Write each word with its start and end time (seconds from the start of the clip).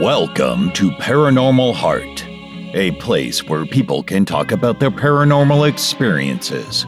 Welcome 0.00 0.72
to 0.72 0.90
Paranormal 0.92 1.74
Heart, 1.74 2.26
a 2.74 2.92
place 2.92 3.44
where 3.44 3.66
people 3.66 4.02
can 4.02 4.24
talk 4.24 4.50
about 4.50 4.80
their 4.80 4.90
paranormal 4.90 5.68
experiences. 5.68 6.86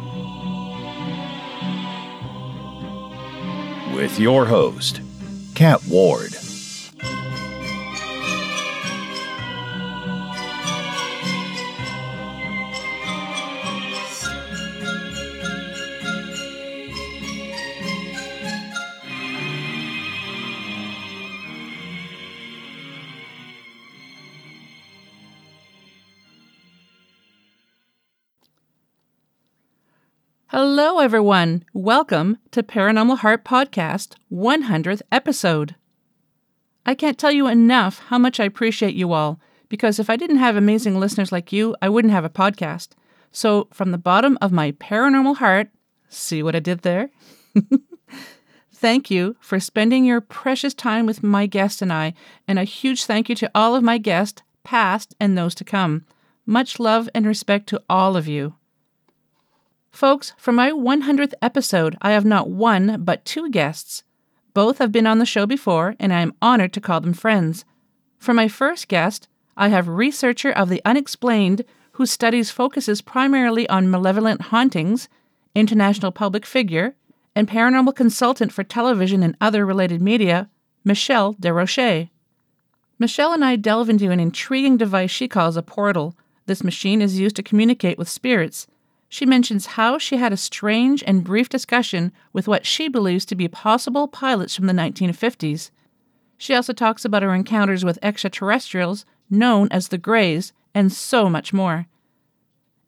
With 3.95 4.19
your 4.19 4.47
host, 4.47 5.03
Kat 5.55 5.85
Ward. 5.89 6.32
Everyone. 31.13 31.63
Welcome 31.75 32.39
to 32.53 32.63
Paranormal 32.63 33.19
Heart 33.19 33.45
Podcast 33.45 34.15
100th 34.33 35.03
episode. 35.13 35.75
I 36.87 36.95
can't 36.95 37.19
tell 37.19 37.31
you 37.31 37.49
enough 37.49 37.99
how 38.07 38.17
much 38.17 38.41
I 38.41 38.45
appreciate 38.45 38.95
you 38.95 39.13
all, 39.13 39.39
because 39.69 39.99
if 39.99 40.09
I 40.09 40.17
didn't 40.17 40.39
have 40.39 40.57
amazing 40.57 40.99
listeners 40.99 41.31
like 41.31 41.53
you, 41.53 41.77
I 41.83 41.91
wouldn't 41.91 42.15
have 42.15 42.25
a 42.25 42.31
podcast. 42.31 42.93
So, 43.31 43.69
from 43.75 43.91
the 43.91 43.99
bottom 43.99 44.39
of 44.41 44.53
my 44.53 44.73
paranormal 44.73 45.37
heart, 45.37 45.69
see 46.09 46.43
what 46.43 46.57
I 46.57 46.61
did 46.61 46.81
there? 46.81 47.11
thank 48.73 49.11
you 49.11 49.37
for 49.39 49.61
spending 49.61 50.07
your 50.07 50.23
precious 50.23 50.73
time 50.73 51.05
with 51.05 51.23
my 51.23 51.45
guest 51.45 51.83
and 51.83 51.93
I, 51.93 52.15
and 52.49 52.59
a 52.59 52.65
huge 52.65 53.05
thank 53.05 53.29
you 53.29 53.35
to 53.35 53.51
all 53.55 53.75
of 53.75 53.83
my 53.83 53.99
guests, 53.99 54.41
past 54.65 55.15
and 55.21 55.37
those 55.37 55.55
to 55.57 55.65
come. 55.65 56.07
Much 56.47 56.81
love 56.81 57.11
and 57.15 57.27
respect 57.27 57.69
to 57.69 57.83
all 57.91 58.17
of 58.17 58.27
you. 58.27 58.55
Folks, 59.93 60.33
for 60.39 60.53
my 60.53 60.71
100th 60.71 61.35
episode, 61.43 61.99
I 62.01 62.13
have 62.13 62.25
not 62.25 62.49
one 62.49 63.05
but 63.05 63.27
two 63.27 63.51
guests. 63.51 64.03
Both 64.55 64.79
have 64.79 64.91
been 64.91 65.07
on 65.07 65.19
the 65.19 65.27
show 65.27 65.47
before, 65.47 65.97
and 66.01 66.15
I 66.15 66.21
am 66.21 66.35
honored 66.41 66.73
to 66.73 66.81
call 66.81 67.03
them 67.03 67.13
friends. 67.13 67.67
For 68.19 68.33
my 68.33 68.49
first 68.49 68.89
guest, 68.89 69.29
I 69.55 69.69
have 69.69 69.89
researcher 69.89 70.51
of 70.51 70.71
the 70.71 70.81
unexplained 70.87 71.65
whose 71.93 72.11
studies 72.11 72.51
focuses 72.51 73.03
primarily 73.03 73.69
on 73.69 73.91
malevolent 73.91 74.41
hauntings, 74.41 75.11
international 75.55 76.11
public 76.11 76.47
figure, 76.47 76.97
and 77.37 77.47
paranormal 77.47 77.95
consultant 77.95 78.51
for 78.51 78.65
television 78.65 79.23
and 79.23 79.37
other 79.43 79.67
related 79.67 80.01
media, 80.01 80.49
Michelle 80.85 81.35
Desrochers. 81.35 82.09
Michelle 82.99 83.35
and 83.35 83.45
I 83.45 83.57
delve 83.57 83.91
into 83.91 84.11
an 84.11 84.21
intriguing 84.21 84.79
device 84.79 85.11
she 85.11 85.29
calls 85.29 85.57
a 85.57 85.63
portal. 85.63 86.17
This 86.47 86.65
machine 86.65 87.03
is 87.03 87.21
used 87.21 87.37
to 87.37 87.43
communicate 87.43 87.99
with 87.99 88.09
spirits 88.09 88.67
she 89.13 89.27
mentions 89.27 89.67
how 89.67 89.99
she 89.99 90.17
had 90.17 90.33
a 90.33 90.39
strange 90.39 91.05
and 91.07 91.23
brief 91.23 91.47
discussion 91.47 92.11
with 92.33 92.49
what 92.49 92.65
she 92.65 92.89
believes 92.89 93.27
to 93.27 93.35
be 93.35 93.47
possible 93.47 94.09
pilots 94.09 94.57
from 94.57 94.67
the 94.67 94.73
1950s. 94.73 95.71
She 96.39 96.55
also 96.55 96.73
talks 96.73 97.05
about 97.05 97.23
her 97.23 97.35
encounters 97.35 97.85
with 97.85 97.99
extraterrestrials, 98.01 99.05
known 99.29 99.69
as 99.71 99.89
the 99.89 99.99
Greys, 99.99 100.55
and 100.75 100.91
so 100.91 101.29
much 101.29 101.53
more. 101.53 101.89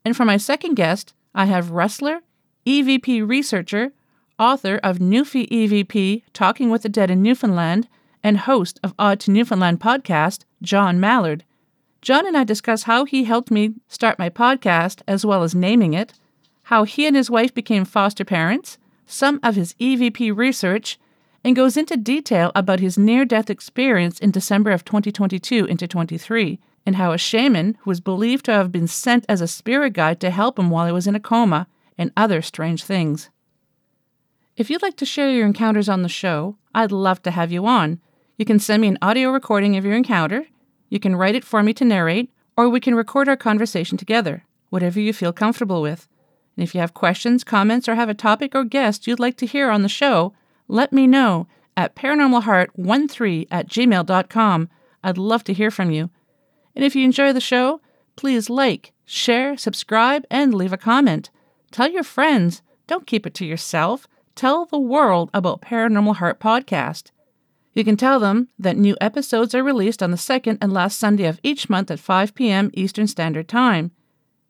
And 0.03 0.17
for 0.17 0.25
my 0.25 0.39
second 0.39 0.77
guest, 0.77 1.13
I 1.35 1.45
have 1.45 1.73
wrestler, 1.73 2.21
EVP 2.65 3.29
researcher, 3.29 3.93
author 4.39 4.81
of 4.83 5.01
Newfie 5.01 5.47
EVP 5.51 6.23
Talking 6.33 6.71
with 6.71 6.85
the 6.85 6.89
Dead 6.89 7.11
in 7.11 7.21
Newfoundland, 7.21 7.87
and 8.23 8.39
host 8.39 8.81
of 8.83 8.95
Odd 8.99 9.21
to 9.21 9.31
Newfoundland 9.31 9.79
podcast, 9.79 10.45
Jon 10.63 10.99
Mallard. 10.99 11.45
Jon 12.05 12.27
and 12.27 12.37
I 12.37 12.45
discuss 12.45 12.83
how 12.83 13.07
he 13.07 13.25
helped 13.25 13.51
me 13.51 13.77
start 13.89 14.19
my 14.19 14.29
podcast 14.29 15.01
as 15.09 15.25
well 15.25 15.43
as 15.43 15.55
naming 15.55 15.95
it, 15.95 16.13
how 16.65 16.85
he 16.85 17.07
and 17.07 17.17
his 17.17 17.31
wife 17.31 17.55
became 17.55 17.87
foster 17.87 18.27
parents, 18.27 18.77
some 19.07 19.41
of 19.43 19.55
his 19.55 19.73
EVP 19.81 20.37
research, 20.37 20.99
and 21.43 21.57
goes 21.57 21.79
into 21.79 21.97
detail 21.97 22.53
about 22.55 22.81
his 22.81 22.99
near 22.99 23.25
death 23.25 23.49
experience 23.49 24.19
in 24.19 24.31
December 24.31 24.71
of 24.71 24.85
2022 24.85 25.65
into 25.65 25.89
23, 25.89 26.61
and 26.85 26.97
how 26.97 27.13
a 27.13 27.17
shaman 27.17 27.79
who 27.81 27.91
was 27.91 28.01
believed 28.01 28.45
to 28.45 28.53
have 28.53 28.71
been 28.71 28.87
sent 28.87 29.25
as 29.27 29.41
a 29.41 29.49
spirit 29.49 29.95
guide 29.95 30.21
to 30.21 30.29
help 30.29 30.59
him 30.59 30.69
while 30.69 30.85
he 30.85 30.93
was 30.93 31.07
in 31.07 31.15
a 31.15 31.21
coma, 31.21 31.67
and 31.97 32.13
other 32.19 32.43
strange 32.43 32.85
things. 32.85 33.31
If 34.59 34.69
you'd 34.69 34.83
like 34.83 34.99
to 34.99 35.07
share 35.07 35.31
your 35.31 35.47
encounters 35.47 35.89
on 35.89 36.03
the 36.03 36.11
show, 36.11 36.59
I'd 36.75 36.93
love 36.93 37.23
to 37.23 37.31
have 37.31 37.51
you 37.51 37.65
on. 37.65 37.99
You 38.37 38.45
can 38.45 38.59
send 38.59 38.83
me 38.83 38.89
an 38.89 38.99
audio 39.01 39.31
recording 39.31 39.79
of 39.79 39.87
your 39.87 39.95
encounter 39.95 40.49
you 40.95 41.01
can 41.01 41.17
write 41.17 41.35
it 41.35 41.45
for 41.45 41.61
me 41.61 41.75
to 41.75 41.85
narrate, 41.85 42.31
or 42.57 42.69
we 42.69 42.79
can 42.79 42.95
record 42.95 43.29
our 43.29 43.37
conversation 43.37 43.99
together, 43.99 44.45
whatever 44.71 45.01
you 45.01 45.13
feel 45.13 45.33
comfortable 45.33 45.83
with. 45.83 46.09
And 46.57 46.63
if 46.63 46.73
you 46.73 46.81
have 46.81 46.95
questions, 46.95 47.43
comments, 47.43 47.89
or 47.89 47.97
have 47.97 48.09
a 48.09 48.15
topic 48.15 48.55
or 48.55 48.63
guest 48.63 49.09
you'd 49.09 49.19
like 49.19 49.37
to 49.39 49.47
hear 49.47 49.71
on 49.71 49.83
the 49.83 49.89
show, 49.89 50.35
let 50.69 50.93
me 50.93 51.09
know 51.09 51.49
at 51.77 51.97
paranormalheart13 51.97 53.49
at 53.51 53.69
gmail.com. 53.69 54.69
I'd 55.03 55.19
love 55.19 55.43
to 55.45 55.53
hear 55.53 55.73
from 55.73 55.91
you. 55.91 56.11
And 56.77 56.85
if 56.85 56.95
you 56.95 57.05
enjoy 57.05 57.33
the 57.33 57.41
show, 57.41 57.81
please 58.15 58.49
like, 58.49 58.93
share, 59.05 59.57
subscribe, 59.57 60.25
and 60.31 60.55
leave 60.55 60.73
a 60.73 60.77
comment. 60.79 61.31
Tell 61.73 61.91
your 61.91 62.05
friends. 62.05 62.63
Don't 62.87 63.07
keep 63.07 63.27
it 63.27 63.35
to 63.35 63.45
yourself. 63.45 64.07
Tell 64.37 64.65
the 64.65 64.79
world 64.79 65.29
about 65.35 65.61
Paranormal 65.61 66.17
Heart 66.17 66.39
Podcast. 66.39 67.11
You 67.75 67.85
can 67.85 67.97
tell 67.97 68.21
them 68.21 68.49
that 68.57 68.77
new 68.77 68.97
episodes 69.01 69.53
are 69.53 69.65
released 69.65 70.01
on 70.01 70.13
the 70.13 70.17
second 70.17 70.59
and 70.63 70.73
last 70.73 70.97
Sunday 70.97 71.25
of 71.25 71.41
each 71.43 71.69
month 71.69 71.91
at 71.91 71.99
5 71.99 72.33
p.m. 72.33 72.71
Eastern 72.73 73.09
Standard 73.09 73.49
Time. 73.49 73.91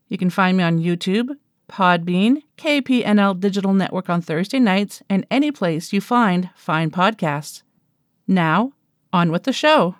You 0.09 0.19
can 0.19 0.29
find 0.29 0.59
me 0.59 0.62
on 0.62 0.79
YouTube, 0.79 1.31
Podbean, 1.67 2.43
KPNL 2.59 3.41
Digital 3.41 3.73
Network 3.73 4.11
on 4.11 4.21
Thursday 4.21 4.59
nights, 4.59 5.03
and 5.09 5.27
any 5.31 5.51
place 5.51 5.91
you 5.91 6.03
find 6.03 6.51
fine 6.55 6.91
podcasts. 6.91 7.63
Now, 8.29 8.73
on 9.11 9.33
with 9.33 9.45
the 9.45 9.55
show. 9.55 9.97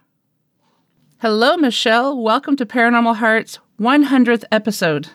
Hello, 1.23 1.57
Michelle. 1.57 2.21
Welcome 2.21 2.57
to 2.57 2.67
Paranormal 2.67 3.17
Heart's 3.17 3.59
100th 3.81 4.45
episode. 4.53 5.09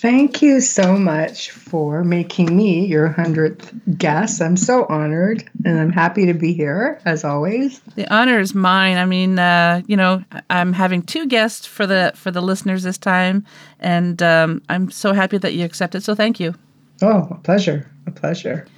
Thank 0.00 0.42
you 0.42 0.60
so 0.60 0.96
much 0.96 1.50
for 1.50 2.04
making 2.04 2.56
me 2.56 2.86
your 2.86 3.08
100th 3.08 3.98
guest. 3.98 4.40
I'm 4.40 4.56
so 4.56 4.86
honored 4.88 5.42
and 5.64 5.76
I'm 5.76 5.90
happy 5.90 6.24
to 6.26 6.34
be 6.34 6.52
here 6.52 7.00
as 7.04 7.24
always. 7.24 7.80
The 7.96 8.06
honor 8.14 8.38
is 8.38 8.54
mine. 8.54 8.96
I 8.96 9.06
mean, 9.06 9.40
uh, 9.40 9.82
you 9.88 9.96
know, 9.96 10.22
I'm 10.50 10.72
having 10.72 11.02
two 11.02 11.26
guests 11.26 11.66
for 11.66 11.84
the 11.84 12.12
for 12.14 12.30
the 12.30 12.40
listeners 12.40 12.84
this 12.84 12.96
time 12.96 13.44
and 13.80 14.22
um, 14.22 14.62
I'm 14.68 14.88
so 14.88 15.12
happy 15.12 15.36
that 15.38 15.54
you 15.54 15.64
accepted. 15.64 16.04
So 16.04 16.14
thank 16.14 16.38
you. 16.38 16.54
Oh, 17.02 17.26
a 17.32 17.38
pleasure. 17.38 17.90
A 18.06 18.12
pleasure. 18.12 18.68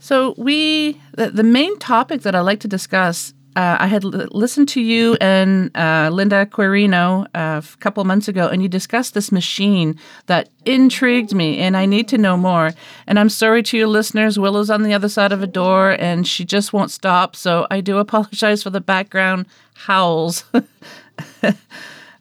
So 0.00 0.34
we 0.38 0.98
the, 1.12 1.28
the 1.28 1.42
main 1.42 1.78
topic 1.78 2.22
that 2.22 2.34
I 2.34 2.40
like 2.40 2.60
to 2.60 2.68
discuss 2.68 3.34
uh, 3.56 3.76
I 3.80 3.86
had 3.86 4.04
l- 4.04 4.28
listened 4.30 4.68
to 4.70 4.80
you 4.80 5.16
and 5.20 5.70
uh, 5.76 6.10
Linda 6.12 6.46
Quirino 6.46 7.26
uh, 7.34 7.60
a 7.62 7.76
couple 7.78 8.02
months 8.04 8.28
ago, 8.28 8.48
and 8.48 8.62
you 8.62 8.68
discussed 8.68 9.14
this 9.14 9.30
machine 9.30 9.98
that 10.26 10.48
intrigued 10.64 11.34
me, 11.34 11.58
and 11.58 11.76
I 11.76 11.86
need 11.86 12.08
to 12.08 12.18
know 12.18 12.36
more. 12.36 12.72
And 13.06 13.18
I'm 13.18 13.28
sorry 13.28 13.62
to 13.64 13.76
your 13.76 13.88
listeners, 13.88 14.38
Willow's 14.38 14.70
on 14.70 14.82
the 14.82 14.94
other 14.94 15.08
side 15.08 15.32
of 15.32 15.42
a 15.42 15.46
door, 15.46 15.96
and 15.98 16.26
she 16.26 16.44
just 16.44 16.72
won't 16.72 16.90
stop. 16.90 17.36
So 17.36 17.66
I 17.70 17.80
do 17.80 17.98
apologize 18.06 18.62
for 18.62 18.70
the 18.70 18.80
background 18.80 19.46
howls. 19.74 20.44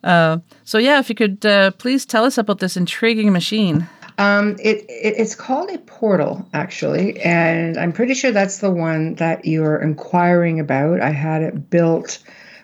Uh, 0.04 0.40
so 0.64 0.80
yeah, 0.80 0.98
if 1.00 1.10
you 1.10 1.16
could 1.16 1.46
uh, 1.46 1.70
please 1.72 2.06
tell 2.06 2.24
us 2.24 2.38
about 2.38 2.58
this 2.58 2.76
intriguing 2.76 3.32
machine. 3.32 3.88
Um, 4.22 4.52
it, 4.60 4.86
it, 4.88 5.16
it's 5.18 5.34
called 5.34 5.72
a 5.72 5.80
portal 5.80 6.48
actually, 6.54 7.20
and 7.22 7.76
I'm 7.76 7.92
pretty 7.92 8.14
sure 8.14 8.32
that's 8.32 8.60
the 8.60 8.70
one 8.70 9.16
that 9.16 9.46
you're 9.46 9.82
inquiring 9.82 10.60
about. 10.60 11.02
I 11.02 11.10
had 11.10 11.42
it 11.42 11.72
built 11.72 12.20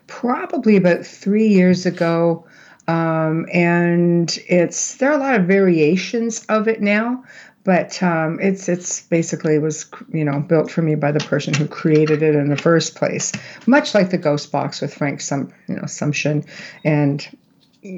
probably 0.05 0.75
about 0.75 1.03
three 1.03 1.47
years 1.47 1.87
ago, 1.87 2.45
um, 2.87 3.47
and 3.51 4.37
it's 4.47 4.97
there 4.97 5.09
are 5.09 5.17
a 5.17 5.19
lot 5.19 5.33
of 5.33 5.47
variations 5.47 6.45
of 6.45 6.67
it 6.67 6.79
now, 6.79 7.23
but 7.63 8.03
um, 8.03 8.39
it's 8.39 8.69
it's 8.69 9.01
basically 9.01 9.57
was 9.57 9.87
you 10.13 10.25
know 10.25 10.39
built 10.41 10.69
for 10.69 10.83
me 10.83 10.93
by 10.93 11.11
the 11.11 11.21
person 11.21 11.55
who 11.55 11.67
created 11.67 12.21
it 12.21 12.35
in 12.35 12.49
the 12.49 12.55
first 12.55 12.93
place, 12.93 13.31
much 13.65 13.95
like 13.95 14.11
the 14.11 14.19
Ghost 14.19 14.51
Box 14.51 14.79
with 14.79 14.93
Frank 14.93 15.21
Sum 15.21 15.51
you 15.67 15.75
know 15.75 15.85
Sumption 15.85 16.47
and 16.83 17.27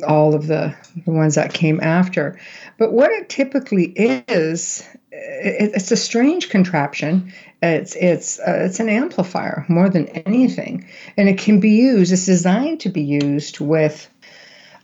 all 0.07 0.35
of 0.35 0.47
the, 0.47 0.75
the 1.05 1.11
ones 1.11 1.35
that 1.35 1.53
came 1.53 1.79
after. 1.81 2.39
But 2.77 2.91
what 2.91 3.11
it 3.11 3.29
typically 3.29 3.85
is, 3.85 4.87
it, 5.11 5.71
it's 5.75 5.91
a 5.91 5.97
strange 5.97 6.49
contraption. 6.49 7.33
It's 7.61 7.95
it's 7.95 8.39
uh, 8.39 8.61
it's 8.65 8.79
an 8.79 8.89
amplifier 8.89 9.65
more 9.67 9.89
than 9.89 10.07
anything, 10.09 10.87
and 11.17 11.27
it 11.27 11.37
can 11.37 11.59
be 11.59 11.71
used. 11.71 12.11
It's 12.11 12.25
designed 12.25 12.79
to 12.81 12.89
be 12.89 13.01
used 13.01 13.59
with 13.59 14.09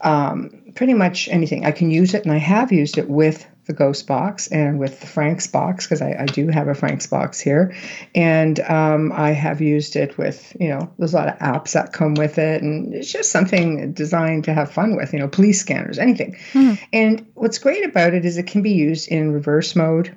um, 0.01 0.49
pretty 0.75 0.93
much 0.93 1.29
anything. 1.29 1.65
I 1.65 1.71
can 1.71 1.89
use 1.89 2.13
it, 2.13 2.23
and 2.23 2.33
I 2.33 2.37
have 2.37 2.71
used 2.71 2.97
it 2.97 3.09
with 3.09 3.45
the 3.65 3.73
Ghost 3.73 4.07
box 4.07 4.47
and 4.47 4.79
with 4.79 4.99
the 4.99 5.07
Frank's 5.07 5.47
box 5.47 5.85
because 5.85 6.01
I, 6.01 6.15
I, 6.19 6.25
do 6.25 6.47
have 6.49 6.67
a 6.67 6.75
Frank's 6.75 7.07
box 7.07 7.39
here, 7.39 7.75
and 8.13 8.59
um, 8.61 9.11
I 9.11 9.31
have 9.31 9.61
used 9.61 9.95
it 9.95 10.17
with 10.17 10.55
you 10.59 10.69
know 10.69 10.91
there's 10.97 11.13
a 11.13 11.17
lot 11.17 11.27
of 11.27 11.39
apps 11.39 11.73
that 11.73 11.93
come 11.93 12.13
with 12.13 12.37
it, 12.37 12.61
and 12.61 12.93
it's 12.93 13.11
just 13.11 13.31
something 13.31 13.93
designed 13.93 14.43
to 14.45 14.53
have 14.53 14.71
fun 14.71 14.95
with. 14.95 15.13
You 15.13 15.19
know, 15.19 15.27
police 15.27 15.59
scanners, 15.59 15.97
anything. 15.97 16.37
Mm-hmm. 16.53 16.83
And 16.93 17.27
what's 17.33 17.57
great 17.57 17.85
about 17.85 18.13
it 18.13 18.25
is 18.25 18.37
it 18.37 18.47
can 18.47 18.61
be 18.61 18.73
used 18.73 19.09
in 19.09 19.31
reverse 19.31 19.75
mode 19.75 20.15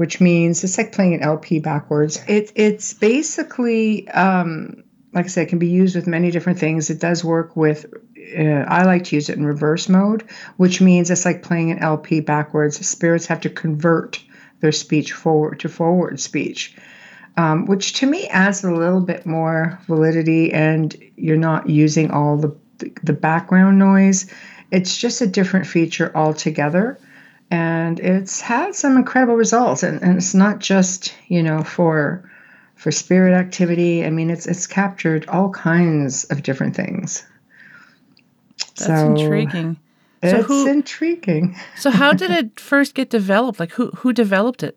which 0.00 0.18
means 0.18 0.64
it's 0.64 0.78
like 0.78 0.92
playing 0.92 1.12
an 1.12 1.22
LP 1.22 1.58
backwards. 1.58 2.24
It, 2.26 2.52
it's 2.54 2.94
basically, 2.94 4.08
um, 4.08 4.82
like 5.12 5.26
I 5.26 5.28
said, 5.28 5.42
it 5.42 5.50
can 5.50 5.58
be 5.58 5.68
used 5.68 5.94
with 5.94 6.06
many 6.06 6.30
different 6.30 6.58
things. 6.58 6.88
It 6.88 7.00
does 7.00 7.22
work 7.22 7.54
with, 7.54 7.84
uh, 8.38 8.64
I 8.68 8.84
like 8.84 9.04
to 9.04 9.16
use 9.16 9.28
it 9.28 9.36
in 9.36 9.44
reverse 9.44 9.88
mode, 9.88 10.24
which 10.56 10.80
means 10.80 11.10
it's 11.10 11.24
like 11.24 11.42
playing 11.42 11.70
an 11.70 11.78
LP 11.78 12.20
backwards. 12.20 12.84
Spirits 12.86 13.26
have 13.26 13.40
to 13.42 13.50
convert 13.50 14.22
their 14.60 14.72
speech 14.72 15.12
forward 15.12 15.60
to 15.60 15.68
forward 15.68 16.20
speech. 16.20 16.76
Um, 17.36 17.66
which 17.66 17.94
to 17.94 18.06
me 18.06 18.26
adds 18.28 18.64
a 18.64 18.72
little 18.72 19.00
bit 19.00 19.24
more 19.24 19.78
validity, 19.86 20.52
and 20.52 20.94
you're 21.16 21.36
not 21.36 21.68
using 21.68 22.10
all 22.10 22.36
the 22.36 22.54
the 23.02 23.12
background 23.12 23.78
noise. 23.78 24.26
It's 24.70 24.96
just 24.96 25.20
a 25.20 25.26
different 25.26 25.66
feature 25.66 26.10
altogether 26.14 26.98
and 27.50 27.98
it's 27.98 28.40
had 28.40 28.74
some 28.74 28.96
incredible 28.96 29.34
results 29.34 29.82
and, 29.82 30.02
and 30.02 30.16
it's 30.16 30.34
not 30.34 30.60
just 30.60 31.14
you 31.28 31.42
know 31.42 31.62
for 31.62 32.30
for 32.76 32.92
spirit 32.92 33.34
activity 33.34 34.04
i 34.04 34.10
mean 34.10 34.30
it's 34.30 34.46
it's 34.46 34.66
captured 34.66 35.26
all 35.28 35.50
kinds 35.50 36.24
of 36.24 36.42
different 36.42 36.76
things 36.76 37.24
that's 38.80 39.00
so 39.00 39.10
intriguing 39.10 39.76
so 40.22 40.36
it's 40.36 40.46
who, 40.46 40.68
intriguing 40.68 41.56
so 41.76 41.90
how 41.90 42.12
did 42.12 42.30
it 42.30 42.58
first 42.58 42.94
get 42.94 43.10
developed 43.10 43.60
like 43.60 43.72
who 43.72 43.90
who 43.90 44.12
developed 44.12 44.62
it 44.62 44.76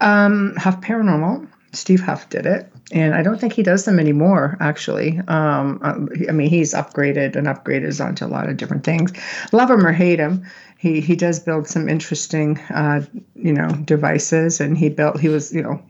um 0.00 0.54
huff 0.56 0.80
paranormal 0.80 1.46
steve 1.72 2.00
huff 2.00 2.28
did 2.28 2.46
it 2.46 2.72
and 2.92 3.14
I 3.14 3.22
don't 3.22 3.40
think 3.40 3.54
he 3.54 3.62
does 3.62 3.86
them 3.86 3.98
anymore. 3.98 4.58
Actually, 4.60 5.18
um, 5.26 5.80
I 6.28 6.32
mean, 6.32 6.50
he's 6.50 6.74
upgraded 6.74 7.36
and 7.36 7.46
upgraded 7.46 8.04
onto 8.04 8.26
a 8.26 8.28
lot 8.28 8.50
of 8.50 8.58
different 8.58 8.84
things. 8.84 9.12
Love 9.50 9.70
him 9.70 9.86
or 9.86 9.92
hate 9.92 10.18
him, 10.18 10.44
he 10.82 11.00
he 11.00 11.14
does 11.14 11.38
build 11.38 11.68
some 11.68 11.88
interesting, 11.88 12.58
uh, 12.74 13.02
you 13.36 13.52
know, 13.52 13.68
devices. 13.84 14.60
And 14.60 14.76
he 14.76 14.88
built. 14.88 15.20
He 15.20 15.28
was, 15.28 15.54
you 15.54 15.62
know, 15.62 15.80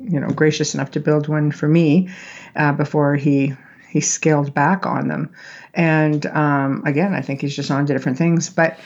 you 0.00 0.18
know, 0.18 0.28
gracious 0.28 0.74
enough 0.74 0.90
to 0.92 1.00
build 1.00 1.28
one 1.28 1.52
for 1.52 1.68
me 1.68 2.08
uh, 2.56 2.72
before 2.72 3.14
he 3.14 3.54
he 3.88 4.00
scaled 4.00 4.52
back 4.52 4.86
on 4.86 5.06
them. 5.06 5.32
And 5.74 6.24
um, 6.26 6.82
again, 6.86 7.14
I 7.14 7.20
think 7.20 7.40
he's 7.40 7.54
just 7.54 7.70
on 7.70 7.86
to 7.86 7.92
different 7.92 8.18
things, 8.18 8.48
but 8.48 8.78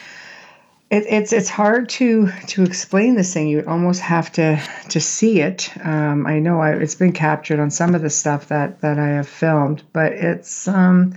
it, 0.90 1.04
it's 1.06 1.32
it's 1.32 1.50
hard 1.50 1.88
to 1.90 2.28
to 2.48 2.62
explain 2.62 3.14
this 3.14 3.32
thing. 3.34 3.48
You 3.48 3.62
almost 3.66 4.00
have 4.00 4.32
to 4.32 4.60
to 4.88 5.00
see 5.00 5.40
it. 5.40 5.70
Um, 5.84 6.26
I 6.26 6.38
know 6.38 6.60
I, 6.60 6.72
it's 6.72 6.94
been 6.94 7.12
captured 7.12 7.60
on 7.60 7.70
some 7.70 7.94
of 7.94 8.02
the 8.02 8.10
stuff 8.10 8.48
that 8.48 8.80
that 8.80 8.98
I 8.98 9.08
have 9.08 9.28
filmed, 9.28 9.82
but 9.92 10.12
it's 10.12 10.66
um, 10.66 11.14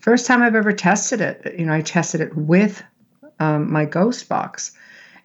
first 0.00 0.26
time 0.26 0.42
I've 0.42 0.54
ever 0.54 0.72
tested 0.72 1.20
it. 1.20 1.54
You 1.58 1.66
know, 1.66 1.74
I 1.74 1.82
tested 1.82 2.22
it 2.22 2.34
with 2.34 2.82
um, 3.40 3.70
my 3.70 3.84
ghost 3.84 4.28
box, 4.28 4.72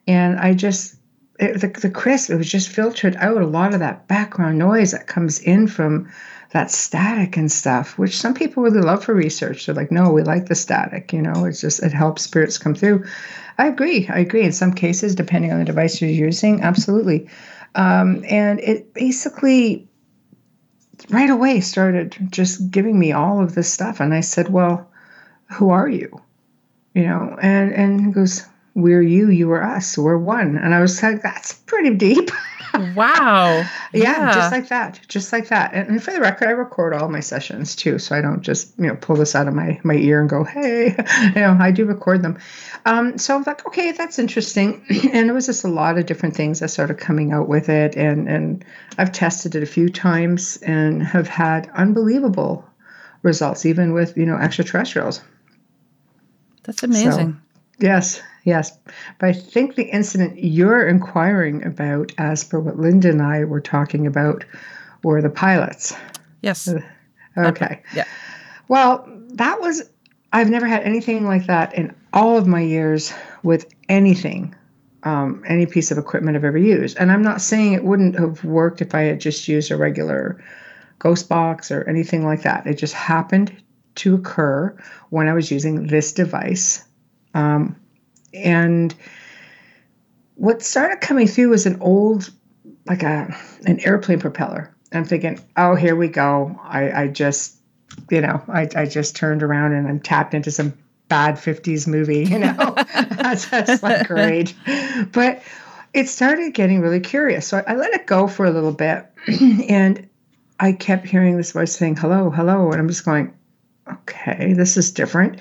and 0.08 0.38
I 0.38 0.54
just 0.54 0.96
it, 1.40 1.62
the 1.62 1.68
the 1.68 1.90
crisp. 1.90 2.30
It 2.30 2.36
was 2.36 2.52
just 2.52 2.68
filtered 2.68 3.16
out 3.16 3.42
a 3.42 3.48
lot 3.48 3.74
of 3.74 3.80
that 3.80 4.10
background 4.10 4.58
noise 4.58 4.92
that 4.92 5.08
comes 5.08 5.40
in 5.40 5.68
from 5.68 6.10
that 6.52 6.72
static 6.72 7.38
and 7.38 7.52
stuff, 7.52 7.98
which 7.98 8.18
some 8.18 8.34
people 8.34 8.64
really 8.64 8.82
love 8.82 9.04
for 9.04 9.14
research. 9.14 9.66
They're 9.66 9.76
like, 9.76 9.92
no, 9.92 10.12
we 10.12 10.24
like 10.24 10.48
the 10.48 10.56
static. 10.56 11.14
You 11.14 11.22
know, 11.22 11.46
it's 11.46 11.62
just 11.62 11.84
it 11.84 11.94
helps 11.94 12.24
spirits 12.24 12.58
come 12.58 12.74
through. 12.74 13.06
I 13.58 13.68
agree. 13.68 14.08
I 14.08 14.20
agree. 14.20 14.44
In 14.44 14.52
some 14.52 14.74
cases, 14.74 15.16
depending 15.16 15.52
on 15.52 15.60
the 15.60 15.66
device 15.66 16.02
you're 16.02 16.10
using, 16.10 16.62
absolutely. 16.62 17.30
Um, 17.76 18.24
and 18.28 18.60
it 18.62 18.94
basically 18.94 19.88
right 21.10 21.30
away 21.30 21.62
started 21.62 22.18
just 22.30 22.72
giving 22.72 22.98
me 22.98 23.12
all 23.12 23.44
of 23.44 23.54
this 23.54 23.72
stuff, 23.72 24.00
and 24.00 24.14
I 24.14 24.22
said, 24.22 24.50
well, 24.50 24.90
who 25.52 25.70
are 25.70 25.88
you? 25.88 26.22
You 26.96 27.04
know, 27.04 27.38
and 27.42 27.72
and 27.74 28.06
he 28.06 28.12
goes, 28.12 28.44
we're 28.74 29.02
you, 29.02 29.30
you 29.30 29.52
are 29.52 29.64
us, 29.64 29.98
we're 29.98 30.18
one. 30.18 30.58
And 30.58 30.74
I 30.74 30.82
was 30.82 31.02
like, 31.04 31.22
that's 31.22 31.54
pretty 31.54 31.96
deep. 31.96 32.32
wow. 32.74 33.58
yeah, 33.58 33.68
yeah, 33.94 34.34
just 34.34 34.52
like 34.52 34.70
that. 34.70 35.00
Just 35.08 35.34
like 35.34 35.48
that. 35.50 35.74
And, 35.74 35.90
and, 35.90 36.04
for 36.04 36.12
the 36.12 36.20
record, 36.20 36.48
I 36.48 36.52
record 36.52 36.94
all 36.94 37.10
my 37.10 37.20
sessions 37.20 37.76
too. 37.76 38.00
So 38.00 38.16
I 38.16 38.22
don't 38.22 38.42
just, 38.42 38.78
you 38.78 38.88
know, 38.88 38.96
pull 38.96 39.16
this 39.16 39.36
out 39.36 39.48
of 39.48 39.54
my, 39.54 39.80
my 39.84 39.96
ear 39.96 40.22
and 40.22 40.30
go, 40.30 40.44
hey, 40.44 40.96
you 41.36 41.42
know, 41.42 41.58
I 41.60 41.72
do 41.72 41.86
record 41.86 42.22
them. 42.22 42.40
Um, 42.86 43.18
so 43.18 43.36
I'm 43.36 43.44
like, 43.44 43.66
okay, 43.68 43.92
that's 43.92 44.20
interesting. 44.20 44.84
and 45.14 45.30
it 45.30 45.34
was 45.34 45.46
just 45.46 45.64
a 45.64 45.70
lot 45.70 45.98
of 45.98 46.06
different 46.06 46.36
things 46.36 46.60
that 46.60 46.70
started 46.70 46.98
coming 46.98 47.32
out 47.32 47.48
with 47.48 47.70
it. 47.70 47.96
And, 47.96 48.28
and 48.28 48.66
I've 48.98 49.12
tested 49.12 49.56
it 49.56 49.64
a 49.64 49.68
few 49.68 49.90
times 49.90 50.58
and 50.58 51.04
have 51.04 51.28
had 51.28 51.70
unbelievable 51.74 52.66
results, 53.22 53.66
even 53.66 53.94
with, 53.94 54.18
you 54.18 54.26
know, 54.26 54.38
extraterrestrials. 54.38 55.22
That's 56.64 56.84
amazing. 56.84 57.34
So, 57.34 57.86
yes, 57.86 58.22
Yes, 58.46 58.78
but 59.20 59.30
I 59.30 59.34
think 59.34 59.76
the 59.76 59.84
incident 59.84 60.42
you're 60.42 60.88
inquiring 60.88 61.64
about, 61.66 62.14
as 62.18 62.44
per 62.44 62.60
what 62.60 62.80
Linda 62.80 63.10
and 63.10 63.22
I 63.22 63.44
were 63.44 63.62
talking 63.62 64.08
about, 64.08 64.46
were 65.04 65.22
the 65.22 65.30
pilots. 65.30 65.94
Yes. 66.42 66.68
Uh, 66.68 66.82
okay. 67.38 67.82
Yeah. 67.94 68.06
Well, 68.68 69.08
that 69.34 69.60
was, 69.60 69.90
I've 70.32 70.50
never 70.50 70.68
had 70.68 70.84
anything 70.84 71.26
like 71.26 71.48
that 71.48 71.74
in 71.76 71.94
all 72.14 72.38
of 72.38 72.48
my 72.48 72.62
years 72.62 73.14
with 73.44 73.66
anything, 73.90 74.56
um, 75.04 75.44
any 75.48 75.66
piece 75.66 75.92
of 75.92 75.98
equipment 75.98 76.38
I've 76.38 76.46
ever 76.46 76.58
used. 76.58 76.98
And 76.98 77.12
I'm 77.12 77.22
not 77.22 77.42
saying 77.42 77.74
it 77.74 77.84
wouldn't 77.84 78.18
have 78.18 78.44
worked 78.44 78.82
if 78.82 78.96
I 78.96 79.02
had 79.02 79.20
just 79.20 79.48
used 79.48 79.70
a 79.72 79.78
regular 79.78 80.44
ghost 80.98 81.30
box 81.30 81.72
or 81.72 81.84
anything 81.90 82.26
like 82.26 82.44
that. 82.44 82.68
It 82.68 82.78
just 82.78 82.94
happened 82.94 83.56
to 83.96 84.16
occur 84.16 84.78
when 85.10 85.28
I 85.28 85.34
was 85.34 85.52
using 85.52 85.88
this 85.88 86.14
device. 86.14 86.84
Um, 87.34 87.76
and 88.34 88.94
what 90.36 90.62
started 90.62 91.02
coming 91.02 91.28
through 91.28 91.50
was 91.50 91.66
an 91.66 91.82
old, 91.82 92.32
like 92.86 93.04
a 93.04 93.36
an 93.66 93.80
airplane 93.82 94.20
propeller. 94.20 94.74
I'm 94.94 95.06
thinking, 95.06 95.40
oh, 95.58 95.76
here 95.76 95.96
we 95.96 96.08
go. 96.08 96.60
I, 96.64 97.04
I 97.04 97.08
just, 97.08 97.58
you 98.10 98.22
know, 98.22 98.42
I, 98.48 98.68
I 98.76 98.86
just 98.86 99.16
turned 99.16 99.44
around 99.44 99.74
and 99.74 99.88
I'm 99.88 100.00
tapped 100.00 100.34
into 100.34 100.50
some 100.50 100.74
bad 101.10 101.36
50s 101.36 101.88
movie, 101.88 102.24
you 102.24 102.40
know. 102.40 102.54
that's, 103.12 103.48
that's 103.48 103.84
like 103.84 104.08
great. 104.08 104.56
But 105.12 105.44
it 105.94 106.08
started 106.08 106.54
getting 106.54 106.82
really 106.82 107.00
curious. 107.02 107.48
So 107.48 107.58
I, 107.58 107.74
I 107.74 107.76
let 107.76 107.94
it 107.94 108.08
go 108.08 108.28
for 108.28 108.46
a 108.46 108.52
little 108.52 108.72
bit. 108.72 109.06
and 109.70 110.08
I 110.60 110.72
kept 110.72 111.06
hearing 111.06 111.38
this 111.38 111.52
voice 111.52 111.76
saying, 111.76 111.98
hello, 111.98 112.30
hello. 112.30 112.72
And 112.72 112.80
I'm 112.80 112.88
just 112.88 113.06
going, 113.06 113.38
okay, 113.92 114.54
this 114.54 114.78
is 114.78 114.92
different. 114.92 115.40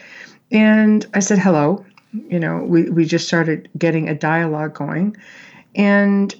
And 0.50 1.07
I 1.14 1.21
said, 1.21 1.38
hello 1.38 1.85
you 2.12 2.41
know 2.41 2.62
we, 2.65 2.88
we 2.91 3.05
just 3.05 3.27
started 3.27 3.69
getting 3.77 4.09
a 4.09 4.15
dialogue 4.15 4.75
going. 4.75 5.17
And 5.75 6.35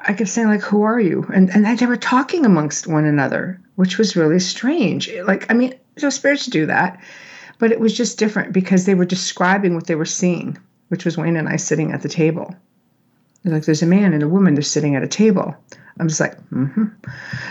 i 0.00 0.12
kept 0.12 0.30
saying 0.30 0.48
like 0.48 0.62
who 0.62 0.82
are 0.82 1.00
you? 1.00 1.26
And 1.34 1.50
and 1.50 1.78
they 1.78 1.86
were 1.86 1.96
talking 1.96 2.44
amongst 2.44 2.86
one 2.86 3.04
another 3.04 3.60
which 3.76 3.98
was 3.98 4.16
really 4.16 4.40
strange. 4.40 5.10
Like 5.24 5.50
i 5.50 5.54
mean 5.54 5.74
so 5.96 6.10
spirits 6.10 6.46
do 6.46 6.66
that 6.66 7.00
but 7.58 7.72
it 7.72 7.80
was 7.80 7.96
just 7.96 8.18
different 8.18 8.52
because 8.52 8.84
they 8.84 8.94
were 8.94 9.04
describing 9.04 9.74
what 9.74 9.86
they 9.86 9.96
were 9.96 10.04
seeing 10.04 10.56
which 10.88 11.04
was 11.04 11.18
wayne 11.18 11.36
and 11.36 11.48
i 11.48 11.56
sitting 11.56 11.92
at 11.92 12.02
the 12.02 12.08
table. 12.08 12.54
Like 13.44 13.64
there's 13.64 13.82
a 13.82 13.86
man 13.86 14.12
and 14.12 14.22
a 14.22 14.28
woman 14.28 14.54
they're 14.54 14.62
sitting 14.62 14.96
at 14.96 15.02
a 15.02 15.08
table. 15.08 15.54
I'm 16.00 16.08
just 16.08 16.20
like 16.20 16.36
mm-hmm. 16.50 16.86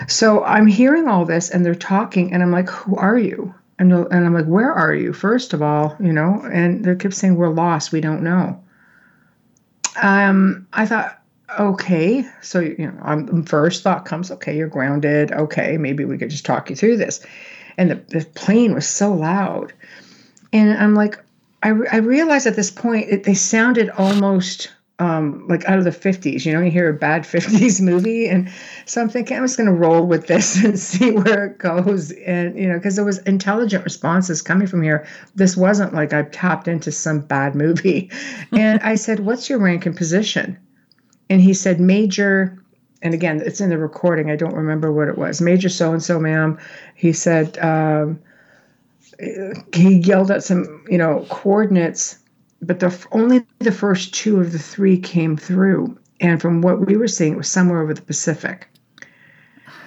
So 0.08 0.44
i'm 0.44 0.68
hearing 0.68 1.08
all 1.08 1.26
this 1.26 1.50
and 1.50 1.66
they're 1.66 1.76
talking 1.76 2.34
and 2.34 2.42
i'm 2.42 2.52
like 2.52 2.70
who 2.70 2.96
are 2.96 3.18
you 3.18 3.54
and, 3.80 3.94
and 3.94 4.26
I'm 4.26 4.34
like, 4.34 4.46
where 4.46 4.72
are 4.72 4.94
you? 4.94 5.14
First 5.14 5.54
of 5.54 5.62
all, 5.62 5.96
you 6.00 6.12
know, 6.12 6.42
and 6.52 6.84
they 6.84 6.96
kept 6.96 7.14
saying, 7.14 7.36
we're 7.36 7.50
lost. 7.50 7.92
We 7.92 8.02
don't 8.02 8.24
know. 8.24 8.64
Um, 10.02 10.68
I 10.74 10.86
thought, 10.86 11.22
okay. 11.60 12.28
So, 12.42 12.60
you 12.60 12.88
know, 12.88 12.98
um, 13.04 13.44
first 13.44 13.84
thought 13.84 14.06
comes, 14.06 14.32
okay, 14.32 14.58
you're 14.58 14.68
grounded. 14.68 15.32
Okay, 15.32 15.78
maybe 15.78 16.06
we 16.06 16.18
could 16.18 16.30
just 16.30 16.46
talk 16.46 16.70
you 16.70 16.76
through 16.76 16.98
this. 16.98 17.26
And 17.78 17.92
the, 17.92 17.96
the 17.96 18.26
plane 18.36 18.74
was 18.74 18.88
so 18.88 19.14
loud. 19.14 19.74
And 20.52 20.78
I'm 20.78 20.96
like, 20.96 21.24
I, 21.62 21.70
I 21.92 21.98
realized 21.98 22.48
at 22.48 22.56
this 22.56 22.72
point, 22.72 23.10
it, 23.10 23.24
they 23.24 23.34
sounded 23.34 23.90
almost 23.92 24.72
um, 25.00 25.48
like 25.48 25.64
out 25.66 25.78
of 25.78 25.84
the 25.84 25.92
50s. 25.92 26.46
You 26.46 26.54
know, 26.54 26.62
you 26.62 26.72
hear 26.72 26.90
a 26.90 26.94
bad 26.94 27.24
50s 27.24 27.82
movie. 27.82 28.28
And 28.28 28.52
so 28.86 29.02
I'm 29.02 29.10
thinking, 29.10 29.38
I'm 29.38 29.44
just 29.44 29.58
going 29.58 29.68
to 29.68 29.74
roll 29.74 30.06
with 30.06 30.28
this 30.28 30.56
and 30.64 30.80
see 30.80 31.12
where 31.12 31.46
it 31.46 31.58
goes. 31.58 32.12
And, 32.12 32.58
you 32.58 32.68
know, 32.68 32.78
because 32.78 32.96
there 32.96 33.06
was 33.06 33.20
intelligent 33.20 33.84
responses 33.84 34.42
coming 34.42 34.68
from 34.68 34.82
here. 34.82 35.08
This 35.36 35.56
wasn't 35.56 35.94
like 35.94 36.14
I 36.14 36.24
tapped 36.24 36.68
into 36.68 36.92
some 36.92 37.22
bad 37.22 37.56
movie. 37.56 38.12
and 38.52 38.80
I 38.82 38.96
said, 38.96 39.20
What's 39.20 39.50
your 39.50 39.60
rank 39.60 39.86
and 39.86 39.96
position? 39.96 40.58
And 41.30 41.42
he 41.42 41.54
said, 41.54 41.80
Major. 41.80 42.62
And 43.04 43.14
again, 43.14 43.44
it's 43.46 43.62
in 43.62 43.70
the 43.70 43.78
recording. 43.78 44.32
I 44.32 44.36
don't 44.36 44.56
remember 44.56 44.92
what 44.92 45.08
it 45.08 45.20
was. 45.20 45.40
Major 45.40 45.70
so 45.70 45.94
and 45.94 46.02
so, 46.02 46.20
ma'am. 46.20 46.58
He 46.96 47.14
said, 47.14 47.56
um, 47.60 48.20
he 49.72 50.00
yelled 50.00 50.32
at 50.32 50.44
some, 50.44 50.84
you 50.90 50.98
know, 50.98 51.24
coordinates 51.30 52.18
but 52.62 52.80
the 52.80 53.08
only 53.12 53.46
the 53.60 53.72
first 53.72 54.14
two 54.14 54.40
of 54.40 54.52
the 54.52 54.60
three 54.60 54.98
came 54.98 55.38
through. 55.38 55.98
And 56.20 56.42
from 56.42 56.62
what 56.62 56.86
we 56.86 56.98
were 56.98 57.08
seeing, 57.08 57.34
it 57.34 57.38
was 57.38 57.48
somewhere 57.48 57.82
over 57.82 57.94
the 57.94 58.02
Pacific. 58.02 58.68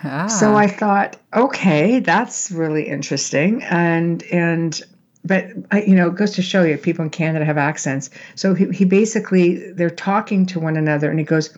Ah. 0.05 0.29
So 0.29 0.55
I 0.55 0.67
thought, 0.67 1.17
okay, 1.35 2.01
that's 2.01 2.51
really 2.51 2.89
interesting. 2.89 3.63
And 3.65 4.23
and 4.25 4.81
but 5.25 5.47
I, 5.71 5.83
you 5.83 5.95
know, 5.95 6.09
it 6.09 6.15
goes 6.15 6.31
to 6.33 6.43
show 6.43 6.63
you 6.63 6.79
people 6.79 7.05
in 7.05 7.11
Canada 7.11 7.45
have 7.45 7.59
accents. 7.59 8.09
So 8.37 8.55
he, 8.55 8.67
he 8.69 8.85
basically 8.85 9.73
they're 9.73 9.91
talking 9.91 10.47
to 10.47 10.61
one 10.61 10.77
another, 10.77 11.11
and 11.11 11.19
he 11.19 11.25
goes, 11.25 11.55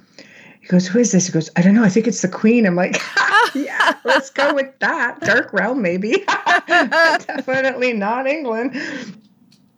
he 0.61 0.66
goes, 0.69 0.87
who 0.87 0.99
is 0.99 1.12
this? 1.12 1.26
He 1.26 1.33
goes, 1.33 1.50
I 1.57 1.62
don't 1.62 1.75
know. 1.75 1.85
I 1.85 1.88
think 1.88 2.07
it's 2.07 2.23
the 2.23 2.28
Queen. 2.28 2.66
I'm 2.66 2.76
like, 2.76 3.00
yeah, 3.54 3.97
let's 4.04 4.31
go 4.31 4.54
with 4.54 4.78
that. 4.78 5.21
Dark 5.21 5.52
realm, 5.52 5.83
maybe. 5.83 6.25
Definitely 6.69 7.92
not 7.92 8.26
England. 8.26 8.75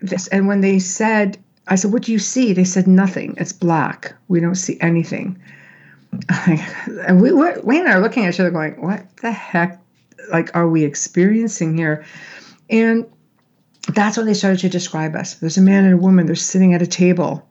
This, 0.04 0.28
and 0.28 0.46
when 0.46 0.60
they 0.60 0.78
said, 0.78 1.38
I 1.66 1.76
said, 1.76 1.92
what 1.92 2.02
do 2.02 2.12
you 2.12 2.18
see? 2.18 2.52
They 2.52 2.64
said 2.64 2.86
nothing. 2.86 3.34
It's 3.38 3.52
black. 3.52 4.14
We 4.28 4.40
don't 4.40 4.54
see 4.54 4.78
anything. 4.80 5.40
and 6.46 7.20
we 7.20 7.32
were, 7.32 7.58
Wayne 7.62 7.80
and 7.80 7.88
I 7.88 7.94
are 7.94 8.00
looking 8.00 8.24
at 8.24 8.34
each 8.34 8.40
other, 8.40 8.50
going, 8.50 8.80
what 8.80 9.04
the 9.22 9.32
heck? 9.32 9.80
Like, 10.30 10.54
are 10.54 10.68
we 10.68 10.84
experiencing 10.84 11.76
here? 11.76 12.04
And 12.68 13.06
that's 13.92 14.16
when 14.16 14.26
they 14.26 14.34
started 14.34 14.60
to 14.60 14.68
describe 14.68 15.14
us. 15.14 15.34
There's 15.34 15.58
a 15.58 15.62
man 15.62 15.84
and 15.84 15.94
a 15.94 15.98
woman. 15.98 16.26
They're 16.26 16.34
sitting 16.34 16.74
at 16.74 16.82
a 16.82 16.86
table. 16.86 17.46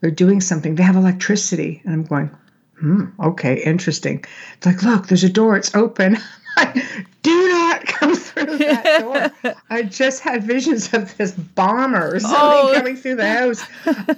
They're 0.00 0.10
doing 0.10 0.40
something. 0.40 0.74
They 0.74 0.82
have 0.82 0.96
electricity. 0.96 1.82
And 1.84 1.92
I'm 1.92 2.04
going, 2.04 2.30
hmm, 2.78 3.04
okay, 3.20 3.62
interesting. 3.62 4.24
It's 4.56 4.66
like, 4.66 4.82
look, 4.82 5.08
there's 5.08 5.24
a 5.24 5.28
door. 5.28 5.56
It's 5.56 5.74
open. 5.74 6.18
Do 7.22 7.48
not 7.48 7.84
come 7.86 8.14
through 8.14 8.58
that 8.58 9.00
door. 9.42 9.54
I 9.70 9.82
just 9.82 10.20
had 10.22 10.44
visions 10.44 10.92
of 10.94 11.16
this 11.16 11.32
bomber 11.32 12.14
or 12.14 12.20
something 12.20 12.38
Oh. 12.40 12.72
coming 12.74 12.96
through 12.96 13.16
the 13.16 13.28
house. 13.28 13.64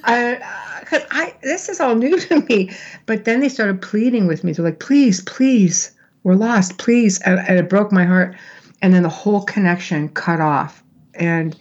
I, 0.05 0.37
uh, 0.37 0.81
because 0.81 1.03
I 1.11 1.35
this 1.43 1.69
is 1.69 1.81
all 1.81 1.95
new 1.95 2.19
to 2.19 2.41
me. 2.43 2.71
But 3.07 3.25
then 3.25 3.41
they 3.41 3.49
started 3.49 3.83
pleading 3.83 4.27
with 4.27 4.45
me. 4.45 4.53
They're 4.53 4.65
like, 4.65 4.81
please, 4.81 5.21
please, 5.23 5.91
we're 6.23 6.35
lost, 6.35 6.79
please. 6.79 7.21
And, 7.23 7.39
and 7.41 7.59
it 7.59 7.69
broke 7.69 7.93
my 7.93 8.05
heart. 8.05 8.37
And 8.83 8.95
then 8.95 9.03
the 9.03 9.09
whole 9.09 9.43
connection 9.43 10.09
cut 10.11 10.41
off. 10.41 10.83
And 11.15 11.57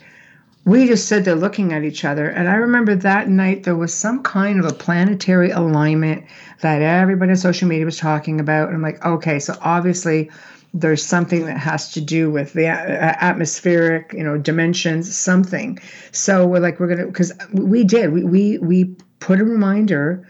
we 0.66 0.86
just 0.86 1.06
stood 1.06 1.24
there 1.26 1.36
looking 1.36 1.72
at 1.74 1.84
each 1.84 2.04
other. 2.06 2.30
And 2.30 2.48
I 2.50 2.56
remember 2.56 2.94
that 2.96 3.30
night 3.30 3.64
there 3.64 3.76
was 3.76 3.94
some 3.94 4.22
kind 4.22 4.60
of 4.60 4.66
a 4.70 4.74
planetary 4.74 5.50
alignment 5.52 6.26
that 6.62 6.82
everybody 6.82 7.32
on 7.32 7.38
social 7.38 7.68
media 7.70 7.86
was 7.86 7.98
talking 7.98 8.40
about. 8.40 8.68
And 8.68 8.76
I'm 8.76 8.82
like, 8.82 9.04
okay, 9.06 9.40
so 9.40 9.56
obviously 9.62 10.30
there's 10.74 11.04
something 11.04 11.46
that 11.46 11.58
has 11.58 11.92
to 11.94 12.02
do 12.02 12.30
with 12.30 12.54
the 12.54 12.68
atmospheric, 12.68 14.14
you 14.14 14.24
know, 14.24 14.38
dimensions, 14.38 15.16
something. 15.16 15.80
So 16.12 16.46
we're 16.46 16.60
like, 16.60 16.80
we're 16.80 16.88
gonna, 16.88 17.08
because 17.08 17.34
we 17.54 17.84
did, 17.84 18.14
we 18.14 18.24
we 18.24 18.58
we 18.60 18.96
put 19.20 19.40
a 19.40 19.46
reminder 19.46 20.28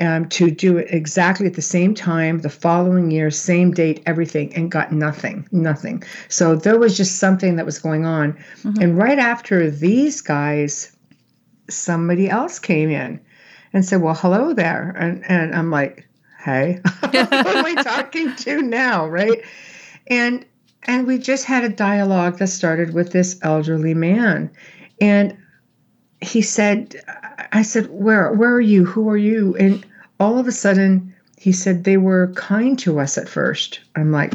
um, 0.00 0.28
to 0.28 0.50
do 0.50 0.78
it 0.78 0.88
exactly 0.90 1.46
at 1.46 1.54
the 1.54 1.62
same 1.62 1.94
time, 1.94 2.38
the 2.38 2.50
following 2.50 3.10
year, 3.10 3.30
same 3.30 3.72
date, 3.72 4.02
everything, 4.06 4.54
and 4.54 4.70
got 4.70 4.92
nothing, 4.92 5.48
nothing. 5.50 6.02
So 6.28 6.54
there 6.54 6.78
was 6.78 6.96
just 6.96 7.18
something 7.18 7.56
that 7.56 7.66
was 7.66 7.78
going 7.78 8.04
on. 8.06 8.38
And 8.80 8.96
right 8.96 9.18
after 9.18 9.70
these 9.70 10.20
guys, 10.20 10.96
somebody 11.68 12.30
else 12.30 12.58
came 12.58 12.90
in 12.90 13.20
and 13.72 13.84
said, 13.84 14.00
Well, 14.00 14.14
hello 14.14 14.54
there. 14.54 14.94
And, 14.96 15.24
and 15.28 15.54
I'm 15.54 15.70
like, 15.70 16.07
Hey, 16.38 16.80
who 17.00 17.18
am 17.18 17.66
I 17.66 17.74
talking 17.82 18.34
to 18.36 18.62
now? 18.62 19.06
Right. 19.08 19.42
And 20.06 20.44
and 20.84 21.06
we 21.06 21.18
just 21.18 21.44
had 21.44 21.64
a 21.64 21.68
dialogue 21.68 22.38
that 22.38 22.46
started 22.46 22.94
with 22.94 23.12
this 23.12 23.38
elderly 23.42 23.94
man. 23.94 24.50
And 25.00 25.36
he 26.20 26.40
said, 26.42 26.96
I 27.52 27.62
said, 27.62 27.88
Where 27.90 28.32
where 28.32 28.54
are 28.54 28.60
you? 28.60 28.84
Who 28.84 29.08
are 29.10 29.16
you? 29.16 29.56
And 29.56 29.84
all 30.20 30.38
of 30.38 30.46
a 30.46 30.52
sudden 30.52 31.14
he 31.38 31.52
said 31.52 31.84
they 31.84 31.96
were 31.96 32.32
kind 32.34 32.78
to 32.80 32.98
us 32.98 33.16
at 33.16 33.28
first. 33.28 33.80
I'm 33.94 34.10
like, 34.10 34.32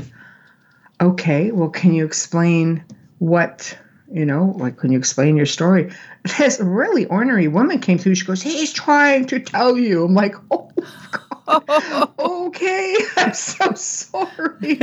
okay, 1.02 1.52
well, 1.52 1.70
can 1.70 1.94
you 1.94 2.06
explain 2.06 2.84
what, 3.20 3.78
you 4.12 4.26
know, 4.26 4.56
like, 4.58 4.78
can 4.78 4.92
you 4.92 4.98
explain 4.98 5.36
your 5.36 5.46
story? 5.46 5.92
This 6.38 6.58
really 6.62 7.06
ornery 7.08 7.50
woman 7.50 7.80
came 7.80 7.98
through. 7.98 8.16
She 8.16 8.26
goes, 8.26 8.42
he's 8.42 8.72
trying 8.72 9.26
to 9.26 9.40
tell 9.42 9.78
you. 9.78 10.06
I'm 10.06 10.14
like, 10.14 10.36
oh, 10.52 10.72
God. 11.12 11.23
okay, 12.20 12.96
I'm 13.18 13.34
so 13.34 13.74
sorry. 13.74 14.76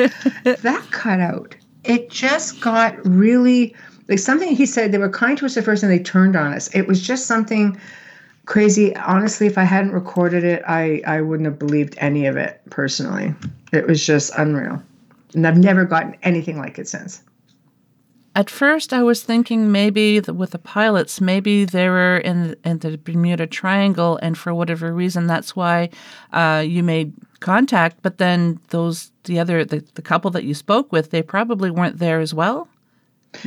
that 0.45 0.87
cut 0.91 1.21
out. 1.21 1.55
It 1.85 2.11
just 2.11 2.61
got 2.61 2.97
really 3.07 3.75
like 4.09 4.19
something 4.19 4.55
he 4.55 4.67
said. 4.67 4.93
They 4.93 4.99
were 4.99 5.09
kind 5.09 5.39
to 5.39 5.47
us 5.47 5.57
at 5.57 5.65
first 5.65 5.83
and 5.83 5.91
they 5.91 5.99
turned 5.99 6.37
on 6.37 6.53
us. 6.53 6.69
It 6.75 6.87
was 6.87 7.01
just 7.01 7.27
something 7.27 7.81
crazy. 8.45 8.95
Honestly, 8.97 9.47
if 9.47 9.57
I 9.57 9.63
hadn't 9.63 9.93
recorded 9.93 10.45
it, 10.45 10.63
I, 10.67 11.01
I 11.07 11.21
wouldn't 11.21 11.47
have 11.47 11.59
believed 11.59 11.95
any 11.99 12.27
of 12.27 12.37
it 12.37 12.61
personally. 12.71 13.35
It 13.73 13.87
was 13.87 14.05
just 14.05 14.33
unreal. 14.37 14.83
And 15.35 15.47
I've 15.47 15.59
never 15.59 15.85
gotten 15.85 16.17
anything 16.23 16.59
like 16.59 16.79
it 16.79 16.89
since. 16.89 17.23
At 18.37 18.49
first, 18.49 18.93
I 18.93 19.03
was 19.03 19.25
thinking 19.25 19.73
maybe 19.73 20.21
the, 20.21 20.33
with 20.33 20.51
the 20.51 20.59
pilots, 20.59 21.21
maybe 21.21 21.65
they 21.65 21.89
were 21.89 22.19
in 22.19 22.55
in 22.65 22.79
the 22.79 22.97
Bermuda 22.97 23.47
Triangle, 23.47 24.19
and 24.23 24.39
for 24.39 24.55
whatever 24.55 24.93
reason, 24.93 25.27
that's 25.27 25.57
why 25.57 25.91
uh, 26.33 26.63
you 26.65 26.85
made 26.85 27.13
contact. 27.41 27.99
But 28.03 28.19
then 28.19 28.61
those 28.69 29.11
the 29.25 29.41
other 29.41 29.65
the, 29.65 29.85
the 29.95 30.03
couple 30.03 30.31
that 30.31 30.45
you 30.45 30.55
spoke 30.55 30.93
with, 30.93 31.11
they 31.11 31.23
probably 31.23 31.71
weren't 31.71 31.99
there 31.99 32.21
as 32.21 32.33
well. 32.33 32.69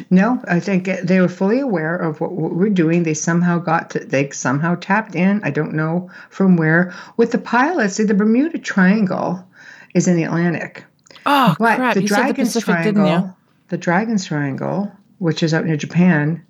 No, 0.10 0.42
I 0.48 0.60
think 0.60 0.86
they 0.86 1.20
were 1.20 1.28
fully 1.28 1.60
aware 1.60 1.96
of 1.96 2.22
what, 2.22 2.32
what 2.32 2.56
we're 2.56 2.70
doing. 2.70 3.04
They 3.04 3.14
somehow 3.14 3.60
got 3.60 3.90
to, 3.92 4.00
they 4.00 4.30
somehow 4.30 4.76
tapped 4.76 5.16
in. 5.16 5.42
I 5.44 5.52
don't 5.52 5.74
know 5.74 6.10
from 6.30 6.56
where. 6.56 6.94
With 7.18 7.32
the 7.32 7.38
pilots, 7.38 7.96
see, 7.96 8.04
the 8.04 8.14
Bermuda 8.14 8.60
Triangle 8.60 9.46
is 9.94 10.08
in 10.08 10.16
the 10.16 10.24
Atlantic. 10.24 10.84
Oh 11.26 11.56
But 11.60 11.78
crap! 11.78 11.94
the 11.96 12.02
you 12.02 12.08
said 12.08 12.16
the 12.16 12.22
Dragon's 12.24 12.48
Pacific, 12.50 12.66
Triangle, 12.66 13.06
didn't 13.06 13.24
you? 13.24 13.36
The 13.70 13.78
Dragon's 13.78 14.26
Triangle, 14.26 14.92
which 15.20 15.44
is 15.44 15.54
out 15.54 15.66
near 15.66 15.78
Japan, 15.78 16.46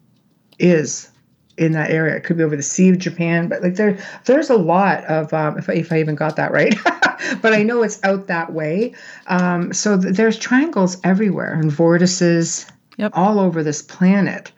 is 0.60 1.10
in 1.58 1.74
that 1.74 1.92
area. 1.92 2.16
It 2.16 2.24
could 2.24 2.38
be 2.38 2.44
over 2.44 2.56
the 2.56 2.64
Sea 2.64 2.90
of 2.90 2.98
Japan, 2.98 3.48
but 3.48 3.62
like 3.62 3.76
there, 3.76 3.98
there's 4.26 4.50
a 4.50 4.58
lot 4.58 5.04
of 5.06 5.34
um, 5.34 5.58
if 5.58 5.70
I, 5.70 5.74
if 5.74 5.92
I 5.92 6.00
even 6.00 6.16
got 6.16 6.36
that 6.38 6.52
right, 6.52 6.76
but 7.42 7.54
I 7.54 7.64
know 7.64 7.84
it's 7.84 8.04
out 8.04 8.28
that 8.28 8.54
way. 8.54 8.94
Um, 9.28 9.74
so 9.74 10.00
th- 10.00 10.16
there's 10.16 10.38
triangles 10.38 10.98
everywhere 11.04 11.54
and 11.54 11.72
vortices 11.72 12.66
Yep. 12.98 13.12
all 13.16 13.40
over 13.40 13.64
this 13.64 13.82
planet. 13.82 14.52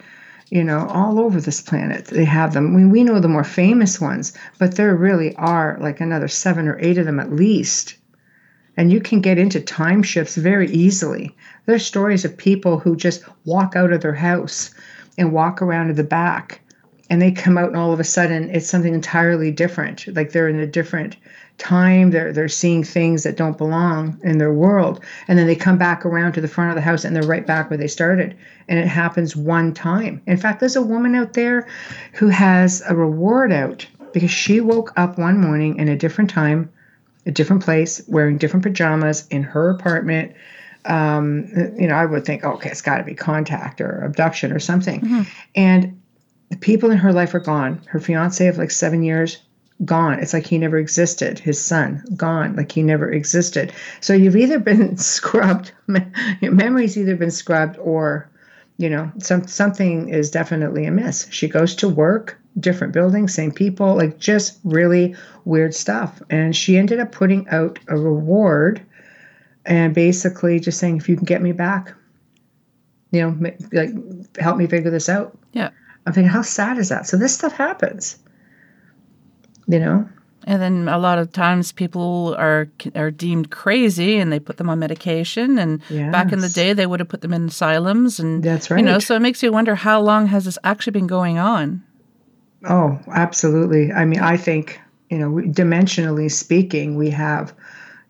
You 0.50 0.64
know, 0.64 0.86
all 0.88 1.20
over 1.20 1.42
this 1.42 1.62
planet, 1.62 2.06
they 2.06 2.26
have 2.26 2.54
them. 2.54 2.74
We, 2.76 2.86
we 2.86 3.04
know 3.04 3.20
the 3.20 3.28
more 3.28 3.44
famous 3.44 4.00
ones, 4.00 4.34
but 4.60 4.76
there 4.76 4.96
really 4.96 5.36
are 5.38 5.78
like 5.82 6.02
another 6.02 6.28
seven 6.28 6.68
or 6.68 6.78
eight 6.80 6.98
of 6.98 7.06
them 7.06 7.20
at 7.20 7.32
least 7.34 7.96
and 8.78 8.92
you 8.92 9.00
can 9.00 9.22
get 9.22 9.38
into 9.38 9.60
time 9.62 10.04
shifts 10.04 10.36
very 10.36 10.70
easily. 10.72 11.36
There's 11.66 11.86
stories 11.86 12.26
of 12.26 12.38
people 12.38 12.80
who 12.80 12.96
just 12.96 13.24
walk 13.46 13.76
out 13.76 13.92
of 13.92 14.02
their 14.02 14.14
house 14.14 14.72
and 15.18 15.32
walk 15.32 15.62
around 15.62 15.88
to 15.88 15.94
the 15.94 16.04
back 16.04 16.62
and 17.10 17.22
they 17.22 17.32
come 17.32 17.58
out 17.58 17.68
and 17.68 17.78
all 17.78 17.94
of 17.94 18.00
a 18.00 18.04
sudden 18.04 18.50
it's 18.50 18.68
something 18.68 18.94
entirely 18.94 19.52
different. 19.52 20.08
Like 20.16 20.32
they're 20.32 20.50
in 20.50 20.60
a 20.60 20.68
different 20.68 21.18
time, 21.58 22.12
they're 22.12 22.34
they're 22.34 22.50
seeing 22.50 22.84
things 22.84 23.24
that 23.24 23.38
don't 23.38 23.58
belong 23.58 24.20
in 24.24 24.38
their 24.38 24.54
world. 24.54 25.04
And 25.28 25.38
then 25.38 25.48
they 25.48 25.56
come 25.56 25.78
back 25.78 26.06
around 26.06 26.34
to 26.34 26.42
the 26.42 26.48
front 26.48 26.72
of 26.72 26.76
the 26.76 26.82
house 26.82 27.06
and 27.06 27.16
they're 27.16 27.24
right 27.24 27.46
back 27.46 27.70
where 27.70 27.78
they 27.78 27.88
started. 27.88 28.36
And 28.68 28.80
it 28.80 28.88
happens 28.88 29.36
one 29.36 29.74
time. 29.74 30.22
In 30.26 30.38
fact, 30.38 30.60
there's 30.60 30.76
a 30.76 30.82
woman 30.82 31.16
out 31.16 31.34
there 31.34 31.68
who 32.14 32.30
has 32.30 32.82
a 32.88 32.96
reward 32.96 33.52
out 33.52 33.86
because 34.12 34.32
she 34.32 34.60
woke 34.60 34.92
up 34.98 35.18
one 35.18 35.40
morning 35.40 35.78
in 35.78 35.88
a 35.88 35.98
different 35.98 36.30
time 36.30 36.70
a 37.26 37.32
different 37.32 37.64
place, 37.64 38.02
wearing 38.08 38.38
different 38.38 38.64
pajamas 38.64 39.28
in 39.30 39.44
her 39.44 39.70
apartment. 39.72 40.34
Um, 40.86 41.48
you 41.78 41.88
know, 41.88 41.96
I 41.96 42.06
would 42.06 42.26
think, 42.26 42.44
okay, 42.44 42.70
it's 42.70 42.82
got 42.82 42.98
to 42.98 43.04
be 43.04 43.16
contact 43.16 43.82
or 43.82 44.02
abduction 44.04 44.52
or 44.52 44.60
something. 44.60 45.02
And 45.56 46.00
the 46.50 46.58
people 46.58 46.92
in 46.92 46.98
her 46.98 47.12
life 47.12 47.34
are 47.34 47.40
gone. 47.40 47.82
Her 47.88 48.00
fiance 48.00 48.46
of 48.48 48.58
like 48.58 48.72
seven 48.72 49.04
years, 49.04 49.40
gone. 49.84 50.20
It's 50.20 50.34
like 50.34 50.46
he 50.46 50.58
never 50.58 50.78
existed. 50.78 51.40
His 51.40 51.64
son, 51.64 52.04
gone, 52.16 52.56
like 52.56 52.72
he 52.72 52.84
never 52.84 53.12
existed. 53.12 53.74
So 54.00 54.14
you've 54.14 54.36
either 54.36 54.60
been 54.60 54.98
scrubbed, 55.16 55.72
your 56.42 56.52
memory's 56.52 56.98
either 56.98 57.16
been 57.16 57.32
scrubbed 57.32 57.78
or 57.80 58.30
you 58.78 58.90
know 58.90 59.12
some 59.20 59.48
something 59.48 60.10
is 60.10 60.30
definitely 60.30 60.86
amiss 60.86 61.28
she 61.30 61.48
goes 61.48 61.76
to 61.76 61.88
work 61.88 62.38
different 62.60 62.94
building 62.94 63.28
same 63.28 63.52
people 63.52 63.96
like 63.96 64.18
just 64.18 64.60
really 64.64 65.16
weird 65.46 65.74
stuff 65.74 66.22
and 66.30 66.56
she 66.56 66.78
ended 66.78 67.00
up 67.00 67.12
putting 67.12 67.48
out 67.50 67.80
a 67.88 67.98
reward 67.98 68.86
and 69.66 69.94
basically 69.96 70.60
just 70.60 70.80
saying 70.80 70.98
if 70.98 71.10
you 71.10 71.16
can 71.16 71.26
get 71.26 71.42
me 71.42 71.52
back 71.52 71.94
you 73.12 73.22
know 73.22 73.52
like 73.72 73.90
help 74.38 74.58
me 74.58 74.68
figure 74.68 74.92
this 74.92 75.10
out 75.10 75.38
Yeah. 75.54 75.70
i'm 76.06 76.14
thinking 76.14 76.30
how 76.32 76.42
sad 76.42 76.78
is 76.78 76.90
that 76.90 77.08
so 77.08 77.18
this 77.18 77.34
stuff 77.34 77.54
happens 77.54 78.18
you 79.68 79.80
know 79.80 80.08
And 80.48 80.62
then 80.62 80.88
a 80.88 81.00
lot 81.00 81.18
of 81.18 81.32
times 81.32 81.72
people 81.72 82.36
are 82.38 82.68
are 82.94 83.10
deemed 83.10 83.50
crazy 83.50 84.18
and 84.20 84.32
they 84.32 84.40
put 84.40 84.58
them 84.58 84.70
on 84.70 84.78
medication. 84.78 85.58
And 85.58 85.82
back 86.12 86.32
in 86.32 86.40
the 86.42 86.50
day, 86.54 86.74
they 86.74 86.86
would 86.86 87.00
have 87.00 87.10
put 87.10 87.22
them 87.22 87.34
in 87.34 87.48
asylums. 87.48 88.20
And 88.20 88.44
That's 88.44 88.70
right. 88.70 88.80
You 88.80 88.86
know, 88.86 89.00
so 89.00 89.16
it 89.16 89.22
makes 89.22 89.42
you 89.42 89.52
wonder 89.52 89.74
how 89.74 90.00
long 90.02 90.28
has 90.28 90.46
this 90.46 90.60
actually 90.64 90.92
been 91.00 91.08
going 91.08 91.40
on? 91.40 91.82
Oh, 92.70 93.00
absolutely. 93.10 93.92
I 93.92 94.06
mean, 94.06 94.20
I 94.20 94.38
think, 94.38 94.80
you 95.10 95.18
know, 95.18 95.30
dimensionally 95.50 96.30
speaking, 96.30 96.96
we 96.96 97.10
have, 97.10 97.52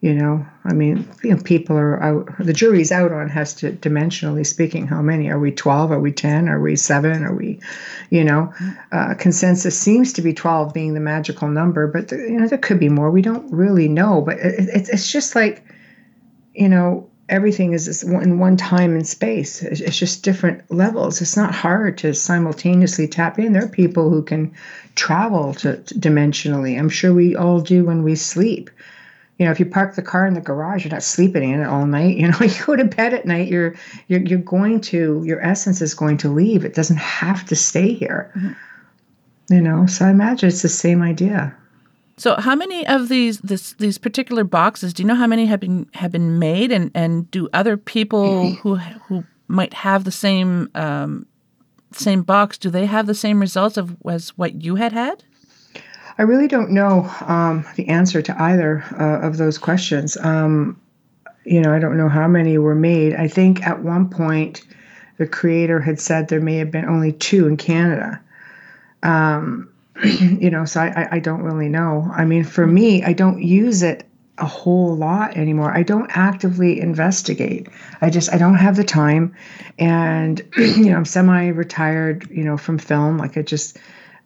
you 0.05 0.13
know, 0.13 0.45
I 0.63 0.73
mean, 0.73 1.09
you 1.23 1.31
know, 1.31 1.41
people 1.41 1.75
are 1.75 1.99
out, 2.03 2.37
the 2.37 2.53
jury's 2.53 2.91
out 2.91 3.11
on 3.11 3.27
has 3.29 3.55
to, 3.55 3.71
dimensionally 3.71 4.45
speaking, 4.45 4.85
how 4.85 5.01
many? 5.01 5.31
Are 5.31 5.39
we 5.39 5.49
12? 5.49 5.91
Are 5.91 5.99
we 5.99 6.11
10? 6.11 6.47
Are 6.47 6.61
we 6.61 6.75
7? 6.75 7.23
Are 7.23 7.33
we, 7.33 7.59
you 8.11 8.23
know, 8.23 8.53
uh, 8.91 9.15
consensus 9.15 9.75
seems 9.79 10.13
to 10.13 10.21
be 10.21 10.31
12 10.31 10.75
being 10.75 10.93
the 10.93 10.99
magical 10.99 11.47
number, 11.47 11.87
but, 11.87 12.09
the, 12.09 12.17
you 12.17 12.39
know, 12.39 12.47
there 12.47 12.59
could 12.59 12.79
be 12.79 12.87
more. 12.87 13.09
We 13.09 13.23
don't 13.23 13.51
really 13.51 13.87
know. 13.87 14.21
But 14.21 14.37
it, 14.37 14.69
it, 14.69 14.89
it's 14.89 15.11
just 15.11 15.33
like, 15.33 15.65
you 16.53 16.69
know, 16.69 17.09
everything 17.27 17.73
is 17.73 18.03
in 18.03 18.37
one 18.37 18.57
time 18.57 18.93
and 18.95 19.07
space. 19.07 19.63
It's 19.63 19.97
just 19.97 20.21
different 20.21 20.69
levels. 20.69 21.19
It's 21.19 21.35
not 21.35 21.51
hard 21.51 21.97
to 21.99 22.13
simultaneously 22.13 23.07
tap 23.07 23.39
in. 23.39 23.53
There 23.53 23.63
are 23.65 23.67
people 23.67 24.11
who 24.11 24.21
can 24.21 24.53
travel 24.93 25.55
to, 25.55 25.77
to 25.77 25.95
dimensionally. 25.95 26.77
I'm 26.77 26.89
sure 26.89 27.11
we 27.11 27.35
all 27.35 27.59
do 27.59 27.85
when 27.85 28.03
we 28.03 28.13
sleep. 28.13 28.69
You 29.37 29.45
know, 29.45 29.51
if 29.51 29.59
you 29.59 29.65
park 29.65 29.95
the 29.95 30.01
car 30.01 30.25
in 30.25 30.33
the 30.33 30.41
garage, 30.41 30.85
you're 30.85 30.93
not 30.93 31.03
sleeping 31.03 31.51
in 31.51 31.59
it 31.59 31.67
all 31.67 31.85
night. 31.85 32.17
You 32.17 32.29
know, 32.29 32.39
you 32.39 32.65
go 32.65 32.75
to 32.75 32.85
bed 32.85 33.13
at 33.13 33.25
night, 33.25 33.49
you're 33.49 33.75
you're 34.07 34.21
you're 34.21 34.39
going 34.39 34.81
to 34.81 35.23
your 35.25 35.41
essence 35.41 35.81
is 35.81 35.93
going 35.93 36.17
to 36.17 36.29
leave. 36.29 36.63
It 36.63 36.73
doesn't 36.73 36.97
have 36.97 37.45
to 37.47 37.55
stay 37.55 37.93
here. 37.93 38.31
Mm-hmm. 38.35 39.53
You 39.53 39.61
know, 39.61 39.85
so 39.85 40.05
I 40.05 40.09
imagine 40.09 40.49
it's 40.49 40.63
the 40.63 40.69
same 40.69 41.01
idea. 41.01 41.55
So, 42.17 42.35
how 42.35 42.55
many 42.55 42.87
of 42.87 43.09
these 43.09 43.39
this, 43.39 43.73
these 43.73 43.97
particular 43.97 44.43
boxes? 44.43 44.93
Do 44.93 45.03
you 45.03 45.07
know 45.07 45.15
how 45.15 45.27
many 45.27 45.45
have 45.47 45.59
been 45.59 45.87
have 45.93 46.11
been 46.11 46.39
made, 46.39 46.71
and 46.71 46.89
and 46.95 47.29
do 47.29 47.49
other 47.53 47.77
people 47.77 48.53
who 48.53 48.75
who 48.75 49.23
might 49.47 49.73
have 49.73 50.05
the 50.05 50.11
same 50.11 50.69
um, 50.75 51.25
same 51.91 52.23
box 52.23 52.57
do 52.57 52.69
they 52.69 52.85
have 52.85 53.05
the 53.05 53.15
same 53.15 53.39
results 53.39 53.77
of 53.77 53.95
as 54.09 54.29
what 54.37 54.63
you 54.63 54.75
had 54.75 54.93
had? 54.93 55.23
I 56.17 56.23
really 56.23 56.47
don't 56.47 56.71
know 56.71 57.11
um, 57.21 57.65
the 57.75 57.87
answer 57.89 58.21
to 58.21 58.41
either 58.41 58.83
uh, 58.99 59.27
of 59.27 59.37
those 59.37 59.57
questions. 59.57 60.17
Um, 60.17 60.79
you 61.43 61.61
know, 61.61 61.73
I 61.73 61.79
don't 61.79 61.97
know 61.97 62.09
how 62.09 62.27
many 62.27 62.57
were 62.57 62.75
made. 62.75 63.13
I 63.15 63.27
think 63.27 63.65
at 63.67 63.83
one 63.83 64.09
point 64.09 64.65
the 65.17 65.27
creator 65.27 65.79
had 65.79 65.99
said 65.99 66.27
there 66.27 66.41
may 66.41 66.57
have 66.57 66.71
been 66.71 66.85
only 66.85 67.11
two 67.11 67.47
in 67.47 67.57
Canada. 67.57 68.21
Um, 69.03 69.69
you 70.03 70.49
know, 70.49 70.65
so 70.65 70.81
I, 70.81 71.07
I 71.11 71.19
don't 71.19 71.43
really 71.43 71.69
know. 71.69 72.09
I 72.13 72.25
mean, 72.25 72.43
for 72.43 72.65
me, 72.65 73.03
I 73.03 73.13
don't 73.13 73.41
use 73.41 73.83
it 73.83 74.05
a 74.37 74.45
whole 74.45 74.95
lot 74.95 75.37
anymore. 75.37 75.75
I 75.75 75.83
don't 75.83 76.09
actively 76.09 76.79
investigate. 76.81 77.67
I 78.01 78.09
just 78.09 78.33
I 78.33 78.37
don't 78.37 78.55
have 78.55 78.75
the 78.75 78.83
time, 78.83 79.33
and 79.79 80.41
you 80.57 80.89
know 80.89 80.97
I'm 80.97 81.05
semi-retired. 81.05 82.29
You 82.29 82.43
know 82.43 82.57
from 82.57 82.77
film. 82.77 83.17
Like 83.17 83.37
I 83.37 83.41
just 83.41 83.77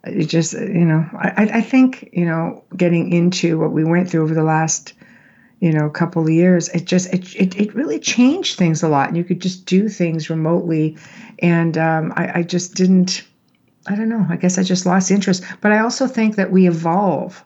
it 0.04 0.26
just 0.26 0.52
you 0.54 0.84
know 0.84 1.06
I 1.14 1.50
I 1.54 1.60
think 1.60 2.10
you 2.12 2.24
know 2.24 2.64
getting 2.76 3.12
into 3.12 3.58
what 3.58 3.72
we 3.72 3.84
went 3.84 4.10
through 4.10 4.22
over 4.22 4.34
the 4.34 4.42
last 4.42 4.94
you 5.60 5.72
know 5.72 5.90
couple 5.90 6.22
of 6.22 6.30
years 6.30 6.68
it 6.70 6.86
just 6.86 7.12
it, 7.12 7.34
it, 7.34 7.60
it 7.60 7.74
really 7.74 7.98
changed 7.98 8.56
things 8.56 8.82
a 8.82 8.88
lot 8.88 9.08
and 9.08 9.16
you 9.16 9.24
could 9.24 9.40
just 9.40 9.66
do 9.66 9.88
things 9.88 10.30
remotely 10.30 10.96
and 11.40 11.76
um, 11.76 12.12
I, 12.16 12.40
I 12.40 12.42
just 12.42 12.74
didn't 12.74 13.24
I 13.86 13.96
don't 13.96 14.08
know. 14.08 14.26
I 14.28 14.36
guess 14.36 14.58
I 14.58 14.62
just 14.62 14.86
lost 14.86 15.10
interest. 15.10 15.44
But 15.60 15.72
I 15.72 15.78
also 15.78 16.06
think 16.06 16.36
that 16.36 16.52
we 16.52 16.68
evolve. 16.68 17.44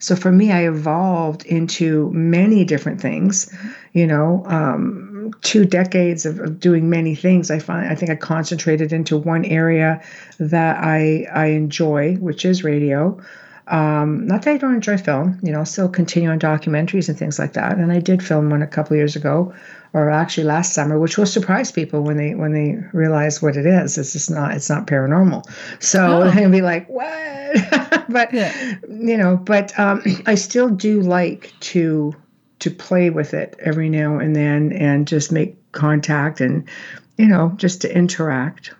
So 0.00 0.16
for 0.16 0.30
me, 0.30 0.52
I 0.52 0.68
evolved 0.68 1.44
into 1.46 2.10
many 2.12 2.64
different 2.64 3.00
things. 3.00 3.52
You 3.92 4.06
know, 4.06 4.42
um, 4.46 5.17
two 5.42 5.64
decades 5.64 6.26
of, 6.26 6.38
of, 6.40 6.60
doing 6.60 6.90
many 6.90 7.14
things. 7.14 7.50
I 7.50 7.58
find 7.58 7.90
I 7.90 7.94
think 7.94 8.10
I 8.10 8.16
concentrated 8.16 8.92
into 8.92 9.16
one 9.16 9.44
area 9.44 10.02
that 10.38 10.78
I 10.78 11.26
I 11.32 11.46
enjoy, 11.46 12.16
which 12.16 12.44
is 12.44 12.64
radio. 12.64 13.20
Um, 13.68 14.26
not 14.26 14.42
that 14.42 14.54
I 14.54 14.56
don't 14.56 14.74
enjoy 14.74 14.96
film, 14.96 15.38
you 15.42 15.52
know, 15.52 15.62
still 15.62 15.90
continue 15.90 16.30
on 16.30 16.38
documentaries 16.38 17.08
and 17.10 17.18
things 17.18 17.38
like 17.38 17.52
that. 17.52 17.76
And 17.76 17.92
I 17.92 18.00
did 18.00 18.22
film 18.22 18.48
one 18.48 18.62
a 18.62 18.66
couple 18.66 18.96
years 18.96 19.14
ago, 19.14 19.52
or 19.92 20.10
actually 20.10 20.44
last 20.44 20.72
summer, 20.72 20.98
which 20.98 21.18
will 21.18 21.26
surprise 21.26 21.70
people 21.70 22.02
when 22.02 22.16
they 22.16 22.34
when 22.34 22.52
they 22.52 22.78
realize 22.92 23.42
what 23.42 23.56
it 23.56 23.66
is. 23.66 23.98
It's 23.98 24.14
just 24.14 24.30
not 24.30 24.54
it's 24.54 24.70
not 24.70 24.86
paranormal. 24.86 25.44
So 25.82 26.22
oh. 26.22 26.30
they'll 26.34 26.50
be 26.50 26.62
like, 26.62 26.88
what? 26.88 28.06
but 28.08 28.32
yeah. 28.32 28.76
you 28.88 29.16
know, 29.18 29.36
but 29.36 29.78
um, 29.78 30.02
I 30.26 30.34
still 30.34 30.70
do 30.70 31.00
like 31.02 31.52
to 31.60 32.14
to 32.60 32.70
play 32.70 33.10
with 33.10 33.34
it 33.34 33.56
every 33.60 33.88
now 33.88 34.18
and 34.18 34.34
then 34.34 34.72
and 34.72 35.06
just 35.06 35.32
make 35.32 35.56
contact 35.72 36.40
and 36.40 36.68
you 37.16 37.26
know 37.26 37.52
just 37.56 37.82
to 37.82 37.96
interact. 37.96 38.74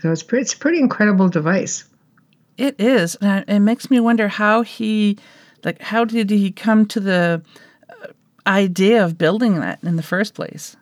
So 0.00 0.12
it's 0.12 0.22
pretty, 0.22 0.42
it's 0.42 0.54
a 0.54 0.58
pretty 0.58 0.78
incredible 0.78 1.28
device. 1.28 1.84
It 2.56 2.80
is. 2.80 3.14
And 3.16 3.44
it 3.48 3.60
makes 3.60 3.90
me 3.90 4.00
wonder 4.00 4.28
how 4.28 4.62
he, 4.62 5.18
like, 5.64 5.80
how 5.80 6.04
did 6.04 6.30
he 6.30 6.50
come 6.50 6.86
to 6.86 7.00
the 7.00 7.42
uh, 7.88 8.06
idea 8.46 9.04
of 9.04 9.18
building 9.18 9.60
that 9.60 9.82
in 9.82 9.96
the 9.96 10.02
first 10.02 10.34
place? 10.34 10.76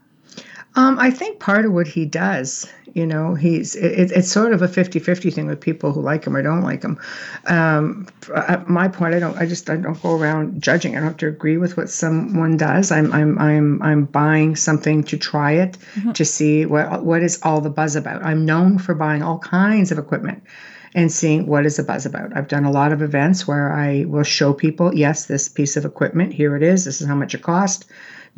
Um, 0.76 0.98
I 0.98 1.10
think 1.10 1.40
part 1.40 1.64
of 1.64 1.72
what 1.72 1.88
he 1.88 2.04
does, 2.04 2.70
you 2.92 3.06
know, 3.06 3.34
he's 3.34 3.74
it, 3.74 4.12
it's 4.12 4.30
sort 4.30 4.52
of 4.52 4.62
a 4.62 4.68
50-50 4.68 5.32
thing 5.32 5.46
with 5.46 5.60
people 5.60 5.92
who 5.92 6.00
like 6.00 6.26
him 6.26 6.36
or 6.36 6.42
don't 6.42 6.62
like 6.62 6.82
him. 6.82 6.98
Um, 7.46 8.06
at 8.34 8.68
my 8.68 8.88
point, 8.88 9.14
I 9.14 9.18
don't. 9.18 9.36
I 9.36 9.46
just 9.46 9.68
I 9.68 9.76
don't 9.76 10.00
go 10.02 10.16
around 10.16 10.62
judging. 10.62 10.92
I 10.92 11.00
don't 11.00 11.08
have 11.08 11.16
to 11.18 11.28
agree 11.28 11.56
with 11.56 11.76
what 11.76 11.90
someone 11.90 12.56
does. 12.56 12.92
I'm 12.92 13.12
I'm 13.12 13.38
I'm 13.38 13.82
I'm 13.82 14.04
buying 14.04 14.54
something 14.54 15.02
to 15.04 15.16
try 15.16 15.52
it 15.52 15.78
mm-hmm. 15.94 16.12
to 16.12 16.24
see 16.24 16.66
what 16.66 17.04
what 17.04 17.22
is 17.22 17.40
all 17.42 17.60
the 17.60 17.70
buzz 17.70 17.96
about. 17.96 18.22
I'm 18.24 18.44
known 18.44 18.78
for 18.78 18.94
buying 18.94 19.22
all 19.22 19.38
kinds 19.38 19.90
of 19.92 19.98
equipment 19.98 20.42
and 20.96 21.12
seeing 21.12 21.46
what 21.46 21.66
is 21.66 21.76
the 21.76 21.82
buzz 21.82 22.06
about. 22.06 22.34
I've 22.34 22.48
done 22.48 22.64
a 22.64 22.70
lot 22.70 22.90
of 22.90 23.02
events 23.02 23.46
where 23.46 23.70
I 23.70 24.06
will 24.06 24.22
show 24.22 24.54
people, 24.54 24.94
yes, 24.94 25.26
this 25.26 25.46
piece 25.46 25.76
of 25.76 25.84
equipment, 25.84 26.32
here 26.32 26.56
it 26.56 26.62
is, 26.62 26.86
this 26.86 27.02
is 27.02 27.06
how 27.06 27.14
much 27.14 27.34
it 27.34 27.42
cost. 27.42 27.84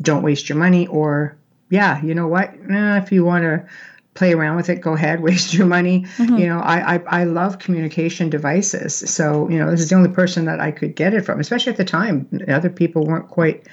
Don't 0.01 0.23
waste 0.23 0.49
your 0.49 0.57
money. 0.57 0.85
Or, 0.87 1.37
yeah, 1.69 2.01
you 2.03 2.13
know 2.15 2.27
what? 2.27 2.53
Eh, 2.69 2.97
if 2.97 3.11
you 3.11 3.23
want 3.23 3.43
to 3.43 3.65
play 4.13 4.33
around 4.33 4.57
with 4.57 4.69
it, 4.69 4.81
go 4.81 4.93
ahead, 4.93 5.19
waste 5.21 5.53
your 5.53 5.67
money. 5.67 6.01
Mm-hmm. 6.17 6.37
You 6.37 6.47
know, 6.47 6.59
I, 6.59 6.95
I 6.95 7.03
I 7.21 7.23
love 7.23 7.59
communication 7.59 8.29
devices. 8.29 8.95
So, 8.95 9.49
you 9.49 9.59
know, 9.59 9.71
this 9.71 9.81
is 9.81 9.89
the 9.89 9.95
only 9.95 10.09
person 10.09 10.45
that 10.45 10.59
I 10.59 10.71
could 10.71 10.95
get 10.95 11.13
it 11.13 11.25
from, 11.25 11.39
especially 11.39 11.71
at 11.71 11.77
the 11.77 11.85
time. 11.85 12.27
Other 12.47 12.69
people 12.69 13.05
weren't 13.05 13.29
quite 13.29 13.67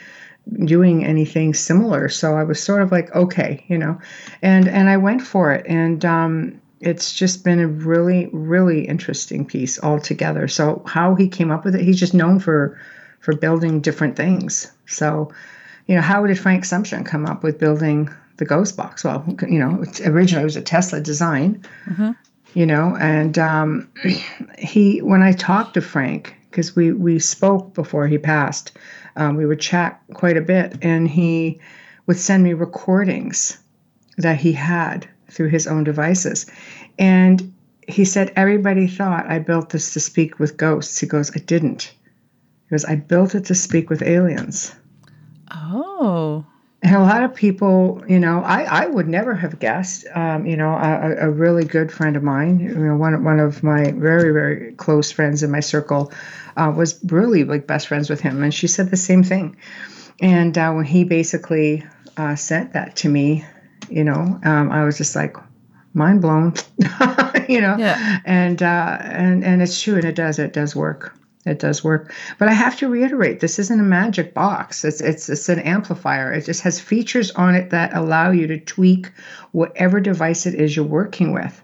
doing 0.64 1.04
anything 1.04 1.52
similar 1.52 2.08
so 2.08 2.36
i 2.36 2.44
was 2.44 2.62
sort 2.62 2.80
of 2.80 2.92
like 2.92 3.12
okay 3.16 3.64
you 3.66 3.76
know 3.76 3.98
and 4.42 4.68
and 4.68 4.88
i 4.88 4.96
went 4.96 5.20
for 5.20 5.52
it 5.52 5.66
and 5.66 6.04
um 6.04 6.60
it's 6.80 7.12
just 7.12 7.42
been 7.42 7.58
a 7.58 7.66
really 7.66 8.28
really 8.28 8.86
interesting 8.86 9.44
piece 9.44 9.82
altogether 9.82 10.46
so 10.46 10.82
how 10.86 11.16
he 11.16 11.26
came 11.26 11.50
up 11.50 11.64
with 11.64 11.74
it 11.74 11.80
he's 11.80 11.98
just 11.98 12.14
known 12.14 12.38
for 12.38 12.80
for 13.18 13.34
building 13.34 13.80
different 13.80 14.14
things 14.14 14.70
so 14.86 15.32
you 15.86 15.94
know 15.94 16.00
how 16.00 16.24
did 16.26 16.38
frank 16.38 16.64
sumption 16.64 17.04
come 17.04 17.26
up 17.26 17.42
with 17.42 17.58
building 17.58 18.08
the 18.36 18.44
ghost 18.44 18.76
box 18.76 19.04
well 19.04 19.24
you 19.48 19.58
know 19.58 19.84
originally 20.04 20.42
it 20.42 20.44
was 20.44 20.56
a 20.56 20.62
tesla 20.62 21.00
design 21.00 21.62
mm-hmm. 21.86 22.10
you 22.54 22.66
know 22.66 22.96
and 23.00 23.38
um, 23.38 23.90
he 24.58 25.00
when 25.02 25.22
i 25.22 25.32
talked 25.32 25.74
to 25.74 25.80
frank 25.80 26.36
because 26.50 26.74
we 26.76 26.92
we 26.92 27.18
spoke 27.18 27.74
before 27.74 28.06
he 28.06 28.18
passed 28.18 28.72
um, 29.16 29.36
we 29.36 29.46
would 29.46 29.60
chat 29.60 30.00
quite 30.14 30.36
a 30.36 30.42
bit 30.42 30.76
and 30.82 31.08
he 31.08 31.60
would 32.06 32.18
send 32.18 32.42
me 32.42 32.52
recordings 32.52 33.58
that 34.16 34.38
he 34.38 34.52
had 34.52 35.08
through 35.30 35.48
his 35.48 35.66
own 35.66 35.84
devices. 35.84 36.46
And 36.98 37.52
he 37.86 38.04
said, 38.04 38.32
Everybody 38.36 38.86
thought 38.86 39.26
I 39.26 39.38
built 39.38 39.70
this 39.70 39.92
to 39.94 40.00
speak 40.00 40.38
with 40.38 40.56
ghosts. 40.56 40.98
He 40.98 41.06
goes, 41.06 41.34
I 41.34 41.40
didn't. 41.40 41.94
He 42.68 42.70
goes, 42.70 42.84
I 42.84 42.96
built 42.96 43.34
it 43.34 43.46
to 43.46 43.54
speak 43.54 43.90
with 43.90 44.02
aliens. 44.02 44.74
Oh. 45.50 46.44
And 46.82 46.94
a 46.94 47.00
lot 47.00 47.24
of 47.24 47.34
people, 47.34 48.04
you 48.06 48.20
know, 48.20 48.40
I, 48.40 48.62
I 48.62 48.86
would 48.86 49.08
never 49.08 49.34
have 49.34 49.58
guessed. 49.58 50.06
Um, 50.14 50.46
you 50.46 50.56
know, 50.56 50.70
a, 50.70 51.26
a, 51.26 51.30
really 51.30 51.64
good 51.64 51.90
friend 51.90 52.16
of 52.16 52.22
mine, 52.22 52.60
you 52.60 52.74
know, 52.74 52.96
one, 52.96 53.24
one 53.24 53.40
of 53.40 53.62
my 53.62 53.92
very, 53.92 54.32
very 54.32 54.72
close 54.74 55.10
friends 55.10 55.42
in 55.42 55.50
my 55.50 55.60
circle, 55.60 56.12
uh, 56.56 56.72
was 56.76 57.00
really 57.06 57.44
like 57.44 57.66
best 57.66 57.88
friends 57.88 58.08
with 58.08 58.20
him. 58.20 58.42
And 58.42 58.54
she 58.54 58.68
said 58.68 58.90
the 58.90 58.96
same 58.96 59.24
thing. 59.24 59.56
And 60.20 60.56
uh, 60.56 60.72
when 60.72 60.84
he 60.84 61.04
basically 61.04 61.84
uh, 62.16 62.36
sent 62.36 62.74
that 62.74 62.96
to 62.96 63.08
me, 63.08 63.44
you 63.88 64.04
know 64.04 64.38
um, 64.44 64.70
i 64.70 64.84
was 64.84 64.96
just 64.96 65.14
like 65.14 65.36
mind 65.94 66.20
blown 66.20 66.52
you 67.48 67.60
know 67.60 67.76
yeah. 67.78 68.18
and 68.24 68.62
uh, 68.62 68.98
and 69.00 69.44
and 69.44 69.62
it's 69.62 69.80
true 69.80 69.94
and 69.94 70.04
it 70.04 70.14
does 70.14 70.38
it 70.38 70.52
does 70.52 70.74
work 70.76 71.16
it 71.46 71.58
does 71.58 71.82
work 71.82 72.12
but 72.38 72.48
i 72.48 72.52
have 72.52 72.76
to 72.76 72.88
reiterate 72.88 73.40
this 73.40 73.58
isn't 73.58 73.80
a 73.80 73.84
magic 73.84 74.34
box 74.34 74.84
it's 74.84 75.00
it's 75.00 75.28
it's 75.28 75.48
an 75.48 75.60
amplifier 75.60 76.32
it 76.32 76.44
just 76.44 76.60
has 76.60 76.80
features 76.80 77.30
on 77.32 77.54
it 77.54 77.70
that 77.70 77.94
allow 77.96 78.30
you 78.30 78.46
to 78.46 78.58
tweak 78.58 79.10
whatever 79.52 80.00
device 80.00 80.44
it 80.44 80.54
is 80.54 80.76
you're 80.76 80.84
working 80.84 81.32
with 81.32 81.62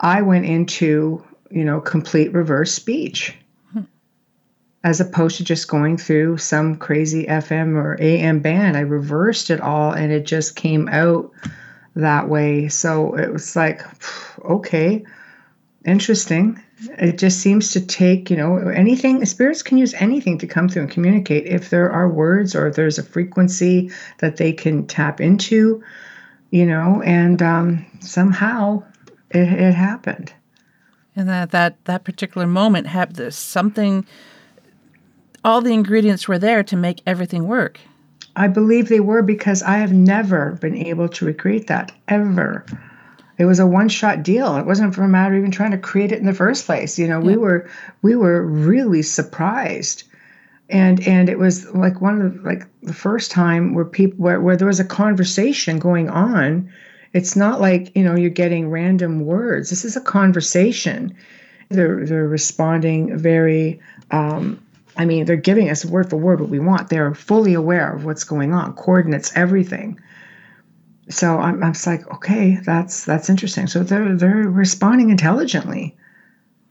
i 0.00 0.22
went 0.22 0.46
into 0.46 1.22
you 1.50 1.64
know 1.64 1.80
complete 1.80 2.32
reverse 2.32 2.72
speech 2.72 3.34
hmm. 3.72 3.82
as 4.84 5.00
opposed 5.00 5.36
to 5.36 5.44
just 5.44 5.68
going 5.68 5.96
through 5.96 6.38
some 6.38 6.76
crazy 6.76 7.26
FM 7.26 7.74
or 7.76 7.96
AM 8.00 8.40
band. 8.40 8.76
I 8.76 8.80
reversed 8.80 9.50
it 9.50 9.60
all 9.60 9.92
and 9.92 10.12
it 10.12 10.26
just 10.26 10.56
came 10.56 10.88
out 10.88 11.30
that 11.94 12.28
way. 12.28 12.68
So 12.68 13.14
it 13.16 13.32
was 13.32 13.56
like, 13.56 13.82
okay. 14.44 15.04
Interesting. 15.86 16.60
It 16.98 17.18
just 17.18 17.40
seems 17.40 17.70
to 17.72 17.80
take, 17.80 18.30
you 18.30 18.36
know, 18.36 18.56
anything, 18.56 19.24
spirits 19.24 19.62
can 19.62 19.78
use 19.78 19.94
anything 19.94 20.38
to 20.38 20.46
come 20.46 20.68
through 20.68 20.82
and 20.82 20.90
communicate. 20.90 21.46
If 21.46 21.70
there 21.70 21.90
are 21.90 22.08
words 22.08 22.54
or 22.54 22.66
if 22.66 22.76
there's 22.76 22.98
a 22.98 23.02
frequency 23.02 23.90
that 24.18 24.36
they 24.36 24.52
can 24.52 24.86
tap 24.86 25.20
into, 25.20 25.82
you 26.50 26.66
know, 26.66 27.02
and 27.02 27.40
um, 27.42 27.86
somehow 28.00 28.82
it, 29.30 29.48
it 29.48 29.74
happened. 29.74 30.32
And 31.14 31.28
that, 31.28 31.50
that, 31.52 31.82
that 31.84 32.04
particular 32.04 32.46
moment 32.46 32.88
had 32.88 33.14
this 33.14 33.36
something, 33.36 34.06
all 35.44 35.62
the 35.62 35.72
ingredients 35.72 36.28
were 36.28 36.38
there 36.38 36.62
to 36.64 36.76
make 36.76 37.00
everything 37.06 37.46
work. 37.46 37.80
I 38.36 38.48
believe 38.48 38.88
they 38.88 39.00
were 39.00 39.22
because 39.22 39.62
I 39.62 39.78
have 39.78 39.94
never 39.94 40.58
been 40.60 40.76
able 40.76 41.08
to 41.08 41.24
recreate 41.24 41.68
that 41.68 41.92
ever 42.06 42.66
it 43.38 43.44
was 43.44 43.58
a 43.58 43.66
one 43.66 43.88
shot 43.88 44.22
deal. 44.22 44.56
It 44.56 44.66
wasn't 44.66 44.94
for 44.94 45.02
a 45.02 45.08
matter 45.08 45.34
of 45.34 45.38
even 45.38 45.50
trying 45.50 45.72
to 45.72 45.78
create 45.78 46.12
it 46.12 46.18
in 46.18 46.26
the 46.26 46.32
first 46.32 46.64
place. 46.66 46.98
You 46.98 47.06
know, 47.06 47.20
yeah. 47.20 47.26
we 47.26 47.36
were 47.36 47.70
we 48.02 48.16
were 48.16 48.42
really 48.42 49.02
surprised. 49.02 50.04
And 50.68 51.06
and 51.06 51.28
it 51.28 51.38
was 51.38 51.72
like 51.74 52.00
one 52.00 52.20
of 52.20 52.34
the, 52.34 52.40
like 52.40 52.66
the 52.82 52.94
first 52.94 53.30
time 53.30 53.74
where 53.74 53.84
people 53.84 54.18
where, 54.18 54.40
where 54.40 54.56
there 54.56 54.66
was 54.66 54.80
a 54.80 54.84
conversation 54.84 55.78
going 55.78 56.08
on. 56.08 56.70
It's 57.12 57.36
not 57.36 57.60
like, 57.60 57.94
you 57.96 58.02
know, 58.02 58.14
you're 58.14 58.30
getting 58.30 58.68
random 58.68 59.20
words. 59.20 59.70
This 59.70 59.84
is 59.84 59.96
a 59.96 60.00
conversation. 60.00 61.14
They're 61.68 62.04
they're 62.04 62.28
responding 62.28 63.16
very 63.16 63.80
um, 64.10 64.62
I 64.96 65.04
mean, 65.04 65.26
they're 65.26 65.36
giving 65.36 65.68
us 65.68 65.84
word 65.84 66.08
for 66.08 66.16
word 66.16 66.40
what 66.40 66.48
we 66.48 66.58
want. 66.58 66.88
They're 66.88 67.14
fully 67.14 67.52
aware 67.52 67.92
of 67.92 68.04
what's 68.04 68.24
going 68.24 68.54
on, 68.54 68.72
coordinates, 68.72 69.30
everything 69.36 70.00
so 71.08 71.38
I'm, 71.38 71.62
I'm 71.62 71.72
just 71.72 71.86
like, 71.86 72.06
okay, 72.14 72.58
that's 72.64 73.04
that's 73.04 73.30
interesting. 73.30 73.66
So 73.66 73.82
they're 73.82 74.16
they're 74.16 74.48
responding 74.48 75.10
intelligently. 75.10 75.96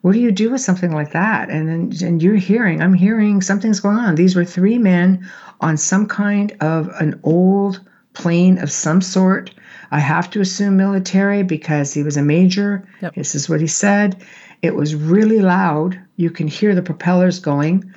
What 0.01 0.13
do 0.13 0.19
you 0.19 0.31
do 0.31 0.51
with 0.51 0.61
something 0.61 0.91
like 0.91 1.13
that? 1.13 1.49
And 1.49 1.67
then 1.67 2.07
and 2.07 2.21
you're 2.21 2.35
hearing, 2.35 2.81
I'm 2.81 2.93
hearing 2.93 3.41
something's 3.41 3.79
going 3.79 3.97
on. 3.97 4.15
These 4.15 4.35
were 4.35 4.45
three 4.45 4.77
men 4.77 5.27
on 5.61 5.77
some 5.77 6.07
kind 6.07 6.55
of 6.61 6.89
an 6.99 7.19
old 7.23 7.81
plane 8.13 8.57
of 8.59 8.71
some 8.71 9.01
sort. 9.01 9.51
I 9.91 9.99
have 9.99 10.29
to 10.31 10.41
assume 10.41 10.77
military 10.77 11.43
because 11.43 11.93
he 11.93 12.03
was 12.03 12.17
a 12.17 12.21
major. 12.21 12.87
Yep. 13.01 13.15
This 13.15 13.35
is 13.35 13.49
what 13.49 13.61
he 13.61 13.67
said. 13.67 14.21
It 14.61 14.75
was 14.75 14.95
really 14.95 15.39
loud. 15.39 15.99
You 16.17 16.29
can 16.29 16.47
hear 16.47 16.75
the 16.75 16.81
propellers 16.81 17.39
going. 17.39 17.93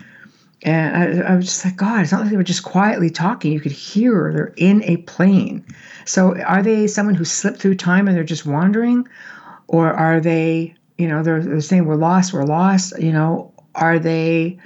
And 0.62 1.22
I, 1.22 1.32
I 1.32 1.36
was 1.36 1.46
just 1.46 1.64
like, 1.64 1.76
God, 1.76 2.02
it's 2.02 2.10
not 2.10 2.22
like 2.22 2.30
they 2.30 2.36
were 2.36 2.42
just 2.42 2.64
quietly 2.64 3.10
talking. 3.10 3.52
You 3.52 3.60
could 3.60 3.72
hear 3.72 4.32
they're 4.32 4.54
in 4.56 4.82
a 4.84 4.96
plane. 4.98 5.64
So 6.04 6.36
are 6.42 6.62
they 6.62 6.86
someone 6.88 7.14
who 7.14 7.24
slipped 7.24 7.60
through 7.60 7.76
time 7.76 8.08
and 8.08 8.16
they're 8.16 8.24
just 8.24 8.46
wandering? 8.46 9.06
Or 9.68 9.92
are 9.92 10.20
they, 10.20 10.74
you 10.96 11.06
know, 11.06 11.22
they're, 11.22 11.42
they're 11.42 11.60
saying 11.60 11.84
we're 11.84 11.94
lost, 11.94 12.32
we're 12.32 12.44
lost, 12.44 12.98
you 12.98 13.12
know, 13.12 13.52
are 13.74 13.98
they 13.98 14.58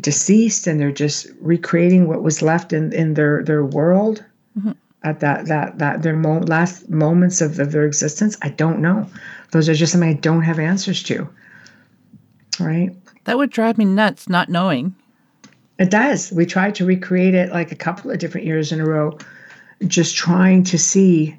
deceased 0.00 0.66
and 0.66 0.80
they're 0.80 0.92
just 0.92 1.26
recreating 1.40 2.08
what 2.08 2.22
was 2.22 2.40
left 2.40 2.72
in, 2.72 2.92
in 2.92 3.14
their, 3.14 3.42
their 3.42 3.64
world 3.64 4.24
mm-hmm. 4.58 4.72
at 5.02 5.20
that, 5.20 5.46
that, 5.46 5.78
that 5.78 6.02
their 6.02 6.16
mo- 6.16 6.40
last 6.40 6.88
moments 6.88 7.40
of, 7.42 7.58
of 7.58 7.72
their 7.72 7.84
existence? 7.84 8.38
I 8.40 8.48
don't 8.48 8.80
know. 8.80 9.10
Those 9.50 9.68
are 9.68 9.74
just 9.74 9.92
something 9.92 10.08
I 10.08 10.14
don't 10.14 10.42
have 10.42 10.58
answers 10.58 11.02
to. 11.04 11.28
Right. 12.58 12.96
That 13.24 13.36
would 13.36 13.50
drive 13.50 13.76
me 13.76 13.84
nuts 13.84 14.28
not 14.28 14.48
knowing. 14.48 14.94
It 15.78 15.90
does. 15.90 16.32
We 16.32 16.46
tried 16.46 16.74
to 16.76 16.84
recreate 16.84 17.34
it 17.34 17.50
like 17.50 17.72
a 17.72 17.76
couple 17.76 18.10
of 18.10 18.18
different 18.18 18.46
years 18.46 18.72
in 18.72 18.80
a 18.80 18.84
row 18.84 19.18
just 19.86 20.16
trying 20.16 20.64
to 20.64 20.78
see 20.78 21.38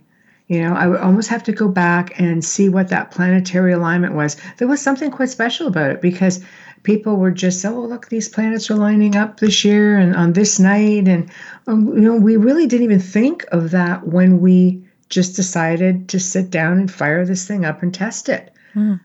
you 0.50 0.64
know, 0.64 0.74
I 0.74 0.88
would 0.88 1.00
almost 1.00 1.30
have 1.30 1.44
to 1.44 1.52
go 1.52 1.68
back 1.68 2.20
and 2.20 2.44
see 2.44 2.70
what 2.70 2.88
that 2.88 3.12
planetary 3.12 3.72
alignment 3.72 4.16
was. 4.16 4.36
There 4.58 4.68
was 4.68 4.82
something 4.82 5.12
quite 5.12 5.30
special 5.30 5.68
about 5.68 5.92
it 5.92 6.02
because 6.02 6.44
people 6.82 7.18
were 7.18 7.30
just, 7.30 7.64
oh, 7.64 7.82
look, 7.82 8.10
these 8.10 8.28
planets 8.28 8.72
are 8.72 8.76
lining 8.76 9.16
up 9.16 9.40
this 9.40 9.64
year 9.64 9.96
and 9.96 10.16
on 10.16 10.34
this 10.34 10.60
night. 10.60 11.08
And, 11.08 11.30
um, 11.68 11.90
you 11.90 12.02
know, 12.02 12.16
we 12.16 12.36
really 12.36 12.66
didn't 12.66 12.86
even 12.86 13.00
think 13.00 13.46
of 13.52 13.70
that 13.72 14.08
when 14.08 14.42
we 14.42 14.84
just 15.10 15.36
decided 15.36 16.10
to 16.10 16.20
sit 16.20 16.50
down 16.50 16.80
and 16.80 16.92
fire 16.92 17.26
this 17.26 17.48
thing 17.48 17.64
up 17.64 17.84
and 17.84 17.94
test 17.94 18.28
it. 18.28 18.52
Mm. 18.74 19.00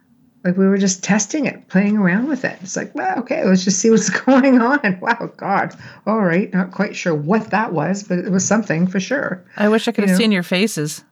Like 0.44 0.56
we 0.58 0.66
were 0.66 0.76
just 0.78 1.02
testing 1.02 1.46
it, 1.46 1.68
playing 1.68 1.96
around 1.96 2.28
with 2.28 2.44
it. 2.44 2.58
It's 2.60 2.76
like, 2.76 2.94
well, 2.94 3.18
okay, 3.20 3.44
let's 3.44 3.64
just 3.64 3.78
see 3.78 3.90
what's 3.90 4.10
going 4.24 4.60
on. 4.60 4.98
Wow, 5.00 5.30
God. 5.36 5.74
All 6.06 6.20
right. 6.20 6.52
Not 6.52 6.70
quite 6.70 6.94
sure 6.94 7.14
what 7.14 7.50
that 7.50 7.72
was, 7.72 8.02
but 8.02 8.18
it 8.18 8.30
was 8.30 8.46
something 8.46 8.86
for 8.86 9.00
sure. 9.00 9.42
I 9.56 9.68
wish 9.68 9.88
I 9.88 9.92
could 9.92 10.04
you 10.04 10.08
have 10.08 10.18
know? 10.18 10.22
seen 10.22 10.32
your 10.32 10.42
faces. 10.42 11.02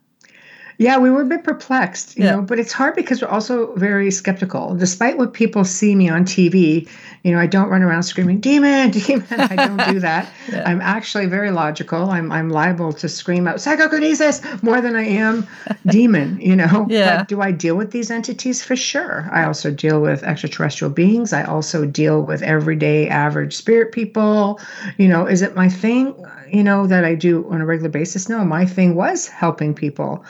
Yeah, 0.79 0.99
we 0.99 1.11
were 1.11 1.23
a 1.23 1.27
bit 1.27 1.45
perplexed, 1.45 2.17
you 2.17 2.25
yeah. 2.25 2.37
know, 2.37 2.43
but 2.43 2.59
it's 2.59 2.73
hard 2.73 2.95
because 2.95 3.23
we're 3.23 3.29
also 3.29 3.75
very 3.75 4.11
skeptical. 4.11 4.75
Despite 4.75 5.19
what 5.19 5.33
people 5.33 5.65
see 5.65 5.95
me 5.95 6.09
on 6.09 6.25
TV, 6.25 6.89
you 7.23 7.33
know, 7.33 7.39
I 7.39 7.47
don't 7.47 7.69
run 7.69 7.83
around 7.83 8.03
screaming, 8.03 8.41
demon, 8.41 8.91
demon. 8.91 9.27
I 9.31 9.55
don't 9.67 9.93
do 9.93 10.01
that. 10.01 10.33
yeah. 10.51 10.69
I'm 10.69 10.81
actually 10.81 11.27
very 11.27 11.51
logical. 11.51 12.11
I'm, 12.11 12.33
I'm 12.33 12.49
liable 12.49 12.93
to 12.95 13.09
scream 13.09 13.47
out 13.47 13.61
psychokinesis 13.61 14.41
more 14.63 14.81
than 14.81 14.97
I 14.97 15.05
am 15.05 15.47
demon, 15.87 16.41
you 16.41 16.57
know. 16.57 16.87
Yeah. 16.93 17.19
But 17.19 17.29
do 17.29 17.41
I 17.41 17.53
deal 17.53 17.77
with 17.77 17.93
these 17.93 18.11
entities? 18.11 18.63
For 18.63 18.77
sure. 18.77 19.29
I 19.33 19.45
also 19.45 19.71
deal 19.71 20.01
with 20.03 20.23
extraterrestrial 20.25 20.93
beings. 20.93 21.33
I 21.33 21.45
also 21.45 21.87
deal 21.87 22.23
with 22.23 22.43
everyday 22.43 23.09
average 23.09 23.57
spirit 23.57 23.93
people. 23.93 24.61
You 24.99 25.09
know, 25.09 25.27
is 25.27 25.41
it 25.41 25.55
my 25.55 25.69
thing, 25.69 26.15
you 26.53 26.63
know, 26.63 26.87
that 26.87 27.05
I 27.05 27.15
do 27.15 27.49
on 27.51 27.61
a 27.63 27.67
regular 27.67 27.89
basis? 27.89 28.29
No, 28.29 28.45
my 28.45 28.67
thing 28.67 28.95
was 28.95 29.27
helping 29.27 29.75
people 29.75 30.25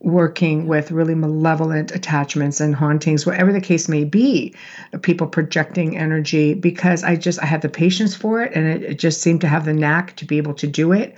working 0.00 0.68
with 0.68 0.92
really 0.92 1.14
malevolent 1.14 1.90
attachments 1.90 2.60
and 2.60 2.74
hauntings 2.74 3.26
whatever 3.26 3.52
the 3.52 3.60
case 3.60 3.88
may 3.88 4.04
be 4.04 4.54
people 5.02 5.26
projecting 5.26 5.98
energy 5.98 6.54
because 6.54 7.02
i 7.02 7.16
just 7.16 7.40
i 7.42 7.44
had 7.44 7.62
the 7.62 7.68
patience 7.68 8.14
for 8.14 8.40
it 8.40 8.52
and 8.54 8.66
it, 8.66 8.90
it, 8.90 8.98
just 8.98 9.20
seemed 9.20 9.40
to 9.40 9.48
have 9.48 9.64
the 9.64 9.72
knack 9.72 10.14
to 10.14 10.24
be 10.24 10.38
able 10.38 10.54
to 10.54 10.66
do 10.66 10.92
it. 10.92 11.16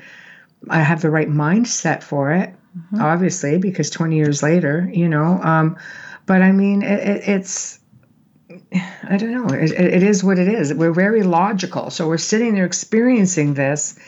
I 0.68 0.80
have 0.80 1.02
the 1.02 1.10
right 1.10 1.28
mindset 1.28 2.02
for 2.02 2.32
it 2.32 2.54
mm-hmm. 2.76 3.02
obviously 3.02 3.58
because 3.58 3.90
20 3.90 4.16
years 4.16 4.42
later 4.42 4.90
you 4.92 5.08
know 5.08 5.40
um, 5.42 5.76
but 6.24 6.40
i 6.40 6.50
mean 6.50 6.82
it, 6.82 7.00
it, 7.00 7.28
it's 7.28 7.80
i 9.04 9.16
don't 9.18 9.32
know 9.32 9.54
it 9.54 10.02
is 10.02 10.24
what 10.24 10.38
it 10.38 10.48
is. 10.48 10.72
We're 10.74 10.92
very 10.92 11.22
logical 11.22 11.90
so 11.90 12.08
we're 12.08 12.18
sitting 12.18 12.54
there 12.54 12.64
experiencing 12.64 13.54
this 13.54 13.98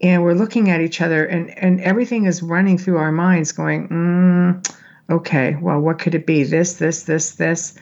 and 0.00 0.22
we're 0.22 0.34
looking 0.34 0.70
at 0.70 0.80
each 0.80 1.00
other 1.00 1.24
and 1.24 1.56
and 1.58 1.80
everything 1.80 2.26
is 2.26 2.42
running 2.42 2.78
through 2.78 2.96
our 2.96 3.12
minds 3.12 3.52
going 3.52 3.88
mm, 3.88 4.76
okay 5.10 5.56
well 5.60 5.80
what 5.80 5.98
could 5.98 6.14
it 6.14 6.26
be 6.26 6.44
this 6.44 6.74
this 6.74 7.04
this 7.04 7.32
this 7.32 7.74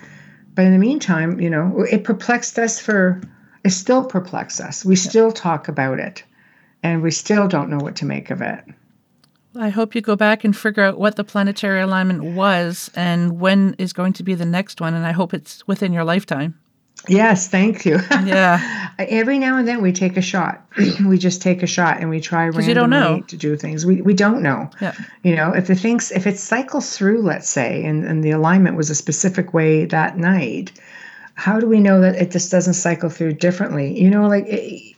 but 0.55 0.65
in 0.65 0.73
the 0.73 0.79
meantime 0.79 1.41
you 1.41 1.51
know 1.51 1.85
it 1.91 2.05
perplexed 2.05 2.59
us 2.59 2.81
for 2.81 3.21
it 3.65 3.71
still 3.71 4.05
perplexes 4.05 4.61
us 4.61 4.85
we 4.85 4.97
still 4.97 5.33
talk 5.33 5.69
about 5.69 5.99
it 5.99 6.23
and 6.83 7.03
we 7.03 7.11
still 7.11 7.49
don't 7.49 7.71
know 7.71 7.79
what 7.79 7.97
to 7.97 8.05
make 8.05 8.31
of 8.31 8.43
it 8.43 8.65
I 9.57 9.69
hope 9.69 9.95
you 9.95 10.01
go 10.01 10.17
back 10.17 10.43
and 10.43 10.57
figure 10.57 10.83
out 10.83 10.99
what 10.99 11.15
the 11.15 11.23
planetary 11.23 11.81
alignment 11.81 12.25
was 12.25 12.91
and 12.97 13.39
when 13.39 13.77
is 13.79 13.93
going 13.93 14.13
to 14.15 14.25
be 14.25 14.35
the 14.35 14.45
next 14.45 14.81
one. 14.81 14.95
And 14.95 15.07
I 15.07 15.13
hope 15.13 15.33
it's 15.33 15.65
within 15.69 15.93
your 15.93 16.03
lifetime. 16.03 16.59
Yes, 17.09 17.49
thank 17.49 17.85
you. 17.85 17.99
Yeah. 18.25 18.91
Every 18.99 19.39
now 19.39 19.59
and 19.59 19.67
then 19.67 19.83
we 19.83 19.93
take 19.93 20.17
a 20.17 20.23
shot. 20.23 20.65
we 21.07 21.19
just 21.19 21.43
take 21.43 21.63
a 21.63 21.67
shot 21.67 22.01
and 22.01 22.09
we 22.09 22.21
try 22.21 22.45
randomly 22.45 22.69
you 22.69 22.75
don't 22.75 22.91
know. 22.91 23.21
to 23.21 23.37
do 23.37 23.57
things. 23.57 23.85
We 23.85 24.01
we 24.01 24.15
don't 24.15 24.43
know. 24.43 24.71
Yeah. 24.81 24.95
You 25.23 25.37
know, 25.37 25.53
if 25.53 25.67
the 25.67 25.75
things 25.75 26.11
if 26.13 26.27
it 26.27 26.39
cycles 26.39 26.97
through, 26.97 27.23
let's 27.23 27.49
say, 27.49 27.85
and, 27.85 28.05
and 28.05 28.23
the 28.23 28.31
alignment 28.31 28.77
was 28.77 28.91
a 28.91 28.95
specific 28.95 29.53
way 29.53 29.85
that 29.87 30.17
night, 30.17 30.73
how 31.35 31.61
do 31.61 31.67
we 31.67 31.81
know 31.81 32.01
that 32.01 32.15
it 32.17 32.31
just 32.31 32.51
doesn't 32.51 32.75
cycle 32.75 33.11
through 33.11 33.35
differently? 33.35 34.01
You 34.01 34.11
know, 34.11 34.29
like 34.29 34.47
it, 34.47 34.95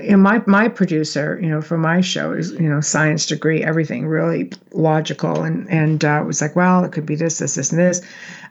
you 0.00 0.10
know, 0.12 0.16
my 0.16 0.42
my 0.46 0.68
producer, 0.68 1.38
you 1.40 1.48
know, 1.48 1.60
for 1.60 1.78
my 1.78 2.00
show 2.00 2.32
is 2.32 2.52
you 2.52 2.68
know 2.68 2.80
science 2.80 3.26
degree, 3.26 3.62
everything 3.62 4.06
really 4.06 4.50
logical, 4.72 5.42
and 5.42 5.68
and 5.70 6.04
uh, 6.04 6.22
was 6.26 6.40
like, 6.40 6.56
well, 6.56 6.84
it 6.84 6.92
could 6.92 7.06
be 7.06 7.14
this, 7.16 7.38
this, 7.38 7.54
this, 7.54 7.70
and 7.70 7.80
this. 7.80 8.00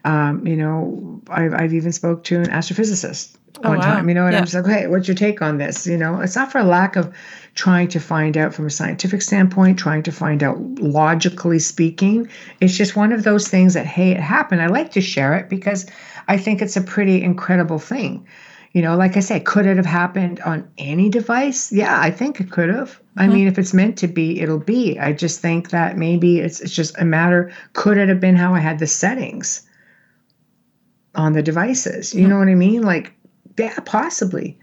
Um, 0.03 0.45
you 0.45 0.55
know, 0.55 1.21
I've 1.29 1.53
I've 1.53 1.73
even 1.73 1.91
spoke 1.91 2.23
to 2.25 2.37
an 2.37 2.47
astrophysicist 2.47 3.37
oh, 3.63 3.69
one 3.69 3.79
wow. 3.79 3.85
time, 3.85 4.09
you 4.09 4.15
know, 4.15 4.25
and 4.25 4.33
yeah. 4.33 4.39
I'm 4.39 4.45
just 4.45 4.55
like, 4.55 4.65
hey, 4.65 4.87
what's 4.87 5.07
your 5.07 5.15
take 5.15 5.41
on 5.41 5.57
this? 5.57 5.87
You 5.87 5.97
know, 5.97 6.19
it's 6.21 6.35
not 6.35 6.51
for 6.51 6.59
a 6.59 6.63
lack 6.63 6.95
of 6.95 7.13
trying 7.55 7.87
to 7.89 7.99
find 7.99 8.37
out 8.37 8.53
from 8.53 8.65
a 8.65 8.69
scientific 8.69 9.21
standpoint, 9.21 9.79
trying 9.79 10.03
to 10.03 10.11
find 10.11 10.43
out 10.43 10.59
logically 10.79 11.59
speaking. 11.59 12.27
It's 12.59 12.75
just 12.75 12.95
one 12.95 13.11
of 13.11 13.23
those 13.23 13.47
things 13.47 13.73
that 13.75 13.85
hey, 13.85 14.11
it 14.11 14.19
happened. 14.19 14.61
I 14.61 14.67
like 14.67 14.91
to 14.91 15.01
share 15.01 15.35
it 15.35 15.49
because 15.49 15.85
I 16.27 16.37
think 16.37 16.61
it's 16.61 16.77
a 16.77 16.81
pretty 16.81 17.21
incredible 17.21 17.79
thing. 17.79 18.27
You 18.71 18.81
know, 18.81 18.97
like 18.97 19.17
I 19.17 19.19
said, 19.19 19.45
could 19.45 19.67
it 19.67 19.77
have 19.77 19.85
happened 19.85 20.39
on 20.39 20.67
any 20.79 21.07
device? 21.07 21.71
Yeah, 21.71 21.99
I 21.99 22.09
think 22.09 22.39
it 22.41 22.49
could 22.49 22.69
have. 22.69 22.89
Mm-hmm. 22.89 23.19
I 23.19 23.27
mean, 23.27 23.47
if 23.47 23.59
it's 23.59 23.73
meant 23.73 23.99
to 23.99 24.07
be, 24.07 24.41
it'll 24.41 24.57
be. 24.57 24.97
I 24.97 25.13
just 25.13 25.41
think 25.41 25.69
that 25.69 25.95
maybe 25.95 26.39
it's, 26.39 26.59
it's 26.59 26.73
just 26.73 26.97
a 26.97 27.05
matter 27.05 27.51
could 27.73 27.97
it 27.97 28.09
have 28.09 28.19
been 28.19 28.35
how 28.35 28.55
I 28.55 28.59
had 28.59 28.79
the 28.79 28.87
settings 28.87 29.61
on 31.15 31.33
the 31.33 31.41
devices? 31.41 32.13
You 32.13 32.21
mm-hmm. 32.21 32.29
know 32.29 32.39
what 32.39 32.47
I 32.47 32.55
mean? 32.55 32.83
Like, 32.83 33.13
yeah, 33.57 33.77
possibly. 33.85 34.57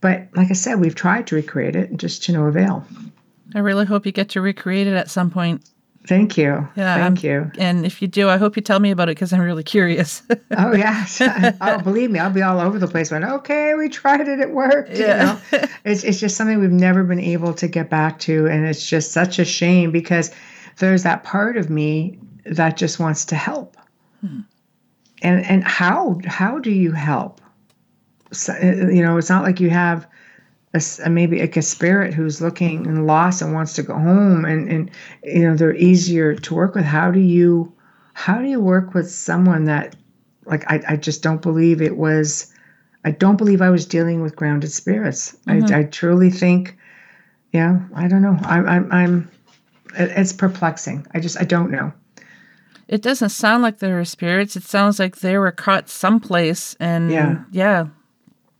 But 0.00 0.28
like 0.34 0.50
I 0.50 0.54
said, 0.54 0.80
we've 0.80 0.94
tried 0.94 1.26
to 1.28 1.36
recreate 1.36 1.76
it 1.76 1.96
just 1.96 2.24
to 2.24 2.32
no 2.32 2.44
avail. 2.44 2.86
I 3.54 3.60
really 3.60 3.86
hope 3.86 4.06
you 4.06 4.12
get 4.12 4.30
to 4.30 4.40
recreate 4.40 4.86
it 4.86 4.94
at 4.94 5.10
some 5.10 5.30
point. 5.30 5.68
Thank 6.06 6.38
you. 6.38 6.68
Yeah, 6.76 6.94
Thank 6.94 7.02
I'm- 7.02 7.18
you. 7.22 7.50
And 7.58 7.84
if 7.84 8.00
you 8.00 8.06
do, 8.06 8.28
I 8.28 8.36
hope 8.36 8.54
you 8.54 8.62
tell 8.62 8.78
me 8.78 8.90
about 8.90 9.08
it 9.08 9.16
because 9.16 9.32
I'm 9.32 9.40
really 9.40 9.64
curious. 9.64 10.22
Oh 10.58 10.72
yes. 10.72 11.20
oh, 11.60 11.78
believe 11.82 12.10
me, 12.10 12.18
I'll 12.18 12.30
be 12.30 12.40
all 12.40 12.60
over 12.60 12.78
the 12.78 12.86
place. 12.86 13.10
When 13.10 13.24
okay, 13.24 13.74
we 13.74 13.88
tried 13.88 14.26
it, 14.26 14.38
it 14.38 14.50
worked. 14.52 14.96
Yeah. 14.96 15.38
You 15.52 15.58
know? 15.58 15.68
it's 15.84 16.04
it's 16.04 16.20
just 16.20 16.36
something 16.36 16.60
we've 16.60 16.70
never 16.70 17.02
been 17.04 17.20
able 17.20 17.52
to 17.54 17.68
get 17.68 17.90
back 17.90 18.20
to, 18.20 18.46
and 18.46 18.64
it's 18.64 18.88
just 18.88 19.12
such 19.12 19.38
a 19.38 19.44
shame 19.44 19.90
because 19.90 20.30
there's 20.78 21.02
that 21.02 21.24
part 21.24 21.56
of 21.56 21.68
me 21.68 22.18
that 22.46 22.76
just 22.76 22.98
wants 22.98 23.26
to 23.26 23.36
help. 23.36 23.76
And 25.22 25.44
and 25.46 25.64
how 25.64 26.20
how 26.26 26.58
do 26.58 26.70
you 26.70 26.92
help? 26.92 27.40
So, 28.32 28.52
uh, 28.52 28.88
you 28.90 29.02
know, 29.02 29.16
it's 29.16 29.30
not 29.30 29.44
like 29.44 29.60
you 29.60 29.70
have 29.70 30.06
a, 30.74 30.82
a- 31.04 31.10
maybe 31.10 31.40
like 31.40 31.56
a 31.56 31.62
spirit 31.62 32.12
who's 32.12 32.40
looking 32.42 32.86
and 32.86 33.06
lost 33.06 33.40
and 33.40 33.54
wants 33.54 33.74
to 33.74 33.82
go 33.82 33.94
home, 33.94 34.44
and 34.44 34.68
and 34.70 34.90
you 35.24 35.40
know 35.48 35.56
they're 35.56 35.74
easier 35.74 36.34
to 36.34 36.54
work 36.54 36.74
with. 36.74 36.84
How 36.84 37.10
do 37.10 37.20
you 37.20 37.72
how 38.12 38.40
do 38.40 38.46
you 38.48 38.60
work 38.60 38.94
with 38.94 39.10
someone 39.10 39.64
that 39.64 39.96
like 40.44 40.70
I, 40.70 40.82
I 40.88 40.96
just 40.96 41.22
don't 41.22 41.42
believe 41.42 41.80
it 41.82 41.96
was 41.96 42.52
I 43.04 43.10
don't 43.12 43.36
believe 43.36 43.62
I 43.62 43.70
was 43.70 43.86
dealing 43.86 44.22
with 44.22 44.36
grounded 44.36 44.72
spirits. 44.72 45.36
I, 45.46 45.58
I 45.72 45.82
truly 45.84 46.30
think, 46.30 46.76
yeah, 47.52 47.80
I 47.94 48.08
don't 48.08 48.22
know. 48.22 48.36
I'm 48.42 48.66
I'm 48.68 48.92
I'm 48.92 49.30
it's 49.94 50.32
perplexing. 50.32 51.06
I 51.14 51.20
just 51.20 51.40
I 51.40 51.44
don't 51.44 51.70
know. 51.70 51.92
It 52.88 53.02
doesn't 53.02 53.30
sound 53.30 53.62
like 53.62 53.78
they 53.78 53.92
were 53.92 54.04
spirits. 54.04 54.56
It 54.56 54.62
sounds 54.62 54.98
like 54.98 55.16
they 55.16 55.38
were 55.38 55.52
caught 55.52 55.88
someplace. 55.88 56.76
And 56.78 57.10
Yeah. 57.10 57.38
yeah, 57.50 57.86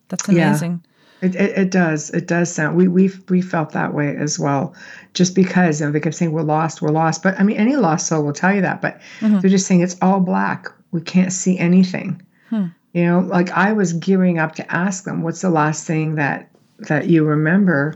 that's 0.08 0.28
Yeah. 0.28 0.48
amazing. 0.48 0.82
It, 1.22 1.34
it, 1.34 1.58
it 1.58 1.70
does. 1.70 2.10
It 2.10 2.26
does 2.26 2.52
sound. 2.52 2.76
We 2.76 2.88
we 2.88 3.10
we 3.30 3.40
felt 3.40 3.72
that 3.72 3.94
way 3.94 4.14
as 4.16 4.38
well, 4.38 4.74
just 5.14 5.34
because 5.34 5.80
you 5.80 5.86
know, 5.86 5.92
they 5.92 6.00
kept 6.00 6.14
saying 6.14 6.32
we're 6.32 6.42
lost, 6.42 6.82
we're 6.82 6.90
lost. 6.90 7.22
But 7.22 7.40
I 7.40 7.42
mean, 7.42 7.56
any 7.56 7.76
lost 7.76 8.06
soul 8.06 8.22
will 8.22 8.34
tell 8.34 8.54
you 8.54 8.60
that. 8.60 8.82
But 8.82 9.00
mm-hmm. 9.20 9.40
they're 9.40 9.50
just 9.50 9.66
saying 9.66 9.80
it's 9.80 9.96
all 10.02 10.20
black. 10.20 10.68
We 10.92 11.00
can't 11.00 11.32
see 11.32 11.58
anything. 11.58 12.20
Hmm. 12.50 12.66
You 12.92 13.06
know, 13.06 13.20
like 13.20 13.50
I 13.50 13.72
was 13.72 13.94
gearing 13.94 14.38
up 14.38 14.56
to 14.56 14.72
ask 14.72 15.04
them, 15.04 15.22
"What's 15.22 15.40
the 15.40 15.50
last 15.50 15.86
thing 15.86 16.16
that 16.16 16.50
that 16.80 17.06
you 17.06 17.24
remember?" 17.24 17.94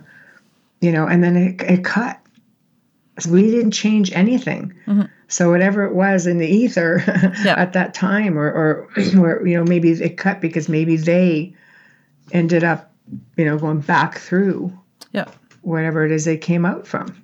You 0.80 0.92
know, 0.92 1.06
and 1.06 1.22
then 1.22 1.36
it 1.36 1.62
it 1.62 1.84
cut. 1.84 2.19
We 3.26 3.42
didn't 3.50 3.72
change 3.72 4.12
anything. 4.12 4.72
Mm-hmm. 4.86 5.02
So 5.28 5.50
whatever 5.50 5.84
it 5.84 5.94
was 5.94 6.26
in 6.26 6.38
the 6.38 6.46
ether 6.48 7.02
Yeah. 7.44 7.54
at 7.56 7.72
that 7.74 7.94
time, 7.94 8.38
or 8.38 8.46
or 8.50 8.88
where 9.14 9.46
you 9.46 9.56
know 9.56 9.64
maybe 9.64 9.90
it 9.90 10.16
cut 10.16 10.40
because 10.40 10.68
maybe 10.68 10.96
they 10.96 11.54
ended 12.32 12.64
up, 12.64 12.92
you 13.36 13.44
know, 13.44 13.58
going 13.58 13.80
back 13.80 14.18
through 14.18 14.72
Yeah. 15.12 15.26
whatever 15.62 16.04
it 16.04 16.12
is 16.12 16.24
they 16.24 16.36
came 16.36 16.64
out 16.66 16.86
from. 16.86 17.16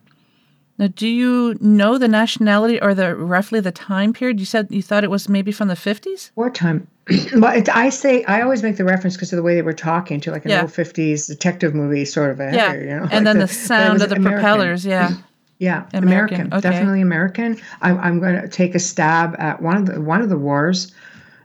Now, 0.79 0.89
do 0.89 1.09
you 1.09 1.57
know 1.61 1.97
the 1.97 2.07
nationality 2.09 2.79
or 2.83 2.93
the 2.95 3.17
roughly 3.17 3.61
the 3.61 3.73
time 3.73 4.13
period? 4.13 4.39
You 4.41 4.45
said 4.47 4.67
you 4.71 4.83
thought 4.83 5.05
it 5.05 5.11
was 5.11 5.27
maybe 5.27 5.51
from 5.51 5.69
the 5.69 5.75
50s? 5.75 6.33
Wartime. 6.37 6.87
it, 7.09 7.69
I 7.75 7.89
say 7.89 8.25
I 8.25 8.43
always 8.43 8.63
make 8.63 8.77
the 8.77 8.85
reference 8.85 9.17
because 9.17 9.33
of 9.33 9.37
the 9.39 9.43
way 9.43 9.55
they 9.55 9.63
were 9.63 9.73
talking 9.73 10.21
to 10.21 10.31
like 10.31 10.45
an 10.45 10.51
Yeah. 10.51 10.63
old 10.63 10.73
fifties 10.73 11.29
detective 11.29 11.75
movie 11.75 12.05
sort 12.05 12.31
of. 12.31 12.41
A, 12.41 12.53
Yeah. 12.53 12.75
You 12.75 12.87
know, 12.87 13.03
and 13.11 13.11
like 13.11 13.25
then 13.25 13.39
the, 13.39 13.45
it 13.45 13.49
sound 13.51 14.03
of 14.03 14.11
the 14.11 14.17
American. 14.17 14.43
propellers. 14.43 14.85
Yeah. 14.85 15.13
Yeah, 15.59 15.87
American, 15.95 16.03
American, 16.03 16.47
okay. 16.49 16.61
definitely 16.61 17.01
American. 17.01 17.59
I'm, 17.81 17.99
I'm 17.99 18.21
going 18.21 18.41
to 18.41 18.49
take 18.49 18.75
a 18.75 18.79
stab 18.79 19.35
at 19.39 19.63
one 19.63 19.77
of 19.77 19.87
the 19.87 20.01
one 20.01 20.21
of 20.21 20.29
the 20.29 20.37
wars. 20.39 20.93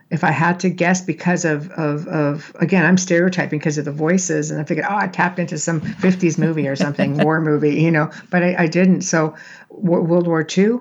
If 0.10 0.26
I 0.26 0.32
had 0.32 0.60
to 0.62 0.70
guess, 0.70 1.00
because 1.00 1.46
of 1.46 1.72
of 1.72 2.06
of 2.08 2.54
again, 2.60 2.86
I'm 2.86 2.98
stereotyping 2.98 3.60
because 3.60 3.78
of 3.78 3.86
the 3.86 3.94
voices, 3.94 4.52
and 4.52 4.60
I 4.60 4.66
figured, 4.66 4.86
oh, 4.90 4.98
I 4.98 5.08
tapped 5.08 5.40
into 5.40 5.58
some 5.58 5.80
'50s 5.80 6.38
movie 6.38 6.68
or 6.68 6.76
something, 6.76 7.18
war 7.24 7.40
movie, 7.50 7.76
you 7.76 7.92
know, 7.92 8.12
but 8.30 8.44
I, 8.44 8.56
I 8.64 8.68
didn't. 8.68 9.02
So, 9.04 9.34
Wo- 9.70 10.02
World 10.02 10.28
War 10.28 10.46
II 10.58 10.80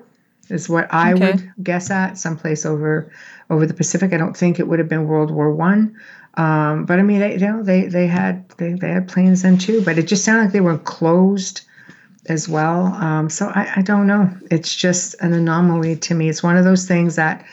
is 0.48 0.68
what 0.68 0.92
I 0.92 1.14
Okay. 1.14 1.22
would 1.26 1.52
guess 1.62 1.90
at, 1.92 2.18
someplace 2.18 2.66
over 2.66 3.12
over 3.48 3.64
the 3.66 3.74
Pacific. 3.74 4.12
I 4.12 4.16
don't 4.16 4.36
think 4.36 4.58
it 4.58 4.66
would 4.66 4.80
have 4.80 4.88
been 4.88 5.06
World 5.06 5.30
War 5.30 5.52
One. 5.54 5.96
Um, 6.34 6.84
but 6.84 6.98
I 6.98 7.02
mean, 7.02 7.20
they, 7.20 7.34
you 7.34 7.40
know, 7.40 7.62
they 7.62 7.86
they 7.86 8.08
had 8.08 8.48
they, 8.58 8.72
they 8.72 8.90
had 8.90 9.06
planes 9.06 9.42
then 9.42 9.58
too, 9.58 9.82
but 9.82 9.98
it 9.98 10.08
just 10.08 10.24
sounded 10.24 10.42
like 10.42 10.52
they 10.52 10.60
were 10.60 10.78
closed 10.78 11.62
as 12.30 12.48
well. 12.48 12.86
Um, 12.86 13.28
so 13.28 13.48
I, 13.48 13.72
I 13.76 13.82
don't 13.82 14.06
know. 14.06 14.30
It's 14.50 14.74
just 14.74 15.14
an 15.20 15.32
anomaly 15.32 15.96
to 15.96 16.14
me. 16.14 16.28
It's 16.28 16.42
one 16.42 16.56
of 16.56 16.64
those 16.64 16.86
things 16.86 17.16
that 17.16 17.44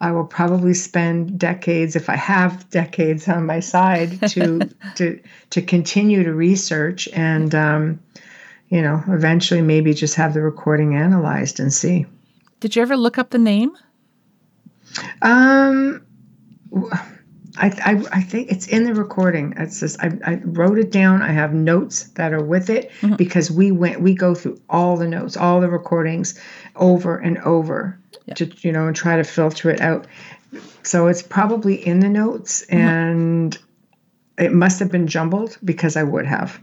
I 0.00 0.12
will 0.12 0.24
probably 0.24 0.74
spend 0.74 1.38
decades, 1.38 1.94
if 1.96 2.08
I 2.08 2.16
have 2.16 2.68
decades 2.70 3.28
on 3.28 3.46
my 3.46 3.60
side, 3.60 4.20
to 4.30 4.70
to 4.96 5.20
to 5.50 5.62
continue 5.62 6.22
to 6.22 6.32
research 6.32 7.08
and 7.12 7.54
um, 7.54 8.00
you 8.68 8.80
know 8.80 9.02
eventually 9.08 9.60
maybe 9.60 9.92
just 9.92 10.14
have 10.14 10.34
the 10.34 10.40
recording 10.40 10.96
analyzed 10.96 11.60
and 11.60 11.72
see. 11.72 12.06
Did 12.60 12.76
you 12.76 12.82
ever 12.82 12.96
look 12.96 13.18
up 13.18 13.30
the 13.30 13.38
name? 13.38 13.76
Um, 15.20 16.04
I, 17.56 17.66
I, 17.84 18.18
I 18.18 18.22
think 18.22 18.50
it's 18.50 18.66
in 18.66 18.84
the 18.84 18.94
recording. 18.94 19.54
It's 19.56 19.80
just 19.80 20.00
I, 20.00 20.18
I 20.24 20.40
wrote 20.44 20.78
it 20.78 20.90
down. 20.90 21.20
I 21.20 21.32
have 21.32 21.52
notes 21.52 22.04
that 22.14 22.32
are 22.32 22.42
with 22.42 22.70
it 22.70 22.90
mm-hmm. 23.00 23.16
because 23.16 23.50
we 23.50 23.70
went 23.72 24.00
we 24.00 24.14
go 24.14 24.34
through 24.34 24.60
all 24.70 24.96
the 24.96 25.06
notes, 25.06 25.36
all 25.36 25.60
the 25.60 25.68
recordings, 25.68 26.40
over 26.76 27.18
and 27.18 27.38
over 27.38 27.98
to 28.36 28.50
you 28.60 28.72
know 28.72 28.86
and 28.86 28.96
try 28.96 29.16
to 29.16 29.24
filter 29.24 29.70
it 29.70 29.80
out. 29.80 30.06
So 30.82 31.08
it's 31.08 31.22
probably 31.22 31.74
in 31.74 32.00
the 32.00 32.08
notes, 32.08 32.64
mm-hmm. 32.66 32.76
and 32.76 33.58
it 34.38 34.52
must 34.52 34.78
have 34.78 34.90
been 34.90 35.06
jumbled 35.06 35.58
because 35.62 35.96
I 35.96 36.02
would 36.02 36.26
have 36.26 36.58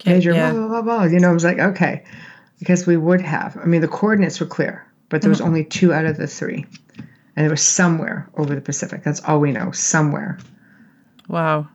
Okay, 0.00 0.14
major 0.14 0.32
yeah. 0.32 0.52
blah 0.52 0.68
blah 0.68 0.82
blah. 0.82 0.98
blah. 0.98 1.04
You 1.04 1.18
know, 1.18 1.30
I 1.30 1.32
was 1.32 1.44
like 1.44 1.58
okay, 1.58 2.04
because 2.60 2.86
we 2.86 2.96
would 2.96 3.20
have. 3.20 3.56
I 3.56 3.64
mean, 3.64 3.80
the 3.80 3.88
coordinates 3.88 4.38
were 4.38 4.46
clear, 4.46 4.86
but 5.08 5.22
there 5.22 5.28
was 5.28 5.38
mm-hmm. 5.38 5.48
only 5.48 5.64
two 5.64 5.92
out 5.92 6.04
of 6.04 6.16
the 6.16 6.28
three 6.28 6.66
and 7.36 7.46
it 7.46 7.50
was 7.50 7.62
somewhere 7.62 8.28
over 8.36 8.54
the 8.54 8.60
Pacific. 8.60 9.02
That's 9.04 9.20
all 9.22 9.40
we 9.40 9.52
know, 9.52 9.70
somewhere. 9.72 10.38
Wow. 11.28 11.68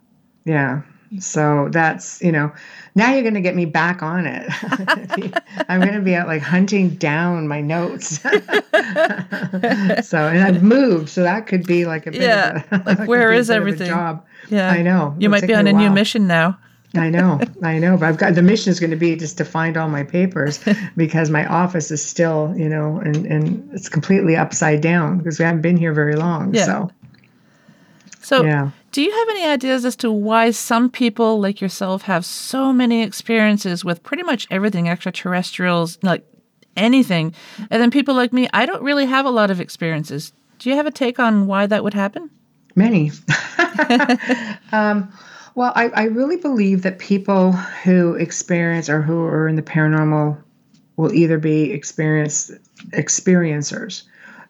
Yeah. 0.46 0.82
So 1.20 1.70
that's, 1.72 2.22
you 2.22 2.34
know, 2.34 2.52
now 2.96 3.13
you're 3.13 3.22
going 3.22 3.34
to 3.34 3.41
get 3.41 3.56
me 3.56 3.63
back 3.65 4.04
on 4.04 4.26
it. 4.26 4.46
I'm 5.70 5.80
going 5.80 5.93
to 5.93 6.02
be 6.02 6.15
out 6.15 6.28
like 6.28 6.41
hunting 6.41 6.89
down 6.96 7.48
my 7.48 7.62
notes. 7.62 8.20
so, 8.22 8.30
and 10.28 10.43
I've 10.43 10.62
moved, 10.63 11.08
so 11.10 11.24
that 11.24 11.48
could 11.48 11.65
be 11.65 11.86
like 11.86 12.08
a 12.08 12.12
bit 12.12 12.22
Yeah, 12.22 12.62
a, 12.72 12.78
like, 12.86 13.08
where 13.08 13.32
a 13.32 13.38
is 13.38 13.50
a 13.50 13.54
everything? 13.54 13.88
job. 13.88 14.26
Yeah. 14.50 14.70
I 14.70 14.82
know. 14.82 15.15
You 15.17 15.30
might 15.30 15.48
be 15.48 15.54
on 15.54 15.65
a 15.67 15.74
new 15.74 15.89
mission 15.89 16.28
now. 16.28 16.60
I 16.95 17.10
know, 17.10 17.39
I 17.63 17.80
know, 17.80 17.97
but 17.97 18.06
I've 18.08 18.17
got 18.17 18.36
the 18.36 18.41
mission 18.41 18.71
is 18.71 18.80
going 18.80 18.91
to 18.91 18.97
be 18.97 19.15
just 19.15 19.38
to 19.39 19.45
find 19.45 19.76
all 19.76 19.89
my 19.89 20.04
papers 20.04 20.60
because 20.95 21.30
my 21.30 21.45
office 21.45 21.91
is 21.91 22.04
still, 22.04 22.54
you 22.56 22.69
know, 22.69 22.97
and 23.00 23.26
and 23.26 23.69
it's 23.73 23.89
completely 23.89 24.36
upside 24.36 24.82
down 24.82 25.17
because 25.17 25.38
we 25.38 25.45
haven't 25.45 25.62
been 25.62 25.78
here 25.78 25.93
very 25.93 26.15
long. 26.15 26.54
Yeah. 26.54 26.65
So 26.65 26.91
So, 28.21 28.43
yeah. 28.43 28.71
do 28.91 29.02
you 29.02 29.12
have 29.12 29.30
any 29.30 29.45
ideas 29.45 29.86
as 29.86 29.95
to 29.97 30.12
why 30.12 30.52
some 30.52 30.89
people 30.89 31.39
like 31.39 31.62
yourself 31.62 32.04
have 32.04 32.26
so 32.26 32.73
many 32.73 33.04
experiences 33.04 33.86
with 33.86 34.02
pretty 34.04 34.23
much 34.23 34.47
everything 34.50 34.89
extraterrestrials, 34.89 35.97
like 36.04 36.26
anything, 36.76 37.34
and 37.69 37.82
then 37.82 37.91
people 37.91 38.15
like 38.15 38.32
me, 38.34 38.50
I 38.54 38.65
don't 38.65 38.84
really 38.84 39.06
have 39.06 39.26
a 39.26 39.30
lot 39.30 39.52
of 39.52 39.60
experiences. 39.60 40.34
Do 40.60 40.69
you 40.69 40.76
have 40.76 40.86
a 40.86 40.91
take 40.91 41.19
on 41.19 41.47
why 41.47 41.67
that 41.67 41.84
would 41.84 41.93
happen? 41.93 42.30
Many. 42.76 43.12
um, 44.71 45.12
well, 45.58 45.74
I, 45.76 45.88
I 45.88 46.04
really 46.04 46.38
believe 46.38 46.84
that 46.84 47.00
people 47.00 47.52
who 47.52 48.13
experience 48.13 48.89
or 48.89 49.02
who 49.02 49.24
are 49.24 49.48
in 49.48 49.56
the 49.56 49.63
paranormal 49.63 50.39
will 50.98 51.12
either 51.12 51.39
be 51.39 51.72
experienced 51.72 52.52
experiencers 52.91 54.04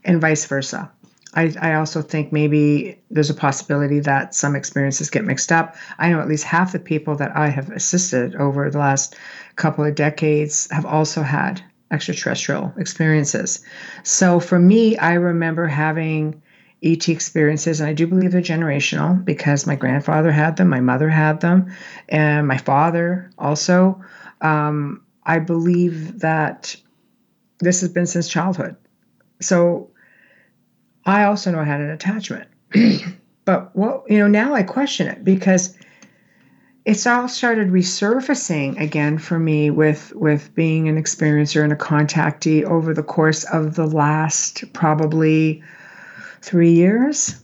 and 0.04 0.20
vice 0.20 0.44
versa. 0.44 0.92
I, 1.34 1.54
I 1.62 1.76
also 1.76 2.02
think 2.02 2.34
maybe 2.34 3.00
there's 3.10 3.30
a 3.30 3.34
possibility 3.34 4.02
that 4.02 4.36
some 4.36 4.54
experiences 4.54 5.10
get 5.10 5.24
mixed 5.24 5.50
up. 5.50 5.78
I 5.98 6.10
know 6.10 6.20
at 6.20 6.28
least 6.28 6.44
half 6.44 6.74
the 6.74 6.80
people 6.80 7.16
that 7.16 7.34
I 7.38 7.48
have 7.48 7.72
assisted 7.72 8.36
over 8.36 8.70
the 8.70 8.80
last 8.80 9.16
couple 9.56 9.86
of 9.86 9.96
decades 9.96 10.68
have 10.72 10.86
also 10.86 11.22
had 11.22 11.64
extraterrestrial 11.90 12.74
experiences. 12.78 13.64
So 14.04 14.42
for 14.42 14.60
me, 14.60 14.98
I 14.98 15.14
remember 15.14 15.68
having 15.68 16.42
ET 16.84 17.10
experiences, 17.10 17.80
and 17.80 17.90
I 17.90 17.94
do 17.94 18.06
believe 18.06 18.32
they're 18.32 18.42
generational 18.42 19.24
because 19.24 19.66
my 19.66 19.76
grandfather 19.76 20.32
had 20.32 20.58
them, 20.58 20.70
my 20.70 20.80
mother 20.80 21.10
had 21.10 21.42
them, 21.42 21.72
and 22.10 22.48
my 22.48 22.58
father 22.58 23.32
also. 23.38 24.02
Um, 24.42 25.02
I 25.24 25.40
believe 25.40 26.20
that 26.20 26.76
this 27.60 27.82
has 27.82 27.90
been 27.90 28.06
since 28.06 28.30
childhood. 28.30 28.76
So 29.42 29.90
I 31.06 31.24
also 31.24 31.52
know 31.52 31.60
I 31.60 31.64
had 31.64 31.82
an 31.82 31.90
attachment. 31.90 32.48
but 33.46 33.76
what, 33.76 34.04
you 34.10 34.20
know, 34.20 34.28
now 34.28 34.54
I 34.54 34.64
question 34.64 35.08
it 35.08 35.24
because 35.24 35.76
it's 36.86 37.06
all 37.06 37.28
started 37.28 37.70
resurfacing 37.70 38.80
again 38.80 39.18
for 39.18 39.38
me 39.38 39.70
with 39.70 40.14
with 40.16 40.54
being 40.56 40.88
an 40.88 41.02
experiencer 41.02 41.62
and 41.62 41.74
a 41.74 41.76
contactee 41.76 42.64
over 42.64 42.94
the 42.94 43.04
course 43.04 43.44
of 43.46 43.76
the 43.76 43.86
last 43.86 44.64
probably 44.72 45.62
three 46.42 46.72
years. 46.72 47.42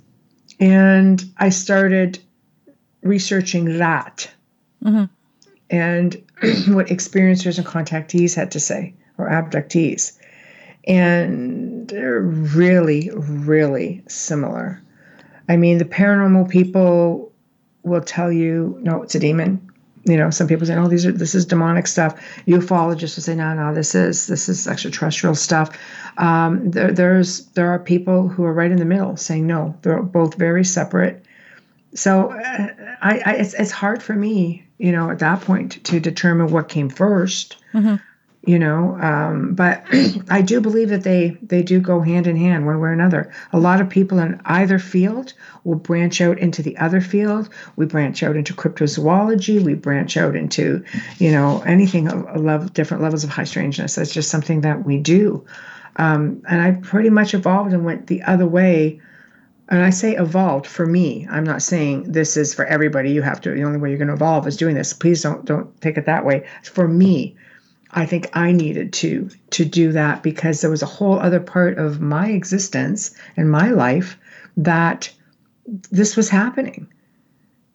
And 0.60 1.24
I 1.38 1.50
started 1.50 2.20
researching 3.02 3.78
that 3.80 4.30
Mhm. 4.84 5.10
and 5.70 6.16
what 6.70 6.88
experiencers 6.88 7.58
and 7.58 7.66
contactees 7.68 8.36
had 8.36 8.52
to 8.52 8.60
say, 8.60 8.94
or 9.18 9.30
abductees. 9.30 10.14
And 10.86 11.88
they're 11.88 12.20
really, 12.22 13.10
really 13.16 14.04
similar. 14.08 14.82
I 15.48 15.58
mean, 15.58 15.78
the 15.78 15.86
paranormal 15.86 16.50
people 16.50 17.32
will 17.84 18.02
tell 18.02 18.32
you, 18.32 18.78
no, 18.82 19.02
it's 19.04 19.16
a 19.16 19.20
demon. 19.20 19.63
You 20.06 20.18
know, 20.18 20.30
some 20.30 20.48
people 20.48 20.66
say, 20.68 20.76
"Oh, 20.76 20.88
these 20.88 21.06
are 21.06 21.12
this 21.12 21.34
is 21.34 21.46
demonic 21.46 21.88
stuff." 21.88 22.20
Ufologists 22.46 23.16
will 23.16 23.24
say, 23.24 23.36
"No, 23.36 23.54
no, 23.54 23.74
this 23.74 23.96
is 23.96 24.28
this 24.28 24.50
is 24.50 24.68
extraterrestrial 24.68 25.36
stuff." 25.36 25.78
Um, 26.18 26.72
there, 26.72 26.92
there's 26.92 27.46
there 27.52 27.70
are 27.70 27.80
people 27.80 28.28
who 28.28 28.44
are 28.44 28.54
right 28.54 28.72
in 28.72 28.78
the 28.78 28.86
middle 28.86 29.16
saying, 29.18 29.48
"No, 29.48 29.76
they're 29.82 30.02
both 30.02 30.36
very 30.36 30.66
separate." 30.66 31.26
So, 31.96 32.32
uh, 32.32 32.68
I, 33.02 33.22
I 33.26 33.32
it's 33.34 33.54
it's 33.54 33.72
hard 33.72 34.04
for 34.04 34.14
me, 34.14 34.66
you 34.78 34.92
know, 34.92 35.10
at 35.10 35.20
that 35.20 35.42
point 35.42 35.84
to 35.86 36.00
determine 36.00 36.52
what 36.52 36.70
came 36.70 36.90
1st 36.90 37.56
Mm-hmm. 37.74 37.96
You 38.46 38.60
know 38.60 38.98
um, 39.02 39.54
but 39.54 39.84
i 40.30 40.42
do 40.42 40.60
believe 40.60 40.90
that 40.90 41.04
they 41.04 41.38
they 41.42 41.62
do 41.64 41.80
go 41.80 42.02
hand 42.02 42.28
in 42.28 42.36
hand 42.36 42.66
one 42.66 42.80
way 42.80 42.90
or 42.90 42.94
another 42.94 43.32
a 43.54 43.60
lot 43.60 43.80
of 43.82 43.90
people 43.90 44.20
in 44.20 44.40
either 44.46 44.78
field 44.78 45.34
will 45.64 45.76
branch 45.76 46.20
out 46.20 46.38
into 46.40 46.62
the 46.62 46.78
other 46.78 47.02
field 47.02 47.50
we 47.76 47.86
branch 47.86 48.22
out 48.22 48.36
into 48.36 48.54
cryptozoology 48.54 49.62
we 49.64 49.74
branch 49.74 50.18
out 50.18 50.36
into 50.36 50.84
you 51.18 51.32
know 51.32 51.62
anything 51.62 52.08
of 52.08 52.74
different 52.74 53.02
levels 53.02 53.24
of 53.24 53.30
high 53.30 53.44
strangeness 53.44 53.96
that's 53.96 54.14
just 54.14 54.30
something 54.30 54.62
that 54.62 54.86
we 54.86 54.98
do 54.98 55.44
um, 55.98 56.42
and 56.50 56.62
i 56.62 56.72
pretty 56.72 57.10
much 57.10 57.34
evolved 57.34 57.72
and 57.74 57.86
went 57.86 58.08
the 58.08 58.22
other 58.24 58.48
way 58.48 59.00
and 59.70 59.82
I 59.82 59.92
say 59.92 60.14
evolved 60.18 60.68
for 60.68 60.86
me. 60.86 61.26
I'm 61.32 61.46
not 61.46 61.62
saying 61.62 62.12
this 62.12 62.36
is 62.36 62.54
for 62.54 62.66
everybody. 62.66 63.12
You 63.12 63.22
have 63.22 63.40
to. 63.42 63.52
The 63.52 63.64
only 63.64 63.80
way 63.80 63.90
you're 63.90 63.98
going 63.98 64.10
to 64.10 64.14
evolve 64.14 64.46
is 64.46 64.58
doing 64.58 64.76
this. 64.76 64.92
Please 64.92 65.24
don't 65.24 65.46
don't 65.46 65.80
take 65.82 65.98
it 65.98 66.06
that 66.06 66.26
way. 66.26 66.46
For 66.64 66.86
me, 66.86 67.38
I 67.94 68.06
think 68.06 68.30
I 68.36 68.52
needed 68.52 68.94
to 68.94 69.30
to 69.52 69.66
do 69.66 69.92
that 69.92 70.24
because 70.24 70.62
there 70.62 70.70
was 70.70 70.82
a 70.82 70.88
whole 70.88 71.20
other 71.20 71.40
part 71.40 71.78
of 71.78 72.02
my 72.02 72.30
existence 72.30 73.16
and 73.38 73.52
my 73.52 73.70
life 73.70 74.18
that 74.58 75.12
this 75.92 76.16
was 76.16 76.30
happening. 76.30 76.92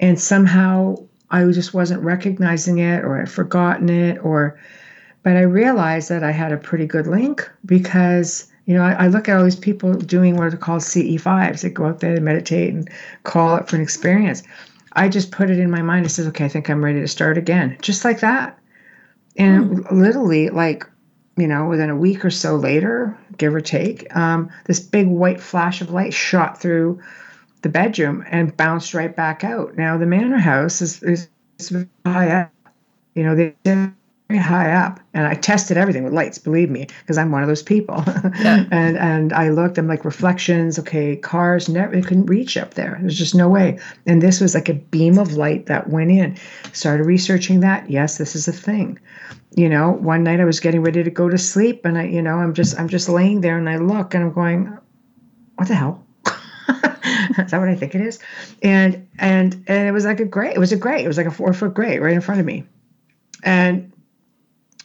And 0.00 0.20
somehow 0.20 0.96
I 1.30 1.44
just 1.46 1.74
wasn't 1.74 2.02
recognizing 2.02 2.78
it 2.78 3.04
or 3.04 3.20
I'd 3.20 3.30
forgotten 3.30 3.88
it 3.88 4.18
or 4.24 4.58
but 5.22 5.36
I 5.36 5.42
realized 5.42 6.08
that 6.10 6.24
I 6.24 6.30
had 6.30 6.52
a 6.52 6.56
pretty 6.56 6.86
good 6.86 7.06
link 7.06 7.48
because 7.64 8.50
you 8.68 8.74
know, 8.74 8.82
I, 8.82 9.04
I 9.04 9.06
look 9.06 9.30
at 9.30 9.36
all 9.38 9.44
these 9.44 9.56
people 9.56 9.94
doing 9.94 10.36
what 10.36 10.52
are 10.52 10.56
called 10.58 10.82
CE5s. 10.82 11.62
They 11.62 11.70
go 11.70 11.86
out 11.86 12.00
there, 12.00 12.16
and 12.16 12.24
meditate, 12.24 12.74
and 12.74 12.90
call 13.22 13.56
it 13.56 13.66
for 13.66 13.76
an 13.76 13.82
experience. 13.82 14.42
I 14.92 15.08
just 15.08 15.30
put 15.30 15.48
it 15.48 15.58
in 15.58 15.70
my 15.70 15.80
mind. 15.80 16.04
I 16.04 16.08
says, 16.08 16.26
okay, 16.26 16.44
I 16.44 16.48
think 16.48 16.68
I'm 16.68 16.84
ready 16.84 17.00
to 17.00 17.08
start 17.08 17.38
again, 17.38 17.78
just 17.80 18.04
like 18.04 18.20
that. 18.20 18.58
And 19.38 19.88
literally, 19.90 20.50
like, 20.50 20.84
you 21.36 21.46
know, 21.46 21.68
within 21.68 21.90
a 21.90 21.96
week 21.96 22.24
or 22.24 22.30
so 22.30 22.56
later, 22.56 23.16
give 23.36 23.54
or 23.54 23.60
take, 23.60 24.14
um, 24.16 24.50
this 24.66 24.80
big 24.80 25.06
white 25.06 25.40
flash 25.40 25.80
of 25.80 25.90
light 25.90 26.12
shot 26.12 26.60
through 26.60 27.00
the 27.62 27.68
bedroom 27.68 28.24
and 28.28 28.56
bounced 28.56 28.94
right 28.94 29.14
back 29.14 29.44
out. 29.44 29.76
Now, 29.76 29.96
the 29.96 30.06
manor 30.06 30.38
house 30.38 30.82
is, 30.82 31.02
is, 31.02 31.28
is 31.58 31.86
high 32.04 32.42
up. 32.42 32.52
You 33.14 33.22
know, 33.22 33.34
they 33.34 33.54
very 34.28 34.40
high 34.40 34.72
up, 34.72 35.00
and 35.14 35.26
I 35.26 35.34
tested 35.34 35.78
everything 35.78 36.04
with 36.04 36.12
lights. 36.12 36.36
Believe 36.36 36.68
me, 36.68 36.86
because 37.00 37.16
I'm 37.16 37.32
one 37.32 37.42
of 37.42 37.48
those 37.48 37.62
people. 37.62 38.04
Yeah. 38.06 38.64
and 38.70 38.98
and 38.98 39.32
I 39.32 39.48
looked. 39.48 39.78
I'm 39.78 39.88
like 39.88 40.04
reflections. 40.04 40.78
Okay, 40.78 41.16
cars 41.16 41.68
never 41.68 41.94
it 41.94 42.06
couldn't 42.06 42.26
reach 42.26 42.58
up 42.58 42.74
there. 42.74 42.98
There's 43.00 43.16
just 43.16 43.34
no 43.34 43.48
way. 43.48 43.78
And 44.06 44.20
this 44.20 44.40
was 44.40 44.54
like 44.54 44.68
a 44.68 44.74
beam 44.74 45.18
of 45.18 45.32
light 45.34 45.66
that 45.66 45.88
went 45.88 46.10
in. 46.10 46.36
Started 46.74 47.04
researching 47.04 47.60
that. 47.60 47.90
Yes, 47.90 48.18
this 48.18 48.36
is 48.36 48.46
a 48.46 48.52
thing. 48.52 48.98
You 49.56 49.68
know, 49.70 49.92
one 49.92 50.24
night 50.24 50.40
I 50.40 50.44
was 50.44 50.60
getting 50.60 50.82
ready 50.82 51.02
to 51.02 51.10
go 51.10 51.30
to 51.30 51.38
sleep, 51.38 51.86
and 51.86 51.96
I, 51.96 52.04
you 52.04 52.20
know, 52.20 52.36
I'm 52.36 52.52
just 52.52 52.78
I'm 52.78 52.88
just 52.88 53.08
laying 53.08 53.40
there, 53.40 53.56
and 53.56 53.68
I 53.68 53.78
look, 53.78 54.12
and 54.12 54.24
I'm 54.24 54.32
going, 54.32 54.76
what 55.56 55.68
the 55.68 55.74
hell? 55.74 56.04
is 56.26 57.50
that 57.50 57.58
what 57.58 57.68
I 57.68 57.74
think 57.74 57.94
it 57.94 58.02
is? 58.02 58.18
And 58.62 59.08
and 59.18 59.54
and 59.66 59.88
it 59.88 59.92
was 59.92 60.04
like 60.04 60.20
a 60.20 60.26
gray. 60.26 60.52
It 60.52 60.58
was 60.58 60.72
a 60.72 60.76
gray. 60.76 61.02
It 61.02 61.08
was 61.08 61.16
like 61.16 61.26
a 61.26 61.30
four 61.30 61.54
foot 61.54 61.72
gray 61.72 61.98
right 61.98 62.12
in 62.12 62.20
front 62.20 62.40
of 62.40 62.46
me, 62.46 62.64
and 63.42 63.90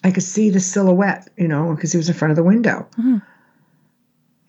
I 0.04 0.12
could 0.12 0.24
see 0.24 0.50
the 0.50 0.60
silhouette, 0.60 1.30
you 1.38 1.48
know, 1.48 1.74
because 1.74 1.92
he 1.92 1.98
was 1.98 2.10
in 2.10 2.16
front 2.16 2.32
of 2.32 2.36
the 2.36 2.44
window. 2.44 2.88
Mhm. 3.00 3.22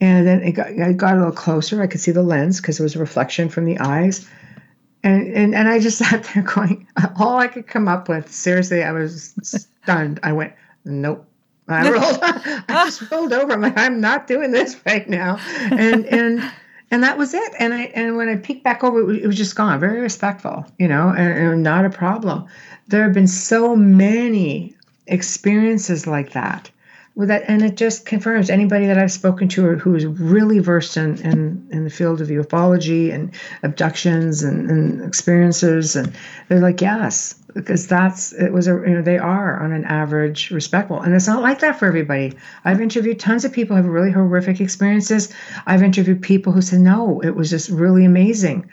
And 0.01 0.27
then 0.27 0.43
it 0.43 0.53
got, 0.53 0.67
I 0.69 0.93
got 0.93 1.14
a 1.14 1.19
little 1.19 1.33
closer. 1.33 1.81
I 1.81 1.87
could 1.87 2.01
see 2.01 2.11
the 2.11 2.23
lens 2.23 2.61
because 2.61 2.79
it 2.79 2.83
was 2.83 2.97
a 2.97 2.99
reflection 2.99 3.49
from 3.49 3.64
the 3.64 3.79
eyes. 3.79 4.29
And, 5.03 5.29
and 5.35 5.55
and 5.55 5.69
I 5.69 5.79
just 5.79 5.99
sat 6.05 6.25
there 6.35 6.43
going, 6.43 6.87
all 7.17 7.38
I 7.38 7.47
could 7.47 7.67
come 7.67 7.88
up 7.88 8.09
with, 8.09 8.33
seriously, 8.33 8.83
I 8.83 8.93
was 8.93 9.35
stunned. 9.43 10.21
I 10.23 10.33
went, 10.33 10.53
nope. 10.85 11.27
I 11.69 11.90
rolled, 11.93 12.19
I 12.23 12.85
just 12.85 13.11
rolled 13.11 13.33
over. 13.33 13.53
I'm 13.53 13.62
like, 13.62 13.79
I'm 13.79 14.01
not 14.01 14.27
doing 14.27 14.51
this 14.51 14.77
right 14.85 15.09
now. 15.09 15.38
And 15.71 16.05
and 16.07 16.53
and 16.90 17.03
that 17.03 17.17
was 17.17 17.33
it. 17.33 17.53
And 17.59 17.73
I 17.73 17.85
and 17.95 18.17
when 18.17 18.29
I 18.29 18.37
peeked 18.37 18.64
back 18.64 18.85
over, 18.85 19.01
it 19.01 19.05
was, 19.05 19.19
it 19.19 19.27
was 19.27 19.37
just 19.37 19.57
gone. 19.57 19.79
Very 19.81 20.01
respectful, 20.01 20.67
you 20.79 20.88
know, 20.88 21.09
and, 21.11 21.38
and 21.38 21.62
not 21.62 21.85
a 21.85 21.90
problem. 21.90 22.47
There 22.88 23.03
have 23.05 23.14
been 23.14 23.29
so 23.29 23.75
many 23.75 24.74
experiences 25.07 26.07
like 26.07 26.33
that. 26.33 26.71
With 27.17 27.29
that 27.29 27.45
and 27.47 27.62
it 27.62 27.77
just 27.77 28.07
confirms 28.07 28.51
anybody 28.51 28.87
that 28.87 28.99
i've 28.99 29.12
spoken 29.12 29.47
to 29.51 29.64
or 29.64 29.77
who 29.77 29.95
is 29.95 30.05
really 30.05 30.59
versed 30.59 30.97
in, 30.97 31.17
in, 31.21 31.64
in 31.71 31.85
the 31.85 31.90
field 31.90 32.21
of 32.21 32.27
ufology 32.27 33.14
and 33.14 33.31
abductions 33.62 34.43
and, 34.43 34.69
and 34.69 35.01
experiences 35.01 35.95
and 35.95 36.12
they're 36.49 36.59
like 36.59 36.81
yes 36.81 37.37
because 37.55 37.87
that's 37.87 38.33
it 38.33 38.53
was 38.53 38.67
a 38.67 38.73
you 38.73 38.95
know 38.95 39.03
they 39.03 39.17
are 39.17 39.62
on 39.62 39.73
an 39.73 39.85
average 39.85 40.51
respectful 40.51 41.01
and 41.01 41.14
it's 41.14 41.29
not 41.29 41.40
like 41.40 41.61
that 41.61 41.79
for 41.79 41.87
everybody. 41.87 42.33
I've 42.64 42.81
interviewed 42.81 43.21
tons 43.21 43.45
of 43.45 43.53
people 43.53 43.77
who 43.77 43.83
have 43.83 43.93
really 43.93 44.11
horrific 44.11 44.61
experiences. 44.61 45.33
I've 45.67 45.85
interviewed 45.85 46.21
people 46.21 46.53
who 46.53 46.62
said 46.62 46.81
no 46.81 47.21
it 47.21 47.37
was 47.37 47.49
just 47.49 47.71
really 47.71 48.05
amazing. 48.05 48.69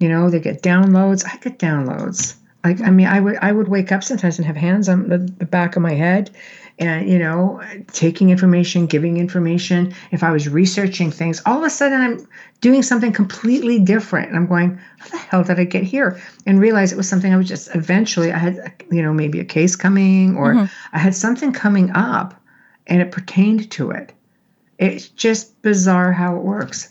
You 0.00 0.08
know 0.08 0.30
they 0.30 0.40
get 0.40 0.62
downloads. 0.62 1.24
I 1.24 1.36
get 1.36 1.60
downloads 1.60 2.34
like 2.64 2.80
I 2.80 2.90
mean, 2.90 3.06
I 3.06 3.20
would 3.20 3.36
I 3.36 3.52
would 3.52 3.68
wake 3.68 3.92
up 3.92 4.02
sometimes 4.02 4.38
and 4.38 4.46
have 4.46 4.56
hands 4.56 4.88
on 4.88 5.08
the, 5.08 5.18
the 5.18 5.44
back 5.44 5.76
of 5.76 5.82
my 5.82 5.92
head, 5.92 6.30
and 6.78 7.08
you 7.08 7.18
know, 7.18 7.60
taking 7.92 8.30
information, 8.30 8.86
giving 8.86 9.18
information. 9.18 9.94
If 10.10 10.22
I 10.22 10.32
was 10.32 10.48
researching 10.48 11.10
things, 11.10 11.42
all 11.44 11.58
of 11.58 11.64
a 11.64 11.70
sudden 11.70 12.00
I'm 12.00 12.28
doing 12.62 12.82
something 12.82 13.12
completely 13.12 13.78
different, 13.78 14.28
and 14.28 14.36
I'm 14.36 14.46
going, 14.46 14.80
how 14.98 15.08
the 15.10 15.18
hell 15.18 15.44
did 15.44 15.60
I 15.60 15.64
get 15.64 15.82
here? 15.82 16.20
And 16.46 16.58
realize 16.58 16.90
it 16.90 16.96
was 16.96 17.08
something 17.08 17.32
I 17.32 17.36
was 17.36 17.48
just 17.48 17.74
eventually 17.74 18.32
I 18.32 18.38
had 18.38 18.84
you 18.90 19.02
know 19.02 19.12
maybe 19.12 19.40
a 19.40 19.44
case 19.44 19.76
coming 19.76 20.36
or 20.36 20.54
mm-hmm. 20.54 20.96
I 20.96 20.98
had 20.98 21.14
something 21.14 21.52
coming 21.52 21.90
up, 21.90 22.40
and 22.86 23.02
it 23.02 23.12
pertained 23.12 23.70
to 23.72 23.90
it. 23.90 24.12
It's 24.78 25.08
just 25.08 25.60
bizarre 25.60 26.12
how 26.12 26.36
it 26.36 26.42
works, 26.42 26.88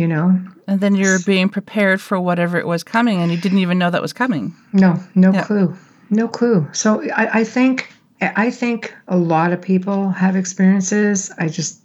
you 0.00 0.08
know. 0.08 0.40
And 0.66 0.80
then 0.80 0.94
you're 0.94 1.18
being 1.20 1.48
prepared 1.48 2.00
for 2.00 2.18
whatever 2.18 2.58
it 2.58 2.66
was 2.66 2.82
coming, 2.82 3.20
and 3.20 3.30
you 3.30 3.36
didn't 3.36 3.58
even 3.58 3.78
know 3.78 3.90
that 3.90 4.02
was 4.02 4.12
coming. 4.12 4.54
No, 4.72 4.98
no 5.14 5.32
Yeah. 5.32 5.44
clue, 5.44 5.76
no 6.08 6.26
clue. 6.26 6.66
So 6.72 7.02
I, 7.12 7.40
I 7.40 7.44
think 7.44 7.92
I 8.22 8.50
think 8.50 8.94
a 9.08 9.16
lot 9.16 9.52
of 9.52 9.62
people 9.62 10.10
have 10.10 10.36
experiences. 10.36 11.30
I 11.38 11.48
just, 11.48 11.80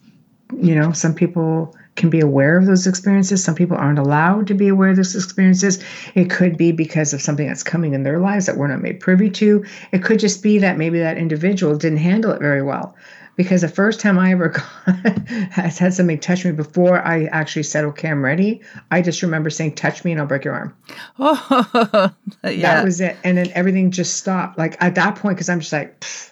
you 0.59 0.75
know, 0.75 0.91
some 0.91 1.13
people 1.13 1.75
can 1.95 2.09
be 2.09 2.19
aware 2.19 2.57
of 2.57 2.65
those 2.65 2.87
experiences. 2.87 3.41
Some 3.41 3.55
people 3.55 3.77
aren't 3.77 3.99
allowed 3.99 4.47
to 4.47 4.53
be 4.53 4.67
aware 4.67 4.89
of 4.89 4.97
those 4.97 5.15
experiences. 5.15 5.81
It 6.13 6.29
could 6.29 6.57
be 6.57 6.73
because 6.73 7.13
of 7.13 7.21
something 7.21 7.47
that's 7.47 7.63
coming 7.63 7.93
in 7.93 8.03
their 8.03 8.19
lives 8.19 8.47
that 8.47 8.57
we're 8.57 8.67
not 8.67 8.81
made 8.81 8.99
privy 8.99 9.29
to. 9.29 9.63
It 9.93 10.03
could 10.03 10.19
just 10.19 10.43
be 10.43 10.57
that 10.59 10.77
maybe 10.77 10.99
that 10.99 11.17
individual 11.17 11.77
didn't 11.77 11.99
handle 11.99 12.31
it 12.31 12.41
very 12.41 12.61
well. 12.61 12.95
Because 13.35 13.61
the 13.61 13.67
first 13.67 13.99
time 13.99 14.17
I 14.17 14.31
ever 14.31 14.47
got, 14.85 15.27
has 15.51 15.77
had 15.77 15.93
something 15.93 16.19
touch 16.19 16.45
me 16.45 16.51
before 16.51 17.05
I 17.05 17.25
actually 17.25 17.63
said, 17.63 17.83
"Okay, 17.85 18.09
I'm 18.09 18.23
ready," 18.23 18.61
I 18.91 19.01
just 19.01 19.21
remember 19.21 19.49
saying, 19.49 19.75
"Touch 19.75 20.05
me 20.05 20.11
and 20.13 20.21
I'll 20.21 20.27
break 20.27 20.45
your 20.45 20.53
arm." 20.53 20.73
Oh, 21.19 22.11
yeah. 22.43 22.61
that 22.61 22.83
was 22.85 23.01
it. 23.01 23.17
And 23.23 23.37
then 23.37 23.51
everything 23.53 23.91
just 23.91 24.17
stopped. 24.17 24.57
Like 24.57 24.77
at 24.81 24.95
that 24.95 25.15
point 25.15 25.35
because 25.35 25.49
i'm 25.49 25.59
just 25.59 25.73
like 25.73 25.99
pfft, 25.99 26.31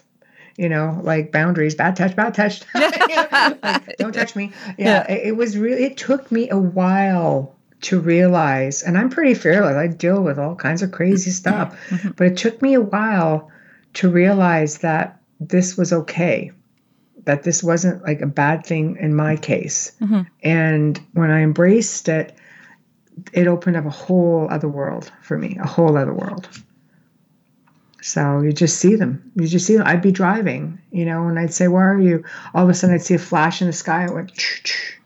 you 0.56 0.68
know 0.68 0.98
like 1.02 1.32
boundaries 1.32 1.74
bad 1.74 1.96
touch 1.96 2.16
bad 2.16 2.34
touch. 2.34 2.62
Like, 2.74 3.96
don't 3.98 4.12
touch 4.14 4.34
me. 4.34 4.52
Yeah, 4.78 5.10
It, 5.10 5.28
it 5.28 5.36
was 5.36 5.58
really 5.58 5.84
it 5.84 5.96
took 5.98 6.32
me 6.32 6.48
a 6.48 6.56
while 6.58 7.54
to 7.82 8.00
realize 8.00 8.82
and 8.82 8.96
i'm 8.96 9.10
pretty 9.10 9.34
fearless. 9.34 9.76
I 9.76 9.88
deal 9.88 10.22
with 10.22 10.38
all 10.38 10.54
kinds 10.54 10.80
of 10.82 10.90
crazy 10.92 11.30
stuff. 11.42 11.76
Mm-hmm. 11.90 12.10
But 12.16 12.28
it 12.28 12.36
took 12.38 12.62
me 12.62 12.72
a 12.74 12.80
while 12.80 13.50
to 13.94 14.08
realize 14.08 14.78
that 14.78 15.20
this 15.40 15.76
was 15.76 15.92
okay 15.92 16.50
that 17.24 17.42
this 17.42 17.62
wasn't 17.62 18.02
like 18.02 18.20
a 18.20 18.26
bad 18.26 18.64
thing 18.66 18.96
in 19.00 19.14
my 19.14 19.36
case 19.36 19.92
Mhm. 20.00 20.26
and 20.42 21.00
when 21.12 21.30
i 21.30 21.40
embraced 21.42 22.08
it 22.08 22.34
it 23.32 23.46
opened 23.46 23.76
up 23.76 23.86
a 23.86 23.90
whole 23.90 24.48
other 24.50 24.68
world 24.68 25.12
for 25.22 25.38
me, 25.38 25.56
a 25.62 25.66
whole 25.68 25.96
other 25.96 26.12
world. 26.12 26.48
So 28.02 28.40
you 28.40 28.52
just 28.52 28.78
see 28.78 28.96
them. 28.96 29.30
You 29.36 29.46
just 29.46 29.66
see 29.66 29.76
them. 29.76 29.86
I'd 29.86 30.02
be 30.02 30.10
driving, 30.10 30.80
you 30.90 31.04
know, 31.04 31.28
and 31.28 31.38
I'd 31.38 31.54
say, 31.54 31.68
Where 31.68 31.92
are 31.92 32.00
you? 32.00 32.24
All 32.54 32.64
of 32.64 32.68
a 32.70 32.74
sudden 32.74 32.94
I'd 32.94 33.02
see 33.02 33.14
a 33.14 33.18
flash 33.18 33.60
in 33.62 33.68
the 33.68 33.72
sky. 33.72 34.06
I 34.06 34.10
went, 34.12 34.34
"Ch-ch." 34.34 34.98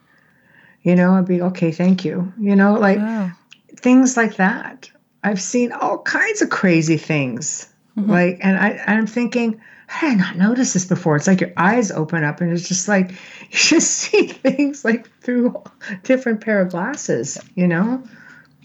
you 0.82 0.96
know, 0.96 1.12
I'd 1.14 1.26
be, 1.26 1.42
Okay, 1.42 1.70
thank 1.70 2.04
you. 2.04 2.32
You 2.40 2.56
know, 2.56 2.74
like 2.74 2.98
Wow. 2.98 3.30
things 3.76 4.16
like 4.16 4.36
that. 4.36 4.90
I've 5.22 5.40
seen 5.40 5.72
all 5.72 5.98
kinds 5.98 6.40
of 6.42 6.48
crazy 6.50 6.96
things 6.96 7.68
Like, 7.96 8.38
and 8.40 8.56
I, 8.56 8.80
I'm 8.86 9.06
thinking, 9.06 9.60
how 9.88 10.06
did 10.06 10.20
I 10.20 10.22
not 10.22 10.36
notice 10.36 10.74
this 10.74 10.84
before? 10.84 11.16
It's 11.16 11.26
like 11.26 11.40
your 11.40 11.52
eyes 11.56 11.90
open 11.90 12.22
up 12.22 12.42
and 12.42 12.52
it's 12.52 12.68
just 12.68 12.88
like 12.88 13.10
you 13.50 13.58
just 13.58 13.90
see 13.90 14.28
things 14.28 14.84
like 14.84 15.10
through 15.22 15.60
a 15.90 15.96
different 16.02 16.42
pair 16.42 16.60
of 16.60 16.70
glasses, 16.70 17.38
you 17.54 17.66
know? 17.66 18.02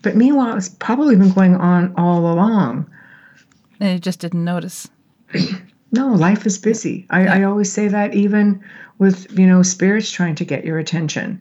But 0.04 0.18
meanwhile, 0.18 0.58
it's 0.58 0.68
probably 0.70 1.16
been 1.16 1.32
going 1.32 1.56
on 1.56 1.94
all 1.98 2.32
along. 2.32 2.92
And 3.80 3.94
you 3.94 4.00
just 4.00 4.20
didn't 4.20 4.44
notice. 4.44 4.88
No, 5.96 6.08
life 6.08 6.48
is 6.48 6.58
busy. 6.58 7.06
I, 7.12 7.28
I 7.28 7.44
always 7.44 7.72
say 7.72 7.88
that 7.88 8.16
even 8.16 8.64
with, 8.98 9.38
you 9.38 9.46
know, 9.46 9.62
spirits 9.62 10.10
trying 10.10 10.34
to 10.36 10.44
get 10.44 10.66
your 10.66 10.80
attention. 10.80 11.40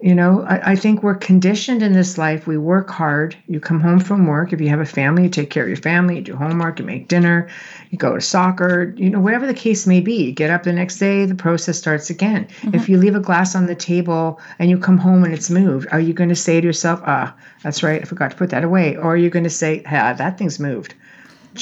You 0.00 0.14
know, 0.14 0.42
I, 0.42 0.72
I 0.72 0.76
think 0.76 1.02
we're 1.02 1.16
conditioned 1.16 1.82
in 1.82 1.92
this 1.92 2.16
life. 2.18 2.46
We 2.46 2.56
work 2.56 2.88
hard. 2.88 3.36
You 3.48 3.58
come 3.58 3.80
home 3.80 3.98
from 3.98 4.28
work. 4.28 4.52
If 4.52 4.60
you 4.60 4.68
have 4.68 4.78
a 4.78 4.86
family, 4.86 5.24
you 5.24 5.28
take 5.28 5.50
care 5.50 5.64
of 5.64 5.68
your 5.68 5.76
family, 5.76 6.16
you 6.16 6.22
do 6.22 6.36
homework, 6.36 6.78
you 6.78 6.84
make 6.84 7.08
dinner, 7.08 7.48
you 7.90 7.98
go 7.98 8.14
to 8.14 8.20
soccer, 8.20 8.94
you 8.96 9.10
know, 9.10 9.18
whatever 9.18 9.44
the 9.48 9.54
case 9.54 9.88
may 9.88 10.00
be. 10.00 10.26
You 10.26 10.32
get 10.32 10.50
up 10.50 10.62
the 10.62 10.72
next 10.72 10.98
day, 10.98 11.24
the 11.26 11.34
process 11.34 11.78
starts 11.78 12.10
again. 12.10 12.46
If 12.74 12.88
you 12.88 12.96
leave 12.96 13.16
a 13.16 13.20
glass 13.20 13.56
on 13.56 13.66
the 13.66 13.74
table 13.74 14.40
and 14.60 14.70
you 14.70 14.78
come 14.78 14.98
home 14.98 15.24
and 15.24 15.34
it's 15.34 15.50
moved, 15.50 15.88
are 15.90 15.98
you 16.00 16.12
going 16.12 16.28
to 16.30 16.36
say 16.36 16.60
to 16.60 16.66
yourself, 16.66 17.00
ah, 17.04 17.34
that's 17.64 17.82
right, 17.82 18.00
I 18.00 18.04
forgot 18.04 18.30
to 18.30 18.36
put 18.36 18.50
that 18.50 18.62
away? 18.62 18.96
Or 18.96 19.14
are 19.14 19.16
you 19.16 19.30
going 19.30 19.44
to 19.44 19.50
say, 19.50 19.82
ah, 19.86 20.12
that 20.12 20.38
thing's 20.38 20.60
moved? 20.60 20.94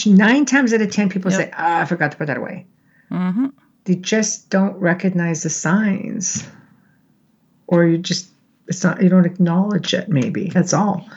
Nine 0.05 0.45
times 0.45 0.75
out 0.75 0.83
of 0.83 0.91
10, 0.91 1.09
people 1.09 1.31
Yep. 1.31 1.41
say, 1.41 1.51
ah, 1.57 1.81
I 1.81 1.85
forgot 1.87 2.11
to 2.13 2.19
put 2.19 2.27
that 2.27 2.37
away. 2.37 2.67
hmm 3.09 3.47
They 3.85 3.95
just 3.95 4.51
don't 4.51 4.77
recognize 4.77 5.43
the 5.43 5.49
signs. 5.49 6.47
Or 7.67 7.85
you 7.85 7.99
just, 7.99 8.29
it's 8.69 8.85
not, 8.85 9.03
you 9.03 9.09
don't 9.09 9.27
acknowledge 9.27 9.95
it, 9.95 10.09
maybe. 10.09 10.49
That's 10.49 10.73
all. 10.73 11.09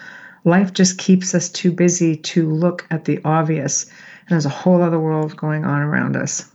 Life 0.45 0.73
just 0.73 0.97
keeps 0.97 1.35
us 1.35 1.49
too 1.49 1.71
busy 1.71 2.15
to 2.15 2.49
look 2.49 2.85
at 2.91 3.05
the 3.05 3.19
obvious. 3.25 3.85
And 3.85 4.29
there's 4.29 4.45
a 4.45 4.49
whole 4.49 4.81
other 4.81 4.99
world 4.99 5.35
going 5.35 5.65
on 5.65 5.81
around 5.81 6.15
us. 6.15 6.49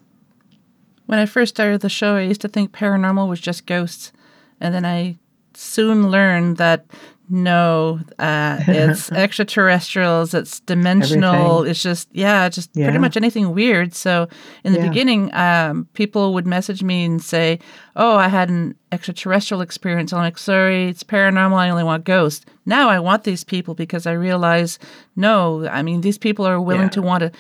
When 1.06 1.18
I 1.18 1.26
first 1.26 1.54
started 1.54 1.80
the 1.80 1.88
show, 1.88 2.16
I 2.16 2.22
used 2.22 2.40
to 2.42 2.48
think 2.48 2.72
paranormal 2.72 3.28
was 3.28 3.40
just 3.40 3.66
ghosts. 3.66 4.12
And 4.60 4.74
then 4.74 4.86
I 4.86 5.16
soon 5.52 6.10
learned 6.10 6.56
that 6.56 6.86
no, 7.28 8.00
uh, 8.18 8.58
it's 8.68 9.10
extraterrestrials, 9.12 10.34
it's 10.34 10.60
dimensional, 10.60 11.34
Everything. 11.60 11.70
it's 11.70 11.82
just, 11.82 12.08
yeah, 12.12 12.48
just 12.48 12.72
pretty 12.74 12.98
much 12.98 13.16
anything 13.16 13.54
weird. 13.54 13.94
So 13.94 14.28
in 14.64 14.72
the 14.72 14.78
Yeah. 14.80 14.88
beginning, 14.88 15.34
um, 15.34 15.88
people 15.94 16.34
would 16.34 16.46
message 16.46 16.82
me 16.82 17.04
and 17.04 17.22
say, 17.22 17.58
Oh, 17.96 18.16
I 18.16 18.28
had 18.28 18.48
an 18.50 18.74
extraterrestrial 18.92 19.60
experience. 19.62 20.12
I'm 20.12 20.18
like, 20.20 20.38
Sorry, 20.38 20.88
it's 20.88 21.02
paranormal. 21.04 21.56
I 21.56 21.70
only 21.70 21.84
want 21.84 22.04
ghosts. 22.04 22.44
Now 22.66 22.88
I 22.90 22.98
want 22.98 23.24
these 23.24 23.44
people 23.44 23.74
because 23.74 24.06
I 24.06 24.12
realize, 24.12 24.78
no, 25.16 25.66
I 25.68 25.82
mean, 25.82 26.00
these 26.02 26.18
people 26.18 26.46
are 26.46 26.60
willing 26.60 26.84
Yeah. 26.84 26.88
to 26.90 27.02
want 27.02 27.20
to 27.22 27.32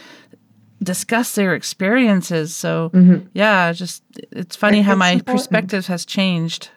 discuss 0.82 1.34
their 1.34 1.54
experiences. 1.54 2.54
So 2.54 2.90
Mm-hmm. 2.94 3.26
yeah, 3.34 3.72
just 3.72 4.02
it's 4.32 4.56
funny 4.56 4.82
how 4.82 4.92
It's 4.92 4.98
my 4.98 5.10
important. 5.10 5.38
perspective 5.38 5.86
has 5.86 6.04
changed. 6.04 6.70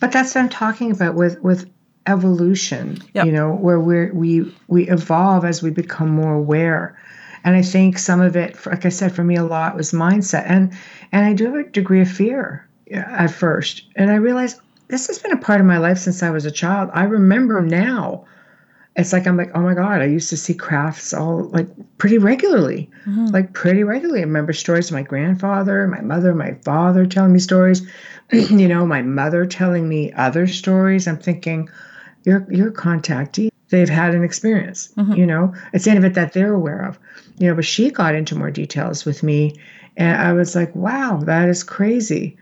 But 0.00 0.12
that's 0.12 0.34
what 0.34 0.42
I'm 0.42 0.48
talking 0.48 0.90
about 0.90 1.14
with 1.14 1.40
with 1.40 1.68
evolution. 2.06 2.98
Yep. 3.14 3.26
You 3.26 3.32
know, 3.32 3.54
where 3.54 3.80
we 3.80 4.10
we 4.10 4.54
we 4.68 4.88
evolve 4.88 5.44
as 5.44 5.62
we 5.62 5.70
become 5.70 6.10
more 6.10 6.34
aware. 6.34 6.98
And 7.44 7.54
I 7.54 7.62
think 7.62 7.98
some 7.98 8.20
of 8.20 8.36
it, 8.36 8.64
like 8.66 8.86
I 8.86 8.88
said, 8.88 9.14
for 9.14 9.22
me 9.22 9.36
a 9.36 9.44
lot 9.44 9.76
was 9.76 9.92
mindset, 9.92 10.44
and 10.46 10.72
and 11.12 11.26
I 11.26 11.34
do 11.34 11.46
have 11.46 11.54
a 11.54 11.70
degree 11.70 12.00
of 12.00 12.10
fear 12.10 12.66
at 12.90 13.30
first, 13.30 13.84
and 13.96 14.10
I 14.10 14.14
realized 14.14 14.60
this 14.88 15.06
has 15.08 15.18
been 15.18 15.32
a 15.32 15.38
part 15.38 15.60
of 15.60 15.66
my 15.66 15.78
life 15.78 15.98
since 15.98 16.22
I 16.22 16.30
was 16.30 16.44
a 16.44 16.50
child. 16.50 16.90
I 16.92 17.04
remember 17.04 17.60
now. 17.60 18.26
It's 18.96 19.12
like 19.12 19.26
I'm 19.26 19.36
like, 19.36 19.50
oh 19.56 19.60
my 19.60 19.74
god! 19.74 20.02
I 20.02 20.04
used 20.04 20.30
to 20.30 20.36
see 20.36 20.54
crafts 20.54 21.12
all 21.12 21.48
like 21.48 21.68
pretty 21.98 22.16
regularly, 22.16 22.88
mm-hmm. 23.04 23.26
like 23.26 23.52
pretty 23.52 23.82
regularly. 23.82 24.20
I 24.20 24.24
remember 24.24 24.52
stories 24.52 24.86
of 24.86 24.94
my 24.94 25.02
grandfather, 25.02 25.88
my 25.88 26.00
mother, 26.00 26.32
my 26.32 26.54
father 26.64 27.04
telling 27.04 27.32
me 27.32 27.40
stories. 27.40 27.82
you 28.32 28.68
know, 28.68 28.86
my 28.86 29.02
mother 29.02 29.46
telling 29.46 29.88
me 29.88 30.12
other 30.12 30.46
stories. 30.46 31.08
I'm 31.08 31.18
thinking, 31.18 31.68
your 32.24 32.46
your 32.50 32.70
contactee, 32.72 33.50
they've 33.68 33.88
had 33.88 34.14
an 34.14 34.24
experience. 34.24 34.88
Mm-hmm. 34.96 35.14
You 35.14 35.26
know, 35.26 35.54
it's 35.72 35.84
the 35.84 35.90
end 35.90 35.98
of 35.98 36.04
it 36.04 36.14
that 36.14 36.32
they're 36.32 36.54
aware 36.54 36.82
of. 36.84 36.98
You 37.38 37.48
know, 37.48 37.54
but 37.54 37.64
she 37.64 37.90
got 37.90 38.14
into 38.14 38.36
more 38.36 38.50
details 38.50 39.04
with 39.04 39.22
me, 39.22 39.56
and 39.96 40.20
I 40.20 40.32
was 40.32 40.54
like, 40.54 40.74
wow, 40.74 41.20
that 41.24 41.48
is 41.48 41.62
crazy. 41.62 42.36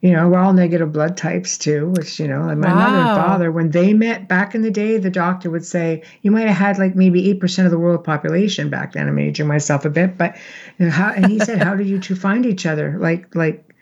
You 0.00 0.12
know, 0.12 0.28
we're 0.28 0.38
all 0.38 0.52
negative 0.52 0.92
blood 0.92 1.16
types 1.16 1.56
too, 1.56 1.88
which, 1.96 2.20
you 2.20 2.28
know, 2.28 2.42
like 2.42 2.58
my 2.58 2.68
mother 2.68 2.98
and 2.98 3.16
father, 3.16 3.50
when 3.50 3.70
they 3.70 3.94
met 3.94 4.28
back 4.28 4.54
in 4.54 4.60
the 4.60 4.70
day, 4.70 4.98
the 4.98 5.08
doctor 5.08 5.48
would 5.48 5.64
say, 5.64 6.02
you 6.20 6.30
might 6.30 6.46
have 6.46 6.58
had 6.58 6.78
like 6.78 6.94
maybe 6.94 7.22
8% 7.34 7.64
of 7.64 7.70
the 7.70 7.78
world 7.78 8.04
population 8.04 8.68
back 8.68 8.92
then. 8.92 9.08
I'm 9.08 9.18
aging 9.18 9.46
myself 9.46 9.86
a 9.86 9.88
bit, 9.88 10.18
but 10.18 10.36
you 10.78 10.84
know, 10.84 10.92
how, 10.92 11.10
and 11.12 11.24
he 11.28 11.38
said, 11.38 11.62
how 11.62 11.74
did 11.74 11.86
you 11.86 11.98
two 11.98 12.16
find 12.16 12.44
each 12.44 12.66
other? 12.66 12.98
Like, 12.98 13.34
like, 13.34 13.74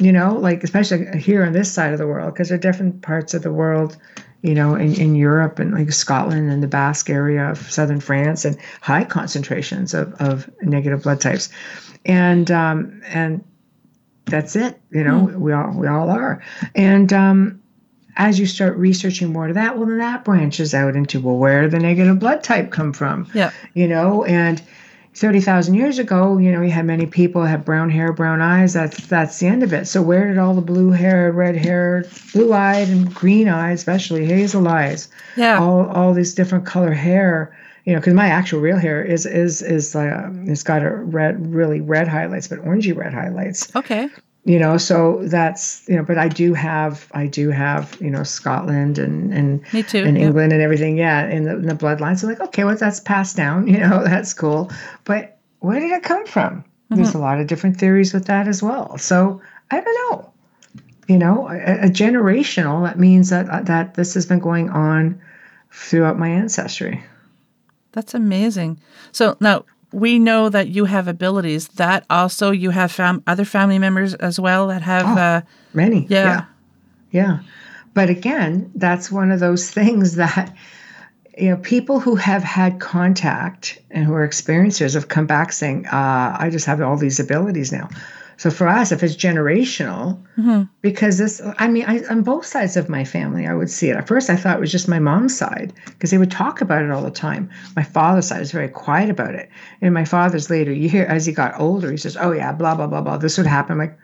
you 0.00 0.10
know, 0.10 0.34
like, 0.34 0.64
especially 0.64 1.16
here 1.20 1.44
on 1.44 1.52
this 1.52 1.70
side 1.70 1.92
of 1.92 2.00
the 2.00 2.08
world, 2.08 2.34
because 2.34 2.48
there 2.48 2.58
are 2.58 2.60
different 2.60 3.00
parts 3.02 3.32
of 3.32 3.44
the 3.44 3.52
world, 3.52 3.96
you 4.42 4.54
know, 4.54 4.74
in, 4.74 4.94
in 5.00 5.14
Europe 5.14 5.58
and 5.58 5.72
like 5.72 5.92
Scotland 5.92 6.50
and 6.50 6.62
the 6.62 6.68
Basque 6.68 7.08
area 7.08 7.50
of 7.50 7.58
southern 7.70 8.00
France 8.00 8.44
and 8.44 8.56
high 8.80 9.04
concentrations 9.04 9.94
of, 9.94 10.12
of 10.14 10.50
negative 10.62 11.02
blood 11.04 11.20
types. 11.20 11.48
And, 12.04 12.50
um, 12.50 13.00
and, 13.06 13.44
that's 14.26 14.54
it 14.54 14.80
you 14.92 15.02
know 15.02 15.24
we 15.24 15.52
all 15.52 15.72
we 15.72 15.88
all 15.88 16.08
are 16.08 16.40
and 16.76 17.12
um 17.12 17.60
as 18.16 18.38
you 18.38 18.46
start 18.46 18.76
researching 18.76 19.32
more 19.32 19.48
to 19.48 19.54
that 19.54 19.76
well 19.76 19.86
then 19.86 19.98
that 19.98 20.24
branches 20.24 20.74
out 20.74 20.94
into 20.94 21.20
well 21.20 21.36
where 21.36 21.62
did 21.62 21.72
the 21.72 21.78
negative 21.80 22.20
blood 22.20 22.42
type 22.42 22.70
come 22.70 22.92
from 22.92 23.28
Yeah. 23.34 23.50
you 23.74 23.88
know 23.88 24.22
and 24.24 24.62
30,000 25.14 25.74
years 25.74 25.98
ago 25.98 26.38
you 26.38 26.50
know 26.50 26.62
you 26.62 26.70
had 26.70 26.86
many 26.86 27.04
people 27.06 27.42
have 27.44 27.64
brown 27.66 27.90
hair 27.90 28.12
brown 28.12 28.40
eyes 28.40 28.72
that's 28.72 29.06
that's 29.08 29.38
the 29.38 29.46
end 29.46 29.62
of 29.62 29.72
it 29.74 29.86
so 29.86 30.00
where 30.00 30.28
did 30.28 30.38
all 30.38 30.54
the 30.54 30.62
blue 30.62 30.90
hair 30.90 31.30
red 31.30 31.54
hair 31.54 32.06
blue 32.32 32.52
eyed 32.52 32.88
and 32.88 33.14
green 33.14 33.46
eyes 33.48 33.80
especially 33.80 34.24
hazel 34.24 34.66
eyes 34.66 35.08
Yeah. 35.36 35.58
all 35.60 35.86
all 35.86 36.14
these 36.14 36.34
different 36.34 36.64
color 36.64 36.92
hair 36.92 37.54
you 37.84 37.92
know 37.92 37.98
because 38.00 38.14
my 38.14 38.28
actual 38.28 38.60
real 38.60 38.78
hair 38.78 39.04
is 39.04 39.26
is 39.26 39.60
is 39.60 39.94
uh, 39.94 40.30
it's 40.46 40.62
got 40.62 40.82
a 40.82 40.90
red 40.90 41.54
really 41.54 41.80
red 41.82 42.08
highlights 42.08 42.48
but 42.48 42.60
orangey 42.60 42.96
red 42.96 43.12
highlights 43.12 43.74
Okay. 43.76 44.08
You 44.44 44.58
know 44.58 44.76
so 44.76 45.20
that's 45.24 45.88
you 45.88 45.96
know 45.96 46.02
but 46.02 46.18
i 46.18 46.28
do 46.28 46.52
have 46.52 47.08
i 47.12 47.26
do 47.26 47.50
have 47.50 47.96
you 48.00 48.10
know 48.10 48.22
scotland 48.22 48.98
and 48.98 49.32
and 49.32 49.62
Me 49.72 49.82
too. 49.82 50.02
and 50.02 50.16
yeah. 50.16 50.24
england 50.26 50.52
and 50.52 50.60
everything 50.60 50.98
yeah 50.98 51.28
in 51.28 51.44
the, 51.44 51.56
in 51.56 51.66
the 51.66 51.74
bloodline 51.74 52.18
so 52.18 52.26
like 52.26 52.40
okay 52.40 52.64
well 52.64 52.76
that's 52.76 53.00
passed 53.00 53.36
down 53.36 53.66
you 53.72 53.78
know 53.78 54.02
that's 54.04 54.34
cool 54.34 54.70
but 55.04 55.38
where 55.60 55.78
did 55.78 55.92
it 55.92 56.02
come 56.02 56.26
from 56.26 56.58
mm-hmm. 56.62 56.96
there's 56.96 57.14
a 57.14 57.18
lot 57.18 57.40
of 57.40 57.46
different 57.46 57.76
theories 57.78 58.12
with 58.12 58.26
that 58.26 58.48
as 58.48 58.62
well 58.62 58.98
so 58.98 59.40
i 59.70 59.80
don't 59.80 60.10
know 60.10 60.32
you 61.08 61.18
know 61.18 61.48
a, 61.48 61.86
a 61.86 61.88
generational 61.88 62.84
that 62.84 62.98
means 62.98 63.30
that 63.30 63.48
uh, 63.48 63.62
that 63.62 63.94
this 63.94 64.14
has 64.14 64.26
been 64.26 64.40
going 64.40 64.70
on 64.70 65.20
throughout 65.70 66.18
my 66.18 66.28
ancestry 66.28 67.02
That's 67.92 68.14
amazing. 68.14 68.80
So 69.12 69.36
now 69.40 69.64
we 69.92 70.18
know 70.18 70.48
that 70.48 70.68
you 70.68 70.86
have 70.86 71.08
abilities. 71.08 71.68
That 71.68 72.04
also 72.10 72.50
you 72.50 72.70
have 72.70 72.90
fam- 72.90 73.22
other 73.26 73.44
family 73.44 73.78
members 73.78 74.14
as 74.14 74.40
well 74.40 74.68
that 74.68 74.82
have. 74.82 75.06
Oh. 75.06 75.20
Uh, 75.20 75.40
many 75.74 76.06
yeah. 76.08 76.24
yeah 76.24 76.44
Yeah. 77.10 77.38
But 77.94 78.08
again, 78.08 78.70
that's 78.74 79.10
one 79.10 79.30
of 79.30 79.40
those 79.40 79.70
things 79.78 80.16
that, 80.16 80.54
you 81.36 81.50
know, 81.50 81.56
people 81.56 82.00
who 82.00 82.16
have 82.16 82.42
had 82.42 82.80
contact 82.80 83.78
and 83.90 84.04
who 84.04 84.14
are 84.14 84.26
experiencers 84.26 84.94
have 84.94 85.08
come 85.08 85.26
back 85.26 85.52
saying, 85.52 85.86
uh, 85.86 86.36
I 86.38 86.48
just 86.50 86.66
have 86.66 86.80
all 86.80 86.96
these 86.96 87.20
abilities 87.20 87.72
now. 87.72 87.88
So 88.36 88.50
for 88.50 88.66
us, 88.66 88.92
if 88.92 89.02
it's 89.02 89.14
generational, 89.14 90.20
mm-hmm. 90.36 90.62
because 90.80 91.18
this, 91.18 91.40
I 91.58 91.68
mean, 91.68 91.84
I, 91.86 92.02
on 92.10 92.22
both 92.22 92.46
sides 92.46 92.76
of 92.76 92.88
my 92.88 93.04
family, 93.04 93.46
I 93.46 93.54
would 93.54 93.70
see 93.70 93.90
it. 93.90 93.96
At 93.96 94.08
first, 94.08 94.30
I 94.30 94.36
thought 94.36 94.56
it 94.56 94.60
was 94.60 94.72
just 94.72 94.88
my 94.88 94.98
mom's 94.98 95.36
side 95.36 95.72
because 95.86 96.10
they 96.10 96.18
would 96.18 96.30
talk 96.30 96.60
about 96.60 96.82
it 96.82 96.90
all 96.90 97.02
the 97.02 97.10
time. 97.10 97.50
My 97.76 97.82
father's 97.82 98.28
side 98.28 98.40
was 98.40 98.52
very 98.52 98.68
quiet 98.68 99.10
about 99.10 99.34
it. 99.34 99.50
And 99.80 99.94
my 99.94 100.04
father's 100.04 100.50
later 100.50 100.72
year, 100.72 101.06
as 101.06 101.26
he 101.26 101.32
got 101.32 101.58
older, 101.60 101.90
he 101.90 101.96
says, 101.96 102.16
Oh, 102.16 102.32
yeah, 102.32 102.52
blah, 102.52 102.74
blah, 102.74 102.86
blah, 102.86 103.02
blah. 103.02 103.18
This 103.18 103.36
would 103.38 103.46
happen. 103.46 103.72
I'm 103.72 103.78
like, 103.78 103.98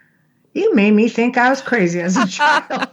you 0.54 0.74
made 0.74 0.92
me 0.92 1.08
think 1.08 1.36
I 1.36 1.50
was 1.50 1.60
crazy 1.60 2.00
as 2.00 2.16
a 2.16 2.26
child. 2.28 2.88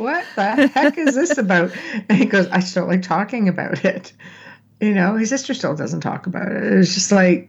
what 0.00 0.24
the 0.36 0.70
heck 0.72 0.96
is 0.98 1.14
this 1.14 1.36
about? 1.36 1.72
And 2.08 2.18
he 2.18 2.24
goes, 2.24 2.46
I 2.48 2.60
still 2.60 2.86
like 2.86 3.02
talking 3.02 3.48
about 3.48 3.84
it. 3.84 4.12
You 4.80 4.94
know, 4.94 5.16
his 5.16 5.28
sister 5.28 5.54
still 5.54 5.76
doesn't 5.76 6.00
talk 6.00 6.26
about 6.26 6.50
it. 6.50 6.62
It's 6.64 6.94
just 6.94 7.12
like, 7.12 7.48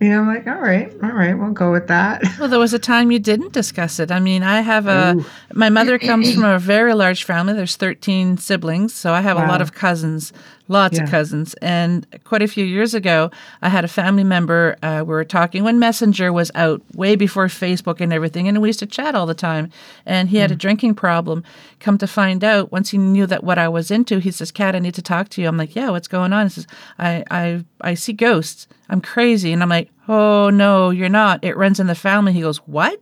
you 0.00 0.08
know, 0.08 0.20
I'm 0.20 0.26
like, 0.26 0.46
all 0.46 0.60
right, 0.60 0.92
all 1.02 1.10
right, 1.10 1.34
we'll 1.34 1.52
go 1.52 1.72
with 1.72 1.88
that. 1.88 2.22
well, 2.38 2.48
there 2.48 2.58
was 2.58 2.74
a 2.74 2.78
time 2.78 3.10
you 3.10 3.18
didn't 3.18 3.52
discuss 3.52 3.98
it. 3.98 4.10
I 4.10 4.20
mean, 4.20 4.42
I 4.42 4.60
have 4.60 4.86
a. 4.86 5.16
Ooh. 5.16 5.24
My 5.52 5.68
mother 5.68 5.98
comes 5.98 6.32
from 6.34 6.44
a 6.44 6.58
very 6.58 6.94
large 6.94 7.24
family. 7.24 7.52
There's 7.52 7.76
13 7.76 8.38
siblings, 8.38 8.94
so 8.94 9.12
I 9.12 9.20
have 9.20 9.36
a 9.36 9.46
lot 9.46 9.60
of 9.60 9.72
cousins. 9.72 10.32
Lots 10.66 10.96
Yeah. 10.96 11.04
of 11.04 11.10
cousins. 11.10 11.52
And 11.60 12.06
quite 12.24 12.40
a 12.42 12.48
few 12.48 12.64
years 12.64 12.94
ago, 12.94 13.30
I 13.60 13.68
had 13.68 13.84
a 13.84 13.88
family 13.88 14.24
member. 14.24 14.76
Uh, 14.82 14.98
we 15.06 15.12
were 15.12 15.24
talking 15.24 15.62
when 15.62 15.78
Messenger 15.78 16.32
was 16.32 16.50
out, 16.54 16.80
way 16.94 17.16
before 17.16 17.46
Facebook 17.48 18.00
and 18.00 18.12
everything. 18.14 18.48
And 18.48 18.62
we 18.62 18.70
used 18.70 18.78
to 18.78 18.86
chat 18.86 19.14
all 19.14 19.26
the 19.26 19.34
time. 19.34 19.68
And 20.06 20.30
he 20.30 20.38
had 20.38 20.50
a 20.50 20.56
drinking 20.56 20.94
problem. 20.94 21.44
Come 21.80 21.98
to 21.98 22.06
find 22.06 22.42
out, 22.42 22.72
once 22.72 22.90
he 22.90 22.98
knew 22.98 23.26
that 23.26 23.44
what 23.44 23.58
I 23.58 23.68
was 23.68 23.90
into, 23.90 24.20
he 24.20 24.30
says, 24.30 24.50
"Cat, 24.50 24.74
I 24.74 24.78
need 24.78 24.94
to 24.94 25.02
talk 25.02 25.28
to 25.30 25.42
you. 25.42 25.48
I'm 25.48 25.58
like, 25.58 25.76
yeah, 25.76 25.90
what's 25.90 26.08
going 26.08 26.32
on? 26.32 26.46
He 26.46 26.50
says, 26.50 26.66
I, 26.98 27.24
I, 27.30 27.64
I 27.82 27.92
see 27.94 28.14
ghosts. 28.14 28.66
I'm 28.88 29.02
crazy. 29.02 29.52
And 29.52 29.62
I'm 29.62 29.68
like, 29.68 29.90
oh, 30.08 30.48
no, 30.48 30.88
you're 30.90 31.08
not. 31.10 31.44
It 31.44 31.56
runs 31.58 31.78
in 31.78 31.88
the 31.88 31.94
family. 31.94 32.32
He 32.32 32.40
goes, 32.40 32.58
what? 32.66 33.00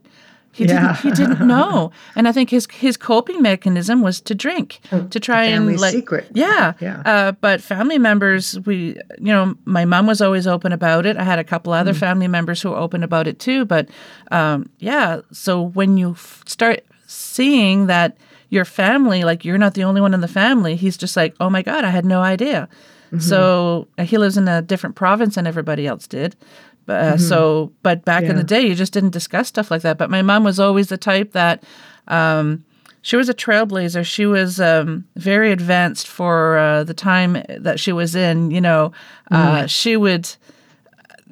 He 0.54 0.64
Yeah. 0.66 0.96
didn't. 0.96 0.96
He 0.98 1.10
didn't 1.24 1.46
know, 1.46 1.90
and 2.14 2.28
I 2.28 2.32
think 2.32 2.50
his 2.50 2.66
his 2.70 2.96
coping 2.96 3.40
mechanism 3.42 4.02
was 4.02 4.20
to 4.22 4.34
drink, 4.34 4.80
to 5.10 5.18
try 5.20 5.44
and 5.44 5.80
like 5.80 5.92
secret. 5.94 6.26
yeah, 6.34 6.74
Yeah. 6.80 7.02
Uh, 7.06 7.32
but 7.40 7.60
family 7.62 7.98
members, 7.98 8.60
we, 8.66 8.96
you 9.18 9.32
know, 9.32 9.54
my 9.64 9.84
mom 9.86 10.06
was 10.06 10.20
always 10.20 10.46
open 10.46 10.72
about 10.72 11.06
it. 11.06 11.16
I 11.16 11.24
had 11.24 11.38
a 11.38 11.44
couple 11.44 11.72
Mm. 11.72 11.80
other 11.80 11.94
family 11.94 12.28
members 12.28 12.60
who 12.62 12.70
were 12.70 12.76
open 12.76 13.02
about 13.02 13.26
it 13.26 13.38
too. 13.38 13.64
But 13.64 13.88
um, 14.30 14.68
yeah, 14.78 15.20
so 15.32 15.60
when 15.60 15.96
you 15.96 16.10
f- 16.10 16.42
start 16.46 16.80
seeing 17.06 17.86
that 17.86 18.16
your 18.50 18.64
family, 18.66 19.24
like 19.24 19.44
you're 19.46 19.58
not 19.58 19.72
the 19.74 19.84
only 19.84 20.00
one 20.00 20.12
in 20.14 20.20
the 20.20 20.28
family, 20.28 20.76
he's 20.76 20.98
just 20.98 21.16
like, 21.16 21.34
oh 21.40 21.48
my 21.50 21.62
god, 21.62 21.84
I 21.84 21.90
had 21.90 22.04
no 22.04 22.20
idea. 22.20 22.68
Mm-hmm. 23.06 23.18
So 23.20 23.88
uh, 23.98 24.04
he 24.04 24.18
lives 24.18 24.36
in 24.36 24.48
a 24.48 24.60
different 24.62 24.96
province 24.96 25.34
than 25.36 25.46
everybody 25.46 25.86
else 25.86 26.06
did. 26.06 26.34
Uh, 26.88 27.16
So, 27.16 27.72
but 27.82 28.04
back 28.04 28.24
in 28.24 28.30
Mm-hmm. 28.30 28.38
The 28.38 28.44
day, 28.44 28.60
you 28.62 28.74
just 28.74 28.92
didn't 28.92 29.10
discuss 29.10 29.48
stuff 29.48 29.70
like 29.70 29.82
that. 29.82 29.98
But 29.98 30.10
my 30.10 30.22
mom 30.22 30.44
was 30.44 30.58
always 30.58 30.88
the 30.88 30.96
type 30.96 31.32
that 31.32 31.62
um, 32.08 32.64
she 33.02 33.16
was 33.16 33.28
a 33.28 33.34
trailblazer. 33.34 34.04
She 34.04 34.26
was 34.26 34.60
um, 34.60 35.04
very 35.16 35.52
advanced 35.52 36.06
for 36.08 36.58
uh, 36.58 36.84
the 36.84 36.94
time 36.94 37.42
that 37.48 37.78
she 37.78 37.92
was 37.92 38.14
in. 38.14 38.50
You 38.50 38.60
know, 38.60 38.92
uh, 39.30 39.66
she 39.66 39.96
would 39.96 40.28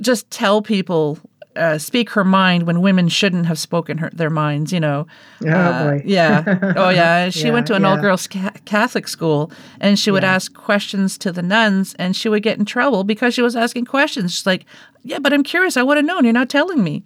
just 0.00 0.30
tell 0.30 0.62
people. 0.62 1.18
Uh, 1.56 1.78
speak 1.78 2.10
her 2.10 2.22
mind 2.22 2.62
when 2.62 2.80
women 2.80 3.08
shouldn't 3.08 3.44
have 3.46 3.58
spoken 3.58 3.98
her 3.98 4.08
their 4.12 4.30
minds, 4.30 4.72
you 4.72 4.78
know. 4.78 5.04
Oh, 5.44 5.48
Uh, 5.50 5.90
boy. 5.98 6.02
yeah. 6.06 6.44
Oh, 6.76 6.90
yeah. 6.90 7.28
She 7.30 7.46
Yeah, 7.46 7.52
went 7.52 7.66
to 7.66 7.74
an 7.74 7.82
yeah. 7.82 7.88
all 7.90 7.96
girls 7.96 8.28
ca- 8.28 8.52
Catholic 8.66 9.08
school 9.08 9.50
and 9.80 9.98
she 9.98 10.12
would 10.12 10.22
Yeah. 10.22 10.34
ask 10.34 10.54
questions 10.54 11.18
to 11.18 11.32
the 11.32 11.42
nuns 11.42 11.94
and 11.98 12.14
she 12.14 12.28
would 12.28 12.44
get 12.44 12.58
in 12.60 12.64
trouble 12.66 13.02
because 13.02 13.34
she 13.34 13.42
was 13.42 13.56
asking 13.56 13.86
questions. 13.86 14.32
She's 14.32 14.46
like, 14.46 14.64
Yeah, 15.02 15.18
but 15.18 15.32
I'm 15.32 15.42
curious. 15.42 15.76
I 15.76 15.82
would 15.82 15.96
have 15.96 16.06
known. 16.06 16.22
you're 16.24 16.32
not 16.32 16.50
telling 16.50 16.84
me. 16.84 17.02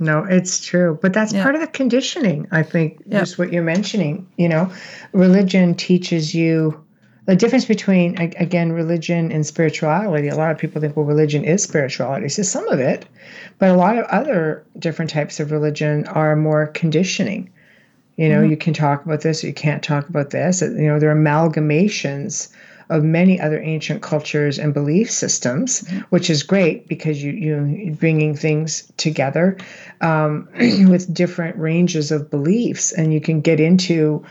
No, 0.00 0.22
it's 0.28 0.60
true. 0.64 0.98
But 1.00 1.12
that's 1.14 1.32
part 1.32 1.54
of 1.54 1.60
the 1.62 1.66
conditioning, 1.66 2.46
I 2.52 2.62
think, 2.62 2.98
just 3.08 3.38
what 3.38 3.52
you're 3.52 3.62
mentioning. 3.64 4.26
You 4.36 4.48
know, 4.50 4.70
religion 5.12 5.74
teaches 5.74 6.34
you 6.34 6.78
the 7.28 7.36
difference 7.36 7.66
between, 7.66 8.18
again, 8.18 8.72
religion 8.72 9.30
and 9.30 9.46
spirituality. 9.46 10.28
A 10.28 10.34
lot 10.34 10.50
of 10.50 10.56
people 10.56 10.80
think, 10.80 10.96
well, 10.96 11.04
religion 11.04 11.44
is 11.44 11.62
spirituality. 11.62 12.30
So 12.30 12.42
some 12.42 12.66
of 12.68 12.80
it, 12.80 13.04
but 13.58 13.68
a 13.68 13.74
lot 13.74 13.98
of 13.98 14.06
other 14.06 14.64
different 14.78 15.10
types 15.10 15.38
of 15.38 15.52
religion 15.52 16.06
are 16.06 16.34
more 16.36 16.68
conditioning. 16.68 17.50
You 18.16 18.30
know, 18.30 18.40
mm-hmm. 18.40 18.52
you 18.52 18.56
can 18.56 18.72
talk 18.72 19.04
about 19.04 19.20
this, 19.20 19.44
or 19.44 19.48
you 19.48 19.52
can't 19.52 19.82
talk 19.82 20.08
about 20.08 20.30
this. 20.30 20.62
Uh, 20.62 20.70
you 20.70 20.86
know, 20.86 20.98
they're 20.98 21.14
amalgamations 21.14 22.48
of 22.88 23.04
many 23.04 23.38
other 23.38 23.60
ancient 23.60 24.00
cultures 24.00 24.58
and 24.58 24.72
belief 24.72 25.10
systems, 25.10 25.82
mm-hmm. 25.82 25.98
which 26.08 26.30
is 26.30 26.42
great 26.42 26.88
because 26.88 27.22
you 27.22 27.32
you 27.32 27.62
you're 27.62 27.94
bringing 27.94 28.34
things 28.36 28.90
together 28.96 29.58
um, 30.00 30.48
with 30.88 31.12
different 31.12 31.58
ranges 31.58 32.10
of 32.10 32.30
beliefs, 32.30 32.90
and 32.90 33.12
you 33.12 33.20
can 33.20 33.42
get 33.42 33.60
into 33.60 34.24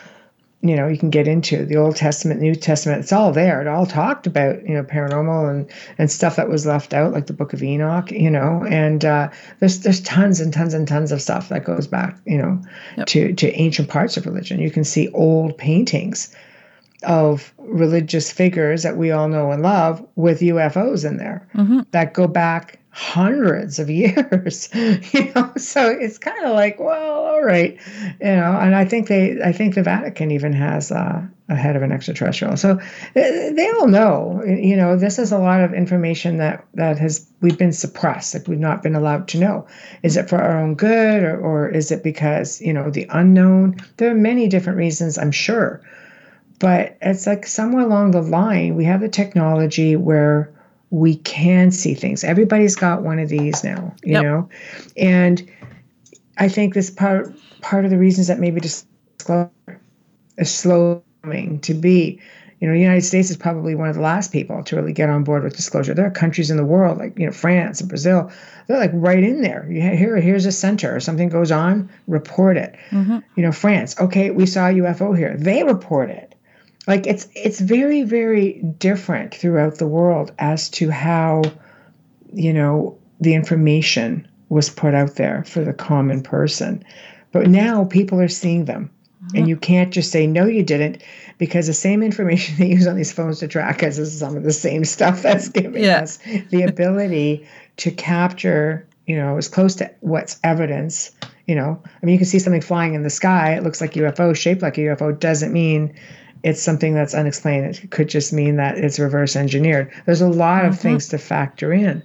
you 0.62 0.76
know 0.76 0.88
you 0.88 0.98
can 0.98 1.10
get 1.10 1.28
into 1.28 1.66
the 1.66 1.78
old 1.78 1.96
testament 1.96 2.42
new 2.42 2.56
testament 2.56 3.02
it's 3.02 3.14
all 3.14 3.32
there. 3.32 3.62
It 3.62 3.68
all 3.68 3.86
talked 3.86 4.26
about 4.26 4.64
you 4.68 4.74
know 4.74 4.84
paranormal 4.84 5.50
and 5.50 5.72
and 5.98 6.12
stuff 6.12 6.36
that 6.38 6.50
was 6.50 6.66
left 6.66 6.94
out 6.94 7.14
like 7.14 7.28
the 7.28 7.34
book 7.34 7.54
of 7.54 7.62
enoch 7.62 8.12
you 8.12 8.32
know 8.32 8.66
and 8.68 9.06
uh, 9.06 9.30
there's 9.60 9.82
there's 9.82 10.02
tons 10.02 10.40
and 10.40 10.52
tons 10.52 10.74
and 10.74 10.88
tons 10.88 11.12
of 11.12 11.22
stuff 11.22 11.50
that 11.50 11.64
goes 11.64 11.88
back 11.88 12.18
you 12.26 12.38
know 12.38 12.60
to 13.06 13.34
to 13.34 13.52
ancient 13.54 13.90
parts 13.90 14.18
of 14.18 14.26
religion. 14.26 14.60
You 14.60 14.72
can 14.72 14.84
see 14.84 15.10
old 15.10 15.58
paintings 15.58 16.36
of 17.04 17.54
religious 17.60 18.32
figures 18.32 18.82
that 18.82 18.98
we 18.98 19.12
all 19.12 19.28
know 19.28 19.52
and 19.52 19.62
love 19.62 20.04
with 20.16 20.40
UFOs 20.40 21.08
in 21.08 21.18
there 21.18 21.48
that 21.92 22.14
go 22.14 22.28
back 22.28 22.80
hundreds 22.98 23.78
of 23.78 23.90
years 24.02 24.70
you 24.74 25.32
know? 25.36 25.54
So 25.56 25.88
it's 25.88 26.18
kind 26.18 26.44
of 26.44 26.56
like 26.56 26.80
well 26.80 27.26
all 27.26 27.44
right 27.44 27.80
you 28.20 28.36
know? 28.36 28.58
And 28.60 28.76
i 28.76 28.86
think 28.86 29.08
they 29.08 29.40
i 29.44 29.52
think 29.52 29.76
the 29.76 29.84
vatican 29.84 30.32
even 30.32 30.52
has 30.54 30.92
uh, 30.92 31.22
a 31.50 31.56
head 31.56 31.76
of 31.76 31.84
an 31.84 31.92
extraterrestrial. 31.92 32.58
So 32.58 32.80
they, 33.14 33.52
they 33.56 33.70
all 33.70 33.88
know 33.88 34.44
you 34.44 34.76
know 34.76 34.98
this 34.98 35.20
is 35.20 35.32
a 35.32 35.38
lot 35.38 35.62
of 35.62 35.74
information 35.74 36.38
that 36.38 36.66
that 36.74 36.98
has 36.98 37.28
we've 37.40 37.58
been 37.58 37.72
suppressed 37.72 38.34
like 38.34 38.48
we've 38.48 38.60
not 38.60 38.82
been 38.82 38.96
allowed 38.96 39.28
to 39.30 39.40
know. 39.40 39.68
Is 40.02 40.18
it 40.18 40.28
for 40.28 40.42
our 40.42 40.60
own 40.60 40.74
good 40.74 41.22
or, 41.22 41.40
or 41.40 41.70
is 41.70 41.92
it 41.92 42.04
because 42.04 42.60
you 42.62 42.74
know 42.74 42.90
the 42.90 43.06
unknown? 43.12 43.78
There 43.98 44.10
are 44.10 44.16
many 44.16 44.48
different 44.48 44.80
reasons 44.80 45.20
i'm 45.20 45.32
sure. 45.32 45.82
But 46.60 46.98
it's 47.02 47.28
like 47.28 47.46
somewhere 47.46 47.86
along 47.86 48.12
the 48.12 48.22
line 48.24 48.76
we 48.76 48.86
have 48.86 49.02
the 49.02 49.10
technology 49.10 49.96
where 49.96 50.52
we 50.90 51.16
can 51.18 51.72
see 51.72 51.94
things. 51.94 52.24
Everybody's 52.24 52.76
got 52.76 53.04
one 53.04 53.20
of 53.20 53.30
these 53.30 53.64
now 53.64 53.94
you 54.04 54.14
Yep. 54.14 54.24
know? 54.24 54.50
And 54.98 55.50
i 56.40 56.48
think 56.48 56.74
this 56.74 56.90
part 56.92 57.34
part 57.62 57.84
of 57.84 57.92
the 57.92 57.98
reasons 57.98 58.28
that 58.28 58.40
maybe 58.40 58.60
disclosure 58.62 59.50
is 60.38 60.52
slowing 60.54 61.60
to 61.62 61.74
be 61.74 62.20
you 62.60 62.68
know 62.68 62.74
the 62.74 62.80
united 62.80 63.02
states 63.02 63.30
is 63.32 63.38
probably 63.38 63.76
one 63.76 63.90
of 63.90 63.96
the 63.96 64.02
last 64.02 64.32
people 64.32 64.64
to 64.64 64.76
really 64.76 64.94
get 64.94 65.10
on 65.10 65.24
board 65.24 65.44
with 65.44 65.56
disclosure. 65.56 65.94
There 65.94 66.06
are 66.06 66.12
countries 66.12 66.50
in 66.52 66.58
the 66.58 66.66
world 66.66 66.98
like 67.00 67.18
you 67.18 67.26
know 67.26 67.32
france 67.32 67.80
and 67.82 67.90
brazil 67.90 68.32
they're 68.68 68.78
like 68.80 68.92
right 68.94 69.24
in 69.24 69.42
there. 69.42 69.66
You 69.70 69.82
here 69.82 70.18
here's 70.18 70.46
a 70.46 70.52
center 70.52 71.00
something 71.00 71.30
goes 71.30 71.52
on 71.52 71.90
report 72.08 72.58
it. 72.58 72.76
Mm-hmm. 72.92 73.20
You 73.36 73.44
know 73.44 73.52
france 73.52 74.00
okay 74.00 74.30
we 74.32 74.46
saw 74.46 74.68
a 74.70 74.74
ufo 74.74 75.18
here. 75.18 75.36
They 75.38 75.64
report 75.64 76.10
it 76.10 76.27
like 76.88 77.06
it's 77.06 77.28
it's 77.36 77.60
very 77.60 78.04
very 78.04 78.54
different 78.80 79.36
throughout 79.36 79.76
the 79.76 79.88
world 79.88 80.32
as 80.40 80.70
to 80.70 80.90
how 80.90 81.44
you 82.34 82.54
know 82.54 82.98
the 83.20 83.34
information 83.34 84.28
was 84.50 84.70
put 84.70 84.94
out 84.94 85.16
there 85.16 85.44
for 85.46 85.64
the 85.64 85.74
common 85.74 86.24
person. 86.24 86.84
But 87.32 87.50
now 87.50 87.84
people 87.86 88.22
are 88.22 88.28
seeing 88.30 88.66
them. 88.66 88.90
And 89.34 89.40
uh-huh. 89.40 89.48
you 89.48 89.58
can't 89.58 89.92
just 89.92 90.12
say 90.12 90.26
no 90.26 90.46
you 90.46 90.64
didn't 90.64 91.04
because 91.38 91.68
the 91.68 91.74
same 91.74 92.02
information 92.02 92.56
they 92.60 92.68
use 92.70 92.88
on 92.88 92.96
these 92.96 93.12
phones 93.12 93.40
to 93.40 93.48
track 93.48 93.84
us 93.84 93.98
is 93.98 94.18
some 94.18 94.38
of 94.38 94.44
the 94.44 94.54
same 94.54 94.86
stuff 94.86 95.22
that's 95.22 95.50
giving 95.50 95.84
Yeah. 95.84 96.02
us 96.02 96.18
the 96.50 96.64
ability 96.64 97.46
to 97.78 97.92
capture 97.92 98.88
you 99.06 99.18
know 99.18 99.38
as 99.38 99.50
close 99.50 99.76
to 99.76 99.92
what's 100.00 100.40
evidence 100.44 101.12
you 101.46 101.56
know. 101.56 101.82
I 101.86 102.06
mean 102.06 102.14
you 102.14 102.20
can 102.20 102.28
see 102.28 102.40
something 102.40 102.62
flying 102.62 102.94
in 102.94 103.04
the 103.04 103.10
sky. 103.10 103.56
It 103.56 103.64
looks 103.64 103.82
like 103.82 103.94
ufo 103.94 104.36
shaped 104.36 104.62
like 104.62 104.78
a 104.78 104.82
ufo 104.82 105.20
doesn't 105.20 105.52
mean 105.52 105.96
it's 106.48 106.62
something 106.62 106.94
that's 106.94 107.14
unexplained. 107.14 107.66
It 107.84 107.92
could 107.92 108.10
just 108.10 108.34
mean 108.34 108.56
that 108.56 108.78
it's 108.78 109.00
reverse 109.00 109.36
engineered. 109.36 109.92
There's 110.06 110.22
a 110.22 110.30
lot 110.30 110.66
of 110.66 110.74
uh-huh. 110.74 110.82
things 110.82 111.08
to 111.10 111.18
factor 111.18 111.74
in 111.74 112.04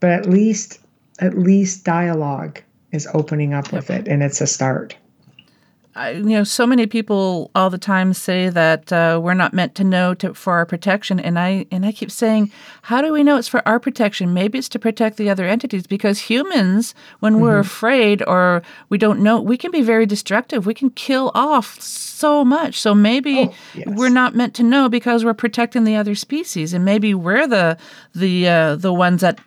but 0.00 0.10
at 0.10 0.26
least 0.26 0.80
at 1.18 1.36
least 1.36 1.84
dialogue 1.84 2.60
is 2.92 3.08
opening 3.12 3.52
up 3.52 3.72
with 3.72 3.90
it 3.90 4.08
and 4.08 4.22
it's 4.22 4.40
a 4.40 4.46
start 4.46 4.96
I, 5.98 6.10
you 6.12 6.22
know, 6.22 6.44
so 6.44 6.64
many 6.66 6.86
people 6.86 7.50
all 7.54 7.70
the 7.70 7.78
time 7.78 8.12
say 8.12 8.48
that 8.50 8.92
uh, 8.92 9.20
we're 9.22 9.34
not 9.34 9.52
meant 9.52 9.74
to 9.74 9.84
know 9.84 10.14
to, 10.14 10.32
for 10.32 10.52
our 10.54 10.64
protection, 10.64 11.18
and 11.18 11.38
I 11.38 11.66
and 11.72 11.84
I 11.84 11.92
keep 11.92 12.10
saying, 12.10 12.52
how 12.82 13.02
do 13.02 13.12
we 13.12 13.24
know 13.24 13.36
it's 13.36 13.48
for 13.48 13.66
our 13.66 13.80
protection? 13.80 14.32
Maybe 14.32 14.58
it's 14.58 14.68
to 14.70 14.78
protect 14.78 15.16
the 15.16 15.28
other 15.28 15.44
entities 15.46 15.86
because 15.88 16.20
humans, 16.20 16.94
when 17.18 17.40
we're 17.40 17.58
afraid 17.58 18.22
or 18.26 18.62
we 18.88 18.98
don't 18.98 19.20
know, 19.20 19.40
we 19.40 19.56
can 19.56 19.70
be 19.72 19.82
very 19.82 20.06
destructive. 20.06 20.66
We 20.66 20.74
can 20.74 20.90
kill 20.90 21.32
off 21.34 21.80
so 21.80 22.44
much. 22.44 22.80
So 22.80 22.94
maybe 22.94 23.38
Oh, 23.38 23.54
yes. 23.74 23.86
we're 23.88 24.08
not 24.08 24.34
meant 24.36 24.54
to 24.54 24.62
know 24.62 24.88
because 24.88 25.24
we're 25.24 25.34
protecting 25.34 25.84
the 25.84 25.96
other 25.96 26.14
species, 26.14 26.72
and 26.74 26.84
maybe 26.84 27.12
we're 27.12 27.48
the 27.48 27.76
the 28.14 28.48
uh, 28.48 28.76
the 28.76 28.92
ones 28.92 29.20
that 29.22 29.40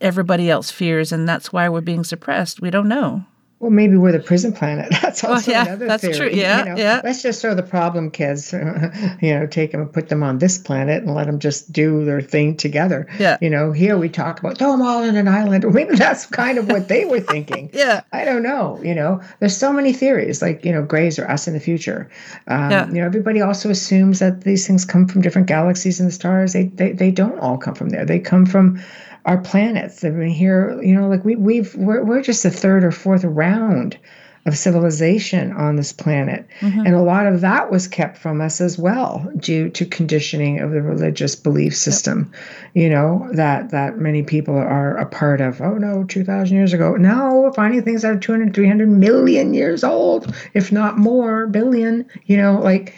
everybody 0.00 0.50
else 0.50 0.70
fears, 0.70 1.12
and 1.12 1.28
that's 1.28 1.52
why 1.52 1.68
we're 1.68 1.80
being 1.80 2.04
suppressed. 2.04 2.60
We 2.60 2.70
don't 2.70 2.88
know. 2.88 3.24
Well, 3.66 3.72
maybe 3.72 3.96
we're 3.96 4.12
the 4.12 4.20
prison 4.20 4.52
planet. 4.52 4.92
That's 5.02 5.24
also 5.24 5.50
yeah, 5.50 5.64
another 5.64 5.88
that's 5.88 6.04
theory. 6.04 6.16
true. 6.16 6.30
Yeah, 6.30 6.58
you 6.60 6.64
know? 6.66 6.76
yeah. 6.76 7.00
Let's 7.02 7.20
just 7.20 7.42
throw 7.42 7.52
the 7.56 7.64
problem 7.64 8.12
kids, 8.12 8.52
you 9.20 9.34
know, 9.34 9.48
take 9.50 9.72
them 9.72 9.80
and 9.80 9.92
put 9.92 10.08
them 10.08 10.22
on 10.22 10.38
this 10.38 10.56
planet 10.56 11.02
and 11.02 11.16
let 11.16 11.26
them 11.26 11.40
just 11.40 11.72
do 11.72 12.04
their 12.04 12.20
thing 12.20 12.56
together. 12.56 13.08
Yeah. 13.18 13.38
You 13.40 13.50
know, 13.50 13.72
here 13.72 13.98
we 13.98 14.08
talk 14.08 14.38
about 14.38 14.56
throw 14.58 14.70
them 14.70 14.82
all 14.82 15.02
in 15.02 15.16
an 15.16 15.26
island. 15.26 15.64
Maybe 15.74 15.96
that's 15.96 16.26
kind 16.26 16.58
of 16.58 16.68
what 16.68 16.86
they 16.86 17.06
were 17.06 17.18
thinking. 17.18 17.70
Yeah. 17.72 18.02
I 18.12 18.24
don't 18.24 18.44
know. 18.44 18.78
You 18.84 18.94
know, 18.94 19.20
there's 19.40 19.56
so 19.56 19.72
many 19.72 19.92
theories, 19.92 20.40
like 20.40 20.64
you 20.64 20.70
know, 20.70 20.84
Greys 20.84 21.18
or 21.18 21.28
us 21.28 21.48
in 21.48 21.54
the 21.54 21.60
future. 21.60 22.08
Um, 22.46 22.70
Yeah. 22.70 22.86
You 22.86 23.00
know, 23.00 23.06
everybody 23.06 23.40
also 23.40 23.68
assumes 23.68 24.20
that 24.20 24.42
these 24.44 24.64
things 24.64 24.84
come 24.84 25.08
from 25.08 25.22
different 25.22 25.48
galaxies 25.48 25.98
and 25.98 26.06
the 26.08 26.12
stars. 26.12 26.52
They 26.52 26.66
they 26.66 26.92
they 26.92 27.10
don't 27.10 27.40
all 27.40 27.58
come 27.58 27.74
from 27.74 27.88
there. 27.88 28.04
They 28.04 28.20
come 28.20 28.46
from 28.46 28.78
our 29.26 29.38
planets. 29.38 30.04
I 30.04 30.10
mean, 30.10 30.30
here, 30.30 30.80
you 30.82 30.94
know, 30.94 31.08
like 31.08 31.24
we 31.24 31.36
we've 31.36 31.74
we're 31.74 32.02
we're 32.04 32.22
just 32.22 32.42
the 32.44 32.50
third 32.50 32.84
or 32.84 32.92
fourth 32.92 33.24
round 33.24 33.98
of 34.46 34.56
civilization 34.56 35.52
on 35.52 35.74
this 35.74 35.92
planet. 35.92 36.46
And 36.86 36.94
a 36.94 37.02
lot 37.02 37.26
of 37.26 37.40
that 37.40 37.68
was 37.68 37.88
kept 37.88 38.16
from 38.16 38.40
us 38.40 38.60
as 38.60 38.78
well 38.78 39.28
due 39.38 39.68
to 39.70 39.84
conditioning 39.84 40.60
of 40.60 40.70
the 40.70 40.80
religious 40.80 41.34
belief 41.34 41.76
system, 41.76 42.32
you 42.72 42.88
know, 42.88 43.28
that 43.32 43.70
that 43.70 43.98
many 43.98 44.22
people 44.22 44.56
are 44.56 44.96
a 44.98 45.06
part 45.06 45.40
of. 45.40 45.60
Oh 45.60 45.74
no, 45.74 46.04
2000 46.04 46.56
years 46.56 46.72
ago. 46.72 46.94
No, 46.94 47.40
we're 47.40 47.52
finding 47.52 47.82
things 47.82 48.02
that 48.02 48.12
are 48.12 48.18
200 48.18 48.54
300 48.54 48.88
million 48.88 49.52
years 49.52 49.82
old, 49.82 50.32
if 50.54 50.70
not 50.70 50.96
more, 50.96 51.48
billion, 51.48 52.06
you 52.26 52.36
know, 52.36 52.60
like 52.60 52.94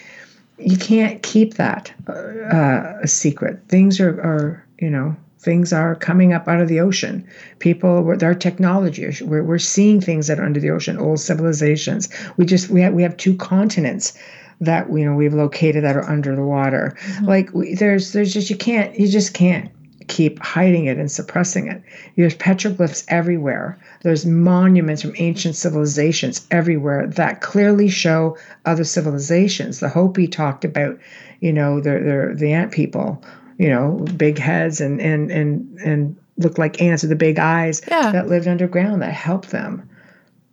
you 0.59 0.76
can't 0.76 1.22
keep 1.22 1.55
that 1.55 1.91
uh, 2.09 2.99
a 3.03 3.09
secret. 3.09 3.62
Things 3.68 4.01
are 4.01 4.20
are, 4.20 4.66
you 4.79 4.91
know, 4.91 5.16
things 5.39 5.72
are 5.72 5.95
coming 5.95 6.32
up 6.32 6.49
out 6.49 6.61
of 6.61 6.68
the 6.68 6.80
ocean. 6.80 7.26
People, 7.59 8.16
our 8.22 8.34
technology, 8.34 9.09
we're, 9.22 9.43
we're 9.43 9.59
seeing 9.59 10.01
things 10.01 10.26
that 10.26 10.39
are 10.39 10.45
under 10.45 10.61
the 10.61 10.70
ocean, 10.70 10.99
old 10.99 11.20
civilizations. 11.20 12.09
We 12.36 12.45
just 12.45 12.68
we 12.68 12.80
have 12.82 12.93
we 12.93 13.03
have 13.03 13.16
two 13.16 13.36
continents 13.36 14.18
that 14.61 14.93
you 14.93 15.05
know 15.05 15.14
we've 15.14 15.34
located 15.34 15.84
that 15.84 15.97
are 15.97 16.09
under 16.09 16.34
the 16.34 16.43
water. 16.43 16.97
Mm-hmm. 17.01 17.24
Like 17.24 17.55
we, 17.55 17.74
there's 17.74 18.12
there's 18.12 18.34
just 18.34 18.51
you 18.51 18.57
can't 18.57 18.99
you 18.99 19.09
just 19.09 19.34
can't 19.34 19.70
keep 20.09 20.43
hiding 20.43 20.86
it 20.86 20.99
and 20.99 21.11
suppressing 21.11 21.68
it. 21.68 21.82
There's 22.16 22.34
petroglyphs 22.34 23.05
everywhere. 23.09 23.78
There's 24.03 24.24
monuments 24.24 25.03
from 25.03 25.12
ancient 25.18 25.55
civilizations 25.55 26.47
everywhere 26.51 27.07
that 27.09 27.43
clearly 27.43 27.89
show 27.89 28.36
other 28.64 28.84
civilizations. 28.84 29.80
The 29.80 29.89
Hopi 29.91 30.26
talked 30.26 30.64
about, 30.64 30.99
you 31.41 31.53
know, 31.53 31.80
the 31.80 31.91
the 31.91 32.34
the 32.34 32.53
ant 32.53 32.72
people 32.72 33.22
you 33.59 33.68
know, 33.68 34.04
big 34.16 34.38
heads 34.38 34.80
and 34.80 35.00
and 35.00 35.30
and 35.30 35.78
and 35.78 36.16
looked 36.36 36.59
like 36.59 36.80
ants 36.80 37.02
with 37.02 37.11
the 37.11 37.16
big 37.16 37.38
eyes 37.38 37.82
Yeah. 37.90 38.12
that 38.12 38.28
lived 38.28 38.46
underground 38.46 39.02
that 39.02 39.12
helped 39.12 39.50
them. 39.50 39.88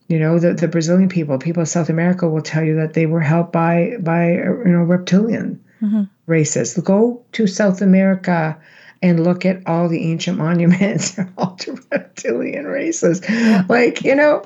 You 0.07 0.19
know, 0.19 0.39
the, 0.39 0.53
the 0.53 0.67
Brazilian 0.67 1.09
people, 1.09 1.37
people 1.39 1.61
of 1.63 1.69
South 1.69 1.89
America 1.89 2.27
will 2.27 2.41
tell 2.41 2.63
you 2.63 2.75
that 2.75 2.93
they 2.93 3.05
were 3.05 3.21
helped 3.21 3.53
by 3.53 3.97
by 3.99 4.33
you 4.33 4.63
know 4.65 4.83
reptilian 4.83 5.63
mm-hmm. 5.81 6.03
races. 6.25 6.77
Go 6.77 7.23
to 7.33 7.47
South 7.47 7.81
America 7.81 8.57
and 9.01 9.23
look 9.23 9.45
at 9.45 9.67
all 9.67 9.87
the 9.87 10.11
ancient 10.11 10.37
monuments. 10.37 11.11
They're 11.11 11.31
all 11.37 11.55
to 11.57 11.79
reptilian 11.91 12.65
races. 12.65 13.21
Like, 13.69 14.03
you 14.03 14.15
know, 14.15 14.43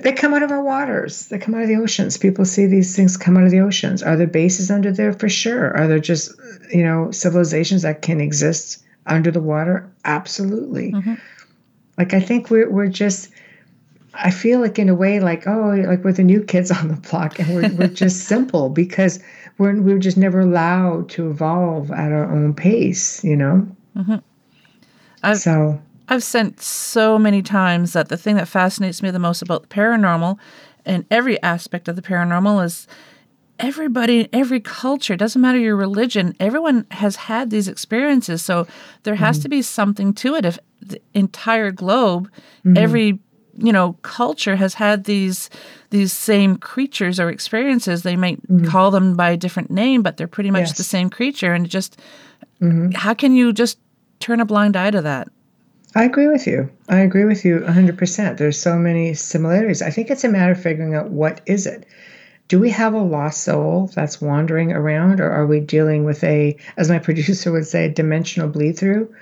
they 0.00 0.12
come 0.12 0.34
out 0.34 0.42
of 0.42 0.50
our 0.50 0.62
waters. 0.62 1.28
They 1.28 1.38
come 1.38 1.54
out 1.54 1.62
of 1.62 1.68
the 1.68 1.76
oceans. 1.76 2.16
People 2.18 2.44
see 2.44 2.66
these 2.66 2.96
things 2.96 3.16
come 3.16 3.36
out 3.36 3.44
of 3.44 3.50
the 3.50 3.60
oceans. 3.60 4.02
Are 4.02 4.16
there 4.16 4.26
bases 4.26 4.70
under 4.70 4.92
there? 4.92 5.12
For 5.12 5.28
sure. 5.28 5.76
Are 5.76 5.86
there 5.86 5.98
just, 5.98 6.32
you 6.72 6.82
know, 6.82 7.10
civilizations 7.10 7.82
that 7.82 8.02
can 8.02 8.20
exist 8.20 8.82
under 9.06 9.30
the 9.30 9.40
water? 9.40 9.90
Absolutely. 10.04 10.92
Mm-hmm. 10.92 11.14
Like 11.98 12.14
I 12.14 12.20
think 12.20 12.50
we're 12.50 12.70
we're 12.70 12.88
just 12.88 13.30
I 14.14 14.30
feel 14.30 14.60
like 14.60 14.78
in 14.78 14.88
a 14.88 14.94
way 14.94 15.20
like, 15.20 15.46
oh, 15.46 15.74
like 15.86 16.02
we're 16.04 16.12
the 16.12 16.24
new 16.24 16.42
kids 16.42 16.70
on 16.70 16.88
the 16.88 16.94
block 16.94 17.38
and 17.38 17.54
we're 17.54 17.72
we're 17.74 17.88
just 17.88 18.24
simple 18.28 18.68
because 18.70 19.20
we're 19.58 19.80
we're 19.80 19.98
just 19.98 20.16
never 20.16 20.40
allowed 20.40 21.08
to 21.10 21.30
evolve 21.30 21.90
at 21.90 22.12
our 22.12 22.30
own 22.30 22.54
pace, 22.54 23.22
you 23.24 23.36
know? 23.36 23.68
Mm-hmm. 23.96 24.16
I've- 25.22 25.38
so 25.38 25.80
I've 26.08 26.22
sent 26.22 26.60
so 26.60 27.18
many 27.18 27.42
times 27.42 27.92
that 27.94 28.08
the 28.08 28.16
thing 28.16 28.36
that 28.36 28.46
fascinates 28.46 29.02
me 29.02 29.10
the 29.10 29.18
most 29.18 29.42
about 29.42 29.62
the 29.62 29.68
paranormal 29.68 30.38
and 30.84 31.04
every 31.10 31.42
aspect 31.42 31.88
of 31.88 31.96
the 31.96 32.02
paranormal 32.02 32.64
is 32.64 32.86
everybody, 33.58 34.20
in 34.20 34.28
every 34.32 34.60
culture, 34.60 35.16
doesn't 35.16 35.40
matter 35.40 35.58
your 35.58 35.76
religion, 35.76 36.34
everyone 36.40 36.86
has 36.90 37.16
had 37.16 37.50
these 37.50 37.68
experiences. 37.68 38.42
So 38.42 38.66
there 39.02 39.14
has 39.14 39.36
mm-hmm. 39.36 39.42
to 39.42 39.48
be 39.48 39.62
something 39.62 40.14
to 40.14 40.34
it. 40.34 40.44
If 40.44 40.58
the 40.80 41.00
entire 41.14 41.70
globe, 41.70 42.30
mm-hmm. 42.64 42.76
every 42.76 43.18
you 43.58 43.72
know 43.72 43.94
culture 44.02 44.56
has 44.56 44.74
had 44.74 45.04
these 45.04 45.48
these 45.88 46.12
same 46.12 46.56
creatures 46.58 47.18
or 47.18 47.30
experiences 47.30 48.02
they 48.02 48.14
might 48.14 48.42
mm-hmm. 48.42 48.66
call 48.66 48.90
them 48.90 49.16
by 49.16 49.30
a 49.30 49.36
different 49.38 49.70
name 49.70 50.02
but 50.02 50.18
they're 50.18 50.28
pretty 50.28 50.50
much 50.50 50.74
the 50.74 50.84
same 50.84 51.08
creature 51.08 51.54
and 51.54 51.70
just 51.70 51.98
how 52.94 53.14
can 53.14 53.34
you 53.34 53.54
just 53.54 53.78
turn 54.20 54.40
a 54.40 54.44
blind 54.44 54.76
eye 54.76 54.90
to 54.90 55.00
that 55.00 55.28
I 55.96 56.04
agree 56.04 56.26
with 56.26 56.46
you. 56.46 56.68
I 56.90 56.98
agree 56.98 57.24
with 57.24 57.42
you 57.46 57.60
100%. 57.60 58.36
There's 58.36 58.60
so 58.60 58.76
many 58.76 59.14
similarities. 59.14 59.80
I 59.80 59.88
think 59.88 60.10
it's 60.10 60.24
a 60.24 60.28
matter 60.28 60.52
of 60.52 60.60
figuring 60.60 60.94
out 60.94 61.08
what 61.08 61.40
is 61.46 61.66
it. 61.66 61.86
Do 62.48 62.60
we 62.60 62.70
have 62.70 62.94
a 62.94 62.98
lost 62.98 63.42
soul 63.42 63.90
that's 63.94 64.20
wandering 64.20 64.72
around 64.72 65.20
or 65.20 65.30
are 65.30 65.46
we 65.46 65.60
dealing 65.60 66.04
with 66.04 66.22
a 66.24 66.56
as 66.76 66.88
my 66.88 66.98
producer 67.06 67.52
would 67.52 67.66
say 67.66 67.86
a 67.86 67.88
dimensional 67.90 68.48
bleed 68.48 68.78
through? 68.78 69.14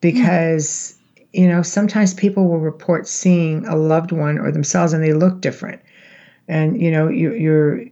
Because 0.00 0.96
you 1.32 1.48
know, 1.48 1.62
sometimes 1.62 2.12
people 2.12 2.46
will 2.46 2.58
report 2.58 3.08
seeing 3.08 3.64
a 3.66 3.74
loved 3.74 4.12
one 4.12 4.38
or 4.38 4.52
themselves 4.52 4.92
and 4.92 5.02
they 5.02 5.14
look 5.14 5.40
different. 5.40 5.80
And 6.46 6.80
you 6.80 6.90
know, 6.90 7.08
you, 7.08 7.32
you're 7.32 7.84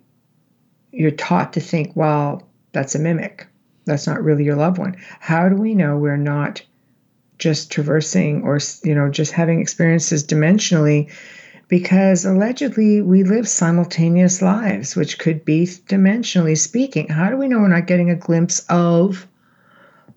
you're 0.92 1.10
taught 1.12 1.52
to 1.54 1.60
think, 1.60 1.92
well, 1.94 2.42
that's 2.72 2.94
a 2.94 2.98
mimic. 2.98 3.46
That's 3.84 4.06
not 4.06 4.22
really 4.22 4.44
your 4.44 4.56
loved 4.56 4.78
one. 4.78 4.96
How 5.20 5.48
do 5.48 5.56
we 5.56 5.74
know 5.74 5.96
we're 5.96 6.16
not 6.16 6.62
just 7.38 7.72
traversing 7.72 8.42
or 8.42 8.58
you 8.84 8.94
know 8.94 9.08
just 9.08 9.32
having 9.32 9.60
experiences 9.60 10.24
dimensionally 10.24 11.10
because 11.70 12.24
allegedly 12.24 13.00
we 13.00 13.22
live 13.22 13.48
simultaneous 13.48 14.42
lives 14.42 14.96
which 14.96 15.18
could 15.20 15.44
be 15.44 15.62
dimensionally 15.64 16.58
speaking. 16.58 17.08
How 17.08 17.30
do 17.30 17.36
we 17.36 17.46
know 17.48 17.60
we're 17.60 17.68
not 17.68 17.86
getting 17.86 18.10
a 18.10 18.16
glimpse 18.16 18.66
of 18.68 19.26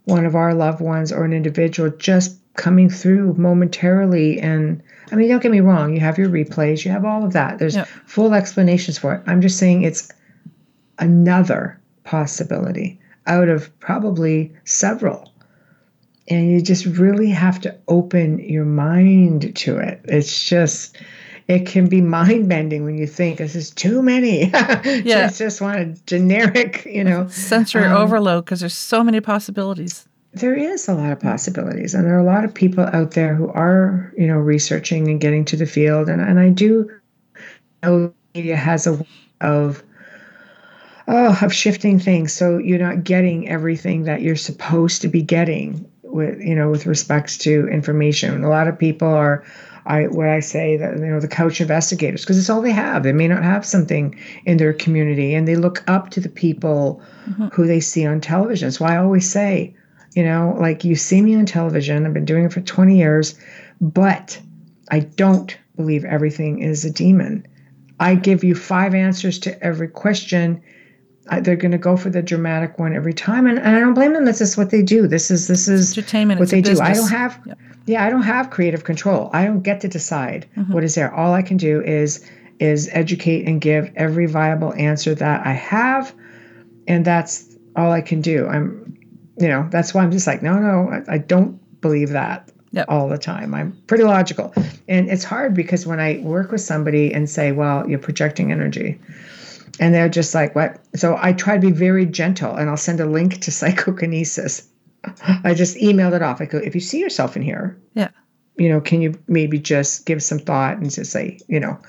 one 0.05 0.25
of 0.25 0.35
our 0.35 0.53
loved 0.55 0.81
ones 0.81 1.11
or 1.13 1.23
an 1.23 1.31
individual 1.31 1.91
just 1.91 2.37
coming 2.55 2.89
through 2.89 3.35
momentarily? 3.35 4.39
And 4.41 4.81
i 5.11 5.15
mean 5.15 5.29
don't 5.29 5.43
get 5.43 5.51
me 5.51 5.59
wrong 5.59 5.93
you 5.93 5.99
have 5.99 6.17
your 6.17 6.29
replays 6.29 6.83
you 6.83 6.91
have 6.91 7.05
all 7.05 7.23
of 7.23 7.33
that. 7.33 7.59
There's 7.59 7.75
Yep. 7.75 7.87
full 8.07 8.33
explanations 8.33 8.97
for 8.97 9.13
it. 9.13 9.21
I'm 9.27 9.39
just 9.41 9.59
saying 9.59 9.83
it's 9.83 10.11
another 10.97 11.79
possibility 12.03 12.99
out 13.27 13.47
of 13.47 13.69
probably 13.79 14.51
several. 14.65 15.31
And 16.29 16.49
you 16.49 16.61
just 16.61 16.85
really 16.85 17.29
have 17.29 17.61
to 17.61 17.75
open 17.89 18.39
your 18.39 18.65
mind 18.65 19.55
to 19.57 19.77
it. 19.77 19.99
It's 20.05 20.47
just, 20.47 20.97
it 21.47 21.67
can 21.67 21.87
be 21.87 22.01
mind 22.01 22.47
bending 22.47 22.83
when 22.85 22.97
you 22.97 23.07
think 23.07 23.37
this 23.37 23.55
is 23.55 23.69
too 23.71 24.01
many. 24.01 24.51
Yeah. 25.03 25.27
just, 25.27 25.37
just 25.39 25.61
want 25.61 25.79
a 25.79 25.85
generic, 26.05 26.85
you 26.85 27.03
know. 27.03 27.27
sensory 27.27 27.85
Um, 27.85 27.97
overload 27.97 28.45
because 28.45 28.59
there's 28.59 28.73
so 28.73 29.03
many 29.03 29.19
possibilities 29.21 30.07
There 30.33 30.55
is 30.55 30.87
a 30.87 30.93
lot 30.93 31.11
of 31.11 31.19
possibilities, 31.19 31.93
and 31.93 32.05
there 32.05 32.15
are 32.15 32.19
a 32.19 32.23
lot 32.23 32.43
of 32.43 32.53
people 32.53 32.85
out 32.93 33.11
there 33.11 33.35
who 33.35 33.49
are, 33.49 34.13
you 34.17 34.27
know, 34.27 34.37
researching 34.37 35.07
and 35.09 35.19
getting 35.19 35.45
to 35.45 35.55
the 35.57 35.65
field. 35.65 36.09
And 36.09 36.21
and 36.21 36.39
I 36.39 36.49
do 36.49 36.89
know 37.83 38.13
media 38.33 38.55
has 38.55 38.87
a 38.87 38.93
way 38.93 39.07
of 39.41 39.83
oh 41.07 41.37
of 41.41 41.53
shifting 41.53 41.99
things 41.99 42.33
so 42.33 42.57
you're 42.57 42.79
not 42.79 43.03
getting 43.03 43.49
everything 43.49 44.03
that 44.03 44.21
you're 44.21 44.35
supposed 44.35 45.01
to 45.01 45.07
be 45.07 45.21
getting 45.21 45.85
with 46.03 46.39
you 46.39 46.55
know 46.55 46.69
with 46.69 46.85
respects 46.85 47.37
to 47.39 47.67
information. 47.67 48.43
A 48.43 48.49
lot 48.49 48.67
of 48.67 48.77
people 48.77 49.07
are. 49.07 49.43
I 49.85 50.03
what 50.03 50.29
I 50.29 50.39
say 50.39 50.77
that 50.77 50.97
you 50.97 51.05
know 51.05 51.19
the 51.19 51.27
couch 51.27 51.59
investigators 51.59 52.21
because 52.21 52.37
it's 52.37 52.49
all 52.49 52.61
they 52.61 52.71
have. 52.71 53.03
They 53.03 53.11
may 53.11 53.27
not 53.27 53.43
have 53.43 53.65
something 53.65 54.17
in 54.45 54.57
their 54.57 54.73
community, 54.73 55.33
and 55.33 55.47
they 55.47 55.55
look 55.55 55.83
up 55.87 56.09
to 56.11 56.19
the 56.19 56.29
people 56.29 57.01
mm-hmm. 57.29 57.47
who 57.47 57.67
they 57.67 57.79
see 57.79 58.05
on 58.05 58.21
television. 58.21 58.67
That's 58.67 58.79
why 58.79 58.95
I 58.95 58.97
always 58.97 59.29
say, 59.29 59.75
you 60.15 60.23
know, 60.23 60.55
like 60.59 60.83
you 60.83 60.95
see 60.95 61.21
me 61.21 61.35
on 61.35 61.45
television. 61.45 62.05
I've 62.05 62.13
been 62.13 62.25
doing 62.25 62.45
it 62.45 62.53
for 62.53 62.61
20 62.61 62.97
years, 62.97 63.37
but 63.81 64.39
I 64.89 64.99
don't 64.99 65.57
believe 65.75 66.05
everything 66.05 66.59
is 66.59 66.85
a 66.85 66.91
demon. 66.91 67.45
I 67.99 68.15
give 68.15 68.43
you 68.43 68.55
five 68.55 68.93
answers 68.93 69.39
to 69.39 69.63
every 69.63 69.87
question. 69.87 70.61
I, 71.29 71.39
they're 71.39 71.55
going 71.55 71.71
to 71.71 71.77
go 71.77 71.95
for 71.95 72.09
the 72.09 72.21
dramatic 72.21 72.77
one 72.79 72.93
every 72.93 73.13
time, 73.13 73.47
and, 73.47 73.57
and 73.57 73.75
I 73.75 73.79
don't 73.79 73.93
blame 73.93 74.13
them. 74.13 74.25
This 74.25 74.41
is 74.41 74.57
what 74.57 74.71
they 74.71 74.81
do. 74.81 75.07
This 75.07 75.31
is 75.31 75.47
this 75.47 75.67
is 75.67 75.97
entertainment 75.97 76.39
what 76.39 76.49
they 76.49 76.61
do. 76.61 76.79
I 76.81 76.93
don't 76.93 77.09
have, 77.09 77.39
Yep. 77.45 77.57
yeah, 77.85 78.05
I 78.05 78.09
don't 78.09 78.23
have 78.23 78.49
creative 78.49 78.83
control. 78.83 79.29
I 79.33 79.45
don't 79.45 79.61
get 79.61 79.79
to 79.81 79.87
decide 79.87 80.45
Mm-hmm. 80.57 80.73
what 80.73 80.83
is 80.83 80.95
there. 80.95 81.13
All 81.13 81.33
I 81.33 81.41
can 81.41 81.57
do 81.57 81.81
is 81.81 82.25
is 82.59 82.89
educate 82.91 83.47
and 83.47 83.59
give 83.61 83.91
every 83.95 84.25
viable 84.25 84.73
answer 84.75 85.15
that 85.15 85.45
I 85.45 85.53
have, 85.53 86.13
and 86.87 87.05
that's 87.05 87.55
all 87.75 87.91
I 87.91 88.01
can 88.01 88.21
do. 88.21 88.47
I'm, 88.47 88.97
you 89.39 89.47
know, 89.47 89.67
that's 89.71 89.93
why 89.93 90.03
I'm 90.03 90.11
just 90.11 90.27
like, 90.27 90.43
no, 90.43 90.59
no, 90.59 90.89
I, 91.07 91.13
I 91.15 91.17
don't 91.19 91.57
believe 91.81 92.09
that 92.09 92.49
Yep. 92.73 92.85
all 92.89 93.07
the 93.07 93.17
time. 93.19 93.53
I'm 93.53 93.71
pretty 93.87 94.03
logical, 94.03 94.51
and 94.89 95.07
it's 95.09 95.23
hard 95.23 95.53
because 95.53 95.85
when 95.87 95.99
I 95.99 96.19
work 96.23 96.51
with 96.51 96.61
somebody 96.61 97.13
and 97.13 97.29
say, 97.29 97.51
well, 97.53 97.87
you're 97.89 97.99
projecting 97.99 98.51
energy. 98.51 98.99
And 99.79 99.93
they're 99.93 100.09
just 100.09 100.35
like, 100.35 100.55
what? 100.55 100.79
So 100.95 101.17
I 101.19 101.33
try 101.33 101.55
to 101.55 101.61
be 101.61 101.71
very 101.71 102.05
gentle 102.05 102.55
and 102.55 102.69
I'll 102.69 102.77
send 102.77 102.99
a 102.99 103.05
link 103.05 103.41
to 103.41 103.51
psychokinesis. 103.59 104.67
I 105.43 105.53
just 105.53 105.77
emailed 105.77 106.13
it 106.13 106.21
off. 106.21 106.39
I 106.39 106.45
go, 106.45 106.57
if 106.59 106.75
you 106.75 106.81
see 106.81 106.99
yourself 106.99 107.35
in 107.35 107.41
here, 107.41 107.77
yeah 107.93 108.09
you 108.57 108.69
know, 108.69 108.79
can 108.79 109.01
you 109.01 109.13
maybe 109.27 109.59
just 109.59 110.05
give 110.05 110.21
some 110.21 110.39
thought 110.39 110.77
and 110.77 110.91
just 110.91 111.11
say, 111.11 111.39
you 111.47 111.59
know, 111.59 111.79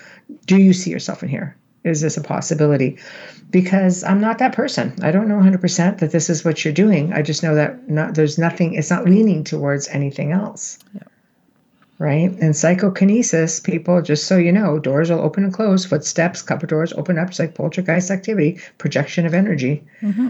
do 0.47 0.57
you 0.57 0.73
see 0.73 0.91
yourself 0.91 1.23
in 1.23 1.29
here? 1.29 1.57
Is 1.85 2.01
this 2.01 2.17
a 2.17 2.23
possibility? 2.23 2.99
Because 3.51 4.03
I'm 4.05 4.21
not 4.21 4.39
that 4.39 4.55
person. 4.55 4.95
I 5.03 5.11
don't 5.11 5.29
know 5.29 5.39
100% 5.39 5.99
that 5.99 6.11
this 6.13 6.31
is 6.31 6.45
what 6.45 6.65
you're 6.65 6.73
doing. 6.73 7.13
I 7.13 7.21
just 7.21 7.43
know 7.43 7.55
that 7.55 7.89
not, 7.89 8.15
there's 8.15 8.39
nothing, 8.39 8.75
it's 8.75 8.91
not 8.91 9.05
leaning 9.05 9.45
towards 9.45 9.89
anything 9.89 10.33
else. 10.33 10.79
Right? 11.99 12.31
And 12.41 12.55
psychokinesis, 12.57 13.61
people, 13.61 14.03
just 14.03 14.27
so 14.27 14.37
you 14.37 14.53
know, 14.53 14.79
doors 14.79 15.11
will 15.11 15.21
open 15.21 15.45
and 15.45 15.53
close, 15.53 15.85
footsteps, 15.85 16.43
cupboard 16.43 16.71
doors 16.71 16.93
open 16.95 17.19
up. 17.19 17.29
It's 17.31 17.39
like 17.39 17.55
poltergeist 17.55 18.11
activity, 18.11 18.59
projection 18.79 19.27
of 19.27 19.35
energy. 19.35 19.83
Mm-hmm. 20.03 20.29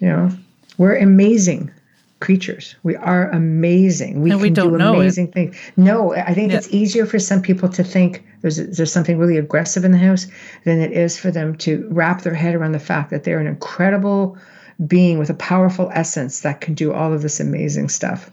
You 0.00 0.08
know, 0.08 0.30
we're 0.78 0.96
amazing 0.96 1.70
creatures. 2.20 2.74
We 2.82 2.96
are 2.96 3.30
amazing. 3.30 4.22
We 4.22 4.30
And 4.30 4.40
can 4.40 4.42
we 4.42 4.50
don't 4.50 4.72
do 4.72 4.78
know 4.78 4.94
it. 4.94 4.98
amazing 5.00 5.32
things. 5.32 5.56
No, 5.76 6.14
I 6.14 6.34
think 6.34 6.50
Yeah. 6.50 6.58
it's 6.58 6.72
easier 6.72 7.06
for 7.06 7.18
some 7.18 7.42
people 7.42 7.68
to 7.70 7.84
think 7.84 8.24
there's 8.42 8.56
there's 8.56 8.92
something 8.92 9.18
really 9.18 9.36
aggressive 9.36 9.84
in 9.84 9.92
the 9.92 9.98
house 9.98 10.26
than 10.64 10.80
it 10.80 10.92
is 10.92 11.18
for 11.18 11.30
them 11.30 11.56
to 11.58 11.86
wrap 11.90 12.22
their 12.22 12.34
head 12.34 12.54
around 12.54 12.72
the 12.72 12.78
fact 12.78 13.10
that 13.10 13.24
they're 13.24 13.38
an 13.38 13.46
incredible 13.46 14.36
being 14.86 15.18
with 15.18 15.30
a 15.30 15.34
powerful 15.34 15.90
essence 15.94 16.40
that 16.40 16.60
can 16.60 16.74
do 16.74 16.92
all 16.92 17.12
of 17.12 17.22
this 17.22 17.38
amazing 17.40 17.88
stuff. 17.88 18.30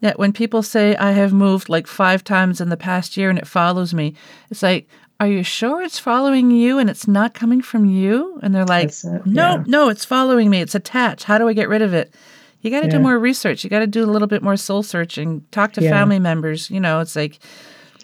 Yeah, 0.00 0.12
when 0.16 0.32
people 0.32 0.62
say 0.62 0.94
I 0.96 1.10
have 1.12 1.32
moved 1.32 1.68
like 1.68 1.86
five 1.86 2.22
times 2.22 2.60
in 2.60 2.68
the 2.68 2.76
past 2.76 3.16
year 3.16 3.30
and 3.30 3.38
it 3.38 3.46
follows 3.46 3.92
me, 3.92 4.14
it's 4.50 4.62
like, 4.62 4.88
are 5.20 5.26
you 5.26 5.42
sure 5.42 5.82
it's 5.82 5.98
following 5.98 6.52
you 6.52 6.78
and 6.78 6.88
it's 6.88 7.08
not 7.08 7.34
coming 7.34 7.60
from 7.60 7.84
you? 7.84 8.38
And 8.42 8.54
they're 8.54 8.64
like, 8.64 8.92
no, 9.04 9.20
yeah. 9.26 9.64
no, 9.66 9.88
it's 9.88 10.04
following 10.04 10.48
me. 10.50 10.60
It's 10.60 10.76
attached. 10.76 11.24
How 11.24 11.38
do 11.38 11.48
I 11.48 11.52
get 11.52 11.68
rid 11.68 11.82
of 11.82 11.92
it? 11.94 12.14
You 12.60 12.70
got 12.70 12.80
to 12.82 12.88
do 12.88 12.98
more 13.00 13.18
research. 13.18 13.62
You 13.64 13.70
got 13.70 13.80
to 13.80 13.86
do 13.86 14.04
a 14.04 14.10
little 14.10 14.28
bit 14.28 14.42
more 14.42 14.56
soul 14.56 14.82
searching. 14.82 15.44
Talk 15.50 15.72
to 15.74 15.82
Yeah. 15.82 15.90
family 15.90 16.18
members. 16.20 16.70
You 16.70 16.80
know, 16.80 17.00
it's 17.00 17.16
like, 17.16 17.38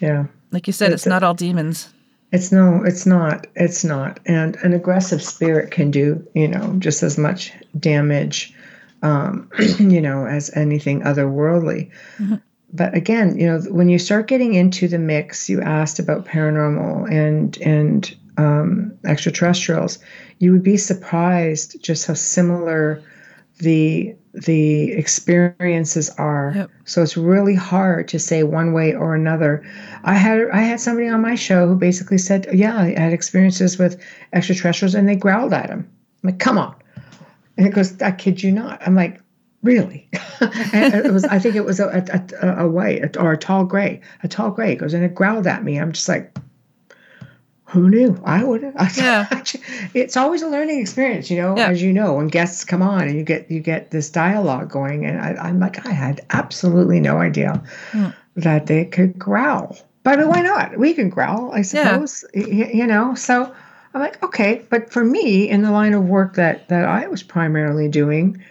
Yeah. 0.01 0.25
like 0.51 0.67
you 0.67 0.73
said, 0.73 0.91
it's 0.91 1.03
That's 1.03 1.07
it. 1.07 1.09
not 1.09 1.23
all 1.23 1.33
demons. 1.33 1.89
It's 2.31 2.51
no, 2.51 2.81
it's 2.83 3.05
not. 3.05 3.47
It's 3.55 3.83
not. 3.85 4.19
And 4.25 4.57
an 4.57 4.73
aggressive 4.73 5.21
spirit 5.21 5.71
can 5.71 5.91
do, 5.91 6.25
you 6.33 6.47
know, 6.49 6.75
just 6.79 7.03
as 7.03 7.17
much 7.17 7.53
damage, 7.79 8.53
um, 9.05 9.49
you 9.79 10.01
know, 10.01 10.25
as 10.25 10.49
anything 10.55 11.01
otherworldly. 11.01 11.91
But 12.73 12.95
again, 12.95 13.37
you 13.37 13.45
know, 13.45 13.59
when 13.69 13.87
you 13.87 13.99
start 13.99 14.27
getting 14.27 14.55
into 14.55 14.87
the 14.87 14.97
mix, 14.97 15.47
you 15.47 15.61
asked 15.61 15.99
about 15.99 16.25
paranormal 16.25 17.09
and 17.11 17.57
and 17.59 18.15
um, 18.37 18.97
extraterrestrials. 19.05 19.99
You 20.39 20.51
would 20.51 20.63
be 20.63 20.75
surprised 20.75 21.81
just 21.81 22.07
how 22.07 22.15
similar 22.15 23.01
the 23.59 24.15
the 24.33 24.91
experiences 24.91 26.09
are. 26.17 26.51
Yep. 26.55 26.71
So 26.83 27.01
it's 27.03 27.15
really 27.15 27.55
hard 27.55 28.09
to 28.09 28.19
say 28.19 28.43
one 28.43 28.73
way 28.73 28.93
or 28.93 29.15
another. 29.15 29.63
I 30.03 30.15
had 30.15 30.49
I 30.51 30.61
had 30.61 30.81
somebody 30.81 31.07
on 31.07 31.21
my 31.21 31.35
show 31.35 31.67
who 31.67 31.75
basically 31.75 32.17
said, 32.17 32.47
"Yeah, 32.51 32.77
I 32.77 32.99
had 32.99 33.13
experiences 33.13 33.77
with 33.77 34.01
extraterrestrials, 34.33 34.95
and 34.95 35.07
they 35.07 35.15
growled 35.15 35.53
at 35.53 35.69
him." 35.69 35.87
I'm 36.23 36.31
like, 36.31 36.39
"Come 36.39 36.57
on!" 36.57 36.75
And 37.57 37.65
it 37.67 37.73
goes, 37.73 38.01
"I 38.01 38.11
kid 38.11 38.43
you 38.43 38.51
not." 38.51 38.81
I'm 38.85 38.95
like, 38.95 39.21
"Really?" 39.63 40.09
it 40.41 41.13
was. 41.13 41.23
I 41.25 41.39
think 41.39 41.55
it 41.55 41.65
was 41.65 41.79
a 41.79 41.87
a, 41.87 42.45
a, 42.45 42.65
a 42.65 42.67
white 42.69 43.15
or 43.17 43.31
a 43.31 43.37
tall 43.37 43.65
gray, 43.65 44.01
a 44.23 44.27
tall 44.27 44.51
gray. 44.51 44.75
Goes 44.75 44.93
and 44.93 45.03
it 45.03 45.15
growled 45.15 45.47
at 45.47 45.63
me. 45.63 45.77
I'm 45.79 45.91
just 45.93 46.09
like, 46.09 46.35
"Who 47.65 47.89
knew? 47.89 48.21
I 48.25 48.43
would 48.43 48.63
have." 48.63 48.75
Yeah. 48.97 49.25
it's 49.93 50.17
always 50.17 50.41
a 50.41 50.47
learning 50.47 50.79
experience, 50.79 51.31
you 51.31 51.37
know. 51.41 51.55
Yeah. 51.57 51.67
As 51.69 51.81
you 51.81 51.93
know, 51.93 52.15
when 52.15 52.27
guests 52.27 52.63
come 52.65 52.81
on 52.81 53.07
and 53.07 53.17
you 53.17 53.23
get 53.23 53.49
you 53.49 53.59
get 53.59 53.91
this 53.91 54.09
dialogue 54.09 54.69
going, 54.69 55.05
and 55.05 55.19
I, 55.19 55.35
I'm 55.47 55.59
like, 55.59 55.85
I 55.85 55.91
had 55.91 56.21
absolutely 56.31 56.99
no 56.99 57.17
idea 57.19 57.63
Hmm. 57.91 58.09
that 58.35 58.67
they 58.67 58.85
could 58.85 59.17
growl. 59.17 59.77
But 60.03 60.27
why 60.27 60.41
not? 60.41 60.77
We 60.77 60.93
can 60.93 61.09
growl, 61.09 61.51
I 61.53 61.63
suppose. 61.63 62.23
y- 62.35 62.69
You 62.73 62.85
know, 62.85 63.15
so 63.15 63.51
I'm 63.95 64.01
like, 64.01 64.21
okay. 64.21 64.61
But 64.69 64.91
for 64.91 65.05
me, 65.05 65.49
in 65.49 65.61
the 65.61 65.71
line 65.71 65.93
of 65.93 66.03
work 66.03 66.35
that 66.35 66.67
that 66.67 66.85
I 66.85 67.07
was 67.07 67.23
primarily 67.23 67.87
doing, 67.87 68.43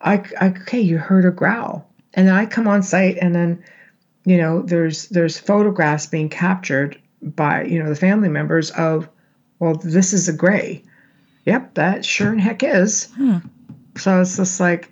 I, 0.00 0.22
I 0.40 0.46
okay, 0.46 0.80
you 0.80 0.96
heard 0.96 1.24
a 1.24 1.32
growl, 1.32 1.90
and 2.14 2.28
then 2.28 2.34
I 2.34 2.46
come 2.46 2.68
on 2.68 2.84
site, 2.84 3.18
and 3.20 3.34
then 3.34 3.64
you 4.24 4.38
know, 4.38 4.62
there's 4.62 5.08
there's 5.08 5.38
photographs 5.38 6.06
being 6.06 6.28
captured 6.28 7.00
by 7.20 7.64
you 7.64 7.82
know 7.82 7.88
the 7.88 7.96
family 7.96 8.28
members 8.28 8.70
of, 8.70 9.08
well, 9.58 9.74
this 9.74 10.12
is 10.12 10.28
a 10.28 10.32
gray. 10.32 10.84
Yep, 11.46 11.74
that 11.74 12.04
sure 12.04 12.30
and 12.30 12.40
heck 12.40 12.62
is. 12.62 13.06
Hmm. 13.16 13.38
So 13.96 14.20
it's 14.20 14.36
just 14.36 14.60
like, 14.60 14.90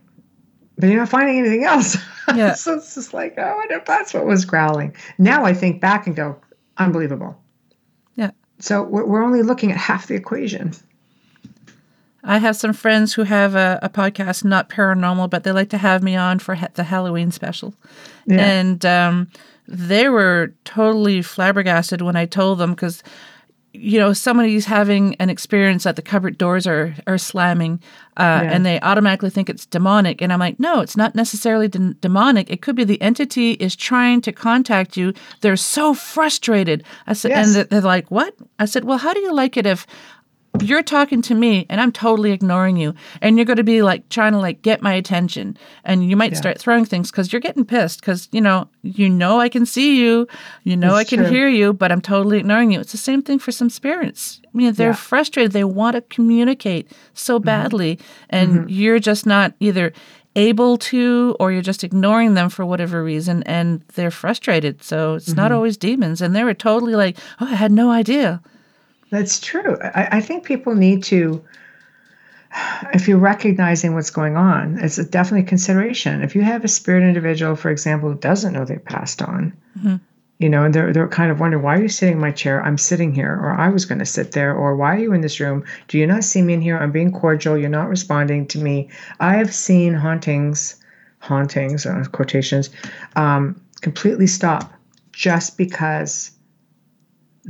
but 0.77 0.89
you're 0.89 0.99
not 0.99 1.09
finding 1.09 1.39
anything 1.39 1.65
else. 1.65 1.97
Yeah. 2.35 2.55
so 2.55 2.75
it's 2.75 2.97
just 2.97 3.15
like, 3.15 3.35
oh, 3.39 3.43
I 3.43 3.55
wonder 3.55 3.77
if 3.77 3.85
that's 3.85 4.13
what 4.13 4.25
was 4.25 4.45
growling. 4.45 4.97
Now 5.19 5.45
I 5.45 5.55
think 5.55 5.81
back 5.81 6.07
and 6.09 6.17
go, 6.17 6.41
unbelievable. 6.79 7.41
So 8.59 8.83
we're, 8.83 9.05
we're 9.05 9.23
only 9.23 9.43
looking 9.43 9.73
at 9.73 9.79
half 9.79 10.07
the 10.07 10.15
equation. 10.15 10.73
I 12.23 12.39
have 12.39 12.57
some 12.57 12.73
friends 12.73 13.13
who 13.13 13.25
have 13.25 13.55
a, 13.55 13.79
a 13.83 13.91
podcast, 13.91 14.45
not 14.45 14.71
paranormal, 14.71 15.29
but 15.29 15.45
they 15.45 15.53
like 15.53 15.69
to 15.71 15.79
have 15.79 16.03
me 16.03 16.17
on 16.17 16.39
for 16.39 16.55
ha- 16.55 16.69
the 16.73 16.85
Halloween 16.85 17.31
special. 17.31 17.75
Yeah. 18.27 18.41
And 18.41 18.87
um, 18.87 19.29
they 19.69 20.09
were 20.09 20.55
totally 20.65 21.21
flabbergasted 21.21 22.01
when 22.01 22.17
I 22.17 22.25
told 22.25 22.59
them 22.59 22.71
because, 22.71 23.03
you 23.77 23.99
know, 23.99 24.13
somebody's 24.13 24.65
having 24.67 25.17
an 25.17 25.29
experience 25.29 25.83
that 25.83 25.97
the 25.97 26.03
cupboard 26.03 26.39
doors 26.39 26.65
are, 26.67 26.95
are 27.09 27.19
slamming 27.19 27.81
uh, 28.17 28.23
Yeah. 28.43 28.53
and 28.53 28.65
they 28.65 28.81
automatically 28.81 29.31
think 29.31 29.51
it's 29.51 29.67
demonic. 29.67 30.23
And 30.23 30.33
I'm 30.33 30.39
like, 30.39 30.61
no, 30.61 30.81
it's 30.81 30.97
not 30.97 31.15
necessarily 31.17 31.67
de- 31.69 31.95
demonic. 31.95 32.49
It 32.51 32.63
could 32.63 32.77
be 32.77 32.85
the 32.85 33.03
entity 33.03 33.53
is 33.53 33.75
trying 33.75 34.21
to 34.23 34.33
contact 34.33 34.97
you. 34.97 35.13
They're 35.41 35.57
so 35.57 35.93
frustrated. 35.93 36.85
I 37.09 37.15
said, 37.15 37.31
Yes. 37.33 37.47
and 37.49 37.57
they're- 37.57 37.65
they're 37.65 37.81
like, 37.81 38.09
what? 38.11 38.35
I 38.61 38.67
said, 38.67 38.85
well, 38.85 38.99
how 38.99 39.13
do 39.13 39.21
you 39.21 39.35
like 39.35 39.57
it 39.57 39.67
if 39.67 39.87
you're 40.63 40.83
talking 40.83 41.21
to 41.23 41.35
me 41.35 41.67
and 41.69 41.81
I'm 41.81 41.91
totally 41.91 42.33
ignoring 42.33 42.77
you 42.77 42.95
and 43.21 43.37
you're 43.37 43.45
going 43.45 43.57
to 43.57 43.65
be 43.65 43.83
like 43.83 44.09
trying 44.09 44.33
to 44.33 44.39
like 44.39 44.63
get 44.63 44.83
my 44.83 44.93
attention 44.93 45.57
and 45.85 46.09
you 46.09 46.17
might 46.17 46.33
Yeah. 46.33 46.39
start 46.39 46.59
throwing 46.59 46.85
things 46.85 47.11
cuz 47.11 47.33
you're 47.33 47.41
getting 47.41 47.65
pissed 47.65 48.03
cuz 48.03 48.29
you 48.31 48.41
know 48.41 48.69
you 48.83 49.09
know 49.09 49.41
I 49.41 49.49
can 49.49 49.67
see 49.67 50.01
you 50.01 50.29
you 50.63 50.77
know 50.77 50.97
It's 50.97 51.13
I 51.13 51.17
can 51.17 51.25
true. 51.25 51.29
hear 51.35 51.49
you 51.49 51.73
but 51.73 51.91
I'm 51.91 52.01
totally 52.01 52.39
ignoring 52.39 52.71
you. 52.71 52.81
It's 52.81 52.93
the 52.93 52.99
same 52.99 53.23
thing 53.23 53.39
for 53.39 53.53
some 53.53 53.69
spirits. 53.69 54.41
I 54.45 54.57
mean 54.57 54.73
they're 54.75 54.91
Yeah. 54.91 54.95
frustrated. 55.11 55.53
They 55.53 55.65
want 55.65 55.97
to 55.97 56.03
communicate 56.03 56.89
so 57.15 57.39
mm-hmm. 57.39 57.47
badly 57.47 57.99
and 58.31 58.51
mm-hmm. 58.53 58.69
you're 58.69 59.01
just 59.01 59.27
not 59.27 59.55
either 59.61 59.93
able 60.37 60.77
to 60.77 61.37
or 61.39 61.53
you're 61.53 61.63
just 61.63 61.85
ignoring 61.85 62.35
them 62.35 62.49
for 62.49 62.65
whatever 62.67 63.03
reason 63.05 63.43
and 63.45 63.83
they're 63.95 64.11
frustrated. 64.11 64.83
So 64.83 65.15
it's 65.15 65.35
not 65.35 65.47
mm-hmm. 65.47 65.55
always 65.57 65.77
demons 65.77 66.21
and 66.21 66.35
they 66.35 66.45
were 66.45 66.55
totally 66.55 66.95
like 66.95 67.17
oh 67.41 67.47
I 67.47 67.55
had 67.55 67.73
no 67.73 67.91
idea 67.91 68.41
That's 69.15 69.39
true. 69.39 69.79
I, 69.81 70.09
I 70.19 70.21
think 70.21 70.45
people 70.45 70.75
need 70.75 71.05
to, 71.05 71.45
if 72.93 73.07
you're 73.07 73.17
recognizing 73.19 73.95
what's 73.95 74.11
going 74.11 74.37
on, 74.37 74.79
it's 74.81 74.99
a 74.99 75.05
definitely 75.05 75.47
consideration. 75.47 76.21
If 76.23 76.35
you 76.35 76.43
have 76.43 76.65
a 76.65 76.69
spirit 76.69 77.05
individual, 77.05 77.55
for 77.55 77.71
example, 77.71 78.11
who 78.11 78.19
doesn't 78.19 78.53
know 78.53 78.65
they 78.65 78.79
passed 78.79 79.23
on, 79.23 79.53
you 80.39 80.49
know, 80.49 80.65
and 80.65 80.75
they're 80.75 80.93
they're 80.93 81.07
kind 81.07 81.31
of 81.31 81.39
wondering 81.39 81.63
why 81.63 81.77
are 81.77 81.83
you 81.83 81.89
sitting 81.89 82.15
in 82.15 82.21
my 82.21 82.33
chair? 82.33 82.61
I'm 82.61 82.77
sitting 82.77 83.15
here, 83.15 83.33
or 83.33 83.53
I 83.53 83.69
was 83.69 83.85
going 83.85 84.01
to 84.01 84.05
sit 84.05 84.33
there, 84.33 84.53
or 84.53 84.75
why 84.75 84.97
are 84.97 84.99
you 84.99 85.13
in 85.13 85.21
this 85.21 85.39
room? 85.39 85.63
Do 85.87 85.97
you 85.97 86.09
not 86.09 86.25
see 86.25 86.43
me 86.43 86.55
in 86.55 86.61
here? 86.61 86.77
I'm 86.77 86.91
being 86.91 87.13
cordial. 87.13 87.57
You're 87.57 87.69
not 87.71 87.89
responding 87.89 88.49
to 88.49 88.59
me. 88.59 88.89
I 89.21 89.37
have 89.37 89.55
seen 89.55 89.95
hauntings, 89.95 90.75
hauntings, 91.21 91.87
uh, 91.87 92.05
quotations, 92.11 92.71
um, 93.15 93.61
completely 93.81 94.27
stop 94.27 94.73
just 95.13 95.57
because 95.57 96.33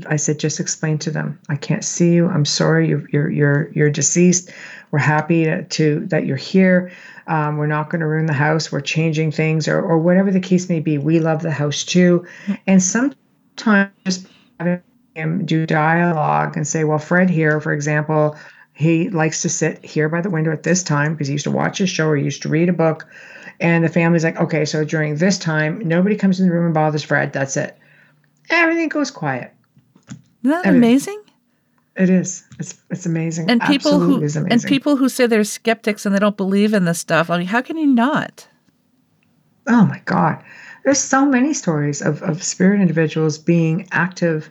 I 0.07 0.17
said, 0.17 0.39
just 0.39 0.61
explain 0.61 0.99
to 0.99 1.11
them. 1.11 1.39
I 1.49 1.57
can't 1.57 1.85
see 1.85 2.13
you. 2.13 2.29
I'm 2.29 2.45
sorry. 2.45 2.89
You're 2.89 3.09
you're 3.11 3.31
you're, 3.31 3.73
you're 3.73 3.91
deceased. 3.91 4.51
We're 4.91 4.99
happy 4.99 5.45
to, 5.45 5.65
to 5.65 6.07
that 6.07 6.27
you're 6.27 6.37
here. 6.37 6.93
Um, 7.27 7.57
we're 7.57 7.67
not 7.67 7.91
going 7.91 8.01
to 8.01 8.07
ruin 8.07 8.27
the 8.27 8.33
house. 8.33 8.71
We're 8.71 8.81
changing 8.81 9.33
things, 9.33 9.69
or 9.69 9.81
or 9.81 9.99
whatever 9.99 10.31
the 10.31 10.41
case 10.41 10.69
may 10.69 10.81
be. 10.81 10.99
We 10.99 11.21
love 11.21 11.43
the 11.43 11.51
house 11.51 11.85
too. 11.85 12.27
And 12.67 12.83
sometimes 12.83 13.91
just 14.05 14.27
having 14.59 14.83
him 15.15 15.47
do 15.47 15.67
dialogue 15.67 16.57
and 16.57 16.67
say, 16.67 16.85
well, 16.85 16.99
Fred 16.99 17.31
here, 17.31 17.61
for 17.61 17.73
example, 17.73 18.37
he 18.73 19.09
likes 19.11 19.43
to 19.43 19.49
sit 19.49 19.85
here 19.85 20.09
by 20.09 20.21
the 20.21 20.31
window 20.31 20.53
at 20.53 20.65
this 20.65 20.83
time 20.83 21.15
because 21.15 21.29
he 21.29 21.35
used 21.35 21.45
to 21.45 21.51
watch 21.51 21.79
his 21.79 21.89
show 21.89 22.09
or 22.09 22.17
he 22.17 22.25
used 22.25 22.43
to 22.43 22.49
read 22.49 22.69
a 22.69 22.73
book. 22.73 23.07
And 23.61 23.85
the 23.85 23.89
family's 23.89 24.25
like, 24.25 24.41
okay, 24.41 24.65
so 24.65 24.85
during 24.85 25.17
this 25.17 25.39
time, 25.39 25.81
nobody 25.87 26.17
comes 26.17 26.41
in 26.41 26.49
the 26.49 26.53
room 26.53 26.65
and 26.65 26.75
bothers 26.75 27.05
Fred. 27.05 27.33
That's 27.33 27.57
it. 27.57 27.79
Everything 28.51 28.89
goes 28.89 29.13
quiet. 29.13 29.55
Isn't 30.45 30.63
that 30.63 30.67
amazing 30.67 31.21
It 31.97 32.11
is. 32.11 32.45
It's 32.59 32.75
it's 32.91 33.07
amazing. 33.07 33.51
and 33.51 33.61
people 33.63 33.93
Absolutely 33.95 34.17
who 34.17 34.23
is 34.25 34.37
amazing. 34.37 34.53
and 34.53 34.63
people 34.65 34.97
who 34.97 35.09
say 35.09 35.27
they're 35.27 35.45
skeptics 35.45 36.05
and 36.07 36.15
they 36.15 36.19
don't 36.19 36.37
believe 36.37 36.75
in 36.75 36.85
this 36.85 36.99
stuff. 36.99 37.31
I 37.31 37.39
mean, 37.39 37.47
how 37.47 37.63
can 37.63 37.77
you 37.77 37.87
not? 37.87 38.49
oh 39.67 39.87
my 39.87 40.01
God, 40.05 40.43
there's 40.85 40.99
so 40.99 41.25
many 41.25 41.55
stories 41.55 42.03
of 42.03 42.23
of 42.23 42.43
spirit 42.43 42.81
individuals 42.81 43.39
being 43.39 43.89
active 43.93 44.51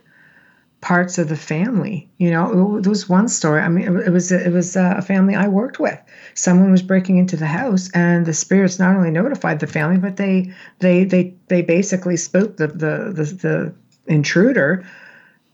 parts 0.80 1.18
of 1.18 1.28
the 1.28 1.36
family. 1.36 2.10
You 2.18 2.30
know, 2.32 2.80
there 2.80 2.90
was 2.90 3.08
one 3.08 3.28
story. 3.28 3.62
I 3.62 3.68
mean, 3.68 3.86
it 4.00 4.10
was 4.10 4.32
it 4.32 4.52
was 4.52 4.76
uh, 4.76 4.94
a 4.96 5.02
family 5.02 5.34
I 5.34 5.46
worked 5.48 5.78
with. 5.78 5.98
Someone 6.34 6.70
was 6.72 6.82
breaking 6.82 7.18
into 7.18 7.36
the 7.36 7.46
house, 7.46 7.90
and 7.94 8.26
the 8.26 8.34
spirits 8.34 8.78
not 8.78 8.96
only 8.96 9.10
notified 9.10 9.60
the 9.60 9.66
family, 9.68 9.98
but 9.98 10.16
they 10.16 10.52
they 10.80 11.04
they 11.04 11.32
they 11.48 11.62
basically 11.62 12.16
spooked 12.16 12.56
the 12.56 12.66
the 12.66 13.12
the, 13.14 13.24
the 13.44 13.74
intruder 14.06 14.84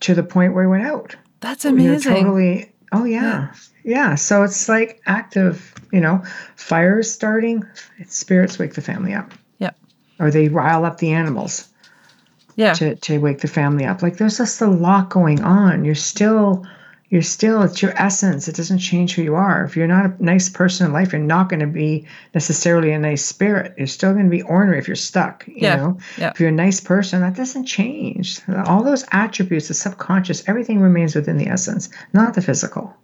to 0.01 0.15
the 0.15 0.23
point 0.23 0.55
where 0.55 0.65
he 0.65 0.69
went 0.69 0.85
out. 0.87 1.17
That's 1.41 1.65
you 1.65 1.73
know, 1.73 1.85
amazing. 1.85 2.15
totally. 2.15 2.73
Oh 2.93 3.05
yeah. 3.05 3.53
yeah, 3.85 4.15
So 4.17 4.43
it's 4.43 4.69
like 4.69 5.01
active. 5.07 5.75
You 5.93 6.01
know, 6.01 6.23
fires 6.57 7.11
starting. 7.11 7.65
Spirits 8.09 8.59
wake 8.59 8.75
the 8.75 8.81
family 8.83 9.13
up, 9.15 9.33
Yep. 9.59 9.77
or 10.19 10.31
they 10.31 10.49
rile 10.49 10.85
up 10.85 10.99
the 10.99 11.13
animals. 11.13 11.69
Yeah. 12.57 12.75
to, 12.75 12.95
to 12.97 13.19
wake 13.19 13.41
the 13.41 13.49
family 13.49 13.85
up. 13.87 14.03
Like 14.03 14.19
there's 14.19 14.37
just 14.39 14.61
a 14.61 14.67
lot 14.69 15.09
going 15.09 15.43
on. 15.43 15.85
You're 15.85 15.95
still 15.95 16.67
you're 17.11 17.23
still 17.23 17.63
it's 17.63 17.83
your 17.83 17.93
essence. 18.01 18.47
It 18.47 18.55
doesn't 18.55 18.79
change 18.79 19.15
who 19.15 19.23
you 19.23 19.35
are. 19.35 19.65
If 19.65 19.77
you're 19.77 19.89
not 19.89 20.07
a 20.07 20.25
nice 20.25 20.49
person 20.49 20.87
in 20.87 20.93
life, 20.93 21.13
you're 21.13 21.21
not 21.21 21.49
going 21.49 21.61
to 21.61 21.67
be 21.67 22.07
necessarily 22.35 22.93
a 22.93 22.99
nice 23.01 23.25
spirit. 23.25 23.75
You're 23.77 23.89
still 23.89 24.13
going 24.13 24.27
to 24.27 24.31
be 24.31 24.43
ornery 24.43 24.79
if 24.79 24.87
you're 24.87 24.95
stuck. 24.95 25.47
You 25.49 25.55
Yeah, 25.57 25.77
know, 25.77 25.99
yeah. 26.17 26.31
if 26.31 26.39
you're 26.39 26.51
a 26.51 26.53
nice 26.53 26.81
person, 26.81 27.21
that 27.23 27.35
doesn't 27.35 27.67
change. 27.67 28.41
All 28.65 28.85
those 28.85 29.05
attributes, 29.11 29.69
the 29.69 29.75
subconscious, 29.75 30.49
everything 30.49 30.81
remains 30.81 31.17
within 31.17 31.37
the 31.37 31.49
essence, 31.49 31.89
not 32.13 32.35
the 32.35 32.43
physical. 32.43 32.97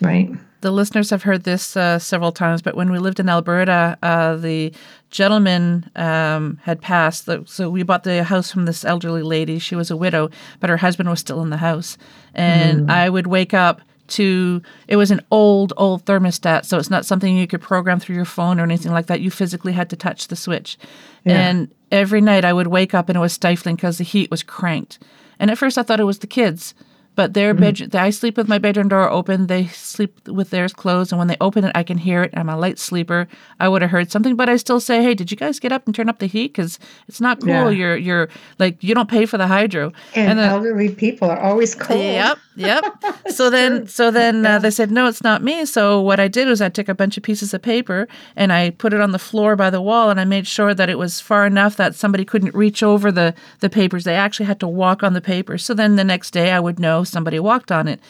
Right. 0.00 0.30
The 0.60 0.70
listeners 0.70 1.10
have 1.10 1.22
heard 1.22 1.44
this 1.44 1.76
uh, 1.76 1.98
several 1.98 2.32
times, 2.32 2.62
but 2.62 2.74
when 2.74 2.90
we 2.90 2.98
lived 2.98 3.20
in 3.20 3.28
Alberta, 3.28 3.96
uh, 4.02 4.36
the 4.36 4.72
gentleman 5.10 5.90
um, 5.96 6.58
had 6.62 6.80
passed. 6.80 7.28
So 7.46 7.70
we 7.70 7.82
bought 7.82 8.04
the 8.04 8.24
house 8.24 8.50
from 8.50 8.64
this 8.64 8.84
elderly 8.84 9.22
lady. 9.22 9.58
She 9.58 9.76
was 9.76 9.90
a 9.90 9.96
widow, 9.96 10.30
but 10.60 10.70
her 10.70 10.76
husband 10.76 11.08
was 11.08 11.20
still 11.20 11.42
in 11.42 11.50
the 11.50 11.58
house. 11.58 11.96
And 12.34 12.90
I 12.90 13.08
would 13.08 13.26
wake 13.26 13.54
up 13.54 13.80
to 14.08 14.62
it 14.88 14.96
was 14.96 15.10
an 15.10 15.20
old, 15.30 15.72
old 15.76 16.04
thermostat. 16.04 16.64
So 16.64 16.78
it's 16.78 16.90
not 16.90 17.06
something 17.06 17.36
you 17.36 17.46
could 17.46 17.60
program 17.60 18.00
through 18.00 18.16
your 18.16 18.24
phone 18.24 18.58
or 18.58 18.64
anything 18.64 18.92
like 18.92 19.06
that. 19.06 19.20
You 19.20 19.30
physically 19.30 19.72
had 19.72 19.90
to 19.90 19.96
touch 19.96 20.28
the 20.28 20.36
switch. 20.36 20.78
And 21.24 21.70
every 21.92 22.20
night 22.20 22.44
I 22.44 22.52
would 22.52 22.68
wake 22.68 22.94
up 22.94 23.08
and 23.08 23.16
it 23.16 23.20
was 23.20 23.32
stifling 23.32 23.76
because 23.76 23.98
the 23.98 24.04
heat 24.04 24.30
was 24.30 24.42
cranked. 24.42 24.98
And 25.38 25.50
at 25.50 25.58
first 25.58 25.78
I 25.78 25.82
thought 25.82 26.00
it 26.00 26.04
was 26.04 26.20
the 26.20 26.26
kids. 26.26 26.74
But 27.18 27.34
their 27.34 27.52
bedroom, 27.52 27.90
I 27.94 28.10
sleep 28.10 28.36
with 28.36 28.46
my 28.46 28.58
bedroom 28.58 28.88
door 28.88 29.10
open. 29.10 29.48
They 29.48 29.66
sleep 29.66 30.28
with 30.28 30.50
theirs 30.50 30.72
closed, 30.72 31.10
and 31.10 31.18
when 31.18 31.26
they 31.26 31.36
open 31.40 31.64
it, 31.64 31.72
I 31.74 31.82
can 31.82 31.98
hear 31.98 32.22
it. 32.22 32.30
I'm 32.36 32.48
a 32.48 32.56
light 32.56 32.78
sleeper. 32.78 33.26
I 33.58 33.68
would 33.68 33.82
have 33.82 33.90
heard 33.90 34.12
something, 34.12 34.36
but 34.36 34.48
I 34.48 34.54
still 34.56 34.78
say, 34.78 35.02
"Hey, 35.02 35.14
did 35.14 35.32
you 35.32 35.36
guys 35.36 35.58
get 35.58 35.72
up 35.72 35.84
and 35.84 35.92
turn 35.92 36.08
up 36.08 36.20
the 36.20 36.26
heat? 36.26 36.52
Because 36.52 36.78
it's 37.08 37.20
not 37.20 37.40
cool. 37.40 37.48
Yeah. 37.48 37.70
You're 37.70 37.96
you're 37.96 38.28
like 38.60 38.84
you 38.84 38.94
don't 38.94 39.10
pay 39.10 39.26
for 39.26 39.36
the 39.36 39.48
hydro." 39.48 39.90
And, 40.14 40.38
the- 40.38 40.44
elderly 40.44 40.90
people 40.94 41.28
are 41.28 41.40
always 41.40 41.74
cold. 41.74 41.98
Yep, 42.00 42.38
yep. 42.54 42.84
So 43.30 43.50
then, 43.50 43.86
so 43.86 44.10
then 44.10 44.46
uh, 44.46 44.58
they 44.58 44.70
said, 44.70 44.90
no, 44.90 45.06
it's 45.06 45.22
not 45.22 45.42
me. 45.44 45.66
So 45.66 46.00
what 46.00 46.18
I 46.18 46.28
did 46.28 46.48
was 46.48 46.62
I 46.62 46.70
took 46.70 46.88
a 46.88 46.94
bunch 46.94 47.16
of 47.18 47.22
pieces 47.22 47.52
of 47.52 47.60
paper 47.62 48.08
and 48.36 48.52
I 48.52 48.70
put 48.70 48.92
it 48.94 49.00
on 49.00 49.12
the 49.12 49.18
floor 49.18 49.54
by 49.54 49.70
the 49.70 49.82
wall, 49.82 50.08
and 50.10 50.18
I 50.18 50.24
made 50.24 50.46
sure 50.46 50.72
that 50.74 50.88
it 50.88 50.98
was 50.98 51.20
far 51.20 51.46
enough 51.46 51.76
that 51.76 51.94
somebody 51.94 52.24
couldn't 52.24 52.54
reach 52.54 52.82
over 52.82 53.12
the 53.12 53.34
the 53.60 53.68
papers. 53.68 54.04
They 54.04 54.14
actually 54.14 54.46
had 54.46 54.60
to 54.60 54.68
walk 54.68 55.02
on 55.02 55.12
the 55.12 55.20
papers. 55.20 55.64
So 55.64 55.74
then 55.74 55.96
the 55.96 56.04
next 56.04 56.30
day, 56.30 56.52
I 56.52 56.60
would 56.60 56.78
know 56.78 57.04
somebody 57.08 57.38
walked 57.38 57.72
on 57.72 57.88
it. 57.88 58.00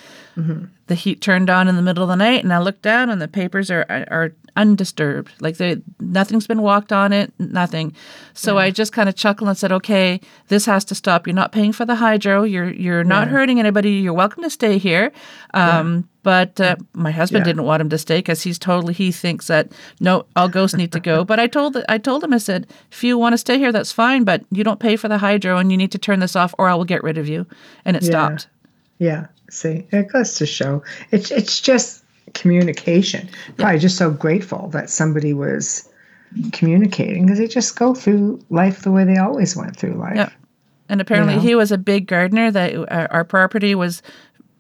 The 0.87 0.95
heat 0.95 1.21
turned 1.21 1.51
on 1.51 1.67
in 1.67 1.75
the 1.75 1.83
middle 1.83 2.05
of 2.05 2.09
the 2.09 2.15
night, 2.15 2.45
and 2.45 2.53
I 2.53 2.59
looked 2.61 2.83
down, 2.83 3.11
and 3.11 3.21
the 3.21 3.27
papers 3.27 3.71
are 3.73 3.85
are 4.09 4.33
undisturbed. 4.57 5.33
Like 5.41 5.57
they, 5.57 5.83
nothing's 6.01 6.47
been 6.47 6.63
walked 6.63 6.93
on 6.93 7.13
it, 7.13 7.33
nothing. 7.41 7.93
So 8.35 8.57
I 8.57 8.71
just 8.71 8.93
kind 8.93 9.09
of 9.09 9.17
chuckled 9.17 9.49
and 9.49 9.59
said, 9.59 9.73
"Okay, 9.73 10.21
this 10.47 10.65
has 10.67 10.85
to 10.87 10.95
stop. 10.95 11.27
You're 11.27 11.35
not 11.35 11.51
paying 11.53 11.73
for 11.73 11.85
the 11.85 11.97
hydro. 11.97 12.45
You're 12.45 12.71
you're 12.71 13.03
not 13.05 13.27
hurting 13.29 13.59
anybody. 13.59 13.91
You're 13.91 14.13
welcome 14.15 14.45
to 14.45 14.51
stay 14.51 14.79
here." 14.79 15.11
Um, 15.55 16.09
But 16.23 16.61
uh, 16.61 16.77
my 16.93 17.11
husband 17.11 17.41
Yeah. 17.47 17.53
didn't 17.53 17.65
want 17.67 17.81
him 17.81 17.89
to 17.89 17.99
stay 17.99 18.19
because 18.19 18.43
he's 18.43 18.59
totally 18.59 18.93
he 18.95 19.11
thinks 19.13 19.47
that 19.49 19.73
no, 20.01 20.25
all 20.37 20.49
ghosts 20.49 20.77
need 20.77 20.93
to 20.93 21.01
go. 21.01 21.25
But 21.31 21.41
I 21.41 21.47
told 21.49 21.77
I 21.89 21.99
told 21.99 22.23
him 22.23 22.33
I 22.33 22.39
said, 22.39 22.67
if 22.93 23.03
you 23.03 23.19
want 23.19 23.33
to 23.33 23.39
stay 23.39 23.59
here, 23.59 23.73
that's 23.73 23.93
fine. 23.93 24.25
But 24.25 24.43
you 24.51 24.63
don't 24.65 24.79
pay 24.81 24.97
for 24.97 25.09
the 25.09 25.19
hydro, 25.19 25.59
and 25.59 25.71
you 25.73 25.77
need 25.77 25.91
to 25.93 25.99
turn 25.99 26.21
this 26.21 26.37
off, 26.37 26.55
or 26.59 26.69
I 26.69 26.75
will 26.75 26.85
get 26.85 27.03
rid 27.03 27.19
of 27.19 27.29
you. 27.29 27.47
And 27.85 27.97
it 27.97 28.03
Yeah. 28.05 28.11
stopped. 28.11 28.49
Yeah. 28.99 29.27
See, 29.51 29.87
it 29.91 30.09
goes 30.09 30.35
to 30.35 30.47
show 30.47 30.83
it's 31.11 31.31
it's 31.31 31.61
just 31.61 32.05
communication. 32.35 33.29
Probably 33.57 33.79
just 33.79 33.97
so 33.97 34.11
grateful 34.11 34.69
that 34.69 34.91
somebody 34.91 35.33
was 35.33 35.89
communicating 36.53 37.25
because 37.25 37.39
they 37.39 37.49
just 37.49 37.77
go 37.77 37.95
through 37.95 38.45
life 38.51 38.83
the 38.83 38.91
way 38.91 39.05
they 39.05 39.17
always 39.17 39.57
went 39.57 39.77
through 39.77 39.95
life. 39.95 40.17
Yeah. 40.17 40.31
And 40.89 41.01
apparently, 41.01 41.37
know? 41.37 41.41
he 41.41 41.55
was 41.55 41.73
a 41.73 41.79
big 41.79 42.07
gardener. 42.07 42.51
That 42.51 42.75
uh, 42.75 43.09
our 43.11 43.25
property 43.25 43.75
was 43.75 44.03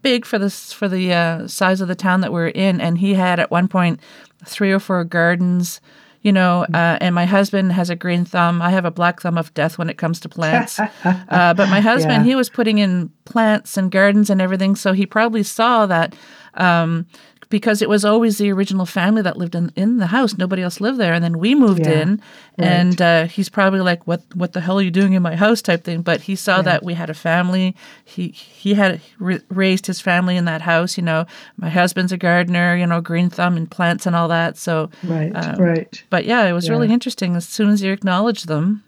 big 0.02 0.24
for 0.24 0.38
this 0.38 0.72
for 0.72 0.88
the 0.88 1.12
uh, 1.12 1.46
size 1.48 1.80
of 1.80 1.88
the 1.88 1.94
town 1.94 2.20
that 2.20 2.32
we 2.32 2.40
are 2.40 2.48
in, 2.48 2.80
and 2.80 2.98
he 2.98 3.14
had 3.14 3.40
at 3.40 3.50
one 3.50 3.68
point 3.68 4.00
three 4.44 4.72
or 4.72 4.78
four 4.78 5.04
gardens. 5.04 5.80
You 6.28 6.32
know, 6.32 6.66
uh, 6.74 6.98
and 7.00 7.14
my 7.14 7.24
husband 7.24 7.72
has 7.72 7.88
a 7.88 7.96
green 7.96 8.26
thumb. 8.26 8.60
I 8.60 8.68
have 8.68 8.84
a 8.84 8.90
black 8.90 9.22
thumb 9.22 9.38
of 9.38 9.54
death 9.54 9.78
when 9.78 9.88
it 9.88 9.96
comes 9.96 10.20
to 10.20 10.28
plants. 10.28 10.78
uh, 11.04 11.54
but 11.54 11.70
my 11.70 11.80
husband, 11.80 12.12
Yeah. 12.22 12.30
he 12.30 12.34
was 12.34 12.50
putting 12.50 12.76
in 12.76 13.08
plants 13.24 13.78
and 13.78 13.90
gardens 13.90 14.28
and 14.28 14.42
everything, 14.42 14.76
so 14.76 14.92
he 14.92 15.06
probably 15.06 15.42
saw 15.42 15.86
that. 15.86 16.14
Um, 16.52 17.06
because 17.50 17.80
it 17.80 17.88
was 17.88 18.04
always 18.04 18.38
the 18.38 18.50
original 18.52 18.84
family 18.86 19.22
that 19.22 19.36
lived 19.36 19.54
in, 19.54 19.72
in 19.74 19.96
the 19.98 20.08
house. 20.08 20.36
Nobody 20.36 20.62
else 20.62 20.80
lived 20.80 20.98
there. 20.98 21.14
And 21.14 21.24
then 21.24 21.38
we 21.38 21.54
moved 21.54 21.80
Yeah, 21.86 22.00
in, 22.02 22.22
and 22.58 23.00
uh, 23.00 23.24
he's 23.26 23.48
probably 23.48 23.80
like, 23.80 24.06
"What 24.06 24.22
what 24.34 24.52
the 24.52 24.60
hell 24.60 24.78
are 24.78 24.82
you 24.82 24.90
doing 24.90 25.14
in 25.14 25.22
my 25.22 25.34
house?" 25.36 25.62
type 25.62 25.84
thing. 25.84 26.02
But 26.02 26.20
he 26.22 26.36
saw 26.36 26.60
that 26.62 26.82
we 26.82 26.94
had 26.94 27.08
a 27.10 27.14
family. 27.14 27.74
He 28.04 28.28
he 28.28 28.74
had 28.74 29.00
ra- 29.18 29.38
raised 29.48 29.86
his 29.86 30.00
family 30.00 30.36
in 30.36 30.44
that 30.44 30.62
house. 30.62 30.96
You 30.98 31.04
know, 31.04 31.26
my 31.56 31.70
husband's 31.70 32.12
a 32.12 32.18
gardener. 32.18 32.76
You 32.76 32.86
know, 32.86 33.00
green 33.00 33.30
thumb 33.30 33.56
and 33.56 33.70
plants 33.70 34.06
and 34.06 34.14
all 34.14 34.28
that. 34.28 34.56
So, 34.58 34.90
Right. 35.04 35.32
um, 35.34 35.56
right. 35.60 36.04
But 36.10 36.24
yeah, 36.26 36.44
it 36.44 36.52
was 36.52 36.68
really 36.68 36.90
interesting. 36.92 37.36
As 37.36 37.46
soon 37.48 37.70
as 37.70 37.82
you 37.82 37.92
acknowledge 37.92 38.42
them, 38.44 38.82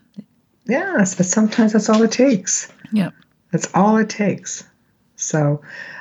Yes, 0.66 1.14
but 1.14 1.26
sometimes 1.26 1.72
that's 1.72 1.88
all 1.88 2.02
it 2.02 2.12
takes. 2.12 2.70
yeah, 2.92 3.10
That's 3.50 3.68
all 3.74 3.96
it 3.96 4.08
takes. 4.08 4.64
So 5.16 5.60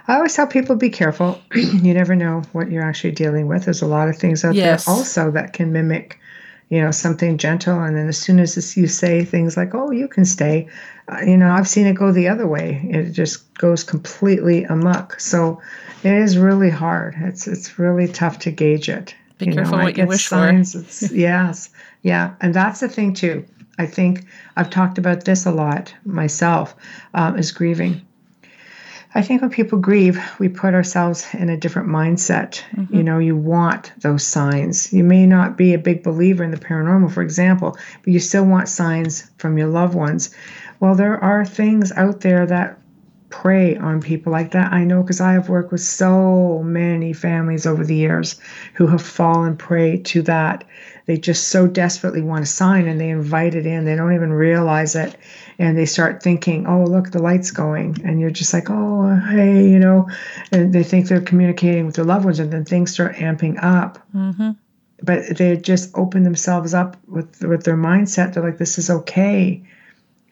I 0.10 0.16
always 0.16 0.34
tell 0.34 0.48
people 0.48 0.76
be 0.76 0.90
careful. 0.90 1.40
you 1.54 1.94
never 1.94 2.16
know 2.16 2.42
what 2.52 2.72
you're 2.72 2.84
actually 2.84 3.12
dealing 3.12 3.48
with. 3.48 3.66
There's 3.66 3.84
a 3.84 3.88
lot 3.88 4.10
of 4.10 4.18
things 4.18 4.44
out 4.44 4.56
Yes. 4.56 4.86
there 4.86 4.96
also 4.96 5.30
that 5.32 5.54
can 5.54 5.72
mimic, 5.72 6.20
you 6.70 6.82
know, 6.82 6.90
something 6.90 7.38
gentle. 7.38 7.80
And 7.80 7.96
then 7.96 8.08
as 8.08 8.18
soon 8.18 8.40
as 8.40 8.56
this, 8.56 8.76
you 8.76 8.88
say 8.88 9.24
things 9.24 9.56
like, 9.56 9.76
oh, 9.76 9.92
you 9.92 10.08
can 10.08 10.26
stay, 10.26 10.68
uh, 11.10 11.22
you 11.22 11.38
know, 11.38 11.52
I've 11.52 11.68
seen 11.68 11.86
it 11.86 11.94
go 11.94 12.12
the 12.12 12.28
other 12.28 12.48
way. 12.48 12.82
It 12.90 13.12
just 13.12 13.54
goes 13.54 13.84
completely 13.84 14.64
amok. 14.64 15.20
So 15.20 15.62
it 16.04 16.14
is 16.14 16.40
really 16.40 16.72
hard. 16.72 17.14
It's, 17.20 17.48
it's 17.48 17.78
really 17.78 18.08
tough 18.08 18.40
to 18.40 18.52
gauge 18.52 18.90
it. 18.90 19.14
Be 19.38 19.54
careful 19.54 19.76
I 19.76 19.84
what 19.84 19.98
you 19.98 20.08
wish 20.08 20.26
for. 20.26 20.36
signs, 20.38 20.74
It's, 20.76 21.12
yes. 21.12 21.70
Yeah. 22.02 22.34
And 22.42 22.56
that's 22.56 22.80
the 22.80 22.90
thing, 22.90 23.14
too. 23.14 23.46
I 23.78 23.86
think 23.86 24.26
I've 24.58 24.72
talked 24.72 24.98
about 24.98 25.26
this 25.26 25.46
a 25.46 25.52
lot 25.52 25.94
myself, 26.04 26.76
um, 27.14 27.38
is 27.38 27.52
grieving. 27.52 28.02
I 29.16 29.24
think 29.24 29.42
when 29.42 29.50
people 29.50 29.80
grieve, 29.80 30.22
we 30.38 30.50
put 30.50 30.76
ourselves 30.76 31.26
in 31.34 31.50
a 31.50 31.58
different 31.58 31.90
mindset. 31.90 32.62
Mm-hmm. 32.76 32.96
You 32.96 33.04
know, 33.04 33.18
you 33.18 33.36
want 33.36 33.92
those 34.02 34.24
signs. 34.24 34.94
You 34.94 35.04
may 35.04 35.26
not 35.26 35.58
be 35.58 35.74
a 35.74 35.80
big 35.80 36.04
believer 36.04 36.44
in 36.44 36.52
the 36.52 36.58
paranormal, 36.58 37.12
for 37.12 37.24
example, 37.24 37.76
but 38.04 38.14
you 38.14 38.20
still 38.20 38.46
want 38.46 38.70
signs 38.70 39.30
from 39.38 39.58
your 39.58 39.68
loved 39.68 39.96
ones. 39.96 40.30
Well, 40.80 40.94
there 40.94 41.22
are 41.24 41.44
things 41.44 41.92
out 41.94 42.22
there 42.22 42.46
that 42.46 42.78
prey 43.30 43.78
on 43.78 44.02
people 44.02 44.32
like 44.32 44.52
that. 44.52 44.74
I 44.74 44.84
know 44.84 45.02
because 45.02 45.22
I 45.22 45.34
have 45.34 45.50
worked 45.50 45.72
with 45.72 45.82
so 45.82 46.64
many 46.64 47.14
families 47.14 47.66
over 47.66 47.86
the 47.86 47.96
years 47.96 48.40
who 48.74 48.88
have 48.88 49.02
fallen 49.02 49.56
prey 49.56 49.98
to 49.98 50.22
that. 50.24 50.64
They 51.06 51.18
just 51.18 51.48
so 51.50 51.68
desperately 51.68 52.22
want 52.22 52.44
a 52.44 52.48
sign 52.48 52.88
and 52.88 53.00
they 53.00 53.10
invite 53.10 53.56
it 53.56 53.66
in. 53.66 53.86
They 53.86 53.96
don't 53.96 54.14
even 54.14 54.34
realize 54.34 54.96
it. 54.96 55.16
And 55.58 55.78
they 55.78 55.86
start 55.86 56.22
thinking, 56.24 56.68
oh, 56.68 56.84
look, 56.84 57.12
the 57.12 57.22
light's 57.22 57.52
going. 57.52 57.98
And 58.04 58.20
you're 58.20 58.30
just 58.30 58.54
like, 58.54 58.70
oh, 58.70 59.16
hey, 59.30 59.68
you 59.68 59.80
know, 59.80 60.08
and 60.52 60.74
they 60.74 60.84
think 60.84 61.08
they're 61.08 61.22
communicating 61.22 61.86
with 61.86 61.96
their 61.96 62.06
loved 62.06 62.26
ones. 62.26 62.40
And 62.40 62.52
then 62.52 62.66
things 62.66 62.92
start 62.92 63.16
amping 63.16 63.64
up. 63.64 63.98
hmm 64.12 64.52
But 65.02 65.38
they 65.38 65.58
just 65.58 65.92
open 65.96 66.24
themselves 66.24 66.74
up 66.74 66.98
with, 67.08 67.44
with 67.44 67.64
their 67.64 67.78
mindset. 67.78 68.34
They're 68.34 68.44
like, 68.44 68.58
this 68.58 68.78
is 68.78 68.90
okay. 68.90 69.64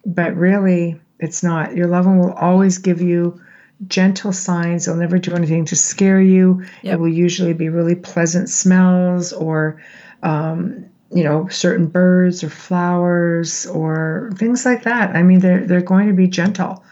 But 0.05 0.35
really, 0.35 0.99
it's 1.19 1.43
not. 1.43 1.75
Your 1.75 1.87
loved 1.87 2.07
one 2.07 2.19
will 2.19 2.33
always 2.33 2.77
give 2.77 3.01
you 3.01 3.39
gentle 3.87 4.31
signs. 4.33 4.85
They'll 4.85 4.95
never 4.95 5.19
do 5.19 5.33
anything 5.35 5.65
to 5.65 5.75
scare 5.75 6.21
you. 6.21 6.63
Yep. 6.83 6.93
It 6.93 6.99
will 6.99 7.07
usually 7.09 7.53
be 7.53 7.69
really 7.69 7.95
pleasant 7.95 8.49
smells 8.49 9.33
or, 9.33 9.81
um, 10.23 10.85
you 11.11 11.23
know, 11.23 11.47
certain 11.47 11.87
birds 11.87 12.43
or 12.43 12.49
flowers 12.49 13.65
or 13.67 14.31
things 14.37 14.65
like 14.65 14.83
that. 14.83 15.15
I 15.15 15.23
mean, 15.23 15.39
they're 15.39 15.65
they're 15.65 15.81
going 15.81 16.07
to 16.07 16.13
be 16.13 16.27
gentle. 16.27 16.83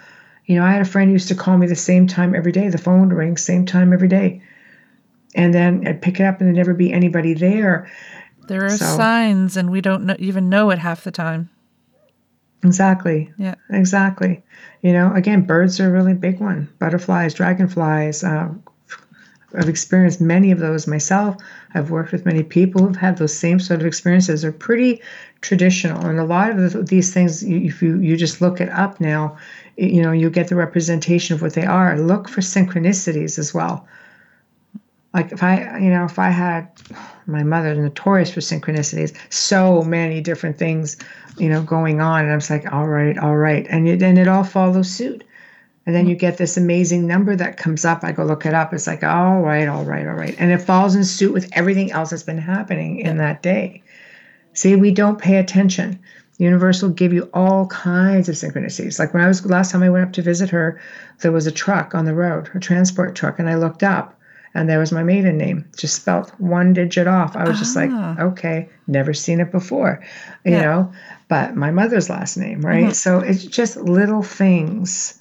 You 0.46 0.58
know, 0.58 0.64
I 0.66 0.72
had 0.72 0.82
a 0.82 0.86
friend 0.86 1.10
who 1.10 1.14
used 1.14 1.28
to 1.30 1.36
call 1.36 1.58
me 1.58 1.66
the 1.68 1.76
same 1.76 2.06
time 2.08 2.36
every 2.36 2.52
day. 2.52 2.70
The 2.70 2.78
phone 2.78 3.02
would 3.02 3.18
ring 3.18 3.36
same 3.36 3.66
time 3.66 3.92
every 3.92 4.08
day, 4.08 4.42
and 5.34 5.54
then 5.54 5.88
I'd 5.88 6.02
pick 6.04 6.20
it 6.20 6.24
up 6.24 6.40
and 6.40 6.48
there'd 6.48 6.56
never 6.56 6.74
be 6.76 6.94
anybody 6.94 7.34
there. 7.34 7.92
there 8.48 8.64
are 8.64 8.70
So- 8.70 8.86
signs, 8.86 9.58
and 9.58 9.72
we 9.72 9.82
don't 9.82 10.06
know, 10.06 10.16
even 10.20 10.50
know 10.50 10.70
it 10.70 10.78
half 10.80 11.04
the 11.04 11.10
time. 11.12 11.50
Exactly. 12.64 13.32
Yeah. 13.38 13.56
Exactly. 13.70 14.44
You 14.82 14.94
know, 14.94 15.14
again, 15.14 15.42
birds 15.42 15.80
are 15.80 15.88
a 15.88 15.92
really 15.92 16.14
big 16.14 16.40
one. 16.40 16.68
Butterflies, 16.80 17.34
dragonflies. 17.34 18.24
Uh, 18.24 18.50
I've 19.58 19.70
experienced 19.70 20.20
many 20.20 20.52
of 20.52 20.60
those 20.60 20.86
myself. 20.88 21.38
I've 21.74 21.90
worked 21.92 22.12
with 22.12 22.26
many 22.26 22.44
people 22.44 22.86
who've 22.86 22.96
had 22.96 23.18
those 23.18 23.36
same 23.36 23.60
sort 23.60 23.80
of 23.80 23.86
experiences. 23.88 24.42
They're 24.42 24.52
pretty 24.52 25.02
traditional, 25.42 26.06
and 26.06 26.20
a 26.20 26.26
lot 26.26 26.52
of 26.52 26.88
these 26.88 27.14
things, 27.14 27.44
you- 27.44 27.62
if 27.66 27.82
you 27.82 27.98
you 28.00 28.18
just 28.18 28.42
look 28.42 28.60
it 28.60 28.70
up 28.70 29.00
now, 29.00 29.38
you 29.78 30.02
know, 30.02 30.12
you 30.12 30.30
get 30.30 30.48
the 30.50 30.56
representation 30.56 31.36
of 31.36 31.42
what 31.42 31.54
they 31.54 31.66
are. 31.66 31.98
Look 32.00 32.28
for 32.28 32.42
synchronicities 32.42 33.40
as 33.40 33.54
well. 33.54 33.88
Like 35.16 35.32
if 35.32 35.42
I, 35.42 35.80
you 35.80 35.90
know, 35.90 36.04
if 36.04 36.20
I 36.20 36.30
had 36.30 36.68
my 37.26 37.42
mother 37.42 37.74
notorious 37.74 38.30
for 38.30 38.42
synchronicities, 38.42 39.16
so 39.30 39.82
many 39.82 40.20
different 40.20 40.58
things, 40.58 40.98
you 41.38 41.48
know, 41.48 41.64
going 41.64 42.02
on, 42.02 42.26
and 42.26 42.34
I'm 42.34 42.40
just 42.42 42.50
like, 42.50 42.70
all 42.74 42.86
right, 42.86 43.18
all 43.18 43.38
right, 43.38 43.66
and 43.70 43.88
it, 43.88 44.04
and 44.04 44.20
it 44.20 44.28
all 44.28 44.44
follows 44.44 44.92
suit. 44.92 45.24
And 45.86 45.96
then 45.96 46.06
you 46.08 46.16
get 46.18 46.38
this 46.38 46.58
amazing 46.58 47.08
number 47.08 47.34
that 47.34 47.56
comes 47.56 47.86
up. 47.86 48.04
I 48.04 48.12
go 48.12 48.26
look 48.26 48.46
it 48.46 48.54
up. 48.54 48.74
It's 48.74 48.88
like, 48.88 49.04
all 49.04 49.40
right, 49.40 49.70
all 49.70 49.86
right, 49.86 50.06
all 50.06 50.16
right. 50.16 50.36
And 50.38 50.52
it 50.52 50.58
falls 50.58 50.96
in 50.96 51.06
suit 51.06 51.32
with 51.32 51.48
everything 51.54 51.92
else 51.92 52.10
that's 52.10 52.24
been 52.24 52.38
happening 52.38 53.00
in 53.00 53.18
that 53.18 53.42
day. 53.42 53.84
See, 54.54 54.76
we 54.76 54.92
don't 54.92 55.22
pay 55.22 55.38
attention. 55.38 55.98
The 56.38 56.44
universe 56.44 56.82
will 56.82 56.90
give 56.90 57.14
you 57.14 57.30
all 57.34 57.68
kinds 57.68 58.28
of 58.28 58.36
synchronicities. 58.36 59.00
Like 59.00 59.14
when 59.14 59.24
I 59.24 59.28
was 59.28 59.46
last 59.46 59.72
time 59.72 59.84
I 59.84 59.90
went 59.90 60.08
up 60.08 60.14
to 60.14 60.22
visit 60.22 60.50
her, 60.50 60.82
there 61.20 61.32
was 61.32 61.48
a 61.48 61.52
truck 61.52 61.96
on 61.96 62.04
the 62.04 62.16
road, 62.16 62.50
a 62.54 62.60
transport 62.60 63.16
truck, 63.16 63.40
and 63.40 63.48
I 63.48 63.56
looked 63.56 63.84
up 63.84 64.20
and 64.56 64.70
there 64.70 64.80
was 64.80 64.92
my 64.94 65.04
maiden 65.04 65.38
name, 65.38 65.66
just 65.78 65.96
spelt 65.96 66.32
one 66.40 66.72
digit 66.74 67.08
off. 67.08 67.36
I 67.36 67.44
was 67.48 67.60
just 67.60 67.76
like, 67.76 67.92
Ah. 67.92 68.18
okay, 68.20 68.70
never 68.88 69.14
seen 69.14 69.42
it 69.42 69.52
before, 69.52 70.00
you 70.46 70.54
Yeah. 70.54 70.62
know, 70.62 70.92
but 71.28 71.56
my 71.58 71.72
mother's 71.72 72.10
last 72.10 72.38
name, 72.38 72.62
right? 72.62 72.86
Mhm. 72.88 72.94
So 72.96 73.20
it's 73.20 73.44
just 73.44 73.76
little 73.76 74.24
things 74.24 75.16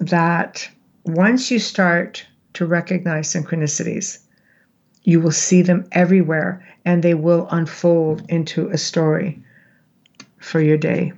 that 0.00 0.68
once 1.04 1.50
you 1.50 1.58
start 1.58 2.24
to 2.54 2.64
recognize 2.64 3.32
synchronicities, 3.32 4.18
you 5.02 5.18
will 5.20 5.32
see 5.32 5.62
them 5.62 5.84
everywhere 5.92 6.62
and 6.84 7.02
they 7.02 7.14
will 7.14 7.48
unfold 7.50 8.22
into 8.28 8.68
a 8.68 8.78
story 8.78 9.42
for 10.38 10.60
your 10.60 10.76
day 10.76 11.12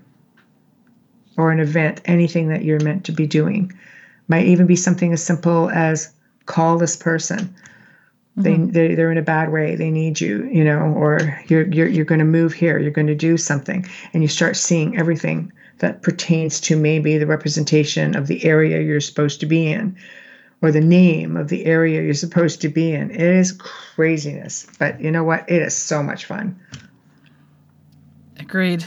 or 1.37 1.53
an 1.53 1.61
event, 1.61 2.01
anything 2.07 2.49
that 2.49 2.65
you're 2.65 2.81
meant 2.81 3.05
to 3.05 3.13
be 3.13 3.27
doing. 3.27 3.71
Might 4.29 4.47
even 4.47 4.67
be 4.67 4.77
something 4.77 5.13
as 5.13 5.23
simple 5.23 5.69
as 5.71 6.11
call 6.47 6.79
this 6.79 6.97
person. 6.97 7.55
They, 8.37 8.55
mm-hmm. 8.55 8.71
they 8.71 8.95
they're 8.95 9.13
in 9.13 9.19
a 9.19 9.23
bad 9.23 9.53
way. 9.53 9.75
They 9.75 9.91
need 9.91 10.21
you, 10.21 10.45
you 10.51 10.65
know, 10.65 10.81
or 10.81 11.39
you're 11.49 11.69
you're 11.69 11.89
you're 11.89 12.07
going 12.07 12.21
to 12.21 12.25
move 12.25 12.55
here. 12.55 12.79
You're 12.79 12.91
going 12.91 13.09
to 13.09 13.15
do 13.15 13.37
something, 13.37 13.87
and 14.15 14.23
you 14.23 14.29
start 14.29 14.57
seeing 14.57 14.97
everything 14.97 15.53
that 15.79 16.03
pertains 16.03 16.61
to 16.63 16.77
maybe 16.77 17.19
the 17.19 17.27
representation 17.27 18.17
of 18.17 18.29
the 18.29 18.45
area 18.45 18.81
you're 18.81 19.01
supposed 19.01 19.41
to 19.41 19.47
be 19.47 19.71
in, 19.71 19.97
or 20.63 20.73
the 20.73 20.81
name 20.81 21.37
of 21.37 21.49
the 21.49 21.67
area 21.67 22.03
you're 22.03 22.15
supposed 22.15 22.63
to 22.63 22.71
be 22.71 22.95
in. 22.95 23.11
It 23.11 23.21
is 23.21 23.53
craziness, 23.53 24.67
but 24.79 24.99
you 24.99 25.11
know 25.11 25.25
what? 25.25 25.51
It 25.51 25.61
is 25.61 25.77
so 25.77 26.03
much 26.03 26.25
fun. 26.25 26.59
Agreed. 28.39 28.85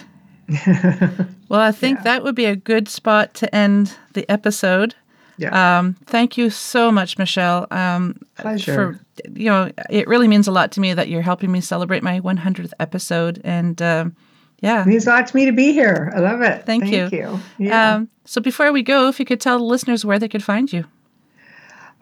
Well, 1.47 1.61
I 1.61 1.71
think 1.71 2.01
that 2.03 2.23
would 2.23 2.35
be 2.35 2.45
a 2.45 2.55
good 2.55 2.87
spot 2.89 3.33
to 3.35 3.53
end 3.53 3.95
the 4.13 4.29
episode. 4.29 4.95
Yeah, 5.37 5.79
Um, 5.79 5.95
thank 6.05 6.37
you 6.37 6.49
so 6.49 6.91
much, 6.91 7.17
Michelle. 7.17 7.67
Um, 7.71 8.19
Pleasure. 8.37 8.73
For 8.73 8.99
you 9.33 9.49
know, 9.49 9.71
it 9.89 10.07
really 10.07 10.27
means 10.27 10.47
a 10.47 10.51
lot 10.51 10.71
to 10.73 10.81
me 10.81 10.93
that 10.93 11.07
you're 11.09 11.21
helping 11.21 11.51
me 11.51 11.61
celebrate 11.61 12.03
my 12.03 12.19
100th 12.19 12.71
episode, 12.79 13.41
and 13.43 13.81
um, 13.81 14.15
yeah. 14.61 14.81
it 14.81 14.87
means 14.87 15.07
a 15.07 15.11
lot 15.11 15.27
to 15.27 15.35
me 15.35 15.45
to 15.45 15.51
be 15.51 15.73
here. 15.73 16.11
I 16.15 16.19
love 16.19 16.41
it. 16.41 16.65
Thank 16.65 16.87
you. 16.87 17.09
you. 17.11 17.39
Yeah. 17.57 17.95
Um, 17.95 18.09
so 18.25 18.41
before 18.41 18.71
we 18.71 18.83
go, 18.83 19.07
if 19.07 19.19
you 19.19 19.25
could 19.25 19.41
tell 19.41 19.57
the 19.57 19.63
listeners 19.63 20.05
where 20.05 20.19
they 20.19 20.27
could 20.27 20.43
find 20.43 20.71
you. 20.71 20.85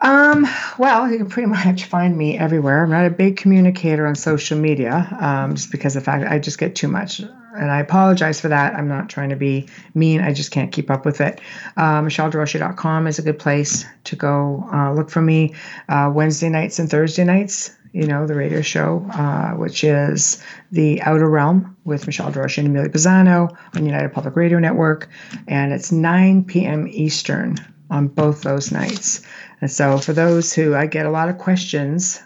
Um, 0.00 0.46
well, 0.78 1.10
you 1.10 1.18
can 1.18 1.28
pretty 1.28 1.48
much 1.64 1.84
find 1.84 2.16
me 2.16 2.38
everywhere. 2.38 2.82
I'm 2.82 2.90
not 2.90 3.06
a 3.06 3.10
big 3.10 3.36
communicator 3.36 4.06
on 4.06 4.14
social 4.14 4.58
media, 4.58 5.16
um, 5.20 5.54
just 5.54 5.70
because 5.70 5.96
of 5.96 6.02
the 6.02 6.04
fact 6.04 6.30
I 6.30 6.38
just 6.38 6.58
get 6.58 6.74
too 6.74 6.88
much. 6.88 7.22
And 7.54 7.70
I 7.70 7.80
apologize 7.80 8.40
for 8.40 8.48
that. 8.48 8.74
I'm 8.74 8.88
not 8.88 9.08
trying 9.08 9.30
to 9.30 9.36
be 9.36 9.68
mean. 9.94 10.20
I 10.20 10.32
just 10.32 10.50
can't 10.50 10.72
keep 10.72 10.90
up 10.90 11.04
with 11.04 11.20
it. 11.20 11.40
Uh, 11.76 12.02
MichelleDesrochers.com 12.02 13.06
is 13.06 13.18
a 13.18 13.22
good 13.22 13.38
place 13.38 13.84
to 14.04 14.16
go 14.16 14.68
uh, 14.72 14.92
look 14.92 15.10
for 15.10 15.22
me. 15.22 15.54
Uh, 15.88 16.10
Wednesday 16.14 16.48
nights 16.48 16.78
and 16.78 16.90
Thursday 16.90 17.24
nights, 17.24 17.70
you 17.92 18.06
know, 18.06 18.26
the 18.26 18.34
radio 18.34 18.60
show, 18.60 19.06
uh, 19.12 19.52
which 19.52 19.84
is 19.84 20.42
The 20.72 21.00
Outer 21.02 21.30
Realm 21.30 21.76
with 21.84 22.06
Michelle 22.06 22.32
Desrochers 22.32 22.58
and 22.58 22.68
Amelia 22.68 22.90
Pisano 22.90 23.56
on 23.74 23.86
United 23.86 24.12
Public 24.12 24.36
Radio 24.36 24.58
Network. 24.58 25.08
And 25.46 25.72
it's 25.72 25.92
9 25.92 26.44
p.m. 26.44 26.88
Eastern 26.88 27.56
on 27.90 28.08
both 28.08 28.42
those 28.42 28.72
nights. 28.72 29.22
And 29.60 29.70
so, 29.70 29.98
for 29.98 30.12
those 30.12 30.52
who 30.52 30.74
I 30.74 30.86
get 30.86 31.06
a 31.06 31.10
lot 31.10 31.28
of 31.28 31.38
questions, 31.38 32.20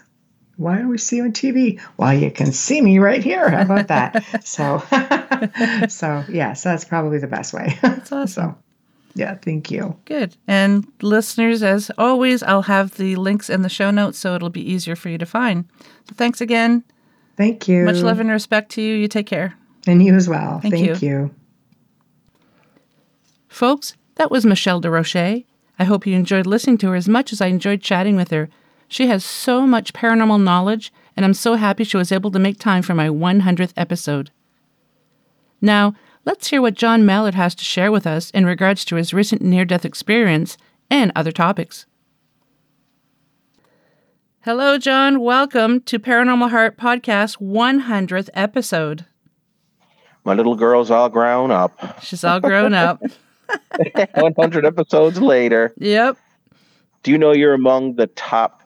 why 0.59 0.77
don't 0.77 0.89
we 0.89 0.97
see 0.97 1.15
you 1.15 1.23
on 1.23 1.31
TV? 1.31 1.79
Well, 1.95 2.13
you 2.13 2.29
can 2.29 2.51
see 2.51 2.81
me 2.81 2.99
right 2.99 3.23
here. 3.23 3.49
How 3.49 3.61
about 3.61 3.87
that? 3.87 4.43
so, 4.45 4.79
so 5.87 6.25
yeah, 6.27 6.51
so 6.51 6.69
that's 6.69 6.83
probably 6.83 7.17
the 7.17 7.27
best 7.27 7.53
way. 7.53 7.77
That's 7.81 8.11
awesome. 8.11 8.51
so, 8.51 8.57
yeah, 9.15 9.35
thank 9.35 9.71
you. 9.71 9.95
Good. 10.03 10.35
And 10.47 10.85
listeners, 11.01 11.63
as 11.63 11.89
always, 11.97 12.43
I'll 12.43 12.63
have 12.63 12.97
the 12.97 13.15
links 13.15 13.49
in 13.49 13.61
the 13.61 13.69
show 13.69 13.89
notes 13.89 14.17
so 14.19 14.35
it'll 14.35 14.49
be 14.49 14.69
easier 14.69 14.97
for 14.97 15.07
you 15.07 15.17
to 15.17 15.25
find. 15.25 15.63
So 16.09 16.15
thanks 16.15 16.41
again. 16.41 16.83
Thank 17.37 17.69
you. 17.69 17.85
Much 17.85 17.97
love 18.01 18.19
and 18.19 18.29
respect 18.29 18.69
to 18.73 18.81
you. 18.81 18.95
You 18.95 19.07
take 19.07 19.27
care. 19.27 19.55
and 19.87 20.03
you 20.03 20.13
as 20.13 20.27
well. 20.27 20.59
Thank 20.59 20.73
Thank, 20.73 21.01
you. 21.01 21.09
you. 21.09 21.35
Folks, 23.47 23.95
that 24.15 24.29
was 24.29 24.45
Michelle 24.45 24.81
Desrochers. 24.81 25.45
I 25.79 25.85
hope 25.85 26.05
you 26.05 26.15
enjoyed 26.15 26.45
listening 26.45 26.77
to 26.79 26.89
her 26.89 26.95
as 26.95 27.07
much 27.07 27.31
as 27.31 27.39
I 27.39 27.47
enjoyed 27.47 27.81
chatting 27.81 28.17
with 28.17 28.31
her. 28.31 28.49
She 28.91 29.05
has 29.05 29.23
so 29.23 29.67
much 29.67 29.93
paranormal 29.93 30.41
knowledge, 30.41 30.91
and 31.15 31.23
I'm 31.23 31.35
so 31.35 31.53
happy 31.53 31.83
she 31.83 31.95
was 31.95 32.11
able 32.11 32.31
to 32.31 32.39
make 32.39 32.57
time 32.57 32.81
for 32.81 32.95
my 32.95 33.07
100th 33.07 33.71
episode. 33.77 34.31
Now, 35.61 35.93
let's 36.25 36.47
hear 36.47 36.59
what 36.59 36.73
Jon 36.73 37.05
Mallard 37.05 37.35
has 37.35 37.53
to 37.55 37.63
share 37.63 37.91
with 37.91 38.07
us 38.07 38.31
in 38.31 38.47
regards 38.47 38.83
to 38.85 38.95
his 38.95 39.13
recent 39.13 39.43
near 39.43 39.63
death 39.63 39.85
experience 39.85 40.57
and 40.89 41.11
other 41.15 41.31
topics. 41.31 41.85
Hello, 44.41 44.79
Jon. 44.79 45.19
Welcome 45.19 45.81
to 45.81 45.99
Paranormal 45.99 46.49
Heart 46.49 46.77
Podcast 46.77 47.39
100th 47.39 48.29
episode. 48.33 49.05
My 50.23 50.33
little 50.33 50.55
girl's 50.55 50.89
all 50.89 51.09
grown 51.09 51.51
up. 51.51 51.77
She's 52.01 52.23
all 52.23 52.39
grown 52.39 52.73
up. 52.73 53.03
100 54.15 54.65
episodes 54.65 55.21
later. 55.21 55.75
Yep. 55.77 56.17
Do 57.03 57.11
you 57.11 57.19
know 57.19 57.33
you're 57.33 57.53
among 57.53 57.95
the 57.95 58.07
top 58.07 58.58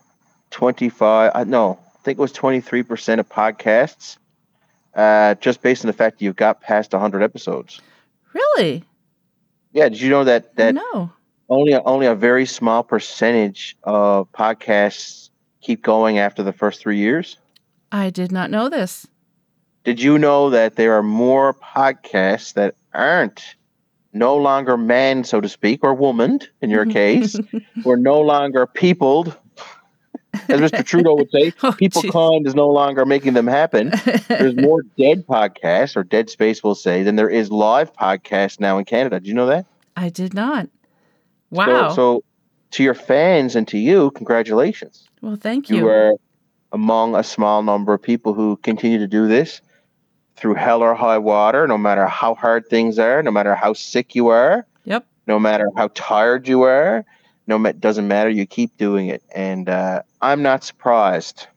25? 0.53 1.31
Uh, 1.33 1.43
no, 1.43 1.79
I 1.93 1.97
think 2.03 2.17
it 2.17 2.21
was 2.21 2.31
23% 2.31 3.19
of 3.19 3.27
podcasts, 3.27 4.17
uh, 4.95 5.35
just 5.35 5.61
based 5.61 5.83
on 5.83 5.87
the 5.87 5.93
fact 5.93 6.19
that 6.19 6.25
you've 6.25 6.35
got 6.35 6.61
past 6.61 6.93
100 6.93 7.21
episodes. 7.21 7.81
Really? 8.33 8.83
Yeah, 9.73 9.89
did 9.89 9.99
you 9.99 10.09
know 10.09 10.23
that 10.23 10.55
that 10.55 10.75
no. 10.75 11.11
only 11.49 11.73
only 11.73 12.05
a 12.05 12.13
very 12.13 12.45
small 12.45 12.83
percentage 12.83 13.75
of 13.83 14.31
podcasts 14.31 15.31
keep 15.61 15.81
going 15.81 16.19
after 16.19 16.43
the 16.43 16.53
first 16.53 16.79
three 16.79 16.97
years? 16.97 17.37
I 17.91 18.11
did 18.11 18.31
not 18.31 18.51
know 18.51 18.69
this. 18.69 19.07
Did 19.83 20.01
you 20.01 20.17
know 20.19 20.51
that 20.51 20.75
there 20.75 20.93
are 20.93 21.03
more 21.03 21.55
podcasts 21.55 22.53
that 22.53 22.75
aren't 22.93 23.55
no 24.13 24.37
longer 24.37 24.77
man, 24.77 25.23
so 25.23 25.41
to 25.41 25.49
speak, 25.49 25.83
or 25.83 25.95
woman 25.95 26.39
in 26.61 26.69
your 26.69 26.85
case, 26.99 27.35
or 27.83 27.97
no 27.97 28.21
longer 28.21 28.67
peopled, 28.67 29.35
as 30.49 30.59
Mr. 30.59 30.85
Trudeau 30.85 31.15
would 31.15 31.29
say, 31.31 31.53
Oh, 31.63 31.71
people 31.71 32.01
geez. 32.01 32.11
kind 32.11 32.45
is 32.47 32.55
no 32.55 32.69
longer 32.69 33.05
making 33.05 33.33
them 33.33 33.47
happen. 33.47 33.91
There's 34.27 34.55
more 34.55 34.81
dead 34.97 35.25
podcasts, 35.27 35.95
or 35.95 36.03
Dead 36.03 36.29
Space 36.29 36.63
we'll 36.63 36.75
say, 36.75 37.03
than 37.03 37.15
there 37.15 37.29
is 37.29 37.51
live 37.51 37.93
podcasts 37.93 38.59
now 38.59 38.77
in 38.77 38.85
Canada. 38.85 39.19
Do 39.19 39.27
you 39.27 39.33
know 39.33 39.47
that? 39.47 39.65
I 39.95 40.09
did 40.09 40.33
not. 40.33 40.65
So- 40.65 40.69
Wow. 41.51 41.89
So, 41.93 42.23
to 42.71 42.83
your 42.83 42.95
fans 42.95 43.55
and 43.55 43.67
to 43.67 43.77
you, 43.77 44.09
congratulations. 44.11 45.07
well, 45.21 45.35
thank 45.35 45.69
You 45.69 45.77
you. 45.77 45.87
are 45.87 46.13
among 46.71 47.13
a 47.15 47.23
small 47.23 47.61
number 47.61 47.93
of 47.93 48.01
people 48.01 48.33
who 48.33 48.57
continue 48.57 48.97
to 48.97 49.05
do 49.07 49.27
this 49.27 49.61
through 50.35 50.55
hell 50.55 50.81
or 50.81 50.95
high 50.95 51.19
water, 51.19 51.67
no 51.67 51.77
matter 51.77 52.07
how 52.07 52.33
hard 52.33 52.67
things 52.67 52.97
are, 52.97 53.21
no 53.21 53.29
matter 53.29 53.53
how 53.53 53.73
sick 53.73 54.15
you 54.15 54.29
are, 54.29 54.65
Yep. 54.85 55.05
no 55.27 55.39
matter 55.39 55.69
how 55.77 55.89
tired 55.93 56.47
you 56.47 56.63
are, 56.63 57.05
no 57.47 57.59
doesn't 57.73 58.07
matter. 58.07 58.29
You 58.29 58.45
keep 58.45 58.77
doing 58.77 59.07
it, 59.07 59.23
and 59.33 59.69
uh, 59.69 60.03
I'm 60.21 60.41
not 60.41 60.63
surprised. 60.63 61.47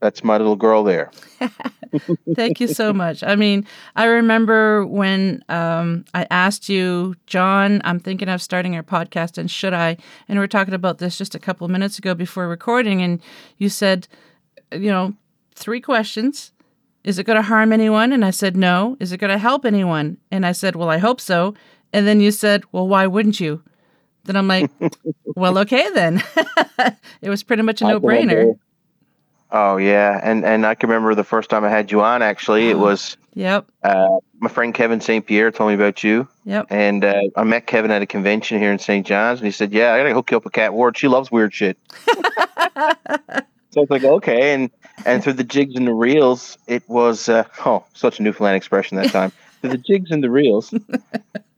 That's 0.00 0.22
my 0.22 0.36
little 0.36 0.56
girl 0.56 0.84
there. 0.84 1.10
Thank 2.34 2.60
you 2.60 2.68
so 2.68 2.92
much. 2.92 3.22
I 3.22 3.34
mean, 3.34 3.66
I 3.96 4.04
remember 4.04 4.84
when 4.84 5.42
um, 5.48 6.04
I 6.12 6.26
asked 6.30 6.68
you, 6.68 7.14
Jon, 7.26 7.80
I'm 7.84 7.98
thinking 7.98 8.28
of 8.28 8.42
starting 8.42 8.76
our 8.76 8.82
podcast, 8.82 9.38
and 9.38 9.50
should 9.50 9.72
I? 9.72 9.96
And 10.28 10.38
we 10.38 10.44
are 10.44 10.48
talking 10.48 10.74
about 10.74 10.98
this 10.98 11.16
just 11.16 11.34
a 11.34 11.38
couple 11.38 11.64
of 11.64 11.70
minutes 11.70 11.98
ago 11.98 12.14
before 12.14 12.46
recording, 12.46 13.00
and 13.00 13.22
you 13.56 13.70
said, 13.70 14.06
you 14.70 14.90
know, 14.90 15.14
three 15.54 15.80
questions. 15.80 16.52
Is 17.04 17.18
it 17.18 17.24
going 17.24 17.36
to 17.36 17.42
harm 17.42 17.72
anyone? 17.72 18.12
And 18.12 18.24
I 18.24 18.30
said, 18.30 18.56
no. 18.56 18.96
Is 18.98 19.12
it 19.12 19.18
going 19.18 19.32
to 19.32 19.38
help 19.38 19.64
anyone? 19.64 20.18
And 20.30 20.44
I 20.44 20.52
said, 20.52 20.74
well, 20.74 20.90
I 20.90 20.98
hope 20.98 21.20
so. 21.20 21.54
And 21.92 22.06
then 22.06 22.20
you 22.20 22.32
said, 22.32 22.64
well, 22.72 22.88
why 22.88 23.06
wouldn't 23.06 23.38
you? 23.38 23.62
Then 24.26 24.36
I'm 24.36 24.48
like, 24.48 24.70
well, 25.24 25.58
okay, 25.58 25.88
then. 25.94 26.22
it 27.22 27.30
was 27.30 27.42
pretty 27.42 27.62
much 27.62 27.80
a 27.82 27.86
no 27.88 28.00
brainer. 28.00 28.58
Oh 29.50 29.76
yeah, 29.76 30.20
and 30.22 30.44
and 30.44 30.66
I 30.66 30.74
can 30.74 30.90
remember 30.90 31.14
the 31.14 31.22
first 31.24 31.48
time 31.50 31.64
I 31.64 31.68
had 31.70 31.90
you 31.92 32.02
on. 32.02 32.22
Actually, 32.22 32.68
it 32.68 32.78
was 32.78 33.16
Yep. 33.34 33.66
uh, 33.82 34.16
my 34.40 34.48
friend 34.48 34.74
Kevin 34.74 35.00
St. 35.00 35.24
Pierre 35.24 35.50
told 35.50 35.68
me 35.68 35.74
about 35.74 36.02
you. 36.02 36.26
Yep. 36.44 36.66
And 36.70 37.04
uh, 37.04 37.20
I 37.36 37.44
met 37.44 37.66
Kevin 37.66 37.90
at 37.90 38.02
a 38.02 38.06
convention 38.06 38.58
here 38.58 38.72
in 38.72 38.78
St. 38.78 39.06
John's, 39.06 39.40
and 39.40 39.46
he 39.46 39.52
said, 39.52 39.72
"Yeah, 39.72 39.92
I 39.94 39.98
gotta 39.98 40.14
hook 40.14 40.30
you 40.30 40.36
up 40.38 40.44
with 40.44 40.52
Kat 40.54 40.72
Ward. 40.72 40.96
She 40.98 41.06
loves 41.08 41.30
weird 41.30 41.54
shit." 41.54 41.78
So 43.72 43.82
it's 43.82 43.90
like 43.90 44.04
okay, 44.04 44.54
and 44.54 44.70
and 45.04 45.22
through 45.22 45.34
the 45.34 45.44
jigs 45.44 45.74
and 45.76 45.86
the 45.86 45.92
reels, 45.92 46.56
it 46.66 46.82
was 46.88 47.28
uh, 47.28 47.44
oh 47.66 47.84
such 47.92 48.18
a 48.18 48.22
Newfoundland 48.22 48.56
expression 48.56 48.96
that 48.96 49.10
time. 49.10 49.32
through 49.60 49.68
the 49.68 49.76
jigs 49.76 50.10
and 50.10 50.24
the 50.24 50.30
reels, 50.30 50.72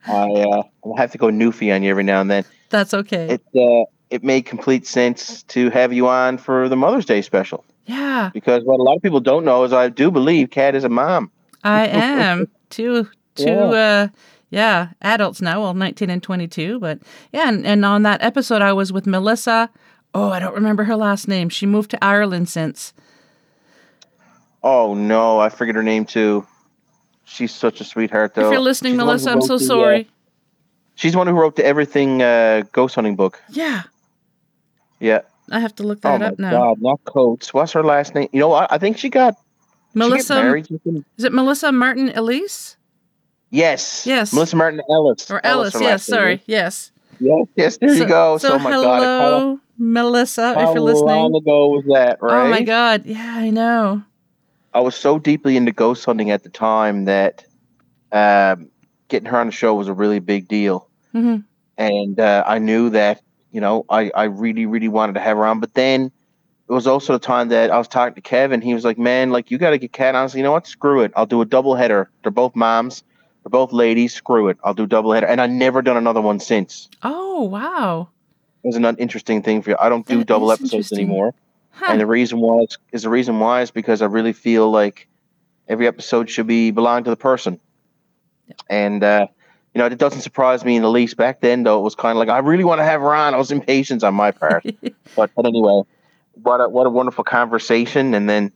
I 0.04 0.10
uh, 0.32 0.62
I 0.96 1.00
have 1.00 1.12
to 1.12 1.18
go 1.18 1.28
Newfie 1.28 1.72
on 1.72 1.84
you 1.84 1.90
every 1.90 2.02
now 2.02 2.20
and 2.20 2.28
then. 2.28 2.44
That's 2.70 2.92
okay. 2.94 3.38
It 3.38 3.42
uh, 3.60 3.84
it 4.10 4.24
made 4.24 4.46
complete 4.46 4.86
sense 4.86 5.42
to 5.44 5.70
have 5.70 5.92
you 5.92 6.08
on 6.08 6.38
for 6.38 6.68
the 6.68 6.76
Mother's 6.76 7.04
Day 7.06 7.22
special 7.22 7.64
yeah, 7.86 8.30
because 8.34 8.64
what 8.64 8.78
a 8.78 8.82
lot 8.82 8.96
of 8.96 9.02
people 9.02 9.20
don't 9.20 9.44
know 9.44 9.64
is 9.64 9.72
I 9.72 9.88
do 9.88 10.10
believe 10.10 10.50
Kat 10.50 10.74
is 10.74 10.84
a 10.84 10.88
mom. 10.90 11.30
I 11.64 11.86
am. 11.88 12.46
two, 12.70 13.08
two, 13.34 13.44
Yeah. 13.44 13.62
uh, 13.64 14.08
yeah, 14.50 14.88
adults 15.02 15.40
now, 15.40 15.62
well, 15.62 15.74
19 15.74 16.10
and 16.10 16.22
22. 16.22 16.78
But 16.80 16.98
yeah, 17.32 17.48
and, 17.48 17.66
and 17.66 17.84
on 17.84 18.02
that 18.02 18.22
episode, 18.22 18.60
I 18.62 18.72
was 18.74 18.92
with 18.92 19.06
Melissa. 19.06 19.70
Oh, 20.14 20.30
I 20.30 20.38
don't 20.38 20.54
remember 20.54 20.84
her 20.84 20.96
last 20.96 21.28
name. 21.28 21.48
She 21.48 21.64
moved 21.66 21.90
to 21.92 22.04
Ireland 22.04 22.48
since. 22.48 22.92
Oh 24.62 24.94
no, 24.94 25.38
I 25.38 25.48
forget 25.48 25.74
her 25.74 25.82
name 25.82 26.04
too. 26.04 26.46
She's 27.24 27.54
such 27.54 27.80
a 27.80 27.84
sweetheart, 27.84 28.34
though. 28.34 28.46
if 28.46 28.52
you're 28.52 28.60
listening, 28.60 28.94
She's 28.94 28.98
Melissa, 28.98 29.30
I'm 29.30 29.42
so 29.42 29.54
uh, 29.54 29.58
sorry. 29.58 30.08
She's 30.98 31.12
the 31.12 31.18
one 31.18 31.28
who 31.28 31.32
wrote 31.34 31.54
the 31.54 31.64
Everything 31.64 32.22
uh, 32.22 32.64
Ghost 32.72 32.96
Hunting 32.96 33.14
book. 33.14 33.40
yeah, 33.50 33.84
Yeah. 34.98 35.20
I 35.48 35.60
have 35.60 35.72
to 35.76 35.84
look 35.84 36.00
Oh 36.04 36.10
that 36.10 36.20
my 36.20 36.26
up 36.26 36.38
now. 36.40 36.50
God, 36.50 36.82
not 36.82 37.04
Coates. 37.04 37.54
What's 37.54 37.72
her 37.72 37.84
last 37.84 38.16
name? 38.16 38.28
You 38.32 38.40
know 38.40 38.48
what? 38.48 38.70
I 38.72 38.78
think 38.78 38.98
she 38.98 39.08
got 39.08 39.34
she 39.34 39.98
Melissa, 39.98 40.34
married. 40.34 40.66
is 41.16 41.24
it 41.24 41.32
Melissa 41.32 41.70
Martin 41.70 42.10
Ellis? 42.10 42.76
Yes. 43.50 44.04
Yes. 44.06 44.32
Melissa 44.32 44.56
Martin 44.56 44.82
Ellis. 44.90 45.30
Or 45.30 45.40
Ellis, 45.46 45.72
her 45.74 45.80
yes, 45.80 45.88
last 45.90 46.08
name 46.10 46.16
sorry, 46.18 46.42
yes. 46.46 46.90
Yes. 47.20 47.46
Yes. 47.54 47.76
There 47.78 47.88
so, 47.90 47.94
you 47.94 48.06
go. 48.06 48.38
So, 48.38 48.48
So, 48.48 48.58
my 48.58 48.72
hello, 48.72 49.54
God, 49.54 49.60
Melissa, 49.78 50.54
how 50.54 50.68
if 50.68 50.74
you're 50.74 50.80
listening. 50.80 51.08
How 51.08 51.20
long 51.28 51.34
ago 51.36 51.68
was 51.68 51.84
that? 51.94 52.18
Right. 52.20 52.46
Oh 52.46 52.50
my 52.50 52.62
God, 52.62 53.06
yeah, 53.06 53.34
I 53.36 53.50
know. 53.50 54.02
I 54.74 54.80
was 54.80 54.96
so 54.96 55.18
deeply 55.20 55.56
into 55.56 55.70
ghost 55.72 56.04
hunting 56.04 56.30
at 56.32 56.42
the 56.42 56.50
time 56.50 57.04
that 57.06 57.44
um, 58.12 58.68
getting 59.08 59.28
her 59.30 59.38
on 59.38 59.46
the 59.46 59.52
show 59.52 59.74
was 59.76 59.86
a 59.88 59.94
really 59.94 60.18
big 60.18 60.48
deal. 60.48 60.87
Hmm 61.20 61.36
and 61.78 62.18
uh, 62.18 62.42
I 62.46 62.58
knew 62.58 62.90
that 62.90 63.22
you 63.52 63.60
know 63.60 63.86
I, 63.88 64.10
I 64.14 64.24
really 64.24 64.66
really 64.66 64.88
wanted 64.88 65.14
to 65.14 65.20
have 65.20 65.36
her 65.36 65.46
on. 65.46 65.60
But 65.60 65.74
then 65.74 66.10
it 66.68 66.72
was 66.72 66.86
also 66.86 67.14
the 67.14 67.18
time 67.18 67.48
that 67.48 67.70
I 67.70 67.78
was 67.78 67.88
talking 67.88 68.14
to 68.14 68.20
Kevin. 68.20 68.60
He 68.60 68.74
was 68.74 68.84
like, 68.84 68.98
"Man, 68.98 69.30
like 69.30 69.50
you 69.50 69.56
got 69.56 69.70
to 69.70 69.78
get 69.78 69.92
Kat 69.92 70.14
on." 70.14 70.20
I 70.20 70.22
was 70.24 70.34
like, 70.34 70.38
"You 70.38 70.42
know 70.42 70.52
what? 70.52 70.66
Screw 70.66 71.00
it. 71.02 71.12
I'll 71.16 71.26
do 71.26 71.40
a 71.40 71.46
double 71.46 71.74
header. 71.74 72.10
They're 72.22 72.32
both 72.32 72.54
moms. 72.54 73.04
They're 73.42 73.50
both 73.50 73.72
ladies. 73.72 74.12
Screw 74.12 74.48
it. 74.48 74.58
I'll 74.64 74.74
do 74.74 74.86
double 74.86 75.12
header." 75.12 75.26
And 75.26 75.40
I 75.40 75.46
never 75.46 75.80
done 75.80 75.96
another 75.96 76.20
one 76.20 76.40
since. 76.40 76.88
Oh, 77.02 77.44
wow. 77.44 78.08
It 78.64 78.66
was 78.66 78.76
an 78.76 78.84
interesting 78.96 79.42
thing 79.42 79.62
for 79.62 79.70
you. 79.70 79.76
I 79.78 79.88
don't 79.88 80.06
do 80.06 80.18
That 80.18 80.26
double 80.26 80.50
episodes 80.50 80.92
anymore. 80.92 81.32
Huh. 81.70 81.86
And 81.90 82.00
the 82.00 82.06
reason 82.06 82.40
why 82.40 82.62
is, 82.62 82.76
is 82.90 83.02
the 83.04 83.08
reason 83.08 83.38
why 83.38 83.62
is 83.62 83.70
because 83.70 84.02
I 84.02 84.06
really 84.06 84.32
feel 84.32 84.68
like 84.68 85.06
every 85.68 85.86
episode 85.86 86.28
should 86.28 86.48
be 86.48 86.72
belong 86.72 87.04
to 87.04 87.10
the 87.10 87.16
person. 87.16 87.60
And 88.68 89.04
uh, 89.04 89.28
you 89.78 89.84
know, 89.84 89.86
it 89.86 89.96
doesn't 89.98 90.22
surprise 90.22 90.64
me 90.64 90.74
in 90.74 90.82
the 90.82 90.90
least. 90.90 91.16
Back 91.16 91.40
then, 91.40 91.62
though, 91.62 91.78
it 91.78 91.82
was 91.82 91.94
kind 91.94 92.10
of 92.10 92.18
like 92.18 92.28
I 92.28 92.38
really 92.38 92.64
want 92.64 92.80
to 92.80 92.84
have 92.84 93.00
her 93.00 93.14
on. 93.14 93.32
I 93.32 93.36
was 93.36 93.52
impatient 93.52 94.02
on 94.02 94.12
my 94.12 94.32
part, 94.32 94.64
but 95.14 95.30
but 95.36 95.46
anyway, 95.46 95.82
what 96.42 96.60
a, 96.60 96.68
what 96.68 96.84
a 96.88 96.90
wonderful 96.90 97.22
conversation. 97.22 98.12
And 98.12 98.28
then 98.28 98.50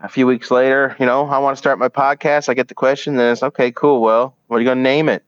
a 0.00 0.08
few 0.08 0.26
weeks 0.26 0.50
later, 0.50 0.96
you 0.98 1.06
know, 1.06 1.24
I 1.26 1.38
want 1.38 1.56
to 1.56 1.58
start 1.58 1.78
my 1.78 1.88
podcast. 1.88 2.48
I 2.48 2.54
get 2.54 2.66
the 2.66 2.74
question, 2.74 3.16
and 3.16 3.30
it's 3.30 3.44
okay, 3.44 3.70
cool. 3.70 4.00
Well, 4.02 4.34
what 4.48 4.56
are 4.56 4.60
you 4.60 4.64
going 4.66 4.78
to 4.78 4.82
name 4.82 5.08
it? 5.08 5.22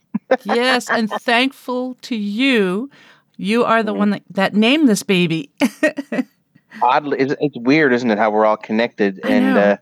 yes, 0.44 0.88
and 0.88 1.10
thankful 1.10 1.94
to 2.00 2.16
you. 2.16 2.88
You 3.36 3.64
are 3.64 3.80
Mm-hmm. 3.80 3.86
the 3.86 3.94
one 3.94 4.10
that, 4.10 4.22
that 4.30 4.54
named 4.54 4.88
this 4.88 5.02
baby. 5.02 5.50
oddly 6.82 7.18
it's, 7.18 7.34
it's 7.40 7.56
weird 7.58 7.92
isn't 7.92 8.10
it 8.10 8.18
how 8.18 8.30
we're 8.30 8.44
all 8.46 8.56
connected 8.56 9.18
and 9.24 9.56
uh, 9.58 9.76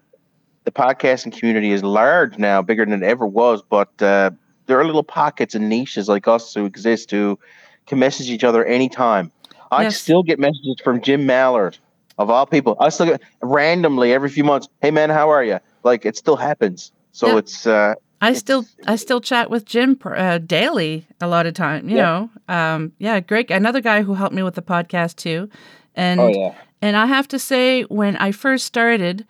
the 0.64 0.70
podcasting 0.70 1.36
community 1.36 1.70
is 1.72 1.82
large 1.82 2.38
now 2.38 2.62
bigger 2.62 2.84
than 2.86 3.02
it 3.02 3.06
ever 3.06 3.26
was 3.26 3.60
but 3.62 3.90
uh, 4.02 4.30
there 4.66 4.78
are 4.78 4.84
little 4.84 5.02
pockets 5.02 5.54
and 5.54 5.68
niches 5.68 6.08
like 6.08 6.28
us 6.28 6.54
who 6.54 6.64
exist 6.64 7.10
who 7.10 7.38
can 7.86 7.98
message 7.98 8.28
each 8.30 8.44
other 8.44 8.64
anytime 8.64 9.30
i 9.72 9.82
Yes. 9.82 10.00
still 10.00 10.22
get 10.22 10.38
messages 10.38 10.76
from 10.82 11.00
jim 11.00 11.26
mallard 11.26 11.78
of 12.18 12.30
all 12.30 12.46
people 12.46 12.76
i 12.80 12.88
still 12.88 13.06
get 13.06 13.20
randomly 13.42 14.12
every 14.12 14.28
few 14.28 14.44
months 14.44 14.68
hey 14.82 14.90
man 14.90 15.10
how 15.10 15.28
are 15.30 15.44
you 15.44 15.58
like 15.84 16.04
it 16.04 16.16
still 16.16 16.36
happens 16.36 16.92
so 17.12 17.28
Yeah. 17.28 17.36
it's 17.38 17.66
uh 17.66 17.94
I 18.22 18.28
It's- 18.28 18.40
still 18.40 18.64
I 18.86 18.96
still 18.96 19.20
chat 19.20 19.50
with 19.50 19.66
Jim 19.66 19.98
uh, 20.02 20.38
daily 20.38 21.06
a 21.20 21.28
lot 21.28 21.44
of 21.44 21.52
time. 21.52 21.86
You 21.90 21.96
Yeah. 21.96 22.02
know, 22.02 22.30
um, 22.48 22.92
yeah, 22.98 23.20
great. 23.20 23.50
Another 23.50 23.82
guy 23.82 24.00
who 24.00 24.14
helped 24.14 24.34
me 24.34 24.42
with 24.42 24.54
the 24.54 24.62
podcast 24.62 25.16
too, 25.16 25.50
and 25.94 26.18
oh 26.20 26.28
yeah 26.34 26.54
and 26.80 26.96
I 26.96 27.04
have 27.06 27.28
to 27.28 27.38
say, 27.38 27.82
when 27.82 28.16
I 28.16 28.32
first 28.32 28.64
started, 28.64 29.26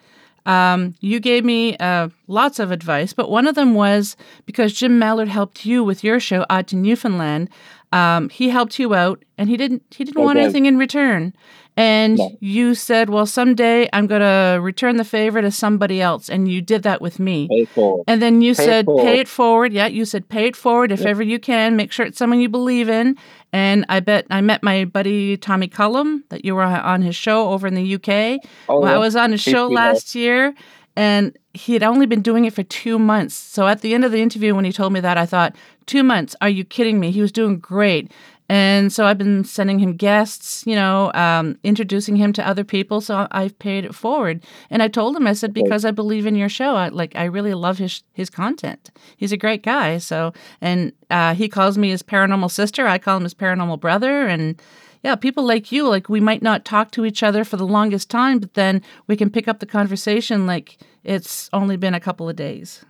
um, 0.46 0.94
you 1.00 1.20
gave 1.20 1.44
me 1.44 1.76
uh, 1.78 2.08
lots 2.28 2.58
of 2.58 2.70
advice, 2.70 3.12
but 3.12 3.30
one 3.30 3.46
of 3.46 3.54
them 3.54 3.74
was 3.74 4.16
because 4.46 4.72
Jim 4.72 4.98
Mallard 4.98 5.28
helped 5.28 5.66
you 5.66 5.84
with 5.84 6.02
your 6.02 6.20
show, 6.20 6.46
Odd 6.48 6.68
to 6.68 6.76
Newfoundland. 6.76 7.50
Um, 7.92 8.28
he 8.30 8.48
helped 8.48 8.78
you 8.78 8.94
out, 8.94 9.24
and 9.36 9.48
he 9.48 9.56
didn't. 9.56 9.82
He 9.90 10.04
didn't 10.04 10.22
want 10.22 10.38
anything 10.38 10.66
in 10.66 10.78
return. 10.78 11.34
And 11.76 12.16
No. 12.16 12.30
you 12.40 12.74
said, 12.74 13.10
"Well, 13.10 13.26
someday 13.26 13.86
I'm 13.92 14.06
going 14.06 14.22
to 14.22 14.58
return 14.62 14.96
the 14.96 15.04
favor 15.04 15.42
to 15.42 15.50
somebody 15.50 16.00
else," 16.00 16.30
and 16.30 16.48
you 16.50 16.62
did 16.62 16.82
that 16.84 17.02
with 17.02 17.18
me. 17.18 17.48
pay 17.48 17.66
forward 17.74 18.04
And 18.08 18.22
then 18.22 18.40
you 18.40 18.54
Pay 18.54 18.64
said, 18.64 18.84
forward. 18.86 19.02
pay 19.02 19.18
it 19.20 19.28
forward. 19.28 19.72
Yeah, 19.72 19.86
you 19.86 20.04
said, 20.06 20.28
pay 20.28 20.46
it 20.46 20.56
forward 20.56 20.90
if 20.92 21.00
Yep. 21.00 21.08
ever 21.08 21.22
you 21.22 21.38
can. 21.38 21.76
Make 21.76 21.92
sure 21.92 22.06
it's 22.06 22.16
someone 22.18 22.40
you 22.40 22.48
believe 22.48 22.88
in. 22.88 23.16
And 23.52 23.84
I 23.88 24.00
bet 24.00 24.26
I 24.30 24.40
met 24.40 24.62
my 24.62 24.84
buddy 24.86 25.36
Tommy 25.36 25.68
Cullum 25.68 26.24
that 26.30 26.44
you 26.44 26.54
were 26.54 26.62
on 26.62 27.02
his 27.02 27.14
show 27.16 27.50
over 27.50 27.66
in 27.66 27.74
the 27.74 27.82
UK. 27.96 28.38
oh, 28.68 28.80
Well, 28.80 28.94
I 28.94 28.98
was 28.98 29.14
on 29.16 29.32
his 29.32 29.40
show 29.42 29.66
last 29.68 30.14
year, 30.14 30.54
and 30.96 31.36
he 31.52 31.72
had 31.74 31.82
only 31.82 32.06
been 32.06 32.22
doing 32.22 32.44
it 32.46 32.54
for 32.54 32.62
two 32.62 32.98
months. 32.98 33.34
So 33.34 33.66
at 33.66 33.80
the 33.82 33.92
end 33.92 34.04
of 34.04 34.12
the 34.12 34.22
interview, 34.22 34.54
when 34.54 34.64
he 34.64 34.72
told 34.72 34.92
me 34.94 35.00
that, 35.00 35.18
I 35.18 35.26
thought, 35.26 35.54
two 35.86 36.02
months? 36.02 36.34
Are 36.40 36.48
you 36.48 36.64
kidding 36.64 36.98
me? 37.00 37.10
He 37.10 37.20
was 37.20 37.32
doing 37.32 37.58
great. 37.58 38.10
And 38.48 38.92
so 38.92 39.06
I've 39.06 39.18
been 39.18 39.42
sending 39.44 39.78
him 39.78 39.96
guests, 39.96 40.64
you 40.66 40.76
know, 40.76 41.12
um, 41.14 41.58
introducing 41.64 42.16
him 42.16 42.32
to 42.34 42.46
other 42.46 42.62
people. 42.62 43.00
So 43.00 43.26
I've 43.30 43.58
paid 43.58 43.84
it 43.84 43.94
forward. 43.94 44.44
And 44.70 44.82
I 44.82 44.88
told 44.88 45.16
him, 45.16 45.26
I 45.26 45.32
said, 45.32 45.52
because 45.52 45.84
I 45.84 45.90
believe 45.90 46.26
in 46.26 46.36
your 46.36 46.48
show, 46.48 46.76
I 46.76 46.88
like, 46.88 47.16
I 47.16 47.24
really 47.24 47.54
love 47.54 47.78
his 47.78 48.02
his 48.12 48.30
content. 48.30 48.90
He's 49.16 49.32
a 49.32 49.36
great 49.36 49.62
guy. 49.62 49.98
So, 49.98 50.32
and 50.60 50.92
uh, 51.10 51.34
he 51.34 51.48
calls 51.48 51.76
me 51.76 51.90
his 51.90 52.02
paranormal 52.02 52.50
sister. 52.50 52.86
I 52.86 52.98
call 52.98 53.16
him 53.16 53.24
his 53.24 53.34
paranormal 53.34 53.80
brother. 53.80 54.26
And 54.26 54.60
yeah, 55.02 55.16
people 55.16 55.44
like 55.44 55.72
you, 55.72 55.88
like 55.88 56.08
we 56.08 56.20
might 56.20 56.42
not 56.42 56.64
talk 56.64 56.90
to 56.92 57.04
each 57.04 57.22
other 57.22 57.44
for 57.44 57.56
the 57.56 57.66
longest 57.66 58.10
time, 58.10 58.38
but 58.38 58.54
then 58.54 58.82
we 59.06 59.16
can 59.16 59.30
pick 59.30 59.48
up 59.48 59.58
the 59.58 59.66
conversation 59.66 60.46
like 60.46 60.78
it's 61.04 61.48
only 61.52 61.76
been 61.76 61.94
a 61.94 62.00
couple 62.00 62.28
of 62.28 62.36
days. 62.36 62.84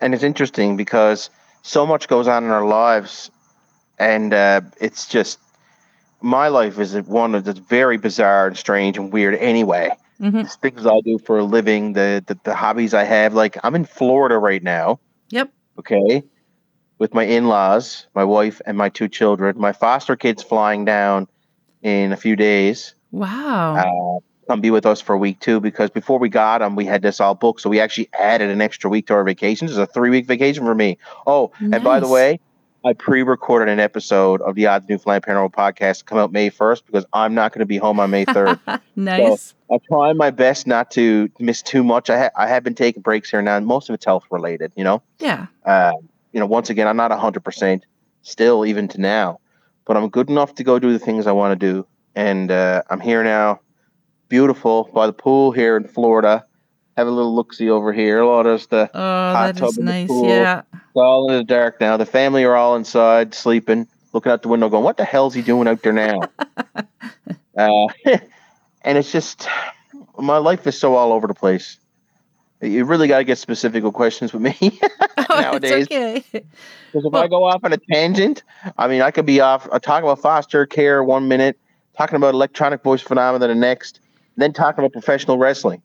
and 0.00 0.14
it's 0.14 0.24
interesting 0.24 0.76
because 0.76 1.30
so 1.62 1.86
much 1.86 2.08
goes 2.08 2.26
on 2.26 2.44
in 2.44 2.50
our 2.50 2.66
lives 2.66 3.30
and 4.02 4.34
uh, 4.34 4.60
it's 4.80 5.06
just 5.06 5.38
my 6.20 6.48
life 6.48 6.78
is 6.78 6.94
one 7.02 7.34
of 7.34 7.44
that's 7.44 7.58
very 7.58 7.98
bizarre 7.98 8.48
and 8.48 8.56
strange 8.56 8.96
and 8.98 9.12
weird 9.12 9.34
anyway. 9.36 9.90
Hmm 10.18 10.30
the 10.30 10.44
things 10.44 10.86
i 10.86 11.00
do 11.00 11.18
for 11.18 11.38
a 11.38 11.44
living 11.44 11.94
the, 11.94 12.22
the 12.26 12.38
the 12.44 12.54
hobbies 12.54 12.94
i 12.94 13.04
have. 13.04 13.34
Like 13.34 13.56
i'm 13.64 13.74
in 13.74 13.84
florida 13.84 14.38
right 14.38 14.62
now. 14.62 15.00
Yep. 15.30 15.50
okay. 15.78 16.22
With 16.98 17.14
my 17.14 17.24
in-laws 17.24 18.06
my 18.14 18.24
wife 18.24 18.60
and 18.66 18.76
my 18.76 18.88
two 18.88 19.08
children. 19.08 19.58
My 19.58 19.72
foster 19.72 20.16
kids 20.16 20.42
flying 20.42 20.84
down 20.84 21.28
in 21.82 22.12
a 22.12 22.16
few 22.16 22.36
days. 22.36 22.94
Wow. 23.10 23.74
uh, 23.76 24.20
come 24.48 24.60
be 24.60 24.70
with 24.70 24.86
us 24.86 25.00
for 25.00 25.14
a 25.14 25.18
week 25.18 25.38
too 25.40 25.60
because 25.60 25.90
before 25.90 26.18
we 26.18 26.28
got 26.28 26.58
them 26.58 26.76
we 26.76 26.84
had 26.84 27.02
this 27.02 27.20
all 27.20 27.34
booked. 27.34 27.60
So 27.60 27.70
we 27.70 27.80
actually 27.80 28.08
added 28.12 28.50
an 28.50 28.60
extra 28.60 28.88
week 28.90 29.06
to 29.08 29.14
our 29.14 29.24
vacation 29.24 29.68
it's 29.68 29.76
a 29.76 29.86
three 29.86 30.10
week 30.10 30.26
vacation 30.26 30.64
for 30.64 30.74
me. 30.74 30.98
Oh 31.26 31.52
and 31.60 31.82
by 31.82 31.98
the 31.98 32.08
way 32.08 32.38
i 32.84 32.92
pre-recorded 32.92 33.70
an 33.70 33.80
episode 33.80 34.40
of 34.42 34.54
the 34.54 34.66
odd 34.66 34.88
newfoundland 34.88 35.22
paranormal 35.22 35.52
podcast 35.52 35.98
to 35.98 36.04
come 36.04 36.18
out 36.18 36.32
may 36.32 36.50
1st 36.50 36.82
because 36.86 37.04
i'm 37.12 37.34
not 37.34 37.52
going 37.52 37.60
to 37.60 37.66
be 37.66 37.76
home 37.78 38.00
on 38.00 38.10
may 38.10 38.24
3rd 38.24 38.80
nice. 38.96 39.54
i'm 39.70 39.78
trying 39.88 40.16
my 40.16 40.30
best 40.30 40.66
not 40.66 40.90
to 40.90 41.28
miss 41.38 41.62
too 41.62 41.84
much 41.84 42.10
i, 42.10 42.18
ha- 42.18 42.30
I 42.36 42.46
have 42.48 42.64
been 42.64 42.74
taking 42.74 43.02
breaks 43.02 43.30
here 43.30 43.42
now 43.42 43.56
and 43.56 43.66
most 43.66 43.88
of 43.88 43.94
it's 43.94 44.04
health 44.04 44.24
related 44.30 44.72
you 44.76 44.84
know 44.84 45.02
yeah. 45.18 45.46
uh, 45.64 45.92
you 46.32 46.40
know 46.40 46.46
once 46.46 46.70
again 46.70 46.88
i'm 46.88 46.96
not 46.96 47.10
100% 47.10 47.82
still 48.22 48.66
even 48.66 48.88
to 48.88 49.00
now 49.00 49.38
but 49.84 49.96
i'm 49.96 50.08
good 50.08 50.28
enough 50.30 50.54
to 50.56 50.64
go 50.64 50.78
do 50.78 50.92
the 50.92 50.98
things 50.98 51.26
i 51.26 51.32
want 51.32 51.58
to 51.58 51.66
do 51.72 51.86
and 52.14 52.50
uh, 52.50 52.82
i'm 52.90 53.00
here 53.00 53.22
now 53.22 53.60
beautiful 54.28 54.90
by 54.94 55.06
the 55.06 55.12
pool 55.12 55.52
here 55.52 55.76
in 55.76 55.84
florida 55.86 56.44
have 56.96 57.06
a 57.06 57.10
little 57.10 57.34
look-see 57.34 57.70
over 57.70 57.92
here 57.92 58.20
a 58.20 58.26
lot 58.28 58.46
of 58.46 58.68
the 58.68 58.90
Oh, 58.94 58.98
hot 59.32 59.56
tub 59.56 59.70
is 59.70 59.78
in 59.78 59.84
the 59.86 59.92
nice. 59.92 60.08
pool. 60.08 60.28
Yeah. 60.28 60.62
it's 60.72 60.82
all 60.94 61.30
in 61.30 61.36
the 61.38 61.44
dark 61.44 61.80
now 61.80 61.96
the 61.96 62.06
family 62.06 62.44
are 62.44 62.54
all 62.56 62.76
inside 62.76 63.34
sleeping 63.34 63.86
looking 64.12 64.30
out 64.32 64.42
the 64.42 64.48
window 64.48 64.68
going 64.68 64.84
what 64.84 64.96
the 64.98 65.04
hell's 65.04 65.34
he 65.34 65.42
doing 65.42 65.66
out 65.68 65.82
there 65.82 65.92
now 65.92 66.20
uh, 67.56 67.86
and 68.82 68.98
it's 68.98 69.10
just 69.12 69.48
my 70.18 70.36
life 70.38 70.66
is 70.66 70.78
so 70.78 70.94
all 70.94 71.12
over 71.12 71.26
the 71.26 71.34
place 71.34 71.78
you 72.60 72.84
really 72.84 73.08
got 73.08 73.18
to 73.18 73.24
get 73.24 73.38
specific 73.38 73.82
with 73.82 73.94
questions 73.94 74.32
with 74.32 74.42
me 74.42 74.56
Oh, 75.18 75.40
nowadays 75.40 75.86
it's 75.90 75.92
okay. 75.92 76.24
because 76.30 77.04
if 77.06 77.12
Well- 77.12 77.22
I 77.22 77.28
go 77.28 77.44
off 77.44 77.64
on 77.64 77.72
a 77.72 77.78
tangent, 77.90 78.42
I 78.76 78.86
mean, 78.86 79.00
I 79.02 79.10
could 79.10 79.24
be 79.26 79.40
off 79.40 79.66
uh, 79.72 79.78
talking 79.78 80.04
about 80.04 80.20
foster 80.20 80.66
care 80.66 81.02
one 81.02 81.26
minute, 81.26 81.58
talking 81.96 82.16
about 82.16 82.34
electronic 82.34 82.82
voice 82.82 83.00
phenomena 83.00 83.46
the 83.48 83.54
next. 83.54 84.00
then 84.36 84.52
talking 84.52 84.80
about 84.84 84.92
professional 84.92 85.38
wrestling. 85.38 85.80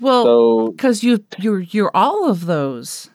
Well, 0.00 0.24
So 0.24 0.68
because 0.70 1.04
you 1.04 1.24
you're 1.38 1.60
you're 1.60 1.90
all 1.94 2.28
of 2.28 2.46
those. 2.46 3.10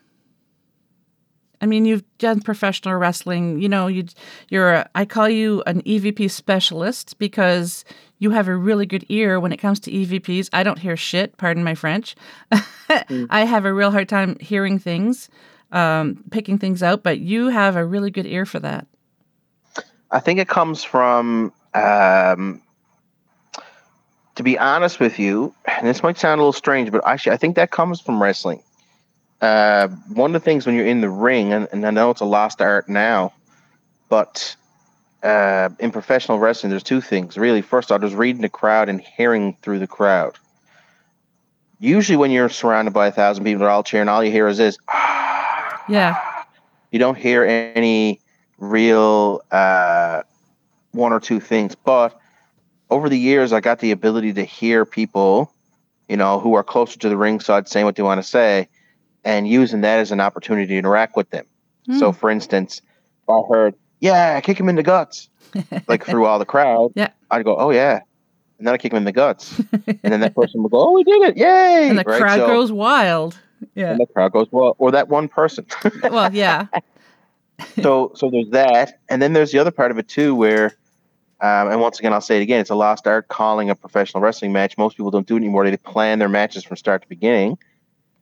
I 1.62 1.68
mean, 1.68 1.86
you've 1.86 2.04
done 2.18 2.42
professional 2.42 2.96
wrestling. 2.96 3.60
You 3.60 3.70
know, 3.70 3.88
you 3.88 4.06
you're 4.50 4.74
a, 4.74 4.90
I 4.94 5.06
call 5.06 5.30
you 5.30 5.64
an 5.66 5.82
EVP 5.82 6.30
specialist 6.30 7.18
because 7.18 7.86
you 8.20 8.32
have 8.32 8.48
a 8.48 8.56
really 8.56 8.86
good 8.86 9.06
ear 9.10 9.40
when 9.40 9.52
it 9.52 9.58
comes 9.58 9.80
to 9.82 9.92
EVPs. 9.92 10.50
I 10.54 10.64
don't 10.64 10.80
hear 10.80 10.96
shit. 10.96 11.38
Pardon 11.38 11.64
my 11.64 11.74
French. 11.74 12.16
I 12.90 13.46
have 13.46 13.66
a 13.66 13.74
real 13.74 13.92
hard 13.92 14.10
time 14.10 14.38
hearing 14.40 14.80
things, 14.80 15.30
um, 15.72 16.24
picking 16.30 16.58
things 16.60 16.84
out. 16.84 17.04
But 17.04 17.20
you 17.20 17.48
have 17.48 17.76
a 17.76 17.86
really 17.86 18.12
good 18.12 18.28
ear 18.28 18.46
for 18.46 18.60
that. 18.60 18.88
I 20.12 20.20
think 20.20 20.40
it 20.40 20.48
comes 20.48 20.84
from, 20.84 21.52
um, 21.74 22.62
to 24.36 24.44
be 24.44 24.58
honest 24.58 25.00
with 25.00 25.18
you, 25.18 25.54
and 25.66 25.88
this 25.88 26.04
might 26.04 26.18
sound 26.18 26.40
a 26.40 26.44
little 26.44 26.54
strange, 26.54 26.92
but 26.92 27.06
actually, 27.08 27.34
I 27.34 27.38
think 27.38 27.56
that 27.56 27.72
comes 27.72 28.00
from 28.02 28.22
wrestling. 28.22 28.62
Uh, 29.42 29.88
one 30.14 30.36
of 30.36 30.42
the 30.42 30.46
things 30.46 30.66
when 30.66 30.76
you're 30.76 30.86
in 30.86 31.02
the 31.02 31.10
ring, 31.10 31.54
and, 31.54 31.68
and 31.72 31.86
I 31.86 31.92
know 31.92 32.10
it's 32.12 32.22
a 32.22 32.26
lost 32.26 32.62
art 32.62 32.88
now, 32.90 33.34
but 34.10 34.56
uh, 35.24 35.70
in 35.80 35.92
professional 35.92 36.40
wrestling, 36.40 36.70
there's 36.70 36.84
two 36.84 37.02
things 37.02 37.38
really. 37.38 37.62
First 37.62 37.92
off, 37.92 38.02
there's 38.02 38.16
reading 38.16 38.42
the 38.42 38.50
crowd 38.50 38.90
and 38.90 39.02
hearing 39.02 39.58
through 39.62 39.80
the 39.80 39.88
crowd. 39.88 40.38
Usually, 41.80 42.16
when 42.16 42.32
you're 42.32 42.50
surrounded 42.50 42.94
by 42.94 43.08
a 43.08 43.12
thousand 43.12 43.44
people, 43.44 43.60
they're 43.60 43.70
all 43.70 43.84
cheering. 43.84 44.08
All 44.08 44.24
you 44.24 44.32
hear 44.32 44.48
is 44.48 44.58
this. 44.58 44.78
Yeah. 45.88 46.16
you 46.92 47.00
don't 47.00 47.18
hear 47.18 47.44
any 47.44 48.22
real 48.58 49.42
uh, 49.52 50.24
one 50.94 51.14
or 51.14 51.20
two 51.20 51.40
things. 51.40 51.76
But 51.76 52.20
over 52.90 53.10
the 53.10 53.18
years, 53.18 53.52
I 53.54 53.60
got 53.62 53.80
the 53.80 53.92
ability 53.92 54.34
to 54.34 54.44
hear 54.44 54.86
people, 54.86 55.52
you 56.08 56.18
know, 56.18 56.40
who 56.40 56.54
are 56.56 56.64
closer 56.64 57.00
to 57.00 57.10
the 57.10 57.18
ringside 57.18 57.68
saying 57.68 57.86
what 57.86 57.96
they 57.96 58.04
want 58.04 58.22
to 58.22 58.28
say, 58.28 58.68
and 59.24 59.48
using 59.48 59.82
that 59.82 60.00
as 60.00 60.12
an 60.12 60.20
opportunity 60.20 60.68
to 60.68 60.78
interact 60.78 61.16
with 61.16 61.30
them. 61.32 61.46
So, 62.00 62.12
hmm. 62.12 62.18
for 62.18 62.30
instance, 62.30 62.82
if 63.24 63.30
I 63.30 63.42
heard, 63.52 63.76
"Yeah, 64.00 64.40
kick 64.42 64.60
him 64.60 64.70
in 64.70 64.76
the 64.76 64.84
guts," 64.84 65.30
like 65.88 66.06
through 66.06 66.26
all 66.26 66.40
the 66.40 66.46
crowd, 66.46 66.92
Yeah. 66.96 67.10
I'd 67.32 67.44
go, 67.46 67.56
"Oh 67.58 67.70
yeah," 67.72 68.02
and 68.58 68.68
then 68.68 68.74
I 68.74 68.78
kick 68.78 68.92
him 68.92 68.98
in 68.98 69.04
the 69.06 69.12
guts, 69.12 69.60
and 69.72 70.00
then 70.02 70.20
that 70.22 70.36
person 70.36 70.62
would 70.64 70.72
go, 70.72 70.80
"Oh, 70.88 70.92
we 70.94 71.04
did 71.04 71.22
it! 71.24 71.38
Yay!" 71.38 71.90
and 71.90 71.98
the 71.98 72.04
Right? 72.06 72.22
crowd 72.22 72.38
So- 72.40 72.48
goes 72.48 72.72
wild. 72.72 73.38
Yeah. 73.74 73.92
and 73.92 74.00
the 74.00 74.06
crowd 74.06 74.32
goes, 74.34 74.48
"Well," 74.52 74.76
or 74.80 74.92
that 74.92 75.10
one 75.10 75.28
person. 75.28 75.66
well, 76.04 76.34
yeah. 76.34 76.68
so 77.82 78.12
so 78.16 78.30
there's 78.30 78.50
that 78.50 79.00
and 79.08 79.22
then 79.22 79.32
there's 79.32 79.52
the 79.54 79.60
other 79.60 79.72
part 79.72 79.90
of 79.90 79.98
it 79.98 80.10
too 80.10 80.36
where 80.36 80.74
um, 81.42 81.70
and 81.70 81.82
once 81.82 82.00
again 82.00 82.14
i'll 82.14 82.22
say 82.22 82.38
it 82.38 82.42
again 82.42 82.62
it's 82.62 82.70
a 82.70 82.76
lost 82.76 83.08
art 83.08 83.28
calling 83.28 83.70
a 83.70 83.76
professional 83.76 84.22
wrestling 84.22 84.54
match. 84.54 84.78
Most 84.78 84.98
people 84.98 85.12
don't 85.12 85.28
do 85.28 85.36
it 85.36 85.40
anymore. 85.40 85.70
They 85.70 85.78
plan 85.78 86.20
their 86.20 86.30
matches 86.30 86.64
from 86.64 86.78
start 86.78 87.02
to 87.02 87.08
beginning. 87.08 87.58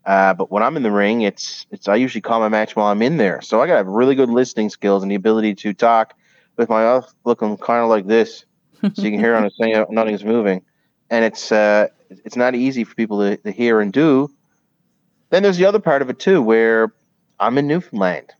Uh, 0.06 0.34
but 0.34 0.52
when 0.52 0.64
i'm 0.64 0.76
in 0.76 0.84
the 0.84 0.92
ring 0.92 1.22
it's 1.22 1.66
it's 1.72 1.88
i 1.88 1.96
usually 1.96 2.22
call 2.22 2.40
my 2.40 2.50
match 2.50 2.76
while 2.76 2.88
i'm 2.88 3.02
in 3.02 3.18
there. 3.18 3.42
So 3.42 3.62
i 3.62 3.68
got 3.68 3.74
to 3.74 3.78
have 3.78 3.88
really 3.88 4.16
good 4.16 4.30
listening 4.30 4.70
skills 4.70 5.04
and 5.04 5.12
the 5.12 5.16
ability 5.16 5.56
to 5.56 5.74
talk 5.74 6.16
with 6.58 6.70
my 6.70 6.84
mouth 6.84 7.14
looking 7.24 7.58
kind 7.58 7.84
of 7.84 7.90
like 7.90 8.06
this 8.08 8.46
so 8.94 9.02
you 9.02 9.12
can 9.12 9.20
hear 9.20 9.36
on 9.36 9.44
the 9.44 9.52
saying 9.52 9.86
nothing's 9.90 10.24
moving. 10.24 10.62
And 11.10 11.24
it's 11.24 11.52
uh, 11.52 11.88
it's 12.10 12.36
not 12.36 12.56
easy 12.56 12.84
for 12.84 12.96
people 12.96 13.20
to, 13.20 13.38
to 13.38 13.52
hear 13.52 13.80
and 13.80 13.94
do. 13.94 14.30
Then 15.30 15.44
there's 15.44 15.58
the 15.58 15.66
other 15.66 15.80
part 15.80 16.02
of 16.02 16.10
it 16.10 16.20
too 16.20 16.42
where 16.42 16.94
i'm 17.40 17.58
in 17.58 17.68
newfoundland. 17.68 18.32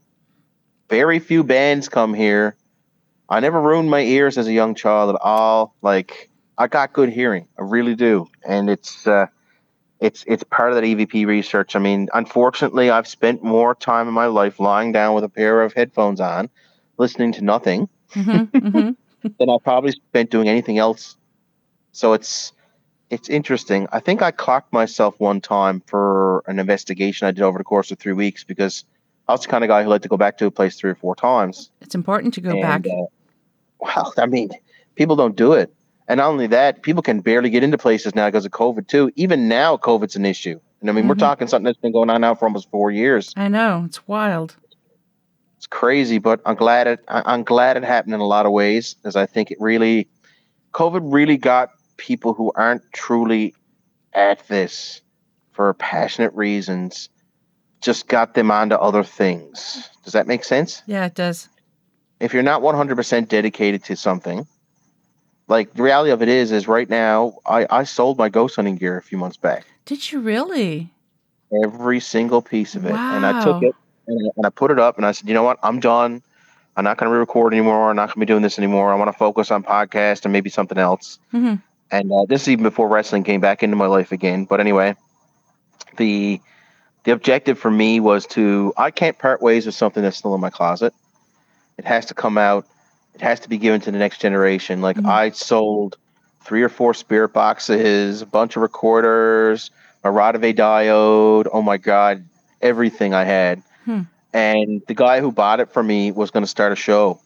Very 0.90 1.20
few 1.20 1.44
bands 1.44 1.90
come 1.90 2.14
here. 2.14 2.56
I 3.30 3.40
never 3.40 3.62
ruined 3.62 3.90
my 3.90 4.02
ears 4.02 4.38
as 4.38 4.48
a 4.48 4.54
young 4.54 4.76
child 4.76 5.16
at 5.16 5.22
all. 5.22 5.76
Like 5.82 6.30
I 6.58 6.68
got 6.68 6.94
good 6.94 7.10
hearing, 7.10 7.48
I 7.58 7.64
really 7.64 7.96
do, 7.96 8.28
and 8.48 8.70
it's 8.70 9.08
uh, 9.08 9.28
it's 10.00 10.24
it's 10.28 10.44
part 10.44 10.70
of 10.72 10.76
that 10.76 10.84
EVP 10.84 11.26
research. 11.26 11.76
I 11.76 11.80
mean, 11.80 12.10
unfortunately, 12.14 12.90
I've 12.90 13.08
spent 13.08 13.44
more 13.44 13.76
time 13.76 14.08
in 14.08 14.14
my 14.14 14.28
life 14.28 14.60
lying 14.60 14.92
down 14.92 15.16
with 15.16 15.24
a 15.24 15.30
pair 15.30 15.62
of 15.64 15.74
headphones 15.74 16.20
on, 16.20 16.50
listening 16.98 17.34
to 17.34 17.44
nothing, 17.44 17.90
hmm 18.14 18.44
hmm 18.44 18.90
than 19.40 19.50
I 19.50 19.58
probably 19.64 19.92
spent 19.92 20.30
doing 20.30 20.50
anything 20.50 20.78
else. 20.78 21.18
So 21.94 22.14
it's 22.14 22.54
it's 23.10 23.30
interesting. 23.30 23.88
I 23.92 24.00
think 24.00 24.22
I 24.22 24.32
clocked 24.32 24.74
myself 24.74 25.20
one 25.20 25.42
time 25.42 25.82
for 25.86 26.44
an 26.48 26.60
investigation 26.60 27.28
I 27.28 27.32
did 27.32 27.44
over 27.44 27.58
the 27.60 27.64
course 27.64 27.92
of 27.92 28.00
three 28.00 28.14
weeks 28.14 28.44
because 28.44 28.86
I 29.28 29.32
was 29.32 29.42
the 29.42 29.48
kind 29.48 29.64
of 29.64 29.68
guy 29.70 29.84
who 29.84 29.90
liked 29.90 30.04
to 30.04 30.10
go 30.10 30.18
back 30.18 30.38
to 30.40 30.46
a 30.46 30.52
place 30.52 30.76
three 30.78 30.92
or 30.92 30.96
four 30.96 31.16
times. 31.16 31.72
It's 31.82 31.96
important 31.96 32.34
to 32.36 32.42
go 32.42 32.52
And, 32.52 32.84
back. 32.84 32.86
uh, 32.88 33.06
well, 33.80 34.14
I 34.18 34.26
mean, 34.26 34.50
people 34.96 35.16
don't 35.16 35.36
do 35.36 35.54
it. 35.54 35.74
And 36.10 36.18
not 36.18 36.28
only 36.28 36.48
that, 36.48 36.84
people 36.84 37.02
can 37.02 37.22
barely 37.22 37.50
get 37.50 37.64
into 37.64 37.78
places 37.78 38.14
now 38.14 38.28
because 38.28 38.46
of 38.46 38.52
COVID, 38.52 38.88
too. 38.88 39.12
Even 39.16 39.48
now, 39.48 39.78
COVID's 39.78 40.18
an 40.18 40.26
issue. 40.26 40.60
And 40.82 40.90
I 40.90 40.94
mean, 40.94 41.08
we're 41.08 41.16
Mhm. 41.16 41.20
talking 41.20 41.48
something 41.48 41.64
that's 41.64 41.78
been 41.78 41.94
going 41.94 42.10
on 42.10 42.20
now 42.20 42.36
for 42.36 42.46
almost 42.46 42.70
four 42.70 42.92
years. 42.92 43.34
I 43.38 43.48
know 43.48 43.84
it's 43.86 44.06
wild. 44.06 44.58
It's 45.58 45.68
crazy, 45.68 46.18
but 46.18 46.42
I'm 46.46 46.56
glad 46.56 46.88
it. 46.88 47.00
I'm 47.08 47.44
glad 47.44 47.78
it 47.78 47.86
happened 47.86 48.14
in 48.14 48.20
a 48.20 48.26
lot 48.28 48.46
of 48.46 48.52
ways, 48.52 48.98
as 49.06 49.16
I 49.16 49.26
think 49.26 49.50
it 49.50 49.58
really, 49.62 50.10
COVID 50.74 51.00
really 51.04 51.38
got 51.38 51.70
people 51.96 52.34
who 52.34 52.52
aren't 52.56 52.82
truly 52.92 53.56
at 54.12 54.46
this 54.50 55.02
for 55.54 55.74
passionate 55.76 56.34
reasons, 56.34 57.08
just 57.84 58.08
got 58.08 58.34
them 58.34 58.50
onto 58.50 58.76
other 58.76 59.04
things. 59.04 59.90
Does 60.04 60.14
that 60.14 60.26
make 60.28 60.44
sense? 60.44 60.82
Yeah, 60.88 61.06
it 61.06 61.16
does. 61.16 61.50
if 62.20 62.34
you're 62.34 62.44
not 62.44 62.62
100% 62.62 63.28
dedicated 63.28 63.84
to 63.84 63.96
something 63.96 64.48
like 65.50 65.74
the 65.74 65.84
reality 65.84 66.12
of 66.12 66.22
it 66.22 66.30
is 66.30 66.54
is 66.54 66.70
right 66.70 66.90
now 66.90 67.34
i 67.46 67.68
i 67.70 67.84
sold 67.84 68.18
my 68.18 68.30
ghost 68.30 68.56
hunting 68.56 68.78
gear 68.78 68.96
a 68.98 69.02
few 69.02 69.18
months 69.18 69.36
back. 69.38 69.66
Did 69.86 70.12
you 70.12 70.22
really? 70.22 70.90
every 71.64 72.00
single 72.00 72.42
piece 72.42 72.74
of 72.76 72.86
it. 72.86 72.94
And 72.94 73.26
i 73.26 73.44
took 73.44 73.62
it 73.62 73.76
and 74.08 74.18
I, 74.26 74.30
and 74.38 74.46
I 74.46 74.50
put 74.50 74.72
it 74.72 74.80
up 74.80 74.98
and 74.98 75.06
i 75.06 75.12
said 75.12 75.28
you 75.28 75.34
know 75.34 75.44
what? 75.44 75.60
I'm 75.62 75.80
done. 75.80 76.22
I'm 76.76 76.84
not 76.84 76.98
going 76.98 77.08
to 77.10 77.14
re-record 77.14 77.54
anymore. 77.54 77.90
I'm 77.92 77.96
not 77.96 78.08
going 78.08 78.16
to 78.16 78.20
be 78.22 78.26
doing 78.26 78.42
this 78.42 78.58
anymore. 78.58 78.92
I 78.92 78.96
want 78.96 79.12
to 79.12 79.18
focus 79.18 79.52
on 79.52 79.62
podcast 79.64 80.24
and 80.26 80.32
maybe 80.34 80.50
something 80.50 80.78
else. 80.78 81.20
Hmm 81.32 81.56
and 81.92 82.12
uh, 82.12 82.26
this 82.28 82.44
is 82.44 82.50
even 82.50 82.64
before 82.64 82.88
wrestling 82.88 83.24
came 83.24 83.42
back 83.42 83.62
into 83.62 83.76
my 83.76 83.86
life 83.86 84.12
again. 84.12 84.46
But 84.46 84.60
anyway 84.62 84.96
the 85.98 86.40
the 87.04 87.12
objective 87.12 87.60
for 87.60 87.70
me 87.72 88.00
was 88.00 88.26
to 88.28 88.74
i 88.78 88.90
can't 88.92 89.18
part 89.18 89.42
ways 89.42 89.66
with 89.66 89.76
something 89.76 90.04
that's 90.04 90.18
still 90.18 90.34
in 90.36 90.42
my 90.42 90.50
closet. 90.50 90.94
It 91.78 91.86
has 91.86 92.06
to 92.08 92.14
come 92.14 92.38
out. 92.38 92.66
It 93.16 93.22
has 93.22 93.40
to 93.42 93.50
be 93.50 93.58
given 93.58 93.82
to 93.82 93.92
the 93.92 93.98
next 93.98 94.20
generation. 94.22 94.82
Like 94.82 94.98
Mhm. 94.98 95.10
i 95.10 95.30
sold 95.32 95.98
three 96.42 96.62
or 96.64 96.70
four 96.70 96.94
spirit 96.94 97.30
boxes 97.34 98.22
a 98.22 98.26
bunch 98.26 98.56
of 98.56 98.62
recorders 98.62 99.72
a 100.04 100.10
Rodave 100.10 100.54
diode 100.56 101.48
oh 101.54 101.62
my 101.62 101.78
god 101.78 102.26
everything 102.62 103.14
i 103.14 103.24
had. 103.24 103.62
Hmm. 103.86 104.02
and 104.34 104.82
the 104.88 104.94
guy 104.94 105.20
who 105.22 105.32
bought 105.32 105.60
it 105.60 105.72
for 105.72 105.84
me 105.84 106.12
was 106.12 106.32
going 106.32 106.44
to 106.44 106.48
start 106.50 106.72
a 106.72 106.76
show. 106.76 107.20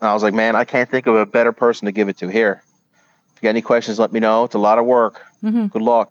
And 0.00 0.08
i 0.08 0.14
was 0.14 0.22
like 0.22 0.34
man 0.34 0.56
i 0.56 0.64
can't 0.64 0.90
think 0.90 1.06
of 1.06 1.14
a 1.16 1.26
better 1.26 1.52
person 1.52 1.86
to 1.86 1.92
give 1.92 2.08
it 2.08 2.18
to. 2.18 2.28
Here 2.28 2.62
if 3.36 3.42
you 3.42 3.46
got 3.46 3.50
any 3.50 3.62
questions 3.62 3.98
let 3.98 4.12
me 4.12 4.20
know. 4.20 4.44
It's 4.44 4.54
a 4.54 4.58
lot 4.58 4.78
of 4.78 4.84
work. 4.86 5.22
Hmm 5.40 5.66
good 5.68 5.82
luck. 5.82 6.10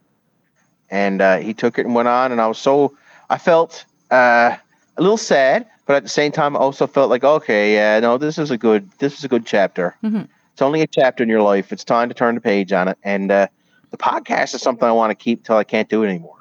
And 0.93 1.21
uh, 1.23 1.37
he 1.39 1.53
took 1.55 1.79
it 1.79 1.85
and 1.87 1.95
went 1.95 2.07
on, 2.07 2.31
and 2.31 2.39
I 2.39 2.45
was 2.47 2.59
so 2.59 2.95
I 3.29 3.39
felt 3.39 3.83
uh, 4.11 4.55
a 4.97 5.01
little 5.01 5.17
sad, 5.17 5.65
but 5.87 5.95
at 5.95 6.03
the 6.03 6.09
same 6.09 6.31
time, 6.31 6.55
I 6.55 6.59
also 6.59 6.85
felt 6.85 7.09
like 7.09 7.23
okay, 7.23 7.73
yeah, 7.73 7.99
no, 7.99 8.17
this 8.19 8.37
is 8.37 8.51
a 8.51 8.57
good 8.57 8.89
this 8.99 9.17
is 9.17 9.23
a 9.23 9.27
good 9.27 9.45
chapter. 9.45 9.95
Mhm. 10.03 10.27
It's 10.53 10.61
only 10.61 10.81
a 10.83 10.87
chapter 10.87 11.23
in 11.23 11.29
your 11.29 11.41
life. 11.41 11.73
It's 11.73 11.83
time 11.83 12.09
to 12.09 12.13
turn 12.15 12.35
the 12.35 12.41
page 12.41 12.71
on 12.71 12.87
it. 12.87 12.97
And 13.03 13.31
uh, 13.31 13.47
the 13.89 13.97
podcast 13.97 14.53
is 14.53 14.61
something 14.61 14.87
I 14.87 14.91
want 14.91 15.09
to 15.09 15.15
keep 15.15 15.43
till 15.43 15.57
I 15.57 15.63
can't 15.63 15.89
do 15.89 16.03
it 16.03 16.09
anymore. 16.09 16.37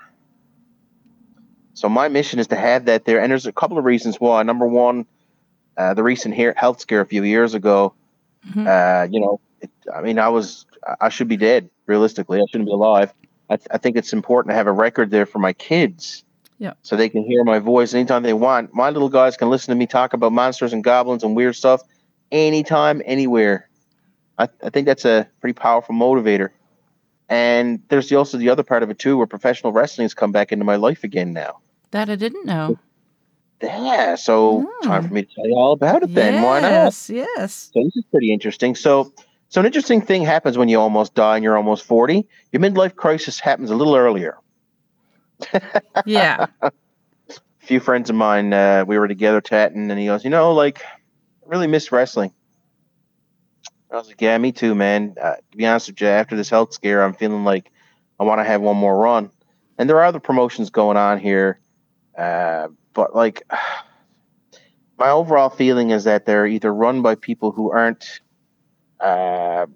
So 1.75 1.89
my 1.89 2.09
mission 2.09 2.39
is 2.39 2.49
to 2.49 2.57
have 2.57 2.85
that 2.85 3.07
there, 3.07 3.21
and 3.21 3.31
there's 3.31 3.47
a 3.47 3.53
couple 3.53 3.79
of 3.79 3.85
reasons 3.85 4.17
why. 4.21 4.43
Number 4.43 4.67
one, 4.67 5.07
uh, 5.79 5.95
the 5.95 6.03
recent 6.03 6.35
health 6.35 6.81
scare 6.81 7.01
a 7.01 7.07
few 7.07 7.23
years 7.25 7.55
ago. 7.55 7.95
Mhm. 8.51 8.67
Uh, 8.67 9.09
you 9.11 9.21
know, 9.21 9.41
it, 9.63 9.71
I 9.95 10.03
mean, 10.03 10.19
I 10.19 10.29
was 10.29 10.67
I 11.01 11.09
should 11.09 11.29
be 11.29 11.39
dead 11.39 11.71
realistically. 11.87 12.39
I 12.39 12.45
shouldn't 12.51 12.69
be 12.69 12.73
alive. 12.75 13.13
I, 13.53 13.57
th- 13.57 13.69
I 13.71 13.79
think 13.79 13.97
it's 13.97 14.13
important 14.15 14.51
to 14.53 14.55
have 14.55 14.67
a 14.67 14.73
record 14.73 15.11
there 15.11 15.27
for 15.27 15.39
my 15.39 15.53
kids. 15.53 16.25
Yeah. 16.59 16.73
So 16.83 16.97
they 16.97 17.09
can 17.09 17.23
hear 17.25 17.45
my 17.45 17.59
voice 17.59 17.93
anytime 17.93 18.23
they 18.23 18.33
want. 18.33 18.73
My 18.73 18.89
little 18.91 19.09
guys 19.11 19.37
can 19.37 19.51
listen 19.51 19.73
to 19.73 19.77
me 19.79 19.87
talk 19.87 20.15
about 20.15 20.33
monsters 20.33 20.73
and 20.73 20.83
goblins 20.83 21.23
and 21.23 21.37
weird 21.37 21.55
stuff 21.57 21.83
anytime, 22.31 23.03
anywhere. 23.05 23.69
I, 24.39 24.49
I 24.63 24.71
think 24.71 24.87
that's 24.87 25.05
a 25.05 25.29
pretty 25.41 25.53
powerful 25.55 25.95
motivator. 25.95 26.49
And 27.29 27.83
there's 27.89 28.09
the, 28.09 28.17
also 28.17 28.39
the 28.39 28.49
other 28.49 28.63
part 28.63 28.83
of 28.83 28.91
it 28.91 28.99
too, 28.99 29.17
where 29.19 29.27
professional 29.27 29.73
wrestling 29.73 30.05
has 30.05 30.15
come 30.15 30.33
back 30.33 30.51
into 30.53 30.65
my 30.65 30.77
life 30.77 31.05
again 31.05 31.33
now. 31.33 31.59
That 31.91 32.09
I 32.09 32.17
didn't 32.17 32.47
know. 32.47 32.79
Yeah, 33.63 34.15
so 34.17 34.67
time 34.83 35.03
Hmm. 35.03 35.09
for 35.09 35.15
me 35.15 35.23
to 35.23 35.35
tell 35.35 35.47
you 35.47 35.55
all 35.55 35.73
about 35.73 36.03
it 36.03 36.15
then. 36.15 36.43
Why 36.43 36.61
not? 36.61 36.71
Yes, 36.71 37.11
yes. 37.11 37.71
So 37.75 37.83
this 37.85 37.97
is 37.97 38.05
pretty 38.11 38.33
interesting. 38.33 38.75
So, 38.75 39.13
so 39.53 39.61
an 39.61 39.67
interesting 39.67 40.01
thing 40.01 40.23
happens 40.23 40.57
when 40.57 40.71
you 40.71 40.81
almost 40.81 41.15
die 41.15 41.37
and 41.37 41.45
you're 41.45 41.59
almost 41.59 41.85
forty. 41.85 42.27
Your 42.53 42.63
midlife 42.63 42.97
crisis 42.97 43.39
happens 43.39 43.71
a 43.71 43.77
little 43.77 43.95
earlier. 43.95 44.39
Yeah. 46.07 46.47
A 46.63 46.73
few 47.59 47.79
friends 47.79 48.09
of 48.09 48.17
mine, 48.17 48.55
uh, 48.55 48.87
we 48.87 48.99
were 48.99 49.07
together 49.07 49.43
chatting, 49.43 49.91
and 49.91 50.01
he 50.01 50.07
goes, 50.07 50.25
"You 50.25 50.31
know, 50.31 50.55
like, 50.55 50.83
I 50.83 50.89
really 51.45 51.67
miss 51.67 51.93
wrestling." 51.93 52.33
I 53.91 53.97
was 53.97 54.09
like, 54.09 54.23
yeah, 54.23 54.39
me 54.39 54.53
too, 54.53 54.75
man. 54.75 55.17
Uh, 55.21 55.35
to 55.35 55.57
be 55.59 55.67
honest 55.67 55.89
with 55.89 56.01
you, 56.01 56.07
after 56.07 56.35
this 56.35 56.49
health 56.49 56.73
scare, 56.73 57.05
I'm 57.05 57.13
feeling 57.13 57.45
like 57.45 57.71
I 58.19 58.25
want 58.25 58.41
to 58.41 58.45
have 58.45 58.63
one 58.63 58.79
more 58.79 58.97
run. 58.97 59.31
And 59.77 59.87
there 59.87 59.99
are 59.99 60.05
other 60.05 60.19
promotions 60.19 60.71
going 60.71 60.97
on 60.97 61.19
here, 61.19 61.61
uh, 62.17 62.69
but 62.95 63.15
like 63.15 63.43
my 64.99 65.11
overall 65.11 65.51
feeling 65.51 65.91
is 65.91 66.05
that 66.05 66.25
they're 66.25 66.47
either 66.47 66.73
run 66.73 67.03
by 67.03 67.17
people 67.17 67.53
who 67.53 67.71
aren't 67.71 68.22
uh, 69.03 69.67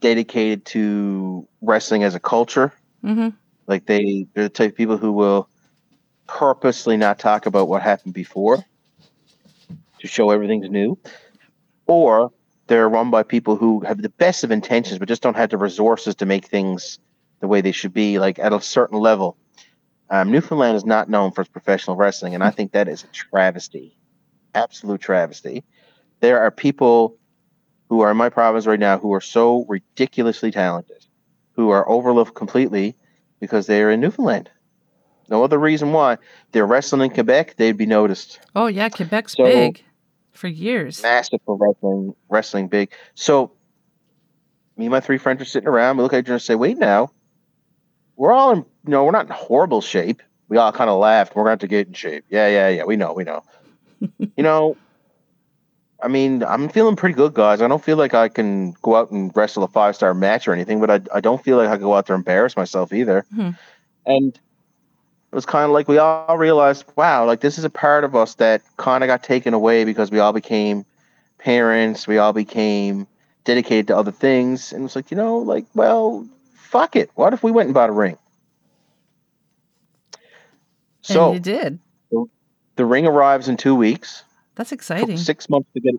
dedicated 0.00 0.64
to 0.66 1.48
wrestling 1.62 2.02
as 2.04 2.14
a 2.14 2.20
culture. 2.20 2.72
Mm-hmm. 3.02 3.28
Like 3.66 3.86
they, 3.86 4.26
they're 4.34 4.44
the 4.44 4.50
type 4.50 4.72
of 4.72 4.76
people 4.76 4.96
who 4.96 5.12
will 5.12 5.48
purposely 6.26 6.96
not 6.96 7.18
talk 7.18 7.46
about 7.46 7.68
what 7.68 7.82
happened 7.82 8.12
before 8.14 8.64
to 10.00 10.06
show 10.06 10.30
everything's 10.30 10.68
new, 10.68 10.98
or 11.86 12.32
they're 12.66 12.88
run 12.88 13.10
by 13.10 13.22
people 13.22 13.56
who 13.56 13.80
have 13.80 14.02
the 14.02 14.08
best 14.08 14.44
of 14.44 14.50
intentions 14.50 14.98
but 14.98 15.08
just 15.08 15.22
don't 15.22 15.36
have 15.36 15.50
the 15.50 15.56
resources 15.56 16.16
to 16.16 16.26
make 16.26 16.46
things 16.46 16.98
the 17.40 17.46
way 17.46 17.60
they 17.60 17.72
should 17.72 17.94
be, 17.94 18.18
like 18.18 18.38
at 18.38 18.52
a 18.52 18.60
certain 18.60 18.98
level. 18.98 19.36
Um, 20.10 20.30
Newfoundland 20.30 20.76
is 20.76 20.84
not 20.84 21.08
known 21.08 21.32
for 21.32 21.40
its 21.40 21.50
professional 21.50 21.96
wrestling, 21.96 22.34
and 22.34 22.42
I 22.42 22.50
think 22.50 22.72
that 22.72 22.88
is 22.88 23.04
a 23.04 23.08
travesty, 23.08 23.96
absolute 24.54 25.00
travesty. 25.00 25.64
There 26.20 26.40
are 26.40 26.50
people 26.50 27.16
who 27.88 28.00
are 28.00 28.10
in 28.10 28.16
my 28.16 28.28
province 28.28 28.66
right 28.66 28.80
now 28.80 28.98
who 28.98 29.12
are 29.14 29.20
so 29.20 29.64
ridiculously 29.68 30.50
talented, 30.50 31.04
who 31.52 31.70
are 31.70 31.88
overlooked 31.88 32.34
completely 32.34 32.96
because 33.40 33.66
they 33.66 33.82
are 33.82 33.90
in 33.90 34.00
Newfoundland. 34.00 34.50
No 35.28 35.42
other 35.44 35.58
reason 35.58 35.92
why. 35.92 36.18
They're 36.52 36.66
wrestling 36.66 37.02
in 37.02 37.10
Quebec, 37.10 37.56
they'd 37.56 37.76
be 37.76 37.86
noticed. 37.86 38.40
Oh 38.54 38.66
yeah, 38.66 38.88
Quebec's 38.88 39.32
So- 39.32 39.44
big 39.44 39.82
for 40.32 40.48
years. 40.48 41.02
Massive 41.02 41.40
for 41.44 41.56
wrestling, 41.56 42.14
wrestling 42.28 42.68
big. 42.68 42.92
So 43.14 43.52
me 44.76 44.86
and 44.86 44.92
my 44.92 45.00
three 45.00 45.18
friends 45.18 45.40
are 45.40 45.46
sitting 45.46 45.68
around. 45.68 45.96
We 45.96 46.02
look 46.02 46.12
at 46.12 46.18
each 46.20 46.26
other 46.26 46.34
and 46.34 46.42
say, 46.42 46.54
"Wait 46.54 46.76
now, 46.78 47.10
we're 48.16 48.32
all 48.32 48.52
in. 48.52 48.58
You 48.58 48.90
know, 48.90 49.04
we're 49.04 49.10
not 49.12 49.26
in 49.26 49.32
horrible 49.32 49.80
shape." 49.80 50.22
We 50.48 50.58
all 50.58 50.70
kind 50.70 50.88
of 50.90 51.00
laughed. 51.00 51.34
We're 51.34 51.42
going 51.42 51.46
to 51.46 51.52
have 51.52 51.58
to 51.60 51.66
get 51.66 51.88
in 51.88 51.92
shape. 51.94 52.24
Yeah, 52.28 52.46
yeah, 52.48 52.68
yeah. 52.68 52.84
We 52.84 52.94
know, 52.96 53.12
we 53.14 53.24
know. 53.24 53.42
you 54.18 54.42
know, 54.44 54.76
I 56.06 56.08
mean, 56.08 56.44
I'm 56.44 56.68
feeling 56.68 56.94
pretty 56.94 57.16
good, 57.16 57.34
guys. 57.34 57.60
I 57.60 57.66
don't 57.66 57.82
feel 57.82 57.96
like 57.96 58.14
I 58.14 58.28
can 58.28 58.76
go 58.80 58.94
out 58.94 59.10
and 59.10 59.32
wrestle 59.34 59.64
a 59.64 59.68
five 59.68 59.96
star 59.96 60.14
match 60.14 60.46
or 60.46 60.52
anything, 60.52 60.78
but 60.78 60.88
I, 60.88 61.00
I 61.12 61.20
don't 61.20 61.42
feel 61.42 61.56
like 61.56 61.68
I 61.68 61.76
go 61.78 61.96
out 61.96 62.06
there 62.06 62.14
and 62.14 62.20
embarrass 62.20 62.56
myself 62.56 62.92
either. 62.92 63.26
Hmm. 63.34 63.50
And 64.06 64.32
it 64.32 65.34
was 65.34 65.44
kind 65.44 65.64
of 65.64 65.72
like 65.72 65.88
we 65.88 65.98
all 65.98 66.38
realized, 66.38 66.84
wow, 66.94 67.26
like 67.26 67.40
this 67.40 67.58
is 67.58 67.64
a 67.64 67.70
part 67.70 68.04
of 68.04 68.14
us 68.14 68.36
that 68.36 68.62
kind 68.76 69.02
of 69.02 69.08
got 69.08 69.24
taken 69.24 69.52
away 69.52 69.82
because 69.82 70.12
we 70.12 70.20
all 70.20 70.32
became 70.32 70.86
parents, 71.38 72.06
we 72.06 72.18
all 72.18 72.32
became 72.32 73.08
dedicated 73.42 73.88
to 73.88 73.96
other 73.96 74.12
things, 74.12 74.72
and 74.72 74.84
it's 74.84 74.94
like, 74.94 75.10
you 75.10 75.16
know, 75.16 75.38
like, 75.38 75.66
well, 75.74 76.24
fuck 76.54 76.94
it. 76.94 77.10
What 77.16 77.32
if 77.32 77.42
we 77.42 77.50
went 77.50 77.66
and 77.66 77.74
bought 77.74 77.88
a 77.88 77.92
ring? 77.92 78.16
So 81.02 81.32
and 81.32 81.34
you 81.34 81.40
did. 81.40 81.80
the 82.76 82.84
ring 82.84 83.08
arrives 83.08 83.48
in 83.48 83.56
two 83.56 83.74
weeks. 83.74 84.22
That's 84.56 84.72
exciting. 84.72 85.16
six 85.16 85.48
months 85.48 85.68
to 85.74 85.80
get 85.80 85.94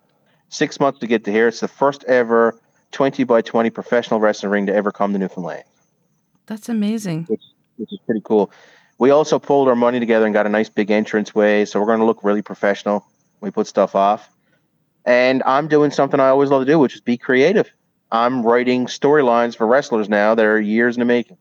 six 0.50 0.80
months 0.80 1.00
to 1.00 1.08
get 1.08 1.24
to 1.26 1.32
here. 1.32 1.48
It's 1.48 1.62
the 1.62 1.68
first 1.68 2.04
ever 2.06 2.60
twenty 2.92 3.24
by 3.24 3.42
twenty 3.42 3.70
professional 3.70 4.20
wrestling 4.20 4.52
ring 4.52 4.66
to 4.66 4.74
ever 4.76 4.92
come 4.92 5.14
to 5.14 5.20
Newfoundland. 5.20 5.64
That's 6.48 6.68
amazing. 6.70 7.26
which 7.78 7.94
is 7.94 8.00
pretty 8.06 8.22
cool. 8.24 8.52
We 8.98 9.12
also 9.12 9.38
pulled 9.38 9.68
our 9.68 9.76
money 9.76 10.00
together 10.00 10.26
and 10.26 10.34
got 10.34 10.48
a 10.48 10.50
nice 10.50 10.70
big 10.70 10.90
entrance 10.90 11.36
way, 11.36 11.66
so 11.66 11.80
we're 11.80 11.86
going 11.86 12.00
to 12.00 12.06
look 12.06 12.24
really 12.24 12.42
professional. 12.42 13.06
We 13.42 13.52
put 13.52 13.68
stuff 13.68 13.96
off, 13.96 14.30
and 15.06 15.44
I'm 15.46 15.68
doing 15.68 15.92
something 15.92 16.20
I 16.20 16.30
always 16.30 16.50
love 16.50 16.64
to 16.64 16.66
do, 16.66 16.80
which 16.80 16.96
is 16.96 17.02
be 17.02 17.18
creative. 17.18 17.72
I'm 18.12 18.44
writing 18.44 18.88
storylines 18.88 19.56
for 19.56 19.68
wrestlers 19.68 20.10
now 20.10 20.34
that 20.34 20.44
are 20.46 20.60
years 20.60 20.96
in 20.96 21.02
the 21.02 21.06
making. 21.06 21.38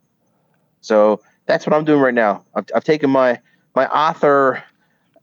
So 0.82 1.22
that's 1.46 1.66
what 1.66 1.74
I'm 1.74 1.84
doing 1.84 2.00
right 2.00 2.12
now. 2.12 2.44
I've, 2.54 2.66
I've 2.74 2.84
taken 2.84 3.08
my 3.08 3.40
my 3.74 3.86
author 3.86 4.62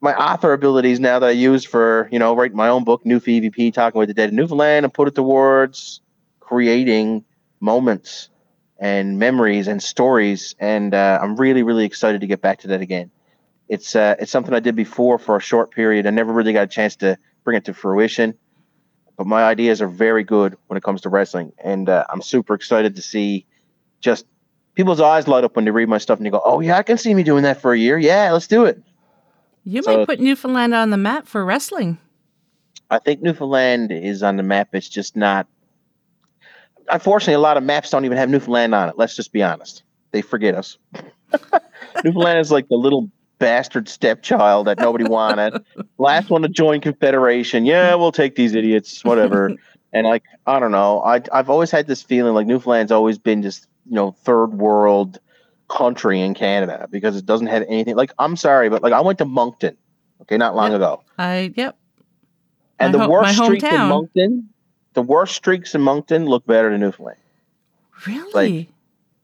my 0.03 0.13
author 0.15 0.51
abilities 0.51 0.99
now 0.99 1.17
that 1.17 1.27
I 1.27 1.31
use 1.31 1.63
for 1.63 2.09
you 2.11 2.19
know 2.19 2.35
writing 2.35 2.57
my 2.57 2.67
own 2.67 2.84
book, 2.84 3.05
NewfiEVP, 3.05 3.73
talking 3.73 3.97
with 3.97 4.09
the 4.09 4.13
dead 4.13 4.31
in 4.31 4.35
Newfoundland, 4.35 4.84
and 4.84 4.93
put 4.93 5.07
it 5.07 5.15
towards 5.15 6.01
creating 6.41 7.23
moments 7.61 8.30
and 8.77 9.17
memories 9.17 9.69
and 9.69 9.81
stories. 9.81 10.55
And 10.59 10.93
uh, 10.93 11.19
I'm 11.21 11.38
really, 11.38 11.63
really 11.63 11.85
excited 11.85 12.19
to 12.19 12.27
get 12.27 12.41
back 12.41 12.59
to 12.59 12.67
that 12.67 12.81
again. 12.81 13.11
It's 13.69 13.95
uh, 13.95 14.15
it's 14.19 14.30
something 14.30 14.53
I 14.53 14.59
did 14.59 14.75
before 14.75 15.17
for 15.17 15.38
a 15.38 15.41
short 15.41 15.71
period. 15.71 16.05
I 16.05 16.09
never 16.09 16.34
really 16.34 16.51
got 16.51 16.63
a 16.63 16.67
chance 16.67 16.97
to 16.97 17.17
bring 17.45 17.55
it 17.55 17.63
to 17.65 17.73
fruition. 17.73 18.35
But 19.15 19.25
my 19.25 19.43
ideas 19.43 19.81
are 19.81 19.88
very 19.88 20.25
good 20.25 20.57
when 20.67 20.75
it 20.75 20.84
comes 20.84 21.01
to 21.01 21.09
wrestling, 21.09 21.53
and 21.63 21.88
uh, 21.88 22.03
I'm 22.09 22.21
super 22.21 22.55
excited 22.55 22.97
to 22.97 23.01
see 23.01 23.45
just 24.01 24.25
people's 24.75 24.99
eyes 24.99 25.30
light 25.30 25.45
up 25.45 25.55
when 25.55 25.63
they 25.63 25.71
read 25.71 25.88
my 25.88 25.99
stuff 25.99 26.19
and 26.19 26.25
they 26.25 26.30
go, 26.30 26.41
"Oh 26.43 26.59
yeah, 26.59 26.77
I 26.77 26.84
can 26.84 26.97
see 26.97 27.13
me 27.13 27.23
doing 27.23 27.43
that 27.43 27.61
for 27.61 27.71
a 27.71 27.80
year. 27.80 27.97
Yeah, 27.97 28.31
let's 28.34 28.47
do 28.47 28.65
it." 28.65 28.84
You 29.64 29.81
So- 29.84 29.98
might 29.98 30.06
put 30.07 30.19
Newfoundland 30.19 30.73
on 30.73 30.90
the 30.90 30.98
map 30.98 31.27
for 31.27 31.44
wrestling. 31.45 31.98
I 32.90 32.99
think 32.99 33.22
Newfoundland 33.22 33.91
is 33.91 34.22
on 34.22 34.38
the 34.38 34.44
map. 34.44 34.69
It's 34.73 34.90
just 34.90 35.15
not. 35.15 35.48
Unfortunately, 36.90 37.34
a 37.34 37.40
lot 37.40 37.57
of 37.57 37.64
maps 37.64 37.90
don't 37.90 38.06
even 38.06 38.18
have 38.18 38.30
Newfoundland 38.30 38.76
on 38.76 38.90
it. 38.90 38.95
Let's 38.98 39.15
just 39.15 39.31
be 39.31 39.41
honest. 39.41 39.84
They 40.11 40.22
forget 40.22 40.53
us. 40.53 40.77
Newfoundland 42.03 42.40
is 42.40 42.52
like 42.52 42.68
the 42.68 42.76
little 42.76 43.10
bastard 43.40 43.88
stepchild 43.90 44.68
that 44.68 44.80
nobody 44.80 45.06
wanted. 45.06 45.64
Last 45.98 46.30
one 46.30 46.41
to 46.44 46.49
join 46.49 46.81
Confederation. 46.81 47.65
Yeah, 47.65 47.95
we'll 47.95 48.11
take 48.11 48.35
these 48.35 48.53
idiots, 48.53 49.03
whatever. 49.03 49.52
and 49.94 50.06
like, 50.06 50.23
I 50.45 50.60
don't 50.60 50.72
know. 50.72 51.02
I 51.02 51.22
I've 51.31 51.49
always 51.49 51.72
had 51.72 51.88
this 51.88 52.03
feeling 52.03 52.34
like 52.34 52.48
Newfoundland's 52.48 52.91
always 52.91 53.18
been 53.18 53.41
just 53.41 53.68
you 53.90 53.95
know 53.95 54.11
third 54.11 54.53
world 54.53 55.19
country 55.68 56.22
in 56.22 56.34
Canada 56.34 56.88
because 56.91 57.15
it 57.15 57.26
doesn't 57.26 57.48
have 57.48 57.64
anything. 57.68 57.95
Like, 57.95 58.11
I'm 58.19 58.35
sorry, 58.35 58.69
but 58.69 58.84
like 58.84 58.94
I 58.94 59.02
went 59.02 59.18
to 59.19 59.26
Moncton, 59.26 59.77
okay, 60.22 60.38
not 60.38 60.56
long 60.56 60.72
Yep. 60.72 60.76
ago. 60.81 61.03
I 61.18 61.53
yep. 61.56 61.77
And 62.80 62.94
the 62.94 62.99
ho- 62.99 63.10
worst 63.10 63.35
streaks 63.38 63.64
in. 63.64 63.81
Moncton, 63.88 64.49
the 64.94 65.02
worst 65.02 65.35
streaks 65.35 65.73
in 65.76 65.81
Moncton 65.81 66.26
look 66.26 66.45
better 66.45 66.69
than 66.72 66.81
Newfoundland. 66.81 67.19
Really? 68.06 68.69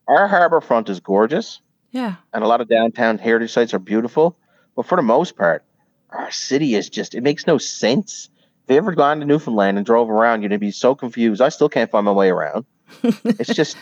Our 0.07 0.28
harbor 0.28 0.61
front 0.61 0.90
is 0.90 0.99
gorgeous, 0.99 1.61
yeah. 1.91 2.16
and 2.34 2.44
a 2.44 2.48
lot 2.48 2.61
of 2.61 2.68
downtown 2.70 3.18
heritage 3.18 3.52
sites 3.52 3.74
are 3.74 3.80
beautiful. 3.80 4.36
But 4.76 4.86
for 4.86 4.95
the 4.95 5.02
most 5.03 5.36
part, 5.36 5.64
our 6.11 6.32
city 6.32 6.76
is 6.76 6.90
just, 6.90 7.14
it 7.14 7.22
makes 7.22 7.45
no 7.45 7.57
sense. 7.57 8.30
If 8.68 8.74
you 8.74 8.78
ever 8.78 8.94
gone 8.94 9.20
to 9.20 9.26
Newfoundland 9.26 9.78
and 9.78 9.86
drove 9.86 10.10
around, 10.10 10.41
you'd 10.41 10.57
be 10.60 10.72
so 10.72 10.95
confused. 10.95 11.41
I 11.41 11.49
still 11.49 11.70
can't 11.70 11.91
find 11.91 12.06
my 12.06 12.11
way 12.11 12.30
around. 12.30 12.66
It's 13.03 13.53
just, 13.53 13.78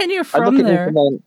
And 0.00 0.10
you're 0.10 0.22
I 0.22 0.24
from 0.24 0.44
look 0.56 0.60
at 0.60 0.66
there. 0.66 0.86
Newfoundland. 0.86 1.22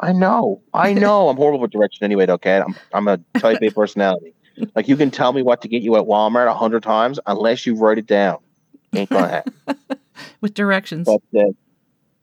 I 0.00 0.12
know, 0.12 0.62
I 0.74 0.92
know. 0.94 1.28
I'm 1.28 1.36
horrible 1.36 1.60
with 1.60 1.70
direction 1.70 2.04
anyway, 2.04 2.26
Okay, 2.28 2.58
I'm, 2.60 2.74
I'm 2.92 3.08
a 3.08 3.18
type 3.38 3.58
A 3.62 3.70
personality. 3.70 4.34
Like, 4.74 4.88
you 4.88 4.96
can 4.96 5.10
tell 5.10 5.32
me 5.32 5.42
what 5.42 5.62
to 5.62 5.68
get 5.68 5.82
you 5.82 5.96
at 5.96 6.04
Walmart 6.04 6.46
a 6.46 6.54
hundred 6.54 6.82
times, 6.82 7.20
unless 7.26 7.66
you 7.66 7.76
write 7.76 7.98
it 7.98 8.06
down. 8.06 8.38
Ain't 8.94 9.10
gonna 9.10 9.28
happen. 9.28 9.54
with 10.40 10.54
directions. 10.54 11.06
but 11.06 11.38
uh, 11.38 11.50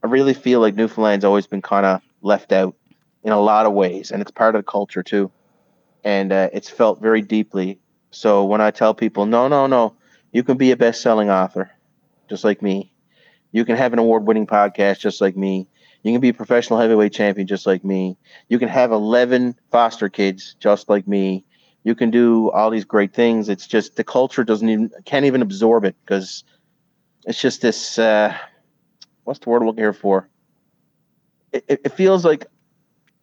I 0.02 0.06
really 0.06 0.34
feel 0.34 0.60
like 0.60 0.74
Newfoundland's 0.74 1.24
always 1.24 1.46
been 1.46 1.62
kind 1.62 1.86
of 1.86 2.00
left 2.22 2.52
out 2.52 2.74
in 3.22 3.32
a 3.32 3.40
lot 3.40 3.66
of 3.66 3.72
ways, 3.72 4.10
and 4.10 4.20
it's 4.20 4.30
part 4.30 4.54
of 4.54 4.64
the 4.64 4.70
culture 4.70 5.02
too, 5.02 5.30
and 6.02 6.32
uh, 6.32 6.50
it's 6.52 6.68
felt 6.68 7.00
very 7.00 7.22
deeply. 7.22 7.78
So 8.10 8.44
when 8.44 8.60
I 8.60 8.70
tell 8.70 8.94
people, 8.94 9.26
no, 9.26 9.48
no, 9.48 9.66
no, 9.66 9.96
you 10.32 10.42
can 10.42 10.56
be 10.56 10.70
a 10.72 10.76
best-selling 10.76 11.30
author, 11.30 11.70
just 12.28 12.44
like 12.44 12.62
me. 12.62 12.92
You 13.52 13.64
can 13.64 13.76
have 13.76 13.92
an 13.92 13.98
award-winning 13.98 14.46
podcast, 14.46 14.98
just 14.98 15.20
like 15.20 15.36
me. 15.36 15.68
You 16.04 16.12
can 16.12 16.20
be 16.20 16.28
a 16.28 16.34
professional 16.34 16.78
heavyweight 16.78 17.14
champion, 17.14 17.46
just 17.46 17.66
like 17.66 17.82
me. 17.82 18.18
You 18.48 18.58
can 18.58 18.68
have 18.68 18.92
11 18.92 19.56
foster 19.72 20.10
kids, 20.10 20.54
just 20.60 20.90
like 20.90 21.08
me. 21.08 21.46
You 21.82 21.94
can 21.94 22.10
do 22.10 22.50
all 22.50 22.68
these 22.68 22.84
great 22.84 23.14
things. 23.14 23.48
It's 23.48 23.66
just 23.66 23.96
the 23.96 24.04
culture 24.04 24.44
doesn't 24.44 24.68
even 24.68 24.90
can't 25.06 25.24
even 25.24 25.40
absorb 25.40 25.84
it 25.86 25.96
because 26.04 26.44
it's 27.26 27.40
just 27.40 27.62
this. 27.62 27.98
Uh, 27.98 28.36
what's 29.24 29.38
the 29.40 29.48
word 29.48 29.62
I'm 29.62 29.66
looking 29.66 29.82
here 29.82 29.94
for? 29.94 30.28
It, 31.52 31.64
it, 31.68 31.92
feels 31.92 32.22
like 32.22 32.46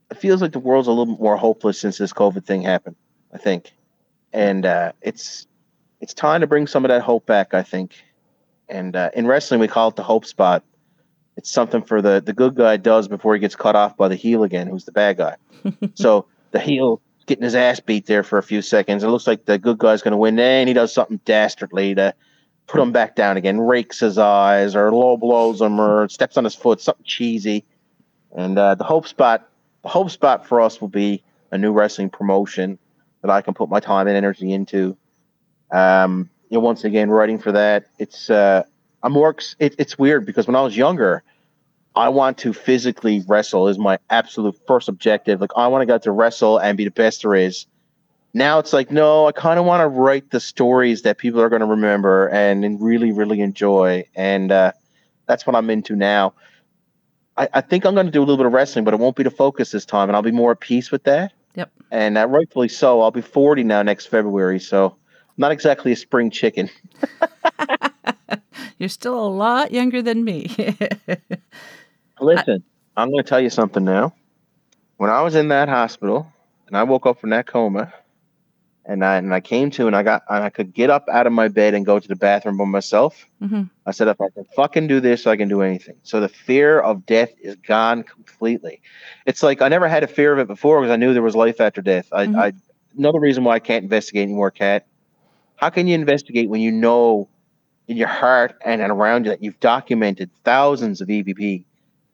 it 0.09 0.17
feels 0.17 0.41
like 0.41 0.51
the 0.51 0.59
world's 0.59 0.87
a 0.87 0.91
little 0.91 1.13
bit 1.13 1.21
more 1.21 1.37
hopeless 1.37 1.79
since 1.79 1.99
this 1.99 2.13
COVID 2.13 2.45
thing 2.45 2.63
happened. 2.63 2.95
I 3.31 3.37
think, 3.37 3.71
and 4.33 4.65
uh, 4.65 4.93
it's 5.01 5.45
it's 5.99 6.15
time 6.15 6.41
to 6.41 6.47
bring 6.47 6.65
some 6.65 6.83
of 6.83 6.89
that 6.89 7.03
hope 7.03 7.27
back. 7.27 7.53
I 7.53 7.61
think, 7.61 7.93
and 8.67 8.95
uh, 8.95 9.11
in 9.13 9.27
wrestling 9.27 9.59
we 9.59 9.67
call 9.67 9.89
it 9.89 9.95
the 9.95 10.03
hope 10.03 10.25
spot. 10.25 10.63
It's 11.41 11.49
something 11.49 11.81
for 11.81 12.03
the 12.03 12.22
the 12.23 12.34
good 12.34 12.53
guy 12.53 12.77
does 12.77 13.07
before 13.07 13.34
he 13.34 13.39
gets 13.39 13.55
cut 13.55 13.76
off 13.76 13.97
by 13.97 14.09
the 14.09 14.15
heel 14.15 14.43
again, 14.43 14.68
who's 14.68 14.85
the 14.85 14.91
bad 14.91 15.18
guy. 15.18 15.38
so 15.95 16.27
the 16.51 16.59
heel 16.59 17.01
getting 17.26 17.43
his 17.43 17.55
ass 17.55 17.80
beat 17.80 18.05
there 18.05 18.22
for 18.22 18.38
a 18.38 18.43
few 18.43 18.61
seconds. 18.61 19.03
It 19.03 19.07
looks 19.07 19.26
like 19.26 19.45
the 19.45 19.57
good 19.57 19.80
guy's 19.80 20.03
going 20.03 20.11
to 20.11 20.18
win, 20.18 20.38
and 20.38 20.68
he 20.68 20.76
does 20.76 20.93
something 20.93 21.19
dastardly 21.26 21.95
to 21.95 22.13
put 22.68 22.80
him 22.80 22.91
back 22.91 23.15
down 23.15 23.38
again, 23.38 23.59
rakes 23.59 24.01
his 24.01 24.19
eyes, 24.19 24.76
or 24.76 24.91
low 24.91 25.18
blows 25.18 25.61
him, 25.61 25.81
or 25.81 26.07
steps 26.09 26.38
on 26.38 26.43
his 26.43 26.53
foot, 26.53 26.80
something 26.80 27.05
cheesy. 27.05 27.65
And 28.35 28.55
uh, 28.59 28.76
the 28.76 28.84
hope 28.84 29.07
spot, 29.07 29.49
the 29.81 29.89
hope 29.89 30.11
spot 30.11 30.45
for 30.45 30.61
us 30.61 30.80
will 30.80 30.89
be 30.89 31.23
a 31.49 31.57
new 31.57 31.73
wrestling 31.73 32.11
promotion 32.11 32.77
that 33.23 33.31
I 33.31 33.41
can 33.41 33.55
put 33.55 33.68
my 33.68 33.80
time 33.80 34.07
and 34.07 34.15
energy 34.15 34.51
into. 34.53 34.95
Um, 35.72 36.30
you 36.49 36.57
know, 36.57 36.61
once 36.61 36.84
again, 36.84 37.09
writing 37.09 37.39
for 37.39 37.51
that, 37.51 37.88
it's 37.97 38.30
uh, 38.30 38.61
I'm 39.01 39.13
more. 39.13 39.35
It, 39.57 39.73
it's 39.80 39.97
weird 39.97 40.27
because 40.27 40.45
when 40.45 40.55
I 40.55 40.61
was 40.61 40.77
younger, 40.77 41.23
I 41.95 42.09
want 42.09 42.38
to 42.39 42.53
physically 42.53 43.23
wrestle 43.27 43.68
is 43.68 43.77
my 43.77 43.99
absolute 44.09 44.55
first 44.65 44.88
objective. 44.88 45.41
Like 45.41 45.51
I 45.55 45.68
want 45.68 45.81
to 45.81 45.85
go 45.85 45.97
to 45.97 46.11
wrestle 46.11 46.57
and 46.57 46.77
be 46.77 46.85
the 46.85 46.91
best 46.91 47.23
there 47.23 47.35
is. 47.35 47.65
Now 48.34 48.59
it's 48.59 48.72
like 48.72 48.91
no, 48.91 49.27
I 49.27 49.34
kind 49.34 49.59
of 49.59 49.65
want 49.65 49.81
to 49.81 49.88
write 49.88 50.31
the 50.31 50.39
stories 50.39 51.01
that 51.01 51.18
people 51.18 51.41
are 51.41 51.49
going 51.49 51.59
to 51.59 51.65
remember 51.65 52.27
and, 52.27 52.63
and 52.63 52.81
really, 52.81 53.11
really 53.11 53.41
enjoy, 53.41 54.05
and 54.15 54.51
uh, 54.51 54.72
that's 55.27 55.45
what 55.45 55.55
I'm 55.55 55.69
into 55.69 55.97
now. 55.97 56.34
I, 57.35 57.49
I 57.55 57.61
think 57.61 57.85
I'm 57.85 57.93
going 57.93 58.05
to 58.05 58.11
do 58.11 58.19
a 58.19 58.23
little 58.23 58.38
bit 58.38 58.45
of 58.45 58.53
wrestling, 58.53 58.85
but 58.85 58.93
it 58.93 59.01
won't 59.01 59.18
be 59.18 59.23
the 59.23 59.31
focus 59.31 59.72
this 59.72 59.85
time, 59.85 60.09
and 60.09 60.15
I'll 60.15 60.22
be 60.22 60.31
more 60.31 60.51
at 60.51 60.61
peace 60.61 60.91
with 60.91 61.03
that. 61.03 61.34
Yep. 61.55 61.72
And 61.91 62.18
uh, 62.18 62.27
rightfully 62.27 62.69
so. 62.69 63.01
I'll 63.01 63.11
be 63.11 63.22
40 63.22 63.63
now 63.63 63.81
next 63.81 64.05
February, 64.05 64.59
so 64.59 64.85
I'm 64.85 65.38
not 65.38 65.51
exactly 65.51 65.91
a 65.91 65.97
spring 65.97 66.31
chicken. 66.31 66.69
You're 68.77 68.89
still 68.89 69.19
a 69.19 69.27
lot 69.27 69.72
younger 69.72 70.01
than 70.01 70.23
me. 70.23 70.55
Listen, 72.22 72.64
I'm 72.95 73.10
going 73.10 73.23
to 73.23 73.27
tell 73.30 73.41
you 73.41 73.49
something 73.49 73.84
now. 73.84 74.14
When 74.98 75.10
I 75.10 75.22
was 75.22 75.35
in 75.35 75.48
that 75.49 75.68
hospital 75.68 76.31
and 76.68 76.77
I 76.77 76.84
woke 76.84 77.06
up 77.07 77.19
from 77.19 77.31
that 77.31 77.48
coma, 77.48 77.91
and 78.85 79.06
I 79.06 79.18
and 79.18 79.34
I 79.34 79.39
came 79.41 79.69
to 79.72 79.88
and 79.88 79.95
I 79.95 80.03
got 80.03 80.23
and 80.30 80.43
I 80.43 80.49
could 80.49 80.73
get 80.73 80.89
up 80.89 81.06
out 81.11 81.27
of 81.27 81.34
my 81.34 81.48
bed 81.48 81.73
and 81.73 81.85
go 81.85 81.99
to 81.99 82.07
the 82.07 82.15
bathroom 82.15 82.57
by 82.57 82.65
myself. 82.65 83.26
hmm 83.39 83.64
I 83.84 83.91
said, 83.91 84.07
if 84.10 84.22
I 84.22 84.30
can 84.30 84.45
fucking 84.56 84.85
do 84.85 84.99
this, 84.99 85.26
I 85.26 85.35
can 85.35 85.49
do 85.49 85.64
anything. 85.64 85.95
So 86.03 86.19
the 86.19 86.30
fear 86.30 86.80
of 86.80 87.03
death 87.07 87.31
is 87.41 87.56
gone 87.56 88.03
completely. 88.03 88.80
It's 89.26 89.41
like 89.41 89.64
I 89.64 89.69
never 89.69 89.88
had 89.88 90.03
a 90.03 90.07
fear 90.07 90.31
of 90.31 90.38
it 90.38 90.48
before 90.48 90.80
because 90.81 90.91
I 90.93 90.98
knew 90.98 91.14
there 91.14 91.23
was 91.23 91.35
life 91.35 91.60
after 91.60 91.81
death. 91.81 92.07
I, 92.11 92.27
Mhm. 92.27 92.35
I 92.38 92.53
another 92.95 93.19
reason 93.19 93.43
why 93.43 93.56
I 93.56 93.60
can't 93.60 93.84
investigate 93.84 94.23
anymore, 94.23 94.52
Kat. 94.52 94.85
How 95.56 95.69
can 95.72 95.88
you 95.88 95.95
investigate 95.95 96.48
when 96.49 96.61
you 96.61 96.72
know 96.72 97.27
in 97.88 97.98
your 97.98 98.07
heart 98.07 98.56
and 98.64 98.81
around 98.81 99.26
you 99.26 99.31
that 99.31 99.41
you've 99.41 99.60
documented 99.60 100.30
thousands 100.43 101.02
of 101.02 101.07
EVP? 101.10 101.65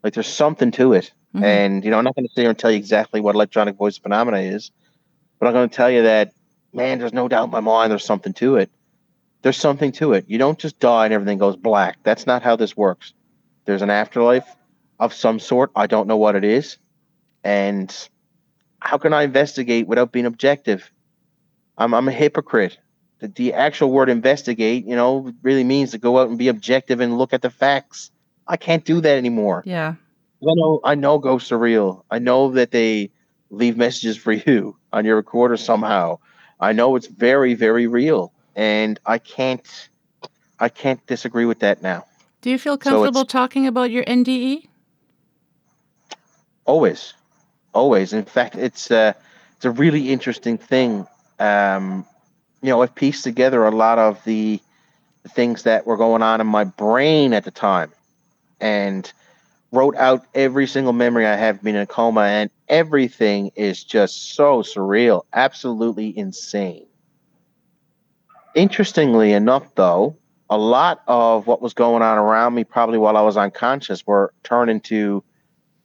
Like 0.04 0.14
there's 0.14 0.28
something 0.28 0.72
to 0.72 0.94
it. 0.94 1.12
Mhm. 1.36 1.44
And 1.44 1.84
you 1.84 1.92
know, 1.92 1.98
I'm 1.98 2.04
not 2.04 2.16
going 2.16 2.28
to 2.28 2.34
sit 2.34 2.42
here 2.42 2.50
and 2.50 2.58
tell 2.58 2.72
you 2.72 2.78
exactly 2.78 3.22
what 3.22 3.36
electronic 3.36 3.76
voice 3.76 3.98
phenomena 3.98 4.40
is, 4.40 4.72
but 5.40 5.48
I'm 5.48 5.54
going 5.54 5.70
to 5.70 5.76
tell 5.76 5.90
you 5.90 6.04
that, 6.04 6.32
man, 6.74 7.00
there's 7.00 7.14
no 7.14 7.28
doubt 7.28 7.46
in 7.46 7.52
my 7.52 7.60
mind 7.60 7.92
there's 7.92 8.06
something 8.06 8.34
to 8.34 8.56
it. 8.58 8.72
There's 9.42 9.58
something 9.58 9.92
to 9.94 10.14
it. 10.14 10.26
You 10.28 10.38
don't 10.38 10.58
just 10.58 10.80
die 10.80 11.06
and 11.06 11.14
everything 11.14 11.38
goes 11.38 11.56
black. 11.56 11.98
That's 12.04 12.26
not 12.26 12.42
how 12.42 12.56
this 12.56 12.76
works. 12.76 13.14
There's 13.66 13.82
an 13.82 13.90
afterlife 13.90 14.48
of 15.00 15.14
some 15.14 15.40
sort. 15.40 15.72
I 15.76 15.88
don't 15.88 16.08
know 16.08 16.18
what 16.18 16.36
it 16.36 16.44
is. 16.44 16.78
And 17.44 17.94
how 18.80 18.98
can 18.98 19.14
I 19.14 19.24
investigate 19.24 19.88
without 19.88 20.12
being 20.12 20.26
objective? 20.26 20.92
I'm, 21.78 21.94
I'm 21.94 22.08
a 22.08 22.12
hypocrite. 22.12 22.78
The, 23.20 23.28
the 23.28 23.54
actual 23.54 23.92
word 23.92 24.10
investigate, 24.10 24.86
you 24.86 24.96
know, 24.96 25.32
really 25.44 25.64
means 25.64 25.92
to 25.92 25.98
go 25.98 26.20
out 26.20 26.30
and 26.30 26.38
be 26.38 26.48
objective 26.48 27.00
and 27.00 27.18
look 27.18 27.34
at 27.34 27.42
the 27.42 27.50
facts. 27.50 28.12
I 28.48 28.58
can't 28.58 28.86
do 28.86 29.02
that 29.02 29.18
anymore. 29.18 29.64
Yeah. 29.66 29.96
I 30.42 30.54
know 30.54 30.80
I 30.84 30.96
know 30.96 31.18
ghosts 31.18 31.52
are 31.52 31.58
real. 31.58 32.06
I 32.12 32.20
know 32.20 32.52
that 32.52 32.72
they 32.72 33.12
leave 33.50 33.78
messages 33.78 34.18
for 34.18 34.32
you 34.32 34.78
on 34.94 35.06
your 35.06 35.16
recorder 35.16 35.58
somehow. 35.58 36.20
I 36.60 36.74
know 36.74 36.96
it's 36.96 37.08
very, 37.08 37.54
very 37.54 37.88
real. 37.88 38.32
And 38.56 39.00
I 39.06 39.18
can't 39.18 39.90
I 40.60 40.70
can't 40.70 41.06
disagree 41.08 41.46
with 41.46 41.60
that 41.60 41.82
now. 41.82 42.06
Do 42.42 42.50
you 42.50 42.58
feel 42.58 42.74
So 42.74 42.78
comfortable 42.78 43.26
talking 43.26 43.68
about 43.68 43.92
your? 43.92 44.04
NDE? 44.06 44.68
Always. 46.66 47.14
Always. 47.74 48.14
In 48.14 48.26
fact, 48.26 48.56
it's 48.56 48.92
uh 48.92 49.14
it's 49.56 49.66
a 49.66 49.72
really 49.72 50.10
interesting 50.10 50.58
thing. 50.58 51.08
Um 51.40 52.06
you 52.62 52.70
know, 52.70 52.82
I've 52.82 52.96
pieced 52.96 53.24
together 53.24 53.66
a 53.66 53.72
lot 53.72 54.00
of 54.00 54.24
the, 54.24 54.60
the 55.22 55.30
things 55.30 55.64
that 55.64 55.86
were 55.86 55.96
going 55.96 56.24
on 56.24 56.42
in 56.42 56.48
my 56.48 56.64
brain 56.64 57.34
at 57.34 57.44
the 57.44 57.52
time 57.52 57.92
and 58.60 59.12
wrote 59.72 59.96
out 59.96 60.26
every 60.34 60.68
single 60.68 60.94
memory 60.94 61.26
I 61.26 61.36
have 61.36 61.62
been 61.62 61.76
in 61.76 61.82
a 61.82 61.86
coma, 61.86 62.22
and 62.22 62.50
everything 62.68 63.52
is 63.56 63.84
just 63.84 64.36
so 64.36 64.62
surreal, 64.62 65.24
absolutely 65.34 66.18
insane. 66.18 66.88
Interestingly 68.56 69.34
enough, 69.34 69.76
though, 69.76 70.18
a 70.50 70.58
lot 70.58 71.04
of 71.08 71.46
what 71.46 71.62
was 71.62 71.74
going 71.74 72.02
on 72.02 72.18
around 72.18 72.56
me, 72.56 72.64
probably 72.64 72.98
while 72.98 73.18
I 73.18 73.22
was 73.22 73.36
unconscious, 73.36 74.08
were 74.08 74.34
turned 74.44 74.72
into 74.72 75.24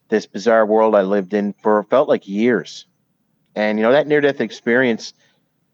this 0.09 0.27
bizarre 0.27 0.65
world 0.65 0.95
I 0.95 1.03
lived 1.03 1.35
in 1.35 1.55
for 1.63 1.83
felt 1.85 2.09
like 2.09 2.29
years. 2.29 2.87
And 3.55 3.79
you 3.79 3.83
know 3.83 3.93
that 3.93 4.07
near-death 4.07 4.41
experience, 4.41 5.13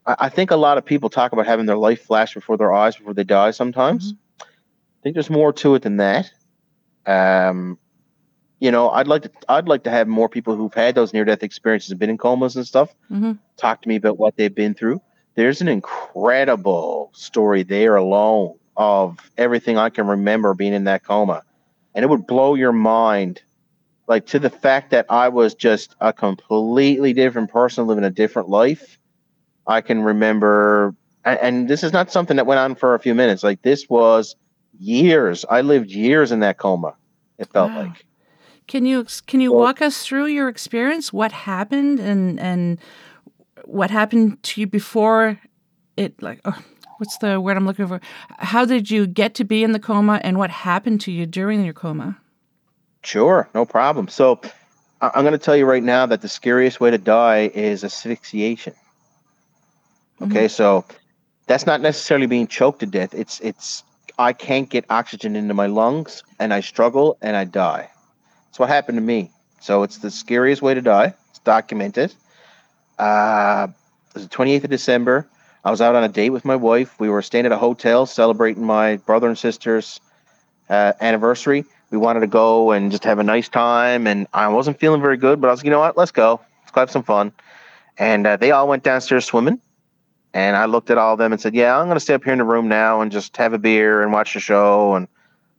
I, 0.07 0.17
I 0.21 0.29
think 0.31 0.51
a 0.51 0.57
lot 0.57 0.79
of 0.79 0.85
people 0.85 1.11
talk 1.11 1.33
about 1.33 1.47
having 1.47 1.67
their 1.67 1.77
life 1.77 2.07
flash 2.07 2.35
before 2.35 2.57
their 2.57 2.73
eyes 2.73 2.97
before 2.97 3.15
they 3.15 3.25
die. 3.25 3.51
Sometimes, 3.51 4.15
mm-hmm. 4.15 4.43
I 4.43 5.03
think 5.03 5.15
there's 5.15 5.31
more 5.31 5.53
to 5.53 5.75
it 5.75 5.83
than 5.83 5.99
that. 5.99 6.33
Um, 7.09 7.79
you 8.61 8.71
know, 8.71 8.91
I'd 8.91 9.09
like 9.09 9.23
to 9.23 9.31
I'd 9.49 9.69
like 9.69 9.85
to 9.85 9.91
have 9.91 10.09
more 10.09 10.29
people 10.29 10.57
who've 10.57 10.75
had 10.75 10.95
those 10.95 11.13
near 11.13 11.25
death 11.25 11.43
experiences 11.43 11.91
and 11.91 11.99
been 12.01 12.11
in 12.11 12.19
comas 12.19 12.57
and 12.57 12.67
stuff 12.67 12.95
hmm 13.09 13.33
talk 13.57 13.83
to 13.83 13.89
me 13.89 13.97
about 13.97 14.19
what 14.19 14.37
they've 14.37 14.55
been 14.55 14.75
through. 14.75 15.03
There's 15.35 15.61
an 15.61 15.69
incredible 15.69 17.11
story 17.13 17.65
there 17.65 17.97
alone 17.97 18.55
of 18.77 19.19
everything 19.37 19.77
I 19.77 19.91
can 19.91 20.07
remember 20.07 20.55
being 20.55 20.73
in 20.73 20.85
that 20.85 21.05
coma. 21.05 21.43
And 21.95 22.05
it 22.05 22.09
would 22.09 22.27
blow 22.27 22.55
your 22.55 22.73
mind 22.73 23.43
like 24.07 24.27
to 24.27 24.39
the 24.39 24.51
fact 24.51 24.91
that 24.91 25.07
I 25.11 25.29
was 25.29 25.55
just 25.55 25.97
a 26.01 26.13
completely 26.13 27.13
different 27.13 27.51
person 27.51 27.87
living 27.87 28.05
a 28.05 28.11
different 28.11 28.49
life. 28.49 28.99
I 29.67 29.81
can 29.81 30.03
remember 30.03 30.95
and, 31.25 31.39
and 31.41 31.69
this 31.69 31.83
is 31.83 31.93
not 31.93 32.13
something 32.13 32.37
that 32.37 32.47
went 32.47 32.61
on 32.61 32.75
for 32.75 32.95
a 32.95 33.01
few 33.01 33.15
minutes. 33.15 33.43
Like 33.43 33.63
this 33.63 33.89
was 33.89 34.37
years. 34.79 35.45
I 35.49 35.61
lived 35.61 35.91
years 35.91 36.33
in 36.33 36.41
that 36.41 36.59
coma. 36.59 36.95
It 37.39 37.49
felt 37.53 37.73
Wow. 37.73 37.83
like. 37.83 38.05
Can 38.67 38.85
you 38.85 39.07
can 39.27 39.41
you 39.41 39.53
Well- 39.53 39.63
walk 39.63 39.81
us 39.83 40.05
through 40.05 40.27
your 40.27 40.49
experience? 40.49 41.13
What 41.13 41.33
happened 41.33 42.01
and 42.01 42.39
and 42.39 42.79
what 43.65 43.91
happened 43.91 44.43
to 44.43 44.61
you 44.61 44.67
before 44.67 45.39
it? 45.97 46.23
Like, 46.23 46.41
oh, 46.45 46.59
what's 46.99 47.17
the 47.19 47.41
word 47.41 47.57
I'm 47.57 47.67
looking 47.67 47.87
for? 47.87 48.01
How 48.39 48.65
did 48.65 48.91
you 48.91 49.07
get 49.07 49.35
to 49.37 49.45
be 49.45 49.65
in 49.65 49.73
the 49.73 49.79
coma, 49.79 50.21
and 50.23 50.39
what 50.39 50.51
happened 50.51 51.01
to 51.03 51.13
you 51.13 51.27
during 51.27 51.65
your 51.65 51.75
coma? 51.75 52.19
Sure, 53.03 53.49
no 53.55 53.65
problem. 53.65 54.09
So 54.09 54.41
I'm 55.01 55.23
going 55.23 55.33
to 55.33 55.39
tell 55.39 55.57
you 55.57 55.65
right 55.65 55.83
now 55.83 56.07
that 56.07 56.21
the 56.21 56.29
scariest 56.29 56.81
way 56.81 56.91
to 56.91 56.99
die 56.99 57.51
is 57.55 57.85
asphyxiation. 57.85 58.75
Okay, 60.21 60.47
mm-hmm. 60.47 60.49
so 60.49 60.85
that's 61.47 61.65
not 61.65 61.81
necessarily 61.81 62.27
being 62.27 62.49
choked 62.49 62.81
to 62.81 62.87
death. 62.87 63.15
It's 63.15 63.39
it's 63.41 63.85
I 64.19 64.33
can't 64.33 64.69
get 64.69 64.85
oxygen 64.91 65.37
into 65.37 65.55
my 65.55 65.67
lungs 65.67 66.25
and 66.41 66.53
I 66.53 66.61
struggle 66.61 67.17
and 67.23 67.37
I 67.37 67.45
die. 67.45 67.89
That's 68.47 68.59
what 68.59 68.69
happened 68.69 68.97
to 68.97 69.03
me. 69.03 69.31
So 69.61 69.85
it's 69.85 69.99
the 69.99 70.11
scariest 70.11 70.61
way 70.61 70.75
to 70.75 70.83
die. 70.83 71.15
It's 71.31 71.39
documented. 71.41 72.15
Uh, 72.99 73.69
it 74.09 74.15
was 74.15 74.29
the 74.29 74.35
28th 74.35 74.65
of 74.65 74.71
December. 74.71 75.29
I 75.65 75.71
was 75.71 75.81
out 75.81 75.95
on 75.95 76.03
a 76.03 76.09
date 76.09 76.31
with 76.31 76.45
my 76.45 76.57
wife. 76.57 76.99
We 76.99 77.09
were 77.09 77.23
staying 77.23 77.47
at 77.47 77.53
a 77.53 77.59
hotel 77.59 78.07
celebrating 78.07 78.65
my 78.65 78.97
brother 78.97 79.29
and 79.29 79.39
sister's 79.39 80.01
uh, 80.69 80.93
anniversary. 81.01 81.65
We 81.91 81.99
wanted 81.99 82.21
to 82.21 82.27
go 82.27 82.73
and 82.73 82.91
just 82.91 83.05
have 83.05 83.19
a 83.19 83.25
nice 83.25 83.49
time, 83.49 84.07
and 84.07 84.27
I 84.33 84.49
wasn't 84.49 84.79
feeling 84.79 85.01
very 85.01 85.17
good, 85.17 85.41
but 85.41 85.49
I 85.49 85.51
was, 85.51 85.61
like, 85.61 85.65
you 85.65 85.71
know 85.71 85.79
what, 85.79 85.97
let's 85.97 86.11
go, 86.11 86.41
let's 86.61 86.73
go 86.73 86.81
have 86.81 86.91
some 86.91 87.03
fun. 87.03 87.33
And 87.97 88.27
uh, 88.27 88.37
they 88.37 88.51
all 88.51 88.69
went 88.69 88.83
downstairs 88.83 89.25
swimming, 89.25 89.61
and 90.35 90.57
I 90.57 90.67
looked 90.67 90.91
at 90.91 90.99
all 90.99 91.15
of 91.15 91.19
them 91.19 91.33
and 91.33 91.41
said, 91.41 91.55
"Yeah, 91.55 91.79
I'm 91.79 91.89
gonna 91.89 92.01
stay 92.01 92.15
up 92.15 92.25
here 92.25 92.33
in 92.33 92.39
the 92.39 92.45
room 92.45 92.69
now 92.69 93.01
and 93.01 93.11
just 93.11 93.37
have 93.37 93.53
a 93.53 93.59
beer 93.59 94.03
and 94.03 94.13
watch 94.13 94.35
the 94.35 94.41
show." 94.41 94.95
And 94.95 95.09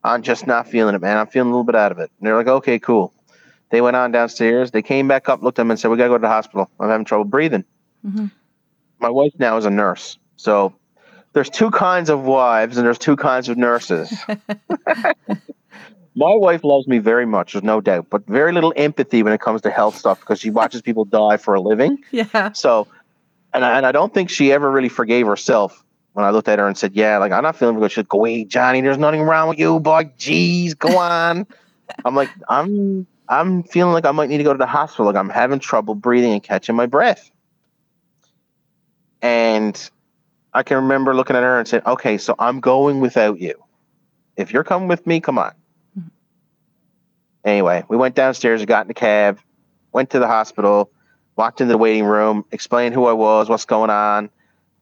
I'm 0.04 0.22
just 0.22 0.48
not 0.48 0.68
feeling 0.68 0.96
it, 0.96 1.02
man. 1.02 1.18
I'm 1.18 1.28
feeling 1.28 1.50
a 1.50 1.52
little 1.52 1.64
bit 1.64 1.76
out 1.76 1.92
of 1.92 2.00
it. 2.00 2.12
And 2.20 2.28
they're 2.28 2.36
like, 2.36 2.48
"Okay, 2.48 2.80
cool." 2.80 3.14
They 3.72 3.82
went 3.82 3.96
on 3.96 4.12
downstairs. 4.12 4.72
They 4.72 4.82
came 4.82 5.08
back 5.08 5.30
up, 5.30 5.44
looked 5.44 5.60
at 5.60 5.64
them, 5.64 5.72
and 5.72 5.80
said, 5.80 5.92
"We 5.92 5.98
gotta 5.98 6.10
go 6.10 6.18
to 6.18 6.22
the 6.22 6.28
hospital. 6.28 6.70
I'm 6.80 6.90
having 6.90 7.06
trouble 7.06 7.26
breathing." 7.26 7.66
hmm 8.04 8.28
My 9.00 9.10
wife 9.10 9.34
now 9.38 9.58
is 9.58 9.66
a 9.66 9.70
nurse, 9.70 10.18
so 10.36 10.74
there's 11.34 11.50
two 11.50 11.72
kinds 11.72 12.10
of 12.10 12.24
wives 12.24 12.78
and 12.78 12.86
there's 12.86 12.98
two 12.98 13.16
kinds 13.16 13.50
of 13.50 13.58
nurses. 13.58 14.12
My 16.16 16.34
wife 16.36 16.64
loves 16.64 16.88
me 16.88 16.98
very 16.98 17.26
much, 17.26 17.54
there's 17.54 17.64
no 17.64 17.80
doubt, 17.80 18.08
but 18.10 18.26
very 18.28 18.52
little 18.52 18.74
empathy 18.76 19.24
when 19.24 19.32
it 19.32 19.40
comes 19.40 19.62
to 19.62 19.70
health 19.70 19.96
stuff 19.96 20.20
because 20.20 20.40
she 20.40 20.50
watches 20.50 20.82
people 20.82 21.06
die 21.06 21.38
for 21.38 21.54
a 21.54 21.62
living. 21.62 22.04
Yeah. 22.12 22.52
So, 22.52 22.88
and 23.54 23.66
I, 23.66 23.78
and 23.78 23.86
I 23.86 23.92
don't 23.92 24.14
think 24.14 24.30
she 24.30 24.52
ever 24.52 24.70
really 24.70 24.90
forgave 24.90 25.26
herself 25.26 25.84
when 26.14 26.26
I 26.26 26.32
looked 26.32 26.48
at 26.48 26.60
her 26.60 26.68
and 26.68 26.78
said, 26.78 26.94
"Yeah, 26.96 27.18
like 27.18 27.32
I'm 27.32 27.44
not 27.44 27.56
feeling 27.56 27.80
good." 27.80 27.92
She'd 27.92 28.08
go, 28.10 28.20
away, 28.20 28.44
Johnny, 28.46 28.82
there's 28.82 28.98
nothing 28.98 29.22
wrong 29.22 29.50
with 29.50 29.60
you, 29.60 29.80
boy. 29.80 30.06
Jeez, 30.18 30.78
go 30.78 30.98
on." 30.98 31.48
I'm 32.06 32.16
like, 32.16 32.30
I'm 32.48 33.08
I'm 33.28 33.64
feeling 33.64 33.94
like 33.94 34.06
I 34.06 34.12
might 34.12 34.30
need 34.30 34.38
to 34.38 34.44
go 34.44 34.54
to 34.54 34.58
the 34.58 34.66
hospital. 34.66 35.06
Like 35.06 35.16
I'm 35.16 35.30
having 35.30 35.60
trouble 35.60 35.96
breathing 35.96 36.34
and 36.34 36.44
catching 36.44 36.76
my 36.76 36.86
breath. 36.86 37.32
And 39.22 39.90
I 40.54 40.64
can 40.64 40.78
remember 40.78 41.16
looking 41.16 41.36
at 41.36 41.44
her 41.44 41.60
and 41.60 41.68
saying, 41.68 41.84
"Okay, 41.86 42.18
so 42.18 42.36
I'm 42.40 42.60
going 42.60 43.00
without 43.00 43.40
you. 43.40 43.56
If 44.38 44.54
you're 44.54 44.64
coming 44.64 44.88
with 44.88 45.06
me, 45.06 45.20
come 45.20 45.38
on." 45.38 45.52
Mhm. 45.98 46.10
Anyway, 47.44 47.84
we 47.90 47.98
went 47.98 48.16
downstairs, 48.16 48.64
got 48.66 48.82
in 48.82 48.88
the 48.88 48.94
cab, 48.94 49.40
went 49.92 50.12
to 50.12 50.20
the 50.20 50.28
hospital, 50.28 50.92
walked 51.40 51.62
into 51.62 51.72
the 51.72 51.78
waiting 51.78 52.04
room, 52.04 52.44
explained 52.52 52.94
who 52.94 53.06
I 53.06 53.14
was, 53.14 53.48
what's 53.48 53.64
going 53.66 53.90
on. 53.90 54.30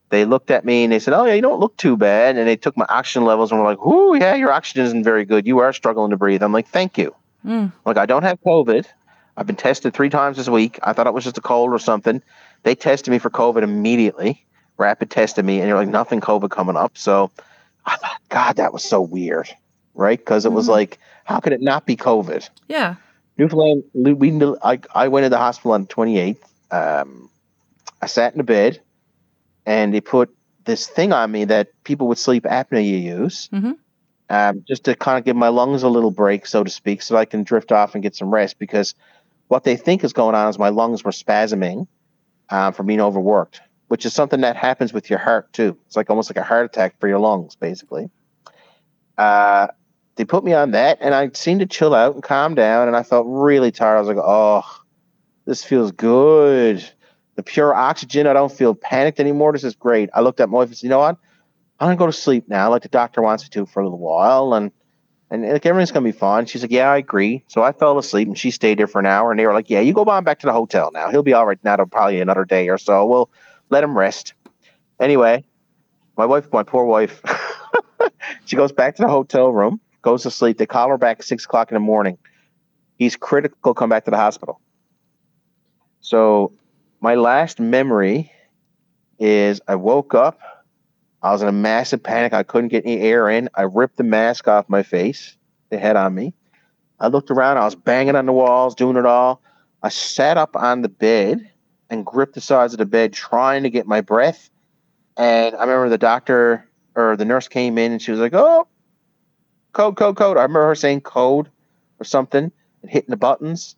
they 0.10 0.24
looked 0.26 0.50
at 0.52 0.64
me 0.66 0.84
and 0.86 0.92
they 0.94 1.00
said, 1.00 1.14
"Oh 1.14 1.26
yeah, 1.26 1.34
you 1.36 1.42
don't 1.42 1.60
look 1.60 1.76
too 1.78 1.96
bad." 1.98 2.36
And 2.38 2.48
they 2.48 2.56
took 2.56 2.76
my 2.78 2.86
oxygen 2.90 3.26
levels 3.26 3.52
and 3.52 3.60
were 3.60 3.66
like, 3.68 3.80
"Ooh, 3.86 4.16
yeah, 4.18 4.34
your 4.36 4.52
oxygen 4.52 4.86
isn't 4.86 5.04
very 5.04 5.24
good. 5.26 5.46
You 5.46 5.60
are 5.60 5.72
struggling 5.74 6.12
to 6.12 6.18
breathe." 6.18 6.42
I'm 6.42 6.54
like, 6.54 6.68
"Thank 6.68 6.98
you." 6.98 7.14
Mm. 7.46 7.72
Like 7.86 7.98
I 7.98 8.06
don't 8.06 8.24
have 8.24 8.40
COVID. 8.42 8.86
I've 9.38 9.46
been 9.46 9.56
tested 9.58 9.94
three 9.94 10.10
times 10.10 10.38
this 10.38 10.50
week. 10.50 10.80
I 10.82 10.94
thought 10.94 11.06
it 11.08 11.14
was 11.14 11.26
just 11.26 11.38
a 11.38 11.42
cold 11.42 11.72
or 11.72 11.78
something. 11.80 12.24
They 12.64 12.74
tested 12.74 13.12
me 13.12 13.20
for 13.20 13.30
COVID 13.30 13.62
immediately. 13.64 14.44
Rapid 14.78 15.12
tested 15.12 15.44
me, 15.46 15.60
and 15.60 15.68
you're 15.68 15.78
like, 15.78 15.90
nothing 15.90 16.22
COVID 16.22 16.50
coming 16.50 16.76
up. 16.78 16.98
So 16.98 17.30
I 17.86 17.98
thought, 17.98 18.20
God, 18.30 18.56
that 18.56 18.72
was 18.74 18.84
so 18.84 19.00
weird, 19.02 19.48
right? 19.94 20.18
Because 20.18 20.46
it 20.46 20.52
was 20.54 20.68
Mhm. 20.68 20.72
like, 20.78 20.98
how 21.26 21.40
could 21.40 21.54
it 21.54 21.62
not 21.62 21.86
be 21.86 21.96
COVID? 21.98 22.50
Yeah. 22.68 22.96
Newfoundland, 23.38 23.84
we, 23.94 24.42
I, 24.64 24.80
I 24.94 25.08
went 25.10 25.26
to 25.26 25.30
the 25.30 25.38
hospital 25.38 25.74
on 25.74 25.82
the 25.84 25.88
28th. 25.88 26.38
Um, 26.72 27.30
I 28.02 28.08
sat 28.08 28.34
in 28.34 28.40
a 28.40 28.44
bed, 28.44 28.82
and 29.66 29.94
they 29.94 30.02
put 30.02 30.36
this 30.66 30.88
thing 30.88 31.14
on 31.14 31.32
me 31.32 31.46
that 31.46 31.70
people 31.84 32.08
with 32.08 32.20
sleep 32.20 32.44
apnea 32.44 33.02
use, 33.02 33.48
Mhm. 33.50 33.78
um, 34.30 34.64
just 34.68 34.86
to 34.86 34.96
kind 34.96 35.18
of 35.18 35.24
give 35.26 35.36
my 35.36 35.48
lungs 35.50 35.84
a 35.84 35.90
little 35.90 36.12
break, 36.12 36.46
so 36.46 36.64
to 36.64 36.70
speak, 36.70 37.02
so 37.02 37.16
I 37.16 37.26
can 37.26 37.44
drift 37.44 37.72
off 37.72 37.94
and 37.94 38.04
get 38.04 38.16
some 38.16 38.34
rest. 38.34 38.60
Because 38.60 38.96
what 39.48 39.64
they 39.64 39.78
think 39.78 40.04
is 40.04 40.14
going 40.14 40.36
on 40.36 40.50
is 40.50 40.60
my 40.60 40.70
lungs 40.70 41.04
were 41.04 41.12
spasming 41.12 41.88
um, 42.50 42.74
from 42.74 42.86
being 42.88 43.02
overworked, 43.02 43.62
which 43.88 44.06
is 44.06 44.14
something 44.14 44.42
that 44.42 44.56
happens 44.56 44.92
with 44.94 45.10
your 45.10 45.20
heart 45.20 45.54
too. 45.54 45.78
It's 45.86 45.96
like 45.96 46.10
almost 46.10 46.30
like 46.30 46.38
a 46.38 46.44
heart 46.44 46.66
attack 46.66 47.00
for 47.00 47.08
your 47.08 47.20
lungs, 47.20 47.56
basically. 47.56 48.10
Uh, 49.18 49.68
they 50.18 50.26
put 50.26 50.44
me 50.44 50.54
on 50.54 50.72
that, 50.72 50.98
and 51.00 51.14
I 51.14 51.30
seemed 51.34 51.62
to 51.62 51.66
chill 51.66 51.96
out 51.96 52.16
and 52.16 52.24
calm 52.24 52.56
down, 52.56 52.88
and 52.88 52.98
I 52.98 53.04
felt 53.04 53.26
really 53.30 53.72
tired. 53.72 53.98
I 53.98 54.00
was 54.00 54.08
like, 54.08 54.18
"Oh, 54.18 54.64
this 55.46 55.64
feels 55.64 55.92
good. 55.92 56.84
The 57.36 57.44
pure 57.44 57.74
oxygen. 57.74 58.28
I 58.28 58.34
don't 58.34 58.52
feel 58.52 58.74
panicked 58.74 59.20
anymore. 59.20 59.54
This 59.54 59.64
is 59.64 59.76
great." 59.76 60.10
I 60.14 60.22
looked 60.22 60.40
at 60.40 60.50
my 60.50 60.58
wife 60.58 60.70
and 60.70 60.78
said, 60.78 60.86
"You 60.86 60.90
know 60.90 61.00
what? 61.00 61.18
I'm 61.80 61.88
gonna 61.88 61.96
go 61.96 62.08
to 62.08 62.12
sleep 62.12 62.50
now, 62.50 62.72
like 62.72 62.82
the 62.82 62.90
doctor 62.90 63.22
wants 63.22 63.44
me 63.44 63.50
to 63.52 63.66
for 63.68 63.80
a 63.80 63.84
little 63.84 64.00
while, 64.00 64.54
and 64.56 64.72
and 65.30 65.48
like 65.48 65.66
everything's 65.66 65.92
gonna 65.92 66.04
be 66.04 66.12
fine." 66.12 66.48
She's 66.48 66.64
like, 66.64 66.72
"Yeah, 66.72 66.92
I 66.92 66.98
agree." 66.98 67.44
So 67.48 67.62
I 67.62 67.72
fell 67.72 67.98
asleep, 68.00 68.28
and 68.28 68.38
she 68.38 68.50
stayed 68.52 68.80
there 68.80 68.88
for 68.88 69.00
an 69.00 69.06
hour, 69.06 69.32
and 69.32 69.40
they 69.40 69.46
were 69.46 69.54
like, 69.54 69.70
"Yeah, 69.70 69.82
you 69.82 69.94
go 69.94 70.04
on 70.06 70.24
back 70.24 70.40
to 70.40 70.48
the 70.48 70.54
hotel 70.54 70.90
now. 70.92 71.12
He'll 71.12 71.24
be 71.24 71.34
all 71.34 71.46
right 71.46 71.64
now. 71.64 71.78
Probably 71.86 72.20
another 72.20 72.46
day 72.46 72.70
or 72.70 72.80
so. 72.80 73.06
We'll 73.06 73.30
let 73.70 73.84
him 73.84 73.98
rest." 73.98 74.34
Anyway, 75.00 75.46
my 76.18 76.26
wife, 76.26 76.52
my 76.52 76.64
poor 76.64 76.86
wife, 76.86 77.22
she 78.46 78.56
goes 78.56 78.72
back 78.72 78.96
to 78.96 79.04
the 79.04 79.08
hotel 79.08 79.52
room, 79.52 79.80
goes 80.02 80.24
to 80.24 80.32
sleep. 80.32 80.58
They 80.58 80.66
call 80.66 80.90
her 80.90 80.98
back 80.98 81.24
six 81.24 81.46
o'clock 81.46 81.72
in 81.72 81.76
the 81.76 81.80
morning. 81.80 82.18
He's 82.98 83.16
critical. 83.16 83.74
Come 83.74 83.90
back 83.90 84.06
to 84.06 84.12
the 84.12 84.18
hospital. 84.18 84.60
So 86.00 86.54
my 87.02 87.16
last 87.16 87.60
memory 87.60 88.32
is 89.20 89.62
I 89.68 89.76
woke 89.76 90.14
up. 90.14 90.40
I 91.22 91.32
was 91.32 91.42
in 91.42 91.48
a 91.48 91.54
massive 91.54 92.02
panic. 92.02 92.34
I 92.34 92.44
couldn't 92.44 92.70
get 92.70 92.86
any 92.86 93.02
air 93.02 93.30
in. 93.30 93.50
I 93.56 93.64
ripped 93.64 93.98
the 93.98 94.04
mask 94.04 94.48
off 94.48 94.70
my 94.70 94.84
face. 94.84 95.36
They 95.70 95.78
had 95.78 95.96
on 95.96 96.14
me. 96.14 96.34
I 97.00 97.08
looked 97.08 97.30
around. 97.30 97.58
I 97.58 97.66
was 97.66 97.76
banging 97.76 98.16
on 98.16 98.26
the 98.26 98.34
walls, 98.34 98.76
doing 98.76 98.98
it 98.98 99.06
all. 99.06 99.42
I 99.84 99.90
sat 99.90 100.38
up 100.38 100.56
on 100.56 100.82
the 100.82 100.90
bed 100.90 101.50
and 101.90 102.06
gripped 102.06 102.36
the 102.36 102.42
sides 102.42 102.74
of 102.74 102.80
the 102.80 102.86
bed, 102.86 103.14
trying 103.14 103.64
to 103.64 103.70
get 103.70 103.88
my 103.88 104.02
breath. 104.02 104.50
And 105.16 105.56
I 105.56 105.62
remember 105.62 105.90
the 105.90 105.98
doctor 105.98 106.68
or 106.96 107.16
the 107.16 107.26
nurse 107.26 107.48
came 107.48 107.78
in 107.78 107.92
and 107.92 108.02
she 108.02 108.12
was 108.12 108.20
like, 108.20 108.34
"Oh, 108.34 108.68
code, 109.78 109.96
code, 109.96 110.18
code." 110.18 110.38
I 110.38 110.42
remember 110.42 110.68
her 110.68 110.76
saying 110.76 111.02
code 111.02 111.48
or 112.00 112.04
something 112.04 112.52
and 112.82 112.92
hitting 112.92 113.12
the 113.12 113.18
buttons. 113.18 113.76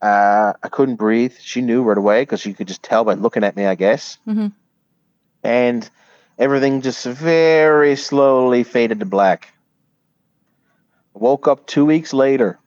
Uh, 0.00 0.52
I 0.62 0.68
couldn't 0.68 0.96
breathe. 0.96 1.34
She 1.40 1.60
knew 1.60 1.82
right 1.82 1.98
away 1.98 2.22
because 2.22 2.40
she 2.40 2.54
could 2.54 2.68
just 2.68 2.82
tell 2.82 3.04
by 3.04 3.14
looking 3.14 3.44
at 3.44 3.56
me, 3.56 3.66
I 3.66 3.74
guess. 3.74 4.18
Mhm. 4.26 4.52
And 5.42 5.90
everything 6.38 6.80
just 6.82 7.04
very 7.04 7.96
slowly 7.96 8.62
faded 8.62 9.00
to 9.00 9.06
black. 9.06 9.52
Woke 11.14 11.48
up 11.48 11.66
two 11.66 11.86
weeks 11.86 12.12
later. 12.12 12.58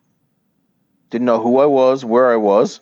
Didn't 1.12 1.26
know 1.26 1.40
who 1.42 1.60
I 1.60 1.66
was, 1.66 2.04
where 2.04 2.32
I 2.32 2.36
was. 2.36 2.82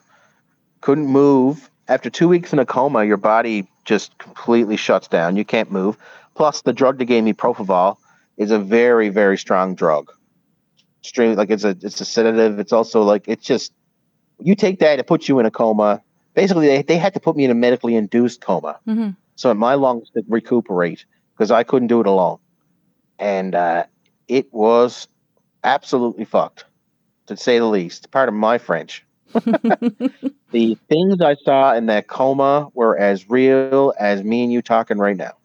Couldn't 0.82 1.08
move. 1.08 1.70
After 1.88 2.10
two 2.10 2.28
weeks 2.28 2.52
in 2.52 2.60
a 2.60 2.66
coma, 2.66 3.04
your 3.04 3.18
body 3.18 3.68
just 3.86 4.18
completely 4.18 4.78
shuts 4.78 5.08
down. 5.08 5.38
You 5.38 5.46
can't 5.46 5.72
move. 5.72 5.98
Plus, 6.36 6.62
the 6.62 6.74
drug 6.74 6.98
they 6.98 7.06
gave 7.06 7.24
me, 7.24 7.34
propofol, 7.34 7.98
is 8.38 8.52
a 8.52 8.60
very, 8.60 9.10
very 9.10 9.38
strong 9.38 9.76
drug. 9.76 10.12
Extremely, 11.04 11.36
like 11.36 11.50
it's 11.50 11.64
a 11.64 11.70
it's 11.82 12.02
a 12.02 12.06
sedative. 12.06 12.60
It's 12.60 12.74
also 12.74 13.02
like 13.04 13.28
it's 13.28 13.46
just 13.46 13.72
you 14.40 14.56
take 14.56 14.80
that, 14.80 15.00
it 15.00 15.08
puts 15.08 15.28
you 15.30 15.40
in 15.40 15.46
a 15.46 15.52
coma. 15.52 16.02
Basically, 16.34 16.68
they, 16.68 16.82
they 16.84 16.98
had 16.98 17.14
to 17.16 17.20
put 17.20 17.36
me 17.36 17.46
in 17.46 17.52
a 17.52 17.56
medically 17.56 17.96
induced 17.96 18.42
coma 18.42 18.80
Mhm. 18.88 19.16
so 19.36 19.54
my 19.54 19.74
lungs 19.74 20.10
could 20.14 20.26
recuperate 20.28 21.06
because 21.34 21.50
I 21.50 21.64
couldn't 21.64 21.88
do 21.88 22.00
it 22.02 22.08
alone. 22.08 22.38
And 23.20 23.56
uh, 23.56 23.86
it 24.28 24.54
was 24.54 25.08
absolutely 25.64 26.26
fucked, 26.26 26.66
to 27.28 27.38
say 27.38 27.58
the 27.58 27.66
least. 27.66 28.12
Part 28.12 28.30
of 28.30 28.36
my 28.36 28.58
French. 28.58 29.04
the 30.52 30.78
things 30.90 31.22
I 31.22 31.36
saw 31.36 31.74
in 31.74 31.88
that 31.88 32.08
coma 32.08 32.70
were 32.74 32.98
as 32.98 33.30
real 33.30 33.94
as 34.00 34.24
me 34.24 34.44
and 34.44 34.52
you 34.52 34.62
talking 34.62 34.98
right 34.98 35.18
now. 35.18 35.37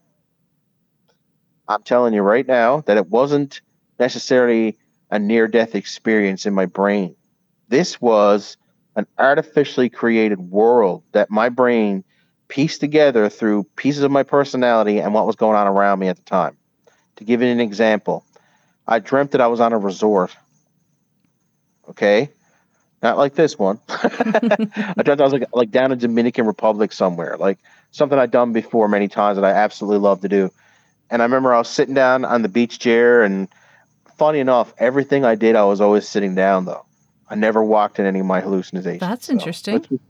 I'm 1.69 1.83
telling 1.83 2.15
you 2.15 2.23
right 2.23 2.47
now 2.47 2.81
that 2.83 2.97
it 2.97 3.09
wasn't 3.09 3.61
necessarily 3.99 4.77
a 5.11 5.19
near 5.19 5.47
death 5.49 5.75
experience 5.75 6.47
in 6.47 6.55
my 6.55 6.67
brain. 6.67 7.15
This 7.69 8.01
was 8.01 8.57
an 8.97 9.07
artificially 9.19 9.89
created 9.89 10.39
world 10.39 11.03
that 11.13 11.31
my 11.31 11.49
brain 11.49 12.05
pieced 12.49 12.81
together 12.81 13.29
through 13.29 13.65
pieces 13.77 14.03
of 14.03 14.11
my 14.11 14.23
personality 14.23 15.01
and 15.01 15.15
what 15.15 15.27
was 15.27 15.37
going 15.37 15.57
on 15.57 15.67
around 15.67 15.99
me 15.99 16.09
at 16.09 16.17
the 16.17 16.23
time. 16.25 16.57
To 17.17 17.25
give 17.25 17.41
you 17.41 17.49
an 17.49 17.61
example, 17.61 18.25
I 18.87 18.99
dreamt 18.99 19.31
that 19.31 19.41
I 19.41 19.47
was 19.47 19.61
on 19.61 19.73
a 19.73 19.79
resort. 19.79 20.37
Okay? 21.89 22.31
Not 23.03 23.17
like 23.17 23.35
this 23.35 23.59
one. 23.59 23.81
I 23.89 25.03
dreamt 25.03 25.21
I 25.21 25.25
was 25.25 25.33
like 25.33 25.45
like 25.53 25.71
down 25.71 25.93
in 25.93 25.99
Dominican 25.99 26.47
Republic 26.47 26.93
somewhere, 26.93 27.37
like 27.39 27.59
something 27.91 28.19
I'd 28.19 28.31
done 28.31 28.53
before 28.53 28.89
many 28.89 29.09
times 29.09 29.37
that 29.37 29.45
I 29.45 29.51
absolutely 29.51 29.99
love 29.99 30.21
to 30.23 30.29
do. 30.29 30.51
And 31.13 31.21
I 31.21 31.27
remember 31.27 31.53
I 31.55 31.59
was 31.59 31.69
sitting 31.69 31.95
down 31.95 32.25
on 32.25 32.41
the 32.41 32.49
beach 32.49 32.79
chair, 32.79 33.23
and 33.23 33.47
funny 34.17 34.41
enough, 34.41 34.73
everything 34.79 35.27
I 35.27 35.35
did, 35.35 35.55
I 35.57 35.65
was 35.65 35.79
always 35.79 36.09
sitting 36.09 36.35
down 36.35 36.65
though. 36.65 36.87
I 37.29 37.35
never 37.35 37.63
walked 37.63 37.99
in 37.99 38.07
any 38.07 38.21
of 38.21 38.27
my 38.27 38.41
hallucinations. 38.41 39.01
That's 39.01 39.27
so 39.27 39.35
interesting. 39.35 40.01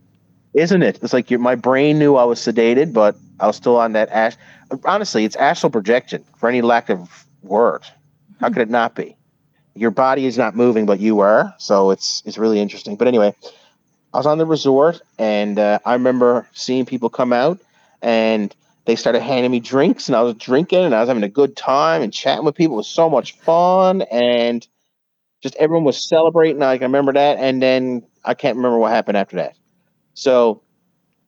isn't 0.55 0.83
it? 0.83 1.01
It's 1.03 1.13
like 1.13 1.29
your, 1.29 1.41
my 1.41 1.57
brain 1.57 1.99
knew 1.99 2.15
I 2.15 2.25
was 2.25 2.39
sedated, 2.39 2.93
but 2.93 3.17
I 3.41 3.49
was 3.49 3.57
still 3.57 3.77
on 3.77 3.93
that 3.95 4.11
ash. 4.11 4.37
Honestly, 4.85 5.25
it's 5.25 5.35
astral 5.35 5.71
projection 5.71 6.25
for 6.37 6.49
any 6.49 6.63
lack 6.63 6.89
of 6.89 7.27
word. 7.43 7.83
How 8.41 8.49
could 8.49 8.63
it 8.63 8.71
not 8.71 8.95
be? 8.95 9.17
Your 9.75 9.91
body 9.91 10.27
is 10.27 10.39
not 10.39 10.55
moving, 10.55 10.87
but 10.87 11.01
you 11.01 11.19
are. 11.19 11.53
So 11.59 11.91
it's 11.91 12.23
it's 12.25 12.39
really 12.39 12.61
interesting. 12.61 12.95
But 12.95 13.09
anyway, 13.09 13.35
I 14.15 14.19
was 14.19 14.27
on 14.27 14.39
the 14.39 14.47
resort, 14.47 15.01
and 15.19 15.59
uh, 15.59 15.81
I 15.85 15.95
remember 15.95 16.47
seeing 16.53 16.87
people 16.87 17.09
come 17.09 17.33
out, 17.33 17.59
and 18.03 18.55
they 18.85 18.97
started 18.97 19.23
handing 19.23 19.51
me 19.53 19.61
drinks, 19.61 20.09
and 20.09 20.17
I 20.17 20.23
was 20.23 20.35
drinking, 20.35 20.85
and 20.85 20.95
I 20.95 21.01
was 21.01 21.09
having 21.09 21.23
a 21.23 21.29
good 21.29 21.57
time 21.57 22.03
and 22.03 22.13
chatting 22.13 22.45
with 22.45 22.55
people. 22.55 22.75
It 22.77 22.79
was 22.79 22.89
so 22.89 23.09
much 23.09 23.37
fun, 23.39 24.03
and 24.03 24.67
just 25.43 25.55
everyone 25.57 25.85
was 25.85 26.03
celebrating. 26.09 26.59
Like 26.59 26.83
I 26.83 26.85
remember 26.85 27.13
that, 27.13 27.39
and 27.39 27.63
then 27.63 28.03
I 28.25 28.35
can't 28.35 28.57
remember 28.57 28.79
what 28.79 28.93
happened 28.93 29.17
after 29.17 29.37
that. 29.37 29.57
So 30.15 30.63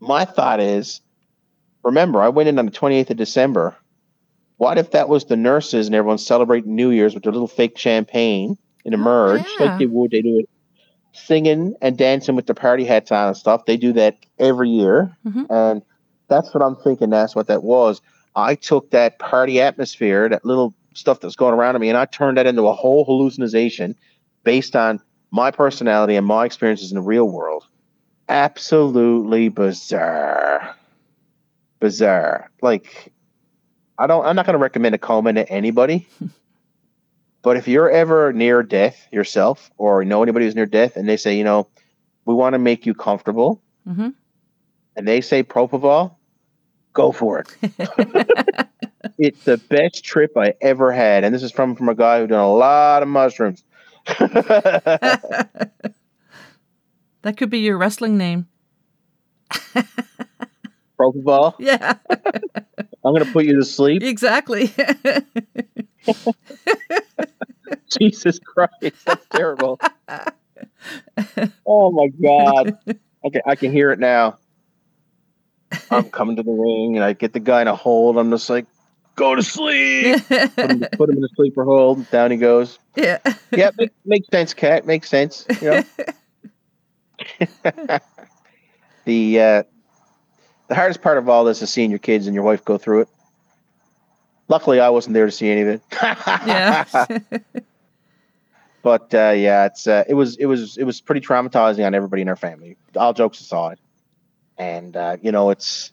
my 0.01 0.25
thought 0.25 0.61
is, 0.61 1.01
remember, 1.83 2.21
I 2.21 2.29
went 2.29 2.49
in 2.49 2.59
on 2.59 2.67
the 2.67 2.73
28th 2.73 3.11
of 3.11 3.17
December. 3.17 3.77
What 4.57 4.79
if 4.79 4.93
that 4.93 5.09
was 5.09 5.25
the 5.25 5.37
nurses 5.37 5.87
and 5.87 5.95
everyone 5.95 6.19
celebrating 6.19 6.75
New 6.77 6.91
Year's 6.91 7.15
with 7.15 7.25
their 7.25 7.33
little 7.33 7.49
fake 7.49 7.77
champagne 7.77 8.57
in 8.85 8.95
a 8.95 8.97
Oh, 8.97 9.01
merge, 9.01 9.45
yeah. 9.59 9.67
like 9.67 9.79
they 9.79 9.87
would? 9.87 10.11
They 10.13 10.23
do 10.23 10.39
it 10.41 10.49
singing 11.13 11.75
and 11.81 11.97
dancing 11.97 12.35
with 12.37 12.47
the 12.47 12.55
party 12.55 12.85
hats 12.85 13.11
on 13.13 13.29
and 13.29 13.37
stuff. 13.37 13.65
They 13.67 13.77
do 13.77 13.93
that 13.95 14.17
every 14.39 14.69
year. 14.71 15.17
Mhm. 15.27 15.47
And 15.51 15.83
that's 16.29 16.55
what 16.55 16.63
I'm 16.63 16.77
thinking. 16.77 17.11
That's 17.11 17.35
what 17.35 17.47
that 17.49 17.63
was. 17.63 18.01
I 18.37 18.55
took 18.55 18.91
that 18.91 19.19
party 19.19 19.61
atmosphere, 19.61 20.29
that 20.29 20.45
little 20.45 20.75
stuff 20.95 21.21
that's 21.21 21.37
going 21.37 21.55
around 21.55 21.79
me, 21.81 21.89
and 21.89 21.99
I 21.99 22.07
turned 22.07 22.39
that 22.39 22.47
into 22.47 22.67
a 22.67 22.73
whole 22.73 23.05
hallucination 23.05 23.95
based 24.43 24.77
on 24.77 25.01
my 25.31 25.51
personality 25.51 26.17
and 26.17 26.27
my 26.27 26.45
experiences 26.45 26.91
in 26.91 26.97
the 26.97 27.03
real 27.03 27.29
world. 27.29 27.65
Absolutely 28.29 29.49
bizarre. 29.49 30.77
Bizarre. 31.81 32.51
Like, 32.63 33.13
I 33.99 34.07
don't, 34.07 34.25
I'm 34.25 34.37
not 34.37 34.47
going 34.47 34.55
to 34.55 34.63
recommend 34.63 34.95
a 34.95 34.99
coma 34.99 35.33
to 35.35 35.49
anybody. 35.49 36.09
but 37.43 37.57
if 37.57 37.69
you're 37.69 37.91
ever 37.91 38.33
near 38.33 38.63
death 38.63 39.07
yourself 39.13 39.71
or 39.77 40.05
know 40.05 40.23
anybody 40.23 40.47
who's 40.47 40.57
near 40.57 40.67
death 40.67 40.97
and 40.97 41.09
they 41.09 41.17
say, 41.17 41.37
you 41.37 41.45
know, 41.45 41.69
we 42.25 42.35
want 42.35 42.55
to 42.55 42.59
make 42.59 42.87
you 42.87 42.95
comfortable 42.95 43.61
hmm 43.87 44.09
and 44.97 45.07
they 45.07 45.21
say 45.21 45.43
propofol, 45.43 46.17
go 46.93 47.13
for 47.13 47.41
it. 47.41 47.57
it's 49.19 49.45
the 49.45 49.59
best 49.59 50.05
trip 50.05 50.33
I 50.37 50.55
ever 50.61 50.93
had. 50.93 51.25
And 51.25 51.35
this 51.35 51.43
is 51.43 51.53
from, 51.53 51.75
from 51.77 51.89
a 51.89 51.95
guy 51.95 52.21
who 52.21 52.27
done 52.27 52.41
a 52.41 52.53
lot 52.53 53.03
of 53.03 53.09
mushrooms. 53.09 53.65
that 54.07 55.51
could 57.37 57.51
be 57.51 57.59
your 57.61 57.77
wrestling 57.79 58.17
name. 58.19 58.47
propofol. 61.01 61.55
Yeah. 61.59 61.95
I'm 63.05 63.13
gonna 63.13 63.27
put 63.27 63.45
you 63.45 63.57
to 63.57 63.65
sleep. 63.65 64.03
Exactly. 64.03 64.73
Jesus 67.99 68.39
Christ, 68.39 69.05
that's 69.07 69.27
terrible. 69.31 69.79
oh 71.67 71.91
my 71.91 72.09
God. 72.23 72.77
Okay, 73.25 73.41
I 73.47 73.57
can 73.57 73.73
hear 73.73 73.91
it 73.91 73.99
now. 73.99 74.39
I'm 75.91 76.11
coming 76.11 76.37
to 76.37 76.43
the 76.43 76.53
ring 76.53 76.97
and 76.97 77.05
I 77.05 77.13
get 77.13 77.33
the 77.33 77.41
guy 77.41 77.63
in 77.63 77.69
a 77.69 77.75
hold. 77.75 78.19
I'm 78.19 78.31
just 78.31 78.49
like, 78.51 78.67
go 79.17 79.35
to 79.35 79.43
sleep. 79.43 80.23
Put 80.29 80.71
him, 80.71 80.87
put 80.93 81.11
him 81.11 81.19
in 81.19 81.25
a 81.25 81.29
sleeper 81.37 81.65
hold. 81.65 82.11
Down 82.11 82.31
he 82.31 82.37
goes. 82.37 82.79
yeah. 82.97 83.19
Yeah, 83.53 83.71
make, 83.79 83.93
makes 84.05 84.29
sense, 84.29 84.55
Kat. 84.55 84.87
Makes 84.87 85.09
sense. 85.09 85.47
You 85.61 85.71
know. 85.71 85.83
the 89.05 89.41
uh, 89.41 89.63
the 90.69 90.75
hardest 90.75 91.03
part 91.03 91.19
of 91.19 91.29
all 91.29 91.45
this 91.45 91.63
is 91.63 91.71
seeing 91.71 91.91
your 91.91 91.99
kids 91.99 92.27
and 92.27 92.35
your 92.35 92.45
wife 92.45 92.65
go 92.65 92.79
through 92.79 93.03
it. 93.03 93.09
Luckily, 94.49 94.81
I 94.81 94.91
wasn't 94.91 95.15
there 95.15 95.27
to 95.27 95.33
see 95.33 95.49
any 95.49 95.63
of 95.63 95.69
it. 95.69 95.83
yeah. 96.03 96.85
but 98.83 99.15
uh, 99.15 99.33
yeah, 99.37 99.67
it's 99.67 99.87
uh, 99.87 100.05
it 100.09 100.15
was 100.15 100.37
it 100.37 100.47
was 100.47 100.77
it 100.77 100.85
was 100.85 101.01
pretty 101.01 101.21
traumatizing 101.21 101.87
on 101.87 101.95
everybody 101.95 102.23
in 102.23 102.29
our 102.29 102.37
family. 102.37 102.77
All 102.97 103.13
jokes 103.13 103.41
aside, 103.41 103.79
and 104.59 104.97
uh, 104.97 105.17
you 105.23 105.33
know, 105.33 105.51
it's 105.51 105.93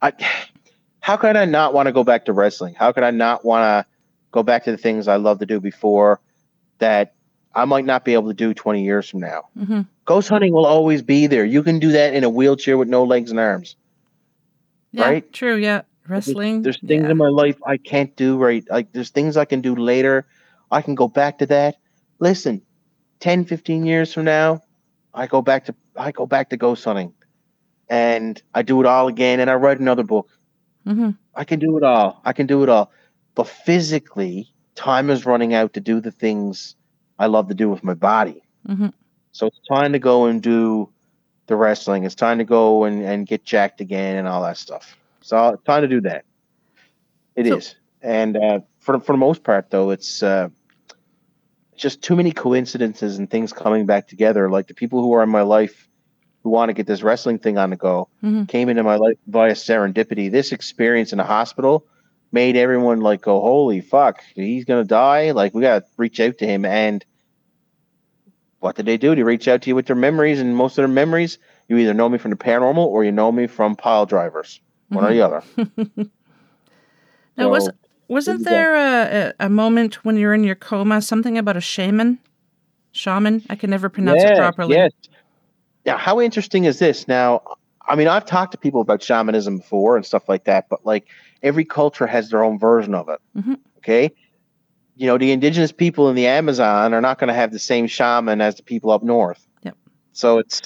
I. 0.00 0.12
How 1.00 1.16
could 1.16 1.36
I 1.36 1.44
not 1.44 1.72
want 1.72 1.86
to 1.86 1.92
go 1.92 2.02
back 2.02 2.24
to 2.24 2.32
wrestling? 2.32 2.74
How 2.74 2.90
could 2.90 3.04
I 3.04 3.12
not 3.12 3.44
want 3.44 3.62
to 3.62 3.86
go 4.32 4.42
back 4.42 4.64
to 4.64 4.72
the 4.72 4.76
things 4.76 5.06
I 5.06 5.16
loved 5.16 5.38
to 5.38 5.46
do 5.46 5.60
before 5.60 6.20
that 6.78 7.14
I 7.54 7.64
might 7.64 7.84
not 7.84 8.04
be 8.04 8.14
able 8.14 8.26
to 8.26 8.34
do 8.34 8.52
20 8.52 8.82
years 8.84 9.08
from 9.08 9.20
now? 9.20 9.44
hmm 9.56 9.82
Ghost 10.04 10.28
hunting 10.28 10.52
will 10.52 10.66
always 10.66 11.02
be 11.02 11.26
there. 11.28 11.44
You 11.44 11.62
can 11.62 11.78
do 11.78 11.92
that 11.92 12.14
in 12.14 12.24
a 12.24 12.28
wheelchair 12.28 12.76
with 12.76 12.88
no 12.88 13.04
legs 13.04 13.30
and 13.30 13.38
arms. 13.38 13.76
Yeah, 14.92 15.04
Right? 15.04 15.32
True. 15.32 15.54
Yeah. 15.56 15.82
There's- 16.08 16.26
Wrestling. 16.28 16.62
There's, 16.62 16.80
things 16.80 17.04
yeah. 17.04 17.10
in 17.10 17.16
my 17.16 17.28
life 17.28 17.56
I 17.64 17.76
can't 17.76 18.14
do 18.16 18.36
right. 18.36 18.64
Like 18.70 18.92
there's 18.92 19.10
things 19.10 19.36
I 19.36 19.44
can 19.44 19.60
do 19.60 19.74
later. 19.76 20.26
I 20.70 20.82
can 20.82 20.94
go 20.96 21.06
back 21.08 21.38
to 21.38 21.46
that. 21.46 21.76
Listen, 22.18 22.62
10, 23.20 23.44
15 23.44 23.86
years 23.86 24.12
from 24.12 24.24
now, 24.24 24.62
I 25.14 25.26
go 25.26 25.40
back 25.42 25.66
to 25.66 25.74
I 25.96 26.12
go 26.12 26.26
back 26.26 26.50
to 26.50 26.56
ghost 26.56 26.84
hunting. 26.84 27.12
And 27.88 28.40
I 28.54 28.62
do 28.62 28.80
it 28.80 28.86
all 28.86 29.08
again 29.08 29.40
and 29.40 29.48
I 29.50 29.54
write 29.54 29.78
another 29.80 30.02
book. 30.02 30.28
hmm 30.84 31.10
I 31.34 31.44
can 31.44 31.58
do 31.58 31.76
it 31.76 31.82
all. 31.82 32.20
I 32.24 32.32
can 32.32 32.46
do 32.46 32.62
it 32.62 32.68
all. 32.68 32.90
But 33.34 33.46
physically, 33.46 34.52
time 34.74 35.10
is 35.10 35.26
running 35.26 35.52
out 35.54 35.74
to 35.74 35.80
do 35.80 36.00
the 36.00 36.10
things 36.10 36.74
I 37.18 37.26
love 37.26 37.48
to 37.48 37.54
do 37.54 37.68
with 37.68 37.84
my 37.84 37.94
body. 37.94 38.42
hmm 38.66 38.88
So 39.32 39.46
it's 39.46 39.60
time 39.68 39.92
to 39.92 39.98
go 39.98 40.26
and 40.26 40.42
do 40.42 40.88
the 41.46 41.54
wrestling. 41.56 42.04
It's 42.04 42.14
time 42.14 42.38
to 42.38 42.44
go 42.44 42.84
and, 42.84 43.02
and 43.02 43.26
get 43.26 43.44
jacked 43.44 43.80
again 43.80 44.16
and 44.16 44.26
all 44.26 44.42
that 44.42 44.56
stuff. 44.56 44.96
So 45.20 45.50
it's 45.50 45.62
time 45.64 45.82
to 45.82 45.88
do 45.88 46.00
that. 46.02 46.24
It 47.36 47.46
is, 47.46 47.68
So- 47.68 47.74
And 48.02 48.36
uh, 48.36 48.60
for, 48.80 48.92
the- 48.98 49.04
for 49.04 49.12
the 49.12 49.18
most 49.18 49.44
part, 49.44 49.70
though, 49.70 49.90
it's 49.90 50.22
uh, 50.22 50.48
just 51.76 52.02
too 52.02 52.16
many 52.16 52.32
coincidences 52.32 53.18
and 53.18 53.30
things 53.30 53.52
coming 53.52 53.84
back 53.86 54.08
together. 54.08 54.48
Like 54.50 54.66
the 54.68 54.74
people 54.74 55.02
who 55.02 55.12
are 55.14 55.22
in 55.22 55.28
my 55.28 55.42
life 55.42 55.85
who 56.46 56.50
want 56.50 56.68
to 56.68 56.74
get 56.74 56.86
this 56.86 57.02
wrestling 57.02 57.40
thing 57.40 57.58
on 57.58 57.70
the 57.70 57.76
go 57.76 58.08
Mhm. 58.22 58.46
came 58.46 58.68
into 58.68 58.84
my 58.84 58.94
life 58.94 59.18
via 59.26 59.50
serendipity. 59.50 60.30
This 60.30 60.52
experience 60.52 61.10
in 61.10 61.18
the 61.18 61.24
hospital 61.24 61.84
made 62.30 62.56
everyone 62.56 63.00
like 63.00 63.20
go, 63.20 63.40
holy 63.40 63.80
fuck, 63.80 64.20
he's 64.36 64.64
going 64.64 64.80
to 64.80 64.86
die. 64.88 65.32
Like 65.32 65.54
we 65.54 65.62
got 65.62 65.80
to 65.80 65.84
reach 65.96 66.20
out 66.20 66.38
to 66.38 66.46
him. 66.46 66.64
And 66.64 67.04
what 68.60 68.76
did 68.76 68.86
they 68.86 68.96
do? 68.96 69.16
They 69.16 69.24
reach 69.24 69.48
out 69.48 69.62
to 69.62 69.70
you 69.70 69.74
with 69.74 69.86
their 69.86 69.96
memories, 69.96 70.40
and 70.40 70.54
most 70.54 70.78
of 70.78 70.82
their 70.82 70.88
memories, 70.88 71.38
you 71.66 71.78
either 71.78 71.92
know 71.94 72.08
me 72.08 72.16
from 72.16 72.30
the 72.30 72.36
paranormal 72.36 72.86
or 72.86 73.02
you 73.02 73.10
know 73.10 73.32
me 73.32 73.48
from 73.48 73.74
pile 73.74 74.06
drivers, 74.06 74.60
one 74.88 75.04
or 75.04 75.10
the 75.12 75.22
other. 75.22 75.42
Now, 77.36 77.50
was 77.50 77.64
So, 77.64 77.72
wasn't 78.08 78.44
there 78.44 78.76
a, 78.76 79.34
a, 79.40 79.46
a 79.46 79.48
moment 79.50 80.04
when 80.04 80.16
you're 80.16 80.32
in 80.32 80.44
your 80.44 80.54
coma, 80.54 81.02
something 81.02 81.36
about 81.36 81.56
a 81.56 81.60
shaman? 81.60 82.18
Shaman? 82.92 83.42
I 83.50 83.56
can 83.56 83.68
never 83.68 83.90
pronounce 83.90 84.22
it 84.22 84.36
properly. 84.36 84.74
Yes. 84.76 84.92
Now, 85.86 85.96
how 85.96 86.20
interesting 86.20 86.64
is 86.64 86.78
this? 86.80 87.06
Now, 87.06 87.42
I 87.88 87.94
mean, 87.94 88.08
I've 88.08 88.26
talked 88.26 88.52
to 88.52 88.58
people 88.58 88.80
about 88.80 89.02
shamanism 89.02 89.58
before 89.58 89.96
and 89.96 90.04
stuff 90.04 90.28
like 90.28 90.44
that, 90.44 90.68
but 90.68 90.84
like 90.84 91.06
every 91.42 91.64
culture 91.64 92.06
has 92.06 92.30
their 92.30 92.42
own 92.42 92.58
version 92.58 92.94
of 92.94 93.08
it. 93.08 93.20
Mhm. 93.36 93.58
Okay. 93.78 94.12
You 94.96 95.06
know, 95.06 95.16
the 95.16 95.30
indigenous 95.30 95.70
people 95.70 96.08
in 96.08 96.16
the 96.16 96.26
Amazon 96.26 96.92
are 96.92 97.00
not 97.00 97.18
going 97.18 97.28
to 97.28 97.34
have 97.34 97.52
the 97.52 97.58
same 97.60 97.86
shaman 97.86 98.40
as 98.40 98.56
the 98.56 98.64
people 98.64 98.90
up 98.90 99.02
north. 99.04 99.46
Yep. 99.62 99.76
So 100.12 100.38
it's 100.38 100.62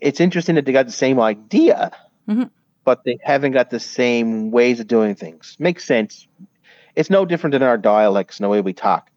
it's 0.00 0.18
interesting 0.20 0.54
that 0.56 0.64
they 0.64 0.72
got 0.72 0.86
the 0.86 0.92
same 0.92 1.20
idea, 1.20 1.92
Mhm. 2.28 2.50
but 2.84 3.04
they 3.04 3.18
haven't 3.22 3.52
got 3.52 3.70
the 3.70 3.78
same 3.78 4.50
ways 4.50 4.80
of 4.80 4.86
doing 4.88 5.14
things. 5.14 5.56
Makes 5.60 5.84
sense. 5.84 6.26
It's 6.96 7.10
no 7.10 7.24
different 7.24 7.52
than 7.52 7.62
our 7.62 7.78
dialects 7.78 8.38
and 8.38 8.44
the 8.44 8.48
way 8.48 8.60
we 8.62 8.72
talk. 8.72 9.10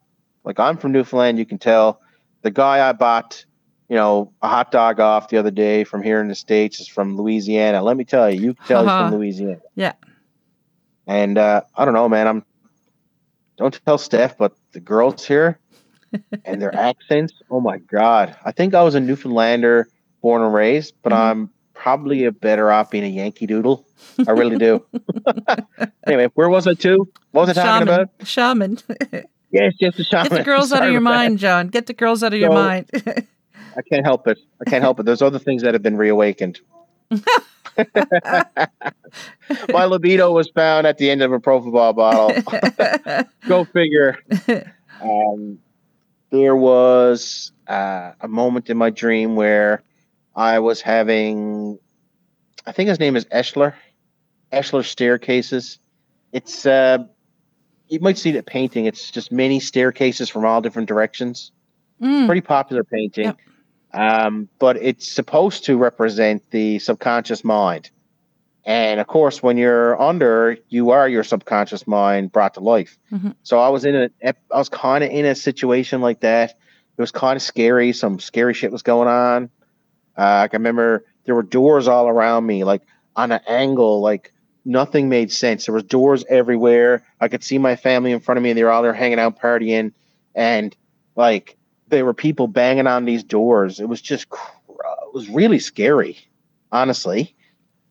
Like 0.44 0.60
I'm 0.60 0.78
from 0.78 0.92
Newfoundland, 0.92 1.40
you 1.40 1.46
can 1.46 1.58
tell. 1.58 2.02
The 2.42 2.52
guy 2.52 2.88
I 2.88 2.92
bought, 2.94 3.46
you 3.90 3.96
know, 3.96 4.34
a 4.42 4.48
hot 4.48 4.72
dog 4.72 5.00
off 5.00 5.30
the 5.30 5.38
other 5.38 5.52
day 5.52 5.84
from 5.84 6.02
here 6.02 6.20
in 6.22 6.28
the 6.28 6.36
States 6.36 6.80
is 6.80 6.88
from 6.88 7.18
Louisiana. 7.18 7.82
Let 7.84 7.98
me 7.98 8.04
tell 8.06 8.30
you, 8.30 8.42
you 8.42 8.54
can 8.56 8.66
tell 8.66 8.82
he's 8.84 8.92
from 8.92 9.14
Louisiana. 9.14 9.62
Yeah. 9.76 9.94
And 11.08 11.38
uh, 11.38 11.62
I 11.76 11.86
don't 11.86 11.94
know, 11.94 12.10
man. 12.10 12.28
I'm 12.28 12.46
don't 13.58 13.80
tell 13.86 13.98
Steph, 13.98 14.38
but 14.38 14.54
the 14.74 14.80
girls 14.80 15.26
here 15.26 15.60
and 16.46 16.62
their 16.62 16.76
accents, 16.76 17.34
oh 17.50 17.62
my 17.62 17.78
god. 17.78 18.36
I 18.44 18.52
think 18.52 18.74
I 18.74 18.82
was 18.84 18.96
a 18.96 19.00
Newfoundlander 19.00 19.88
born 20.22 20.42
and 20.42 20.54
raised, 20.54 20.96
but 21.04 21.14
Mhm. 21.14 21.18
I'm 21.18 21.50
probably 21.74 22.26
a 22.26 22.32
better 22.32 22.72
off 22.72 22.90
being 22.90 23.04
a 23.04 23.08
Yankee 23.08 23.46
Doodle. 23.46 23.86
I 24.28 24.32
really 24.32 24.58
do. 24.58 24.84
anyway, 26.08 26.30
where 26.34 26.50
was 26.50 26.68
I 26.68 26.74
too? 26.74 27.08
What 27.32 27.48
was 27.48 27.58
I 27.58 27.62
talking 27.64 27.88
Shaman. 27.88 27.94
about? 27.94 28.28
Shaman. 28.28 28.78
Yes, 29.52 29.74
yes, 29.80 29.96
the 29.96 30.04
shaman. 30.04 30.30
Get 30.30 30.38
the 30.40 30.44
girls 30.44 30.72
out 30.74 30.84
of 30.84 30.90
your 30.92 31.00
about 31.02 31.12
that. 31.12 31.16
mind, 31.18 31.40
Jon. 31.40 31.68
Get 31.68 31.86
the 31.86 31.94
girls 31.94 32.24
out 32.24 32.34
of 32.34 32.40
your 32.40 32.52
mind. 32.52 32.90
I 33.78 33.82
can't 33.82 34.06
help 34.06 34.28
it. 34.28 34.40
I 34.62 34.70
can't 34.70 34.84
help 34.84 35.00
it. 35.00 35.06
There's 35.06 35.22
other 35.22 35.40
things 35.40 35.62
that 35.64 35.74
have 35.74 35.84
been 35.84 35.98
reawakened. 35.98 36.60
My 39.70 39.86
libido 39.86 40.32
was 40.32 40.50
found 40.50 40.88
at 40.88 40.98
the 40.98 41.10
end 41.10 41.22
of 41.22 41.32
a 41.32 41.40
Propofol 41.40 41.96
bottle. 41.96 43.26
Go 43.48 43.66
figure. 43.66 44.18
Um, 45.02 45.60
there 46.30 46.56
was 46.56 47.52
uh, 47.68 48.14
a 48.22 48.28
moment 48.28 48.70
in 48.70 48.78
my 48.78 48.90
dream 48.90 49.36
where 49.36 49.84
I 50.36 50.60
was 50.60 50.82
having, 50.82 51.78
I 52.66 52.72
think 52.72 52.90
his 52.90 53.00
name 53.00 53.16
is 53.16 53.26
Eschler, 53.26 53.74
Eschler 54.52 54.86
staircases. 54.86 55.80
It's, 56.32 56.66
uh, 56.66 57.00
you 57.88 58.00
might 58.00 58.18
see 58.18 58.32
that 58.32 58.46
painting. 58.46 58.86
It's 58.86 59.12
just 59.12 59.32
many 59.32 59.60
staircases 59.60 60.30
from 60.30 60.46
all 60.46 60.62
different 60.62 60.88
directions 60.88 61.52
Mm, 62.02 62.26
pretty 62.26 62.42
popular 62.42 62.84
painting. 62.84 63.26
Yep. 63.26 63.38
Um, 63.96 64.50
but 64.60 64.76
it's 64.78 65.08
supposed 65.08 65.66
to 65.66 65.78
represent 65.78 66.44
the 66.52 66.80
subconscious 66.80 67.44
mind. 67.44 67.90
And 68.66 69.00
of 69.00 69.08
course, 69.08 69.42
when 69.42 69.58
you're 69.58 70.00
under, 70.02 70.58
you 70.70 70.90
are 70.90 71.08
your 71.08 71.24
subconscious 71.24 71.88
mind 71.88 72.32
brought 72.32 72.56
to 72.56 72.60
life. 72.60 72.98
Mhm. 73.12 73.36
So 73.44 73.60
I 73.60 73.70
was 73.70 73.86
in 73.86 73.96
a, 73.96 74.10
I 74.24 74.58
was 74.58 74.70
kind 74.70 75.04
of 75.04 75.12
in 75.12 75.26
a 75.26 75.36
situation 75.36 76.02
like 76.02 76.20
that. 76.22 76.52
It 76.98 77.02
was 77.02 77.12
kind 77.12 77.36
of 77.38 77.42
scary. 77.42 77.94
Some 77.94 78.20
scary 78.20 78.54
shit 78.54 78.72
was 78.72 78.82
going 78.82 79.08
on. 79.08 79.50
Uh, 80.18 80.44
I 80.44 80.48
can 80.48 80.62
remember 80.62 81.06
there 81.26 81.36
were 81.36 81.44
doors 81.44 81.88
all 81.88 82.08
around 82.08 82.46
me, 82.46 82.64
like 82.64 82.82
on 83.16 83.32
an 83.32 83.42
angle, 83.48 84.02
like 84.02 84.34
nothing 84.66 85.10
made 85.10 85.32
sense. 85.32 85.68
There 85.68 85.76
was 85.76 85.84
doors 85.84 86.26
everywhere. 86.28 87.06
I 87.22 87.28
could 87.28 87.44
see 87.44 87.58
my 87.60 87.76
family 87.76 88.12
in 88.12 88.20
front 88.20 88.38
of 88.38 88.44
me, 88.44 88.50
and 88.50 88.58
they 88.58 88.64
were 88.64 88.72
all 88.72 88.82
there 88.82 88.94
hanging 88.94 89.20
out, 89.20 89.40
partying, 89.40 89.94
and 90.34 90.76
like 91.16 91.56
there 91.88 92.06
were 92.06 92.14
people 92.14 92.48
banging 92.48 92.88
on 92.88 93.06
these 93.06 93.24
doors. 93.24 93.80
It 93.80 93.88
was 93.88 94.02
just, 94.02 94.28
it 94.32 95.14
was 95.14 95.30
really 95.30 95.60
scary, 95.60 96.18
honestly. 96.72 97.36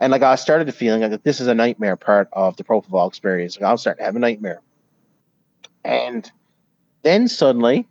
And 0.01 0.11
like 0.11 0.23
I 0.23 0.35
started 0.35 0.73
feeling 0.75 1.03
like 1.03 1.23
this 1.23 1.41
is 1.41 1.47
a 1.47 1.55
nightmare 1.55 1.97
part 1.97 2.29
of 2.33 2.57
the 2.57 2.65
Propofol 2.65 3.09
experience. 3.09 3.57
Like 3.57 3.69
I 3.69 3.73
was 3.73 3.81
starting 3.81 4.01
to 4.01 4.05
have 4.05 4.17
a 4.17 4.19
nightmare. 4.19 4.61
And 5.85 6.31
then 7.03 7.29
suddenly, 7.29 7.87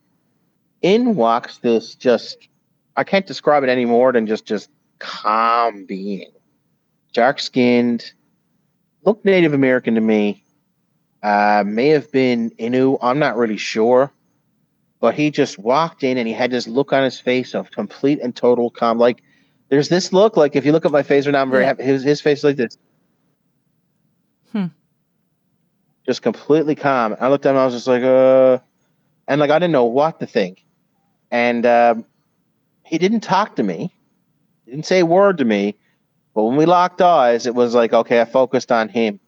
in 0.81 1.15
walks 1.15 1.59
this 1.59 1.95
just, 1.95 2.49
I 2.97 3.03
can't 3.03 3.25
describe 3.25 3.63
it 3.63 3.69
any 3.69 3.85
more 3.85 4.11
than 4.11 4.27
just 4.27 4.45
just 4.45 4.69
calm 4.99 5.85
being, 5.85 6.31
dark 7.13 7.39
skinned, 7.39 8.11
looked 9.05 9.25
Native 9.25 9.53
American 9.53 9.95
to 9.95 10.01
me. 10.01 10.43
Uh, 11.21 11.63
may 11.65 11.87
have 11.89 12.11
been 12.11 12.51
Innu. 12.51 12.97
I'm 13.01 13.17
not 13.17 13.37
really 13.37 13.57
sure 13.57 14.11
but 15.03 15.15
he 15.15 15.31
just 15.31 15.59
walked 15.59 16.01
in 16.01 16.17
and 16.17 16.25
he 16.29 16.33
had 16.33 16.49
this 16.49 16.65
look 16.65 16.93
on 16.93 17.03
his 17.03 17.19
face 17.19 17.53
of 17.53 17.69
complete 17.71 18.21
and 18.21 18.33
total 18.33 18.69
calm. 18.69 18.97
Like 18.97 19.21
there's 19.67 19.89
this 19.89 20.13
look, 20.13 20.37
like 20.37 20.55
if 20.55 20.65
you 20.65 20.71
look 20.71 20.85
at 20.85 20.93
my 20.93 21.03
face 21.03 21.25
right 21.25 21.33
now, 21.33 21.41
I'm 21.41 21.49
very 21.49 21.63
Yeah. 21.63 21.67
happy. 21.67 21.83
His 21.83 22.03
his 22.03 22.21
face 22.21 22.37
is 22.37 22.43
like 22.45 22.55
this. 22.55 22.77
Hmm. 24.53 24.67
Just 26.05 26.21
completely 26.21 26.75
calm. 26.75 27.17
I 27.19 27.27
looked 27.27 27.45
at 27.45 27.49
him, 27.49 27.57
I 27.57 27.65
was 27.65 27.73
just 27.73 27.85
like, 27.85 28.01
uh 28.01 28.59
and 29.27 29.41
like 29.41 29.49
I 29.49 29.59
didn't 29.59 29.73
know 29.73 29.83
what 29.83 30.21
to 30.21 30.25
think. 30.25 30.63
And 31.29 31.65
um, 31.65 32.05
he 32.85 32.97
didn't 32.97 33.21
talk 33.23 33.57
to 33.57 33.63
me. 33.63 33.93
He 34.63 34.71
didn't 34.71 34.85
say 34.85 35.01
a 35.01 35.05
word 35.05 35.39
to 35.39 35.43
me. 35.45 35.75
But 36.33 36.43
when 36.45 36.55
we 36.55 36.65
locked 36.65 37.01
eyes, 37.01 37.45
it 37.45 37.55
was 37.55 37.75
like, 37.75 37.91
okay, 37.91 38.21
I 38.21 38.25
focused 38.25 38.71
on 38.71 38.87
him. 38.87 39.19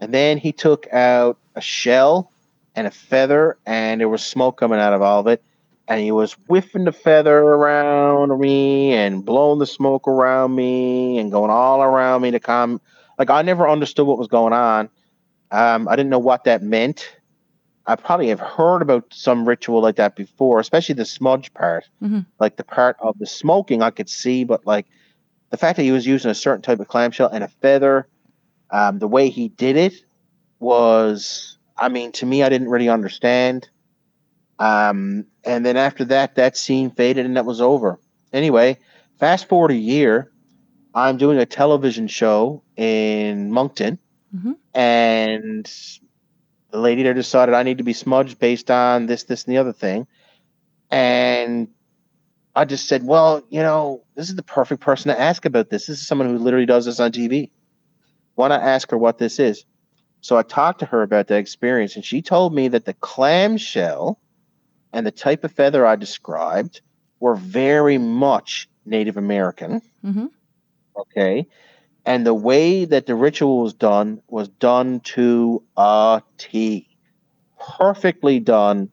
And 0.00 0.14
then 0.14 0.38
he 0.38 0.52
took 0.52 0.90
out 0.94 1.36
a 1.54 1.60
shell 1.60 2.32
and 2.74 2.86
a 2.86 2.90
feather, 2.90 3.58
and 3.66 4.00
there 4.00 4.08
was 4.08 4.22
smoke 4.24 4.58
coming 4.58 4.78
out 4.78 4.92
of 4.92 5.02
all 5.02 5.20
of 5.20 5.26
it. 5.26 5.42
And 5.88 6.00
he 6.00 6.12
was 6.12 6.34
whiffing 6.46 6.84
the 6.84 6.92
feather 6.92 7.38
around 7.38 8.38
me 8.38 8.92
and 8.92 9.24
blowing 9.24 9.58
the 9.58 9.66
smoke 9.66 10.06
around 10.06 10.54
me 10.54 11.18
and 11.18 11.32
going 11.32 11.50
all 11.50 11.82
around 11.82 12.22
me 12.22 12.30
to 12.30 12.38
calm. 12.38 12.80
Like 13.18 13.28
I 13.28 13.42
never 13.42 13.68
understood 13.68 14.06
what 14.06 14.16
was 14.18 14.28
going 14.28 14.52
on. 14.52 14.88
Um, 15.50 15.88
I 15.88 15.96
didn't 15.96 16.10
know 16.10 16.20
what 16.20 16.44
that 16.44 16.62
meant. 16.62 17.16
I 17.86 17.96
probably 17.96 18.28
have 18.28 18.38
heard 18.38 18.82
about 18.82 19.06
some 19.12 19.48
ritual 19.48 19.82
like 19.82 19.96
that 19.96 20.14
before, 20.14 20.60
especially 20.60 20.94
the 20.94 21.04
smudge 21.04 21.52
part, 21.54 21.88
Mhm. 22.00 22.24
like 22.38 22.56
the 22.56 22.62
part 22.62 22.96
of 23.00 23.18
the 23.18 23.26
smoking 23.26 23.82
I 23.82 23.90
could 23.90 24.08
see, 24.08 24.44
but 24.44 24.64
like 24.64 24.86
the 25.50 25.56
fact 25.56 25.76
that 25.76 25.82
he 25.82 25.90
was 25.90 26.06
using 26.06 26.30
a 26.30 26.34
certain 26.36 26.62
type 26.62 26.78
of 26.78 26.86
clamshell 26.86 27.30
and 27.32 27.42
a 27.42 27.48
feather, 27.48 28.06
um, 28.70 29.00
the 29.00 29.08
way 29.08 29.28
he 29.28 29.48
did 29.48 29.76
it 29.76 29.94
was, 30.60 31.58
I 31.80 31.88
mean, 31.88 32.12
to 32.12 32.26
me, 32.26 32.42
I 32.42 32.50
didn't 32.50 32.68
really 32.68 32.90
understand. 32.90 33.68
Um, 34.58 35.26
and 35.42 35.64
then 35.64 35.78
after 35.78 36.04
that, 36.06 36.34
that 36.34 36.56
scene 36.56 36.90
faded 36.90 37.24
and 37.24 37.36
that 37.38 37.46
was 37.46 37.62
over. 37.62 37.98
Anyway, 38.32 38.78
fast 39.18 39.48
forward 39.48 39.70
a 39.70 39.76
year, 39.76 40.30
I'm 40.94 41.16
doing 41.16 41.38
a 41.38 41.46
television 41.46 42.06
show 42.08 42.62
in 42.76 43.50
Moncton, 43.50 43.98
Mhm. 44.36 44.56
and 44.74 45.72
the 46.70 46.78
lady 46.78 47.02
there 47.02 47.14
decided 47.14 47.54
I 47.54 47.62
need 47.62 47.78
to 47.78 47.84
be 47.84 47.94
smudged 47.94 48.38
based 48.38 48.70
on 48.70 49.06
this, 49.06 49.24
this, 49.24 49.44
and 49.44 49.54
the 49.54 49.58
other 49.58 49.72
thing. 49.72 50.06
And 50.90 51.68
I 52.54 52.64
just 52.64 52.86
said, 52.88 53.04
well, 53.04 53.42
you 53.48 53.62
know, 53.62 54.02
this 54.14 54.28
is 54.28 54.36
the 54.36 54.42
perfect 54.42 54.82
person 54.82 55.08
to 55.08 55.18
ask 55.18 55.46
about 55.46 55.70
this. 55.70 55.86
This 55.86 56.00
is 56.00 56.06
someone 56.06 56.28
who 56.28 56.38
literally 56.38 56.66
does 56.66 56.84
this 56.84 57.00
on 57.00 57.12
TV. 57.12 57.50
Why 58.34 58.48
not 58.48 58.62
ask 58.62 58.90
her 58.90 58.98
what 58.98 59.18
this 59.18 59.38
is? 59.38 59.64
So 60.20 60.36
I 60.36 60.42
talked 60.42 60.80
to 60.80 60.86
her 60.86 61.02
about 61.02 61.28
that 61.28 61.38
experience, 61.38 61.96
and 61.96 62.04
she 62.04 62.22
told 62.22 62.54
me 62.54 62.68
that 62.68 62.84
the 62.84 62.94
clamshell 62.94 64.20
and 64.92 65.06
the 65.06 65.10
type 65.10 65.44
of 65.44 65.52
feather 65.52 65.86
I 65.86 65.96
described 65.96 66.82
were 67.20 67.34
very 67.36 67.98
much 67.98 68.68
Native 68.84 69.16
American. 69.16 69.82
hmm 70.02 70.26
Okay. 70.96 71.46
And 72.04 72.26
the 72.26 72.34
way 72.34 72.84
that 72.84 73.06
the 73.06 73.14
ritual 73.14 73.62
was 73.62 73.74
done 73.74 74.22
was 74.28 74.48
done 74.48 75.00
to 75.00 75.62
a 75.76 76.22
T. 76.38 76.88
Perfectly 77.78 78.40
done 78.40 78.90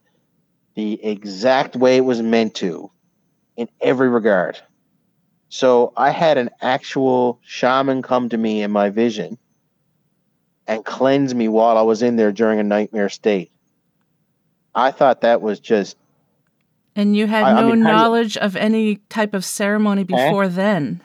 the 0.76 1.04
exact 1.04 1.76
way 1.76 1.98
it 1.98 2.06
was 2.06 2.22
meant 2.22 2.56
to 2.56 2.92
in 3.56 3.70
every 3.82 4.10
regard. 4.10 4.60
So 5.50 5.94
I 5.98 6.12
had 6.12 6.38
an 6.38 6.50
actual 6.62 7.40
shaman 7.44 8.02
come 8.02 8.30
to 8.30 8.38
me 8.38 8.62
in 8.62 8.72
my 8.72 8.90
vision 8.90 9.38
and 10.68 10.84
cleanse 10.84 11.34
me 11.34 11.48
while 11.48 11.78
I 11.78 11.82
was 11.82 12.02
in 12.02 12.16
there 12.16 12.32
during 12.32 12.60
a 12.60 12.64
nightmare 12.64 13.10
state. 13.10 13.52
I 14.76 14.92
thought 14.92 15.22
that 15.22 15.42
was 15.42 15.60
just 15.60 15.98
And 16.96 17.16
you 17.16 17.28
had 17.28 17.44
I- 17.44 17.52
I 17.52 17.62
no 17.62 17.68
mean, 17.68 17.76
do 17.76 17.78
you- 17.80 17.84
knowledge 17.86 18.38
of 18.38 18.56
any 18.56 18.98
type 19.10 19.34
of 19.34 19.46
ceremony 19.46 20.04
before 20.04 20.48
then. 20.48 21.02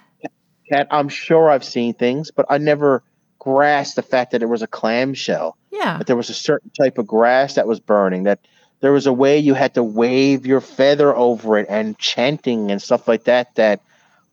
Kat. 0.70 0.86
I'm 0.90 1.09
sure 1.09 1.51
I've 1.51 1.64
seen 1.64 1.93
things, 1.94 2.30
but 2.30 2.47
I 2.48 2.56
never 2.59 3.02
grasped 3.39 3.97
the 3.97 4.02
fact 4.02 4.30
that 4.32 4.43
it 4.43 4.47
was 4.48 4.62
a 4.62 4.66
clamshell. 4.66 5.56
Yeah. 5.70 5.98
that 5.98 6.06
there 6.06 6.16
was 6.16 6.30
a 6.30 6.34
certain 6.34 6.70
type 6.70 6.97
of 6.98 7.06
grass 7.06 7.55
that 7.55 7.66
was 7.66 7.80
burning, 7.80 8.22
that 8.24 8.39
there 8.80 8.93
was 8.93 9.06
a 9.06 9.12
way 9.12 9.39
you 9.39 9.55
had 9.55 9.74
to 9.74 9.82
wave 9.82 10.47
your 10.47 10.60
feather 10.60 11.14
over 11.16 11.59
it 11.59 11.66
and 11.68 11.98
chanting 11.98 12.70
and 12.70 12.80
stuff 12.80 13.09
like 13.09 13.24
that 13.24 13.55
that 13.56 13.80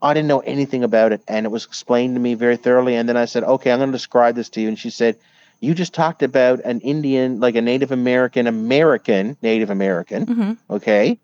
I 0.02 0.14
didn't 0.14 0.28
know 0.28 0.40
anything 0.40 0.84
about 0.84 1.12
it 1.12 1.22
and 1.28 1.44
it 1.44 1.50
was 1.50 1.66
explained 1.66 2.14
to 2.16 2.20
me 2.20 2.34
very 2.34 2.56
thoroughly 2.56 2.96
and 2.96 3.08
then 3.08 3.16
I 3.16 3.26
said, 3.26 3.44
"Okay, 3.44 3.70
I'm 3.70 3.78
going 3.78 3.90
to 3.90 3.96
describe 3.96 4.34
this 4.34 4.48
to 4.50 4.60
you." 4.60 4.68
And 4.68 4.78
she 4.78 4.90
said, 4.90 5.18
"You 5.60 5.74
just 5.74 5.92
talked 5.92 6.22
about 6.22 6.60
an 6.60 6.80
Indian, 6.80 7.40
like 7.40 7.54
a 7.54 7.60
Native 7.60 7.92
American 7.92 8.46
American, 8.46 9.36
Native 9.42 9.70
American, 9.70 10.26
hmm 10.26 10.52
okay? 10.70 11.18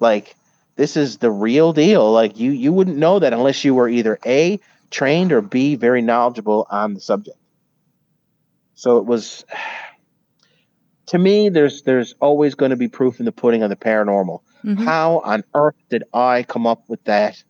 Like 0.00 0.36
this 0.76 0.96
is 0.96 1.18
the 1.18 1.30
real 1.30 1.72
deal. 1.72 2.10
Like 2.12 2.38
you 2.38 2.50
you 2.50 2.72
wouldn't 2.72 2.96
know 2.96 3.18
that 3.18 3.32
unless 3.32 3.64
you 3.64 3.74
were 3.74 3.88
either 3.88 4.18
A 4.24 4.58
trained 4.90 5.32
or 5.32 5.40
B 5.42 5.74
very 5.76 6.02
knowledgeable 6.02 6.66
on 6.70 6.94
the 6.94 7.00
subject. 7.00 7.36
So 8.74 8.98
it 8.98 9.04
was 9.04 9.44
to 11.06 11.18
me 11.18 11.48
there's 11.50 11.82
there's 11.82 12.14
always 12.20 12.54
going 12.54 12.70
to 12.70 12.76
be 12.76 12.88
proof 12.88 13.18
in 13.18 13.26
the 13.26 13.32
pudding 13.32 13.62
of 13.62 13.70
the 13.70 13.76
paranormal. 13.76 14.40
hmm 14.62 14.74
How 14.84 15.20
on 15.20 15.44
earth 15.54 15.76
did 15.90 16.04
I 16.14 16.42
come 16.42 16.66
up 16.66 16.88
with 16.88 17.04
that? 17.04 17.42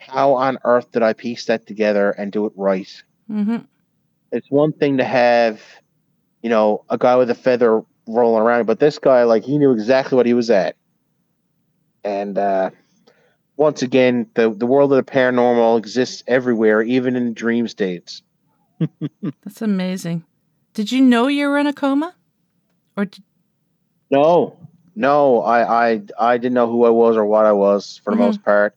How 0.00 0.34
on 0.34 0.58
earth 0.64 0.90
did 0.92 1.02
I 1.02 1.12
piece 1.12 1.44
that 1.46 1.66
together 1.66 2.10
and 2.10 2.32
do 2.32 2.46
it 2.46 2.52
right? 2.56 3.02
hmm 3.28 3.58
It's 4.32 4.50
one 4.50 4.72
thing 4.72 4.96
to 4.98 5.04
have, 5.04 5.62
you 6.42 6.50
know, 6.50 6.84
a 6.88 6.96
guy 6.98 7.16
with 7.16 7.30
a 7.30 7.34
feather 7.34 7.82
rolling 8.06 8.42
around, 8.42 8.66
but 8.66 8.78
this 8.80 8.98
guy, 8.98 9.24
like, 9.24 9.44
he 9.44 9.58
knew 9.58 9.72
exactly 9.72 10.16
what 10.16 10.26
he 10.26 10.34
was 10.34 10.50
at. 10.50 10.76
And 12.02 12.38
uh, 12.38 12.70
once 13.56 13.82
again, 13.82 14.26
the 14.34 14.50
the 14.54 14.66
world 14.66 14.90
of 14.92 14.96
the 15.04 15.12
paranormal 15.12 15.76
exists 15.78 16.22
everywhere, 16.26 16.80
even 16.82 17.14
in 17.14 17.34
dream 17.34 17.68
states. 17.68 18.22
That's 19.44 19.60
amazing. 19.60 20.24
Did 20.72 20.90
you 20.90 21.02
know 21.02 21.26
you 21.26 21.46
were 21.46 21.58
in 21.58 21.66
a 21.66 21.74
coma? 21.74 22.14
Or 22.96 23.04
did, 23.04 23.22
No, 24.10 24.56
no, 24.96 25.42
I 25.42 25.88
I 25.92 26.02
I 26.18 26.38
didn't 26.38 26.54
know 26.54 26.70
who 26.70 26.86
I 26.86 26.90
was 26.90 27.18
or 27.18 27.26
what 27.26 27.44
I 27.44 27.52
was 27.52 28.00
for 28.02 28.12
the 28.12 28.16
Mhm. 28.16 28.20
most 28.26 28.42
part. 28.42 28.74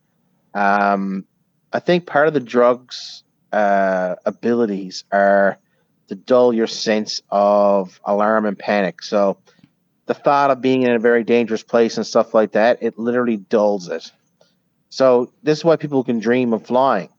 Um, 0.54 1.26
I 1.72 1.80
think 1.80 2.06
part 2.06 2.28
of 2.28 2.34
the 2.34 2.40
drugs' 2.40 3.24
uh, 3.52 4.16
abilities 4.26 5.04
are 5.12 5.58
to 6.08 6.16
dull 6.16 6.54
your 6.54 6.68
sense 6.68 7.22
of 7.30 8.00
alarm 8.04 8.46
and 8.46 8.58
panic. 8.58 9.02
So 9.02 9.38
the 10.06 10.14
thought 10.14 10.52
of 10.52 10.62
being 10.62 10.84
in 10.84 10.92
a 10.92 11.00
very 11.00 11.24
dangerous 11.24 11.64
place 11.64 11.98
and 11.98 12.06
stuff 12.06 12.34
like 12.34 12.52
that, 12.52 12.80
it 12.82 13.00
literally 13.00 13.38
dulls 13.38 13.90
it. 13.90 14.12
So 14.90 15.32
this 15.42 15.60
is 15.60 15.66
why 15.66 15.76
people 15.78 16.04
can 16.04 16.20
dream 16.20 16.54
of 16.54 16.66
flying. 16.66 17.10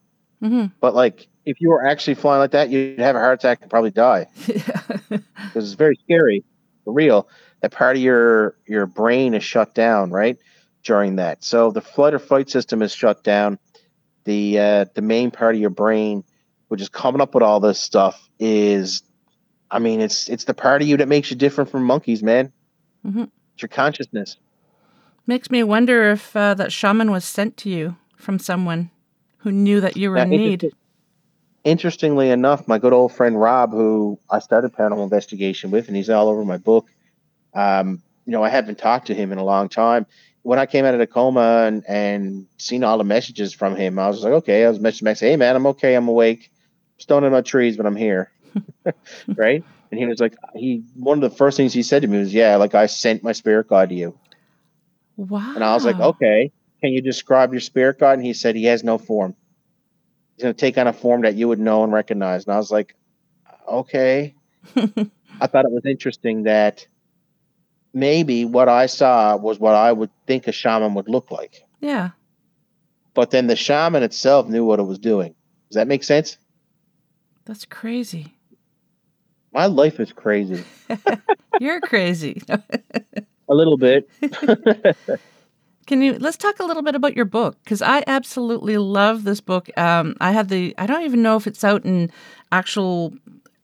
hmm 0.40 0.66
But 0.80 0.94
like, 0.94 1.26
if 1.44 1.60
you 1.60 1.70
were 1.70 1.86
actually 1.86 2.14
flying 2.14 2.40
like 2.40 2.52
that, 2.52 2.70
you'd 2.70 3.00
have 3.00 3.16
a 3.16 3.18
heart 3.18 3.40
attack 3.40 3.60
and 3.62 3.70
probably 3.70 3.90
die 3.90 4.26
because 4.46 5.20
it's 5.54 5.72
very 5.72 5.98
scary 6.04 6.44
for 6.84 6.92
real 6.92 7.28
that 7.64 7.72
part 7.72 7.96
of 7.96 8.02
your 8.02 8.56
your 8.66 8.86
brain 8.86 9.32
is 9.32 9.42
shut 9.42 9.74
down 9.74 10.10
right 10.10 10.36
during 10.84 11.16
that 11.16 11.42
so 11.42 11.70
the 11.70 11.80
flight 11.80 12.14
or 12.14 12.18
fight 12.18 12.48
system 12.48 12.82
is 12.82 12.94
shut 12.94 13.24
down 13.24 13.58
the 14.24 14.58
uh, 14.58 14.84
the 14.94 15.02
main 15.02 15.30
part 15.30 15.54
of 15.54 15.60
your 15.60 15.70
brain 15.70 16.22
which 16.68 16.80
is 16.80 16.88
coming 16.88 17.20
up 17.20 17.34
with 17.34 17.42
all 17.42 17.60
this 17.60 17.78
stuff 17.80 18.28
is 18.38 19.02
i 19.70 19.78
mean 19.78 20.00
it's 20.00 20.28
it's 20.28 20.44
the 20.44 20.54
part 20.54 20.82
of 20.82 20.88
you 20.88 20.96
that 20.96 21.08
makes 21.08 21.30
you 21.30 21.36
different 21.36 21.70
from 21.70 21.84
monkeys 21.84 22.22
man 22.22 22.52
Mm-hmm. 23.06 23.24
it's 23.52 23.62
your 23.62 23.68
consciousness 23.68 24.38
Makes 25.26 25.50
me 25.50 25.62
wonder 25.62 26.10
if 26.10 26.36
uh, 26.36 26.52
that 26.54 26.70
shaman 26.70 27.10
was 27.10 27.24
sent 27.24 27.56
to 27.58 27.70
you 27.70 27.96
from 28.16 28.38
someone 28.38 28.90
who 29.38 29.50
knew 29.52 29.80
that 29.80 29.96
you 29.96 30.10
were 30.10 30.18
in 30.18 30.30
need. 30.30 30.72
Interestingly 31.64 32.28
enough, 32.28 32.68
my 32.68 32.78
good 32.78 32.92
old 32.92 33.14
friend 33.14 33.40
Rob, 33.40 33.70
who 33.70 34.18
I 34.28 34.38
started 34.40 34.74
paranormal 34.74 35.02
investigation 35.02 35.70
with, 35.70 35.88
and 35.88 35.96
he's 35.96 36.10
all 36.10 36.28
over 36.28 36.44
my 36.44 36.58
book. 36.58 36.90
Um, 37.54 38.02
you 38.26 38.32
know, 38.32 38.42
I 38.42 38.50
haven't 38.50 38.76
talked 38.76 39.06
to 39.06 39.14
him 39.14 39.32
in 39.32 39.38
a 39.38 39.44
long 39.44 39.70
time. 39.70 40.04
When 40.44 40.60
I 40.60 40.66
came 40.66 40.86
out 40.86 40.94
of 40.94 41.00
the 41.00 41.08
coma 41.08 41.64
and, 41.66 41.84
and 41.88 42.46
seen 42.58 42.84
all 42.84 42.98
the 42.98 43.04
messages 43.04 43.52
from 43.54 43.76
him, 43.76 43.98
I 43.98 44.08
was 44.08 44.22
like, 44.22 44.34
okay, 44.34 44.64
I 44.64 44.70
was 44.70 44.78
messaging 44.78 45.04
back, 45.04 45.16
say, 45.18 45.30
hey 45.30 45.36
man, 45.36 45.56
I'm 45.56 45.66
okay, 45.68 45.96
I'm 45.96 46.08
awake, 46.08 46.52
stoned 46.98 47.26
in 47.26 47.32
my 47.32 47.42
trees, 47.42 47.76
but 47.76 47.86
I'm 47.86 47.96
here, 47.96 48.30
right? 49.36 49.64
And 49.90 50.00
he 50.00 50.06
was 50.06 50.20
like, 50.20 50.36
he 50.54 50.84
one 50.94 51.22
of 51.22 51.30
the 51.30 51.36
first 51.36 51.56
things 51.56 51.72
he 51.74 51.82
said 51.82 52.02
to 52.02 52.08
me 52.08 52.18
was, 52.18 52.34
yeah, 52.34 52.56
like 52.56 52.74
I 52.76 52.86
sent 52.86 53.24
my 53.24 53.32
spirit 53.32 53.68
guide 53.68 53.90
to 53.90 53.96
you, 53.96 54.18
Wow. 55.16 55.52
and 55.54 55.64
I 55.64 55.74
was 55.74 55.84
like, 55.84 56.00
okay, 56.00 56.52
can 56.82 56.92
you 56.92 57.00
describe 57.02 57.52
your 57.52 57.60
spirit 57.60 57.98
guide? 57.98 58.18
And 58.18 58.26
he 58.26 58.34
said 58.34 58.56
he 58.56 58.64
has 58.66 58.84
no 58.84 58.98
form. 58.98 59.36
He's 60.36 60.42
going 60.44 60.54
to 60.54 60.60
take 60.60 60.78
on 60.78 60.86
a 60.88 60.92
form 60.92 61.22
that 61.22 61.36
you 61.36 61.48
would 61.48 61.60
know 61.60 61.84
and 61.84 61.92
recognize. 61.92 62.44
And 62.46 62.54
I 62.54 62.58
was 62.58 62.70
like, 62.70 62.94
okay. 63.68 64.34
I 64.76 65.46
thought 65.46 65.64
it 65.64 65.72
was 65.72 65.86
interesting 65.86 66.44
that 66.44 66.86
maybe 67.94 68.44
what 68.44 68.68
I 68.68 68.86
saw 68.86 69.36
was 69.36 69.58
what 69.58 69.74
I 69.74 69.92
would 69.92 70.10
think 70.26 70.46
a 70.48 70.52
shaman 70.52 70.94
would 70.94 71.08
look 71.08 71.30
like. 71.30 71.64
yeah. 71.80 72.10
But 73.14 73.30
then 73.30 73.46
the 73.46 73.54
shaman 73.54 74.02
itself 74.02 74.48
knew 74.48 74.64
what 74.64 74.80
it 74.80 74.82
was 74.82 74.98
doing. 74.98 75.36
Does 75.70 75.76
that 75.76 75.86
make 75.86 76.02
sense? 76.02 76.36
That's 77.44 77.64
crazy. 77.64 78.34
My 79.52 79.66
life 79.66 80.00
is 80.00 80.12
crazy. 80.12 80.64
You're 81.60 81.80
crazy. 81.80 82.42
A 83.48 83.54
little 83.54 83.76
bit. 83.76 84.10
Can 85.86 86.00
you 86.02 86.14
let's 86.18 86.38
talk 86.38 86.60
a 86.60 86.64
little 86.64 86.82
bit 86.82 86.94
about 86.94 87.14
your 87.14 87.26
book 87.26 87.58
because 87.62 87.82
I 87.82 88.02
absolutely 88.06 88.78
love 88.78 89.24
this 89.24 89.42
book. 89.42 89.68
Um, 89.78 90.16
I 90.18 90.32
have 90.32 90.48
the 90.48 90.74
I 90.78 90.86
don't 90.86 91.02
even 91.02 91.22
know 91.22 91.36
if 91.36 91.46
it's 91.46 91.62
out 91.62 91.84
in 91.84 92.10
actual 92.50 93.12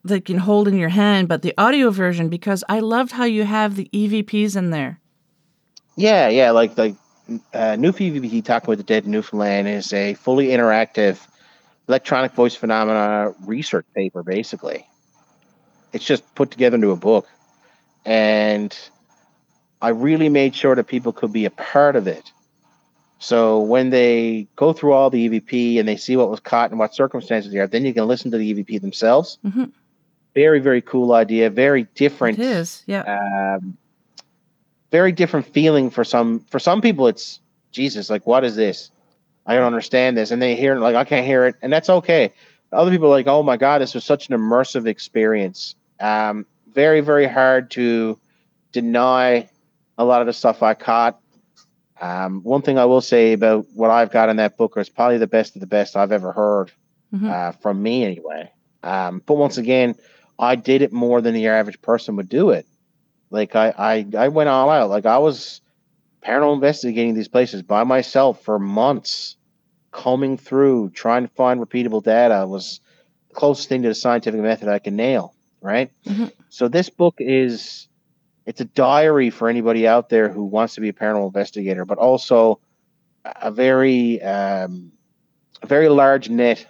like 0.04 0.28
you 0.28 0.34
can 0.36 0.42
hold 0.42 0.66
in 0.68 0.76
your 0.76 0.88
hand, 0.88 1.28
but 1.28 1.42
the 1.42 1.54
audio 1.58 1.90
version 1.90 2.28
because 2.28 2.64
I 2.68 2.80
loved 2.80 3.12
how 3.12 3.24
you 3.24 3.44
have 3.44 3.76
the 3.76 3.88
EVPs 3.92 4.56
in 4.56 4.70
there. 4.70 5.00
Yeah, 5.96 6.28
yeah. 6.28 6.50
Like 6.52 6.76
like 6.78 6.94
uh, 7.54 7.76
NewfiEVP 7.76 8.44
Talking 8.44 8.68
with 8.68 8.78
the 8.78 8.84
Dead 8.84 9.04
in 9.04 9.10
Newfoundland 9.10 9.68
is 9.68 9.92
a 9.92 10.14
fully 10.14 10.48
interactive 10.48 11.18
electronic 11.88 12.32
voice 12.32 12.54
phenomena 12.54 13.34
research 13.44 13.86
paper, 13.94 14.22
basically. 14.22 14.86
it's 15.92 16.04
just 16.04 16.22
put 16.34 16.50
together 16.50 16.76
into 16.76 16.90
a 16.92 16.96
book, 16.96 17.26
and 18.04 18.76
I 19.82 19.88
really 19.90 20.28
made 20.28 20.54
sure 20.54 20.74
that 20.74 20.84
people 20.84 21.12
could 21.12 21.32
be 21.32 21.44
a 21.46 21.50
part 21.50 21.96
of 21.96 22.06
it. 22.06 22.32
So 23.18 23.60
when 23.60 23.90
they 23.90 24.46
go 24.56 24.72
through 24.72 24.92
all 24.94 25.10
the 25.10 25.28
EVP 25.28 25.78
and 25.78 25.86
they 25.86 25.96
see 25.96 26.16
what 26.16 26.30
was 26.30 26.40
caught 26.40 26.70
and 26.70 26.78
what 26.78 26.94
circumstances 26.94 27.52
they 27.52 27.58
are, 27.58 27.66
then 27.66 27.84
you 27.84 27.92
can 27.92 28.06
listen 28.06 28.30
to 28.30 28.38
the 28.38 28.54
EVP 28.54 28.80
themselves. 28.80 29.38
Mhm. 29.44 29.72
Very, 30.34 30.60
very 30.60 30.80
cool 30.80 31.12
idea. 31.12 31.50
Very 31.50 31.84
different. 31.94 32.38
It 32.38 32.44
is. 32.44 32.82
Yeah. 32.86 33.02
Um, 33.58 33.76
very 34.90 35.12
different 35.12 35.46
feeling 35.46 35.90
for 35.90 36.04
some. 36.04 36.40
For 36.50 36.58
some 36.58 36.80
people, 36.80 37.06
it's 37.08 37.40
Jesus. 37.72 38.10
Like, 38.10 38.26
what 38.26 38.44
is 38.44 38.56
this? 38.56 38.90
I 39.46 39.54
don't 39.54 39.64
understand 39.64 40.16
this, 40.16 40.30
and 40.30 40.40
they 40.40 40.54
hear 40.54 40.74
it 40.76 40.80
like 40.80 40.94
I 40.96 41.04
can't 41.04 41.26
hear 41.26 41.46
it, 41.46 41.56
and 41.62 41.72
that's 41.72 41.88
okay. 41.90 42.32
Other 42.72 42.90
people 42.90 43.06
are 43.08 43.10
like, 43.10 43.26
oh 43.26 43.42
my 43.42 43.56
god, 43.56 43.80
this 43.80 43.94
was 43.94 44.04
such 44.04 44.28
an 44.28 44.36
immersive 44.38 44.86
experience. 44.86 45.74
Um, 45.98 46.46
very, 46.72 47.00
very 47.00 47.26
hard 47.26 47.70
to 47.72 48.18
deny 48.70 49.48
a 49.98 50.04
lot 50.04 50.20
of 50.20 50.26
the 50.28 50.32
stuff 50.32 50.62
I 50.62 50.74
caught. 50.74 51.20
Um, 52.00 52.42
one 52.44 52.62
thing 52.62 52.78
I 52.78 52.84
will 52.84 53.00
say 53.00 53.32
about 53.32 53.66
what 53.74 53.90
I've 53.90 54.10
got 54.12 54.28
in 54.28 54.36
that 54.36 54.56
book 54.56 54.74
is 54.76 54.88
probably 54.88 55.18
the 55.18 55.26
best 55.26 55.56
of 55.56 55.60
the 55.60 55.66
best 55.66 55.96
I've 55.96 56.12
ever 56.12 56.32
heard 56.32 56.70
Mhm. 57.12 57.28
uh, 57.28 57.52
from 57.52 57.82
me, 57.82 58.04
anyway. 58.04 58.50
Um, 58.84 59.20
but 59.26 59.34
once 59.34 59.58
again, 59.58 59.96
I 60.40 60.56
did 60.56 60.80
it 60.80 60.92
more 60.92 61.20
than 61.20 61.34
the 61.34 61.48
average 61.48 61.80
person 61.82 62.16
would 62.16 62.28
do 62.28 62.50
it. 62.50 62.66
Like 63.30 63.54
I, 63.54 63.74
I, 63.76 64.06
I 64.16 64.28
went 64.28 64.48
all 64.48 64.70
out. 64.70 64.88
Like 64.88 65.06
I 65.06 65.18
was 65.18 65.60
paranormal 66.26 66.54
investigating 66.54 67.14
these 67.14 67.28
places 67.28 67.62
by 67.62 67.84
myself 67.84 68.42
for 68.42 68.58
months, 68.58 69.36
combing 69.92 70.38
through, 70.38 70.90
trying 70.90 71.22
to 71.26 71.34
find 71.34 71.60
repeatable 71.60 72.02
data 72.02 72.46
was 72.46 72.80
the 73.28 73.34
closest 73.34 73.68
thing 73.68 73.82
to 73.82 73.88
the 73.88 73.94
scientific 73.94 74.40
method 74.40 74.68
I 74.68 74.78
can 74.78 74.96
nail. 74.96 75.34
Right. 75.60 75.90
Mhm. 76.06 76.32
So 76.48 76.68
this 76.68 76.88
book 76.88 77.16
is 77.18 77.86
it's 78.46 78.62
a 78.62 78.64
diary 78.64 79.28
for 79.28 79.48
anybody 79.48 79.86
out 79.86 80.08
there 80.08 80.30
who 80.30 80.44
wants 80.44 80.74
to 80.76 80.80
be 80.80 80.88
a 80.88 80.92
paranormal 80.94 81.26
investigator, 81.26 81.84
but 81.84 81.98
also 81.98 82.60
a 83.24 83.50
very 83.50 84.22
um, 84.22 84.92
a 85.62 85.66
very 85.66 85.90
large 85.90 86.30
net, 86.30 86.66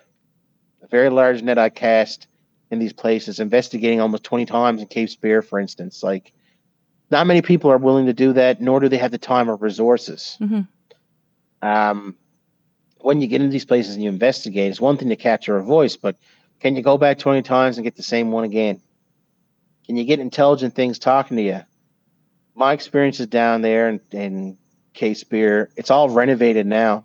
a 0.82 0.88
very 0.88 1.08
large 1.08 1.40
net 1.42 1.56
I 1.56 1.68
cast 1.68 2.26
in 2.70 2.78
these 2.78 2.92
places, 2.92 3.40
investigating 3.40 4.00
almost 4.00 4.22
twenty 4.24 4.46
times 4.46 4.80
in 4.80 4.86
Cape 4.88 5.10
Spear, 5.10 5.42
for 5.42 5.58
instance. 5.58 6.02
Like, 6.02 6.32
not 7.10 7.26
many 7.26 7.42
people 7.42 7.70
are 7.70 7.78
willing 7.78 8.06
to 8.06 8.12
do 8.12 8.32
that, 8.34 8.60
nor 8.60 8.80
do 8.80 8.88
they 8.88 8.98
have 8.98 9.10
the 9.10 9.18
time 9.18 9.50
or 9.50 9.56
resources. 9.56 10.36
Mhm. 10.40 10.68
Um, 11.62 12.16
when 13.00 13.20
you 13.20 13.26
get 13.26 13.40
into 13.40 13.52
these 13.52 13.64
places 13.64 13.94
and 13.94 14.04
you 14.04 14.08
investigate, 14.08 14.70
it's 14.70 14.80
one 14.80 14.96
thing 14.96 15.08
to 15.08 15.16
capture 15.16 15.56
a 15.56 15.62
voice, 15.62 15.96
but 15.96 16.16
can 16.60 16.76
you 16.76 16.82
go 16.82 16.96
back 16.96 17.18
twenty 17.18 17.42
times 17.42 17.76
and 17.76 17.84
get 17.84 17.96
the 17.96 18.02
same 18.02 18.30
one 18.30 18.44
again? 18.44 18.80
Can 19.86 19.96
you 19.96 20.04
get 20.04 20.20
intelligent 20.20 20.74
things 20.74 20.98
talking 20.98 21.36
to 21.36 21.42
you? 21.42 21.60
My 22.54 22.72
experiences 22.72 23.26
down 23.26 23.62
there 23.62 23.88
in, 23.88 24.00
in 24.12 24.58
Cape 24.92 25.16
Spear, 25.16 25.70
it's 25.76 25.90
all 25.90 26.10
renovated 26.10 26.66
now. 26.66 27.04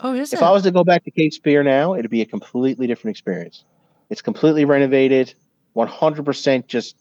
Oh, 0.00 0.12
is 0.12 0.32
If 0.32 0.40
it? 0.40 0.44
I 0.44 0.50
was 0.50 0.64
to 0.64 0.70
go 0.72 0.84
back 0.84 1.04
to 1.04 1.10
Cape 1.10 1.32
Spear 1.32 1.62
now, 1.62 1.94
it'd 1.94 2.10
be 2.10 2.22
a 2.22 2.26
completely 2.26 2.86
different 2.86 3.16
experience. 3.16 3.64
It's 4.10 4.22
completely 4.22 4.64
renovated, 4.64 5.34
100% 5.74 6.66
just 6.66 6.96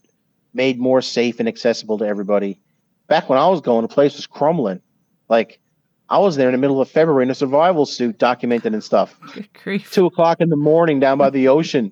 made 0.53 0.79
more 0.79 1.01
safe 1.01 1.39
and 1.39 1.47
accessible 1.47 1.97
to 1.99 2.05
everybody. 2.05 2.59
Back 3.07 3.29
when 3.29 3.37
I 3.37 3.47
was 3.47 3.61
going, 3.61 3.83
the 3.83 3.87
place 3.93 4.15
was 4.15 4.25
crumbling. 4.25 4.81
Like, 5.29 5.59
I 6.09 6.19
was 6.19 6.35
there 6.35 6.47
in 6.47 6.51
the 6.53 6.57
middle 6.57 6.81
of 6.81 6.89
February 6.89 7.23
in 7.23 7.29
a 7.29 7.35
survival 7.35 7.85
suit, 7.85 8.17
documented 8.17 8.73
and 8.73 8.83
stuff. 8.83 9.19
Two 9.91 10.05
o'clock 10.05 10.39
in 10.39 10.49
the 10.49 10.55
morning 10.55 10.99
down 10.99 11.17
by 11.17 11.29
the 11.29 11.47
ocean. 11.47 11.91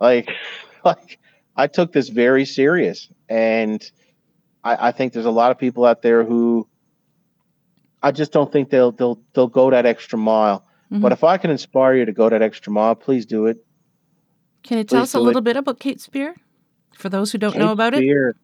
Like, 0.00 0.30
like 0.84 1.18
I 1.56 1.66
took 1.66 1.92
this 1.92 2.08
very 2.08 2.44
serious, 2.44 3.08
and 3.28 3.82
I, 4.64 4.88
I 4.88 4.92
think 4.92 5.12
there's 5.12 5.26
a 5.26 5.30
lot 5.30 5.50
of 5.50 5.58
people 5.58 5.84
out 5.84 6.02
there 6.02 6.24
who 6.24 6.66
I 8.02 8.10
just 8.10 8.32
don't 8.32 8.50
think 8.50 8.70
they'll 8.70 8.92
they'll 8.92 9.20
they'll 9.34 9.48
go 9.48 9.70
that 9.70 9.86
extra 9.86 10.18
mile. 10.18 10.64
Mhm. 10.90 11.02
But 11.02 11.12
if 11.12 11.22
I 11.22 11.36
can 11.36 11.50
inspire 11.50 11.94
you 11.94 12.04
to 12.06 12.12
go 12.12 12.28
that 12.28 12.42
extra 12.42 12.72
mile, 12.72 12.94
please 12.94 13.26
do 13.26 13.46
it. 13.46 13.64
Can 14.62 14.78
you 14.78 14.84
tell 14.84 15.00
please 15.00 15.10
us 15.10 15.14
a 15.14 15.18
it. 15.18 15.22
little 15.22 15.40
bit 15.42 15.56
about 15.56 15.78
Cape 15.80 16.00
Spear 16.00 16.36
for 16.94 17.08
those 17.08 17.32
who 17.32 17.38
don't 17.38 17.56
know 17.56 17.66
Cape 17.68 17.72
about 17.72 17.94
it? 17.94 18.36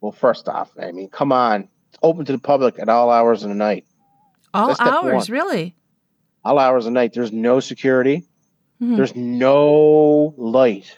Well, 0.00 0.12
first 0.12 0.48
off, 0.48 0.70
I 0.80 0.92
mean, 0.92 1.08
come 1.08 1.32
on, 1.32 1.68
it's 1.88 1.98
open 2.02 2.24
to 2.26 2.32
the 2.32 2.38
public 2.38 2.78
at 2.78 2.88
all 2.88 3.10
hours 3.10 3.42
of 3.42 3.48
the 3.48 3.54
night. 3.54 3.84
All 4.54 4.68
That's 4.68 4.80
hours, 4.80 5.28
really? 5.28 5.74
All 6.44 6.58
hours 6.58 6.86
of 6.86 6.92
the 6.92 6.94
night. 6.94 7.12
There's 7.12 7.32
no 7.32 7.60
security. 7.60 8.24
Mhm. 8.80 8.96
There's 8.96 9.16
no 9.16 10.34
light. 10.36 10.96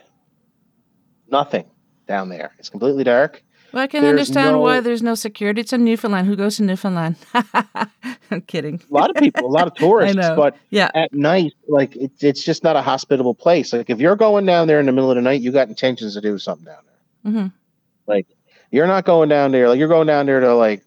Nothing 1.31 1.65
down 2.07 2.29
there. 2.29 2.53
It's 2.59 2.69
completely 2.69 3.05
dark. 3.05 3.43
Well, 3.79 3.85
I 3.85 3.87
can 3.87 4.03
There's 4.03 4.11
understand 4.11 4.59
why 4.59 4.81
there's 4.81 5.05
no 5.05 5.15
security. 5.15 5.61
It's 5.61 5.73
in 5.73 5.85
Newfoundland. 5.85 6.27
Who 6.27 6.35
goes 6.35 6.57
to 6.57 6.65
Newfoundland? 6.65 7.15
I'm 8.33 8.41
kidding. 8.49 8.83
A 8.91 8.93
lot 8.93 9.09
of 9.09 9.15
people, 9.15 9.47
a 9.47 9.55
lot 9.55 9.69
of 9.69 9.75
tourists, 9.77 10.17
but 10.17 10.57
Yeah. 10.71 10.91
at 10.97 11.13
night, 11.13 11.53
like 11.69 11.95
it's 11.95 12.25
it's 12.25 12.43
just 12.43 12.65
not 12.65 12.75
a 12.75 12.83
hospitable 12.83 13.35
place. 13.37 13.73
Like 13.73 13.89
if 13.89 14.01
you're 14.01 14.17
going 14.17 14.47
down 14.47 14.67
there 14.67 14.81
in 14.81 14.87
the 14.87 14.91
middle 14.91 15.13
of 15.13 15.15
the 15.15 15.23
night, 15.23 15.43
you 15.43 15.53
got 15.53 15.69
intentions 15.69 16.15
to 16.15 16.21
do 16.21 16.39
something 16.41 16.65
down 16.65 16.83
there. 17.23 17.33
hmm 17.33 17.47
Like 18.09 18.27
you're 18.73 18.89
not 18.89 19.05
going 19.05 19.29
down 19.29 19.53
there. 19.53 19.69
Like 19.69 19.79
you're 19.79 19.87
going 19.87 20.09
down 20.09 20.27
there 20.27 20.41
to 20.41 20.57
like 20.57 20.83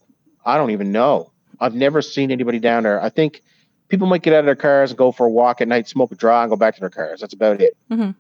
I 0.46 0.58
don't 0.58 0.72
even 0.72 0.92
know. 0.92 1.32
I've 1.62 1.74
never 1.76 2.02
seen 2.02 2.30
anybody 2.30 2.60
down 2.60 2.84
there. 2.84 3.02
I 3.02 3.08
think 3.08 3.42
people 3.88 4.06
might 4.06 4.22
get 4.22 4.34
out 4.34 4.40
of 4.40 4.46
their 4.48 4.56
cars 4.58 4.92
and 4.92 4.98
go 4.98 5.14
for 5.14 5.28
a 5.28 5.32
walk 5.32 5.62
at 5.62 5.70
night, 5.70 5.88
smoke 5.88 6.12
a 6.12 6.16
draw, 6.16 6.42
and 6.42 6.50
go 6.50 6.58
back 6.58 6.74
to 6.74 6.82
their 6.82 6.90
cars. 6.90 7.22
That's 7.22 7.34
about 7.34 7.62
it. 7.62 7.78
Mhm. 7.90 8.16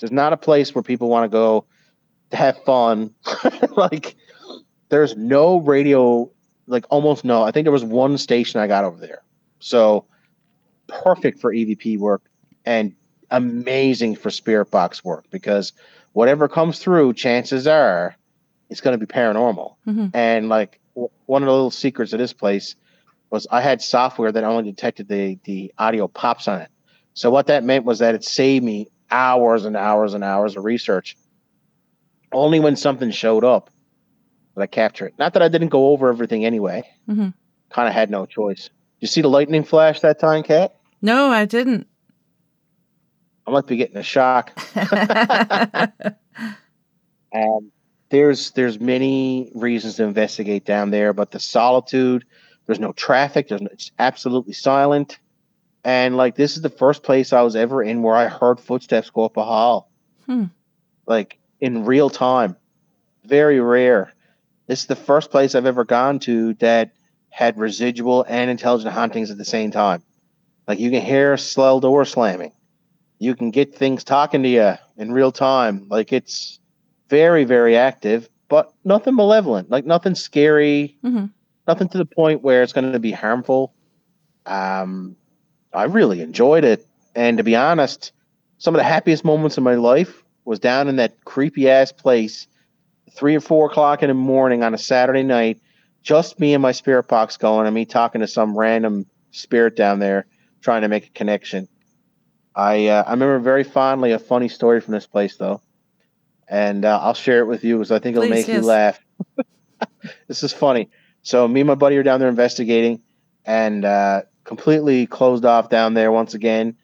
There's 0.00 0.10
not 0.10 0.32
a 0.32 0.36
place 0.36 0.74
where 0.74 0.82
people 0.82 1.08
want 1.08 1.30
to 1.30 1.32
go 1.32 1.66
have 2.32 2.56
fun. 2.64 3.14
like 3.76 4.16
there's 4.88 5.16
no 5.16 5.58
radio, 5.58 6.30
like 6.66 6.84
almost 6.90 7.24
no. 7.24 7.42
I 7.42 7.50
think 7.50 7.64
there 7.64 7.72
was 7.72 7.84
one 7.84 8.18
station 8.18 8.60
I 8.60 8.66
got 8.66 8.84
over 8.84 8.98
there. 8.98 9.22
So 9.60 10.06
perfect 10.88 11.40
for 11.40 11.52
EVP 11.52 11.98
work 11.98 12.22
and 12.64 12.94
amazing 13.30 14.16
for 14.16 14.30
spirit 14.30 14.70
box 14.70 15.04
work 15.04 15.24
because 15.30 15.72
whatever 16.12 16.48
comes 16.48 16.78
through, 16.78 17.12
chances 17.14 17.66
are 17.66 18.16
it's 18.70 18.80
going 18.80 18.98
to 18.98 19.04
be 19.04 19.10
paranormal. 19.12 19.74
Mhm. 19.86 20.10
And 20.14 20.48
like 20.48 20.80
w- 20.94 21.10
one 21.26 21.42
of 21.42 21.46
the 21.46 21.52
little 21.52 21.70
secrets 21.70 22.12
of 22.12 22.18
this 22.18 22.32
place 22.32 22.74
was 23.30 23.46
I 23.50 23.60
had 23.60 23.82
software 23.82 24.30
that 24.32 24.44
only 24.44 24.70
detected 24.70 25.08
the 25.08 25.38
the 25.44 25.72
audio 25.78 26.08
pops 26.08 26.48
on 26.48 26.60
it. 26.60 26.70
So 27.14 27.30
what 27.30 27.46
that 27.46 27.64
meant 27.64 27.84
was 27.84 28.00
that 28.00 28.14
it 28.14 28.24
saved 28.24 28.64
me 28.64 28.88
hours 29.10 29.64
and 29.64 29.76
hours 29.76 30.14
and 30.14 30.22
hours 30.24 30.56
of 30.56 30.64
research. 30.64 31.16
Only 32.32 32.60
when 32.60 32.76
something 32.76 33.10
showed 33.10 33.44
up 33.44 33.70
would 34.54 34.62
I 34.62 34.66
capture 34.66 35.06
it. 35.06 35.14
Not 35.18 35.32
that 35.34 35.42
I 35.42 35.48
didn't 35.48 35.68
go 35.68 35.88
over 35.90 36.08
everything 36.08 36.44
anyway. 36.44 36.82
Mhm. 37.08 37.34
Kind 37.70 37.88
of 37.88 37.94
had 37.94 38.10
no 38.10 38.26
choice. 38.26 38.70
You 39.00 39.08
see 39.08 39.20
the 39.20 39.28
lightning 39.28 39.64
flash 39.64 40.00
that 40.00 40.18
time, 40.18 40.42
Kat? 40.42 40.74
No, 41.02 41.30
I 41.30 41.44
didn't. 41.44 41.86
I 43.46 43.50
might 43.52 43.66
be 43.66 43.76
getting 43.76 43.96
a 43.96 44.02
shock. 44.02 44.52
Um, 47.34 47.70
there's 48.08 48.52
there's 48.52 48.78
many 48.80 49.50
reasons 49.54 49.96
to 49.96 50.04
investigate 50.04 50.64
down 50.64 50.90
there, 50.90 51.12
but 51.12 51.32
the 51.32 51.40
solitude, 51.40 52.24
there's 52.64 52.78
no 52.80 52.92
traffic, 52.92 53.48
there's 53.48 53.60
no, 53.60 53.68
it's 53.72 53.90
absolutely 53.98 54.54
silent, 54.54 55.18
and 55.84 56.16
like 56.16 56.34
this 56.36 56.56
is 56.56 56.62
the 56.62 56.70
first 56.70 57.02
place 57.02 57.32
I 57.32 57.42
was 57.42 57.56
ever 57.56 57.82
in 57.82 58.02
where 58.02 58.14
I 58.14 58.28
heard 58.28 58.58
footsteps 58.60 59.10
go 59.10 59.24
up 59.24 59.36
a 59.36 59.44
hall, 59.44 59.90
Hmm. 60.24 60.44
like 61.06 61.38
in 61.60 61.84
real 61.84 62.10
time. 62.10 62.56
Very 63.24 63.60
rare. 63.60 64.12
This 64.66 64.80
is 64.80 64.86
the 64.86 64.96
first 64.96 65.30
place 65.30 65.54
I've 65.54 65.66
ever 65.66 65.84
gone 65.84 66.18
to 66.20 66.54
that 66.54 66.92
had 67.30 67.58
residual 67.58 68.24
and 68.28 68.50
intelligent 68.50 68.92
hauntings 68.94 69.30
at 69.30 69.38
the 69.38 69.44
same 69.44 69.70
time. 69.70 70.02
Like 70.66 70.78
you 70.78 70.90
can 70.90 71.02
hear 71.02 71.34
a 71.34 71.38
slow 71.38 71.80
door 71.80 72.04
slamming, 72.04 72.52
you 73.18 73.34
can 73.34 73.50
get 73.50 73.74
things 73.74 74.02
talking 74.04 74.42
to 74.42 74.48
you 74.48 74.74
in 74.96 75.12
real 75.12 75.30
time. 75.32 75.86
Like 75.88 76.12
it's 76.12 76.58
very 77.08 77.44
very 77.44 77.76
active 77.76 78.28
but 78.48 78.72
nothing 78.84 79.14
malevolent 79.14 79.70
like 79.70 79.86
nothing 79.86 80.16
scary 80.16 80.96
Mhm. 81.04 81.30
nothing 81.68 81.88
to 81.90 81.98
the 81.98 82.04
point 82.04 82.42
where 82.42 82.64
it's 82.64 82.72
going 82.72 82.90
to 82.92 82.98
be 82.98 83.12
harmful 83.12 83.72
um 84.44 85.14
i 85.72 85.84
really 85.84 86.20
enjoyed 86.20 86.64
it 86.64 86.84
and 87.14 87.38
to 87.38 87.44
be 87.44 87.54
honest 87.54 88.10
some 88.58 88.74
of 88.74 88.78
the 88.78 88.84
happiest 88.84 89.24
moments 89.24 89.56
of 89.56 89.62
my 89.62 89.76
life 89.76 90.24
was 90.46 90.58
down 90.58 90.88
in 90.88 90.96
that 90.96 91.24
creepy 91.24 91.68
ass 91.68 91.92
place 91.92 92.46
three 93.12 93.34
or 93.34 93.40
four 93.40 93.66
o'clock 93.70 94.02
in 94.02 94.08
the 94.08 94.14
morning 94.14 94.62
on 94.62 94.74
a 94.74 94.78
saturday 94.78 95.22
night 95.22 95.60
just 96.02 96.38
me 96.38 96.54
and 96.54 96.62
my 96.62 96.72
spirit 96.72 97.08
box 97.08 97.36
going 97.36 97.66
and 97.66 97.74
me 97.74 97.84
talking 97.84 98.20
to 98.20 98.26
some 98.26 98.56
random 98.56 99.06
spirit 99.32 99.76
down 99.76 99.98
there 99.98 100.26
trying 100.62 100.82
to 100.82 100.88
make 100.88 101.06
a 101.06 101.10
connection 101.10 101.68
i 102.54 102.86
uh, 102.86 103.02
i 103.06 103.10
remember 103.10 103.38
very 103.38 103.64
fondly 103.64 104.12
a 104.12 104.18
funny 104.18 104.48
story 104.48 104.80
from 104.80 104.92
this 104.92 105.06
place 105.06 105.36
though 105.36 105.60
and 106.48 106.84
uh, 106.84 106.98
I'll 107.02 107.14
share 107.14 107.40
it 107.40 107.46
with 107.46 107.64
you 107.64 107.76
because 107.76 107.92
I 107.92 107.98
think 107.98 108.16
it'll 108.16 108.28
Please, 108.28 108.46
make 108.46 108.54
you 108.54 108.62
laugh. 108.62 109.00
this 110.28 110.42
is 110.42 110.52
funny. 110.52 110.90
So 111.22 111.46
me 111.48 111.60
and 111.60 111.68
my 111.68 111.74
buddy 111.74 111.96
are 111.96 112.02
down 112.02 112.20
there 112.20 112.28
investigating, 112.28 113.02
and 113.44 113.84
uh, 113.84 114.22
completely 114.44 115.06
closed 115.06 115.44
off 115.44 115.68
down 115.68 115.94
there 115.94 116.12
once 116.12 116.34
again. 116.34 116.76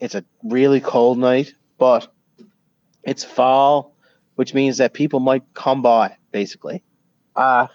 It's 0.00 0.14
a 0.14 0.24
really 0.42 0.80
cold 0.80 1.18
night, 1.18 1.52
but 1.78 2.10
it's 3.04 3.24
fall. 3.24 3.94
which 4.36 4.54
means 4.54 4.78
that 4.78 4.94
people 4.94 5.20
might 5.20 5.42
come 5.52 5.82
by. 5.82 6.16
Basically, 6.32 6.82
uh, 7.36 7.66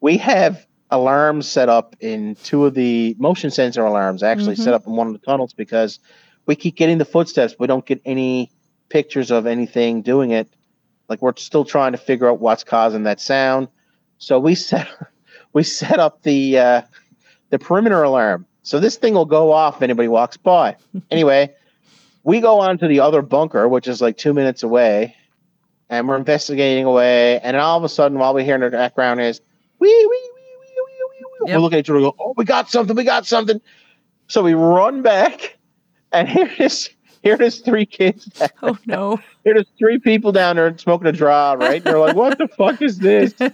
we 0.00 0.16
have 0.18 0.64
alarms 0.92 1.48
set 1.48 1.68
up 1.68 1.96
in 1.98 2.36
two 2.44 2.64
of 2.64 2.74
the 2.74 3.16
motion 3.18 3.50
sensor 3.50 3.84
alarms. 3.84 4.22
Actually, 4.22 4.54
Mhm. 4.54 4.62
set 4.64 4.74
up 4.74 4.86
in 4.86 4.92
one 4.94 5.08
of 5.08 5.12
the 5.14 5.18
tunnels 5.18 5.52
because 5.52 5.98
we 6.46 6.54
keep 6.54 6.76
getting 6.76 6.98
the 6.98 7.04
footsteps. 7.04 7.56
We 7.58 7.66
don't 7.66 7.84
get 7.84 8.00
any 8.04 8.52
pictures 8.88 9.32
of 9.32 9.46
anything 9.48 10.02
doing 10.02 10.30
it. 10.30 10.48
Like 11.08 11.20
we're 11.22 11.34
still 11.36 11.64
trying 11.64 11.90
to 11.92 11.98
figure 11.98 12.28
out 12.28 12.38
what's 12.38 12.62
causing 12.62 13.02
that 13.04 13.20
sound. 13.20 13.66
So 14.18 14.38
we 14.38 14.54
set 14.68 14.86
we 15.52 15.64
set 15.64 15.98
up 15.98 16.22
the 16.22 16.56
uh, 16.58 16.82
the 17.48 17.58
perimeter 17.58 18.00
alarm. 18.04 18.46
So 18.62 18.78
this 18.78 18.94
thing 18.96 19.14
will 19.14 19.24
go 19.24 19.50
off 19.50 19.76
if 19.76 19.82
anybody 19.82 20.06
walks 20.06 20.36
by. 20.36 20.76
anyway, 21.10 21.52
we 22.22 22.40
go 22.40 22.60
on 22.60 22.78
to 22.78 22.88
the 22.88 23.00
other 23.00 23.22
bunker, 23.22 23.68
which 23.68 23.88
is 23.88 24.00
like 24.00 24.16
two 24.16 24.34
minutes 24.34 24.62
away, 24.62 25.16
and 25.88 26.08
we're 26.08 26.16
investigating 26.16 26.84
away. 26.84 27.40
And 27.40 27.56
all 27.56 27.78
of 27.78 27.84
a 27.84 27.88
sudden, 27.88 28.18
while 28.18 28.34
we 28.34 28.44
hear 28.44 28.56
in 28.56 28.60
the 28.60 28.70
background 28.70 29.20
is 29.20 29.40
wee 29.78 29.88
wee 29.88 30.06
wee 30.06 30.10
wee 30.10 30.74
wee 30.76 30.84
wee. 30.86 31.26
wee. 31.40 31.50
Yep. 31.50 31.56
We're 31.56 31.60
looking 31.60 31.78
at 31.78 31.80
each 31.80 31.90
other 31.90 31.98
and 31.98 32.04
go, 32.06 32.14
"Oh, 32.18 32.34
we 32.36 32.44
got 32.44 32.70
something! 32.70 32.94
We 32.96 33.04
got 33.04 33.26
something!" 33.26 33.60
So 34.28 34.42
we 34.42 34.54
run 34.54 35.02
back, 35.02 35.58
and 36.12 36.28
here 36.36 36.50
is 36.58 36.90
here 37.22 37.40
is 37.40 37.58
three 37.60 37.86
kids. 37.86 38.28
Oh 38.62 38.76
no. 38.86 39.16
Here 39.44 39.54
there's 39.54 39.66
three 39.78 39.98
people 39.98 40.32
down 40.32 40.56
there 40.56 40.76
smoking 40.76 41.06
a 41.06 41.12
draw, 41.12 41.52
right? 41.54 41.76
And 41.76 41.84
they're 41.84 41.98
like, 41.98 42.16
"What 42.16 42.36
the 42.38 42.48
fuck 42.58 42.82
is 42.82 42.98
this?" 42.98 43.34
And 43.40 43.52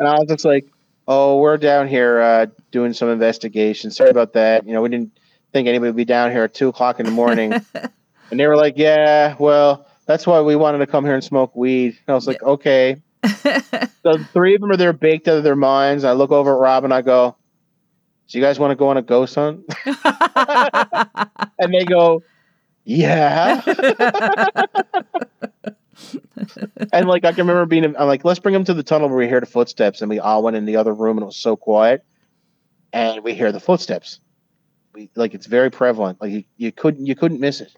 I 0.00 0.18
was 0.18 0.26
just 0.28 0.44
like, 0.44 0.66
"Oh, 1.06 1.38
we're 1.38 1.56
down 1.58 1.86
here 1.86 2.20
uh, 2.20 2.46
doing 2.72 2.92
some 2.92 3.08
investigation. 3.08 3.90
Sorry 3.92 4.10
about 4.10 4.32
that. 4.32 4.66
You 4.66 4.72
know, 4.72 4.82
we 4.82 4.88
didn't 4.88 5.12
think 5.52 5.68
anybody 5.68 5.90
would 5.90 5.96
be 5.96 6.04
down 6.04 6.30
here 6.30 6.44
at 6.44 6.54
two 6.54 6.68
o'clock 6.68 7.00
in 7.00 7.06
the 7.06 7.12
morning." 7.12 7.52
and 8.30 8.40
they 8.40 8.46
were 8.46 8.56
like, 8.56 8.74
"Yeah, 8.76 9.36
well, 9.38 9.86
that's 10.06 10.26
why 10.26 10.40
we 10.40 10.56
wanted 10.56 10.78
to 10.78 10.86
come 10.86 11.04
here 11.04 11.14
and 11.14 11.24
smoke 11.24 11.54
weed." 11.54 11.98
And 12.06 12.12
I 12.12 12.14
was 12.14 12.26
like, 12.26 12.42
"Okay." 12.42 12.96
So 14.04 14.16
the 14.16 14.24
three 14.32 14.56
of 14.56 14.60
them 14.60 14.72
are 14.72 14.76
there 14.76 14.92
baked 14.92 15.28
out 15.28 15.36
of 15.36 15.44
their 15.44 15.54
minds. 15.54 16.02
I 16.02 16.10
look 16.10 16.32
over 16.32 16.54
at 16.54 16.58
Rob 16.58 16.82
and 16.82 16.92
I 16.92 17.02
go, 17.02 17.36
do 18.32 18.38
you 18.38 18.44
guys 18.44 18.58
want 18.58 18.70
to 18.70 18.76
go 18.76 18.88
on 18.88 18.96
a 18.96 19.02
ghost 19.02 19.34
hunt?" 19.34 19.62
and 21.58 21.74
they 21.74 21.84
go, 21.84 22.22
"Yeah." 22.84 23.60
and 26.94 27.06
like 27.06 27.26
I 27.26 27.32
can 27.32 27.46
remember 27.46 27.66
being, 27.66 27.84
I'm 27.84 28.06
like, 28.06 28.24
let's 28.24 28.40
bring 28.40 28.54
them 28.54 28.64
to 28.64 28.72
the 28.72 28.82
tunnel 28.82 29.10
where 29.10 29.18
we 29.18 29.28
hear 29.28 29.40
the 29.40 29.44
footsteps, 29.44 30.00
and 30.00 30.08
we 30.08 30.18
all 30.18 30.42
went 30.42 30.56
in 30.56 30.64
the 30.64 30.76
other 30.76 30.94
room, 30.94 31.18
and 31.18 31.24
it 31.24 31.26
was 31.26 31.36
so 31.36 31.56
quiet, 31.56 32.06
and 32.90 33.22
we 33.22 33.34
hear 33.34 33.52
the 33.52 33.60
footsteps. 33.60 34.18
We 34.94 35.10
like 35.14 35.34
it's 35.34 35.46
very 35.46 35.70
prevalent. 35.70 36.20
Like 36.20 36.32
you, 36.32 36.44
you 36.56 36.72
couldn't 36.72 37.06
you 37.06 37.14
couldn't 37.14 37.40
miss 37.40 37.60
it. 37.60 37.72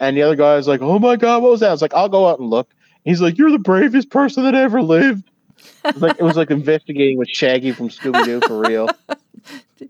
And 0.00 0.16
the 0.16 0.22
other 0.22 0.36
guy 0.36 0.56
was 0.56 0.66
like, 0.66 0.82
"Oh 0.82 0.98
my 0.98 1.16
god, 1.16 1.42
what 1.42 1.52
was 1.52 1.60
that?" 1.60 1.68
I 1.68 1.72
was 1.72 1.82
like, 1.82 1.94
"I'll 1.94 2.08
go 2.08 2.28
out 2.28 2.40
and 2.40 2.50
look." 2.50 2.68
He's 3.04 3.20
like, 3.20 3.38
"You're 3.38 3.50
the 3.50 3.58
bravest 3.58 4.10
person 4.10 4.44
that 4.44 4.54
ever 4.54 4.82
lived." 4.82 5.28
It 5.84 5.94
was 5.94 6.02
like 6.02 6.18
it 6.18 6.22
was 6.22 6.36
like 6.36 6.50
investigating 6.60 7.18
with 7.18 7.28
Shaggy 7.28 7.72
from 7.72 7.88
Scooby 7.88 8.24
Doo 8.24 8.40
for 8.46 8.60
real. 8.60 8.88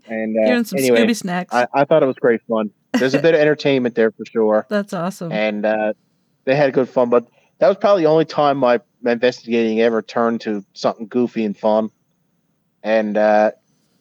And 0.07 0.37
uh, 0.37 0.63
some 0.63 0.79
anyway, 0.79 1.01
Scooby 1.01 1.15
snacks. 1.15 1.53
I, 1.53 1.67
I 1.73 1.85
thought 1.85 2.01
it 2.01 2.07
was 2.07 2.15
great 2.15 2.41
fun. 2.47 2.71
There's 2.93 3.13
a 3.13 3.21
bit 3.21 3.35
of 3.35 3.41
entertainment 3.41 3.93
there 3.95 4.11
for 4.11 4.25
sure 4.25 4.65
That's 4.69 4.91
awesome. 4.93 5.31
and 5.31 5.65
uh, 5.65 5.93
they 6.45 6.55
had 6.55 6.73
good 6.73 6.89
fun. 6.89 7.09
But 7.09 7.27
that 7.59 7.67
was 7.67 7.77
probably 7.77 8.03
the 8.03 8.09
only 8.09 8.25
time 8.25 8.57
my, 8.57 8.81
my 9.01 9.11
investigating 9.11 9.81
ever 9.81 10.01
turned 10.01 10.41
to 10.41 10.65
something 10.73 11.07
goofy 11.07 11.45
and 11.45 11.55
fun. 11.57 11.91
And 12.81 13.17
uh, 13.17 13.51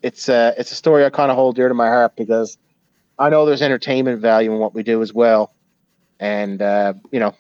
it's 0.03 0.29
uh, 0.29 0.55
it's 0.59 0.73
a 0.73 0.75
story 0.75 1.05
I 1.05 1.11
kind 1.11 1.31
of 1.31 1.37
hold 1.37 1.57
dear 1.57 1.69
to 1.69 1.75
my 1.75 1.87
heart 1.89 2.17
because 2.17 2.59
I 3.19 3.29
know 3.29 3.45
there's 3.47 3.63
entertainment 3.63 4.21
value 4.21 4.53
in 4.53 4.59
what 4.59 4.75
we 4.75 4.83
do 4.83 5.01
as 5.03 5.13
well, 5.13 5.53
and 6.21 6.61
uh, 6.61 6.95
you 7.11 7.21
know, 7.21 7.35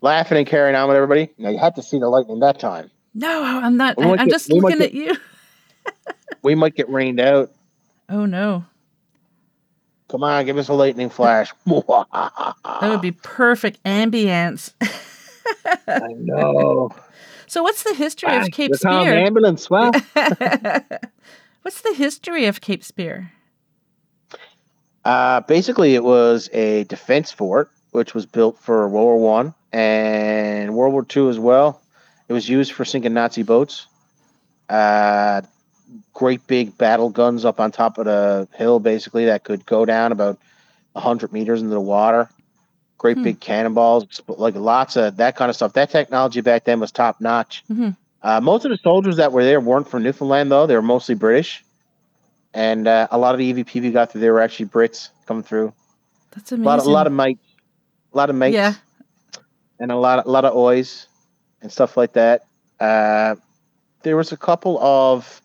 laughing 0.00 0.38
and 0.38 0.46
carrying 0.46 0.76
on 0.76 0.88
with 0.88 0.96
everybody. 0.96 1.30
Now 1.38 1.50
you 1.50 1.58
had 1.58 1.74
to 1.76 1.82
see 1.82 1.98
the 1.98 2.08
lightning 2.08 2.40
that 2.40 2.58
time. 2.60 2.90
No, 3.14 3.42
I'm 3.42 3.76
not. 3.76 3.96
I, 3.98 4.04
might 4.06 4.20
I'm 4.20 4.26
get- 4.26 4.32
just 4.32 4.50
looking 4.52 4.78
get- 4.78 4.88
at 4.88 4.94
you. 4.94 5.16
We 6.42 6.54
might 6.54 6.74
get 6.74 6.88
rained 6.88 7.20
out. 7.20 7.50
Oh 8.08 8.24
no, 8.24 8.64
Come 10.08 10.22
on, 10.24 10.44
give 10.46 10.56
us 10.58 10.68
a 10.68 10.72
lightning 10.74 11.10
flash. 11.10 11.52
that 11.66 12.54
would 12.82 13.00
be 13.02 13.12
perfect 13.12 13.82
ambience. 13.84 14.72
I 15.86 16.14
know. 16.16 16.90
so, 17.46 17.62
what's 17.62 17.82
the 17.82 17.92
history 17.94 18.30
Ah, 18.32 18.40
of 18.42 18.50
Cape 18.52 18.70
we're 18.70 18.76
the 18.76 19.02
Spear? 19.02 19.14
ambulance. 19.18 19.68
Well, 19.68 19.92
what's 21.62 21.80
the 21.82 21.94
history 21.94 22.46
of 22.46 22.60
Cape 22.60 22.84
Spear? 22.84 23.32
Uh, 25.04 25.40
basically, 25.40 25.94
it 25.94 26.04
was 26.04 26.50
a 26.52 26.84
defense 26.84 27.32
fort, 27.32 27.70
which 27.92 28.14
was 28.14 28.26
built 28.26 28.58
for 28.58 28.86
World 28.88 28.92
War 29.04 29.18
One 29.18 29.54
and 29.72 30.74
World 30.74 30.92
War 30.92 31.04
Two 31.04 31.30
as 31.30 31.38
well. 31.38 31.80
It 32.28 32.32
was 32.32 32.48
used 32.48 32.72
for 32.72 32.84
sinking 32.84 33.14
Nazi 33.14 33.42
boats. 33.42 33.86
Uh, 34.68 35.42
great 36.12 36.46
big 36.46 36.76
battle 36.78 37.08
guns 37.10 37.44
up 37.44 37.58
on 37.60 37.72
top 37.72 37.98
of 37.98 38.04
the 38.04 38.46
hill, 38.54 38.78
basically 38.78 39.24
that 39.26 39.42
could 39.42 39.66
go 39.66 39.84
down 39.84 40.12
about 40.12 40.38
hundred 40.94 41.32
meters 41.32 41.60
into 41.62 41.72
the 41.74 41.80
water. 41.80 42.28
Great 42.98 43.16
Hmm. 43.16 43.22
big 43.24 43.40
cannonballs, 43.40 44.20
like 44.28 44.54
lots 44.54 44.96
of 44.96 45.16
that 45.16 45.34
kind 45.34 45.48
of 45.48 45.56
stuff. 45.56 45.72
That 45.72 45.90
technology 45.90 46.42
back 46.42 46.64
then 46.64 46.78
was 46.78 46.92
top 46.92 47.20
notch. 47.20 47.64
Mhm. 47.70 47.96
Uh, 48.22 48.40
most 48.40 48.64
of 48.64 48.70
the 48.70 48.78
soldiers 48.78 49.16
that 49.16 49.32
were 49.32 49.44
there 49.44 49.60
weren't 49.60 49.88
from 49.88 50.02
Newfoundland, 50.02 50.50
though. 50.50 50.66
They 50.66 50.74
were 50.74 50.82
mostly 50.82 51.14
British. 51.14 51.64
And 52.52 52.86
uh, 52.88 53.08
a 53.10 53.18
lot 53.18 53.34
of 53.34 53.38
the 53.38 53.52
EVP 53.52 53.80
we 53.80 53.90
got 53.92 54.10
through 54.12 54.20
there 54.20 54.32
were 54.32 54.40
actually 54.40 54.66
Brits 54.66 55.10
coming 55.26 55.42
through. 55.42 55.72
That's 56.32 56.52
A 56.52 56.56
amazing. 56.56 56.64
lot, 56.66 56.78
of, 56.80 56.86
a 56.86 56.90
lot 56.90 57.06
of 57.06 57.12
mates, 57.12 57.46
a 58.12 58.16
lot 58.16 58.28
of 58.30 58.36
mates, 58.36 58.54
Yeah. 58.54 58.74
and 59.78 59.90
a 59.92 59.96
lot, 59.96 60.26
a 60.26 60.30
lot 60.30 60.44
of 60.44 60.54
oys 60.54 61.06
and 61.62 61.70
stuff 61.70 61.96
like 61.96 62.12
that. 62.14 62.42
Uh, 62.80 63.36
there 64.02 64.16
was 64.16 64.32
a 64.32 64.36
couple 64.36 64.78
of 64.80 65.40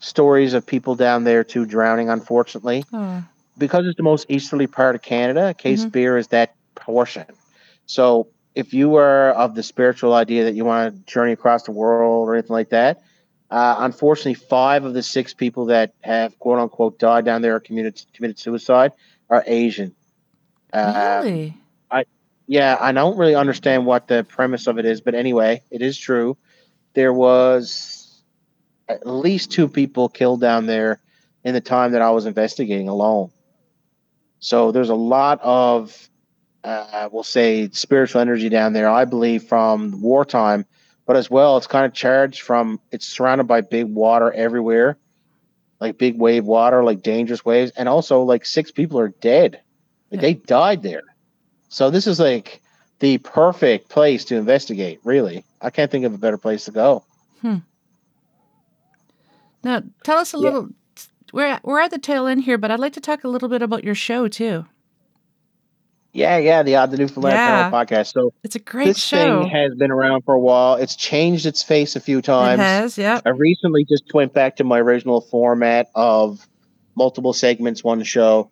stories 0.00 0.54
of 0.54 0.64
people 0.66 0.94
down 0.94 1.24
there 1.24 1.44
too 1.44 1.66
drowning, 1.66 2.08
unfortunately, 2.08 2.84
Oh, 2.92 3.22
because 3.58 3.86
it's 3.86 3.96
the 3.96 4.02
most 4.02 4.26
easterly 4.28 4.66
part 4.66 4.94
of 4.94 5.02
Canada. 5.02 5.52
Cape 5.54 5.78
Mhm. 5.78 5.88
Spear 5.88 6.16
is 6.16 6.28
that 6.28 6.54
portion. 6.76 7.24
So 7.86 8.28
if 8.58 8.74
you 8.74 8.88
were 8.88 9.30
of 9.30 9.54
the 9.54 9.62
spiritual 9.62 10.12
idea 10.12 10.42
that 10.42 10.54
you 10.54 10.64
want 10.64 10.92
to 10.92 11.12
journey 11.12 11.32
across 11.32 11.62
the 11.62 11.70
world 11.70 12.28
or 12.28 12.34
anything 12.34 12.54
like 12.54 12.70
that, 12.70 13.00
uh, 13.50 13.76
unfortunately, 13.78 14.34
five 14.34 14.84
of 14.84 14.94
the 14.94 15.02
six 15.02 15.32
people 15.32 15.66
that 15.66 15.94
have 16.00 16.36
quote 16.40 16.58
unquote 16.58 16.98
died 16.98 17.24
down 17.24 17.40
there 17.40 17.54
or 17.54 17.60
committed 17.60 18.02
committed 18.12 18.36
suicide 18.36 18.90
are 19.30 19.44
Asian. 19.46 19.94
Uh, 20.72 21.20
really? 21.22 21.54
yeah, 22.48 22.76
I 22.80 22.90
don't 22.90 23.16
really 23.16 23.36
understand 23.36 23.86
what 23.86 24.08
the 24.08 24.24
premise 24.24 24.66
of 24.66 24.78
it 24.78 24.86
is, 24.86 25.02
but 25.02 25.14
anyway, 25.14 25.62
it 25.70 25.80
is 25.80 25.96
true. 25.96 26.36
There 26.94 27.12
was 27.12 28.22
at 28.88 29.06
least 29.06 29.52
two 29.52 29.68
people 29.68 30.08
killed 30.08 30.40
down 30.40 30.66
there 30.66 30.98
in 31.44 31.54
the 31.54 31.60
time 31.60 31.92
that 31.92 32.02
I 32.02 32.10
was 32.10 32.26
investigating 32.26 32.88
alone. 32.88 33.30
So 34.40 34.72
there's 34.72 34.88
a 34.88 34.94
lot 34.94 35.40
of, 35.42 36.07
uh, 36.64 37.08
we'll 37.12 37.22
say, 37.22 37.68
spiritual 37.70 38.20
energy 38.20 38.48
down 38.48 38.72
there. 38.72 38.88
I 38.88 39.04
believe 39.04 39.44
from 39.44 40.00
wartime, 40.00 40.64
but 41.06 41.16
as 41.16 41.30
well, 41.30 41.56
it's 41.56 41.66
kind 41.66 41.86
of 41.86 41.92
charged 41.94 42.42
from. 42.42 42.80
It's 42.92 43.06
surrounded 43.06 43.44
by 43.44 43.60
big 43.62 43.86
water 43.86 44.32
everywhere, 44.32 44.98
like 45.80 45.98
big 45.98 46.18
wave 46.18 46.44
water, 46.44 46.82
like 46.84 47.02
dangerous 47.02 47.44
waves, 47.44 47.72
and 47.76 47.88
also 47.88 48.22
like 48.22 48.44
six 48.44 48.70
people 48.70 48.98
are 48.98 49.08
dead. 49.20 49.60
Like, 50.10 50.20
They 50.20 50.34
died 50.34 50.82
there. 50.82 51.02
So 51.68 51.90
this 51.90 52.06
is 52.06 52.18
like 52.18 52.60
the 52.98 53.18
perfect 53.18 53.88
place 53.88 54.24
to 54.26 54.36
investigate. 54.36 55.00
Really, 55.04 55.44
I 55.60 55.70
can't 55.70 55.90
think 55.90 56.04
of 56.04 56.14
a 56.14 56.18
better 56.18 56.38
place 56.38 56.64
to 56.64 56.70
go. 56.72 57.04
Hmm. 57.42 57.56
Now, 59.62 59.82
tell 60.04 60.18
us 60.18 60.34
a 60.34 60.36
Yeah. 60.38 60.42
little. 60.44 60.68
We're 61.32 61.60
we're 61.62 61.80
at 61.80 61.90
the 61.90 61.98
tail 61.98 62.26
end 62.26 62.44
here, 62.44 62.56
but 62.56 62.70
I'd 62.70 62.80
like 62.80 62.94
to 62.94 63.00
talk 63.00 63.22
a 63.22 63.28
little 63.28 63.48
bit 63.50 63.60
about 63.60 63.84
your 63.84 63.94
show 63.94 64.28
too. 64.28 64.64
Yeah, 66.12 66.38
yeah, 66.38 66.62
the 66.62 66.74
Odd 66.76 66.90
to 66.90 66.96
Newfoundland 66.96 67.36
Yeah. 67.36 67.70
Podcast. 67.70 68.12
So 68.12 68.32
It's 68.42 68.56
a 68.56 68.58
great 68.60 68.86
this 68.86 68.98
show. 68.98 69.42
thing 69.42 69.50
has 69.50 69.74
been 69.74 69.90
around 69.90 70.22
for 70.22 70.34
a 70.34 70.40
while. 70.40 70.74
It's 70.74 70.96
changed 70.96 71.44
its 71.46 71.62
face 71.62 71.96
a 71.96 72.00
few 72.00 72.18
it 72.18 72.24
times. 72.24 72.60
has, 72.60 72.98
yep. 72.98 73.22
I 73.26 73.30
recently 73.30 73.84
just 73.84 74.12
went 74.14 74.32
back 74.32 74.56
to 74.56 74.64
my 74.64 74.78
original 74.80 75.20
format 75.20 75.88
of 75.94 76.46
multiple 76.96 77.32
segments, 77.32 77.84
one 77.84 78.02
show, 78.02 78.50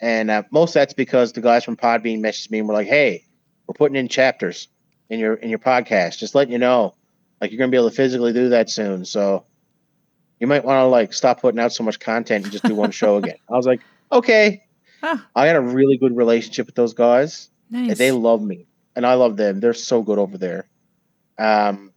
and 0.00 0.30
uh, 0.30 0.42
most 0.50 0.70
of 0.70 0.74
that's 0.74 0.92
because 0.94 1.32
the 1.32 1.40
guys 1.40 1.64
from 1.64 1.76
Podbean 1.76 2.20
messaged 2.20 2.50
me 2.50 2.58
and 2.58 2.66
were 2.68 2.74
like, 2.74 2.88
"Hey, 2.88 3.24
we're 3.66 3.74
putting 3.74 3.96
in 3.96 4.08
chapters 4.08 4.68
in 5.08 5.20
your 5.20 5.34
in 5.34 5.48
your 5.48 5.58
podcast. 5.58 6.18
Just 6.18 6.34
letting 6.34 6.52
you 6.52 6.58
know, 6.58 6.94
like 7.40 7.50
you're 7.52 7.58
gonna 7.58 7.70
be 7.70 7.76
able 7.76 7.90
to 7.90 7.94
physically 7.96 8.32
do 8.32 8.48
that 8.50 8.68
soon. 8.70 9.04
So 9.04 9.44
you 10.40 10.46
might 10.46 10.64
want 10.64 10.78
to 10.78 10.84
like 10.86 11.12
stop 11.12 11.40
putting 11.40 11.60
out 11.60 11.72
so 11.72 11.84
much 11.84 12.00
content 12.00 12.44
and 12.44 12.52
just 12.52 12.64
do 12.64 12.74
one 12.74 12.90
show 12.90 13.16
again." 13.18 13.36
I 13.48 13.52
was 13.56 13.66
like, 13.66 13.80
"Okay." 14.10 14.64
I 15.02 15.46
had 15.46 15.56
a 15.56 15.60
really 15.60 15.96
good 15.98 16.16
relationship 16.16 16.66
with 16.66 16.74
those 16.74 16.94
guys. 16.94 17.50
Nice. 17.70 17.90
And 17.90 17.98
they 17.98 18.12
love 18.12 18.42
me, 18.42 18.66
and 18.96 19.06
I 19.06 19.14
love 19.14 19.36
them. 19.36 19.60
They're 19.60 19.74
so 19.74 20.02
good 20.02 20.18
over 20.18 20.38
there. 20.38 20.68
Um, 21.38 21.92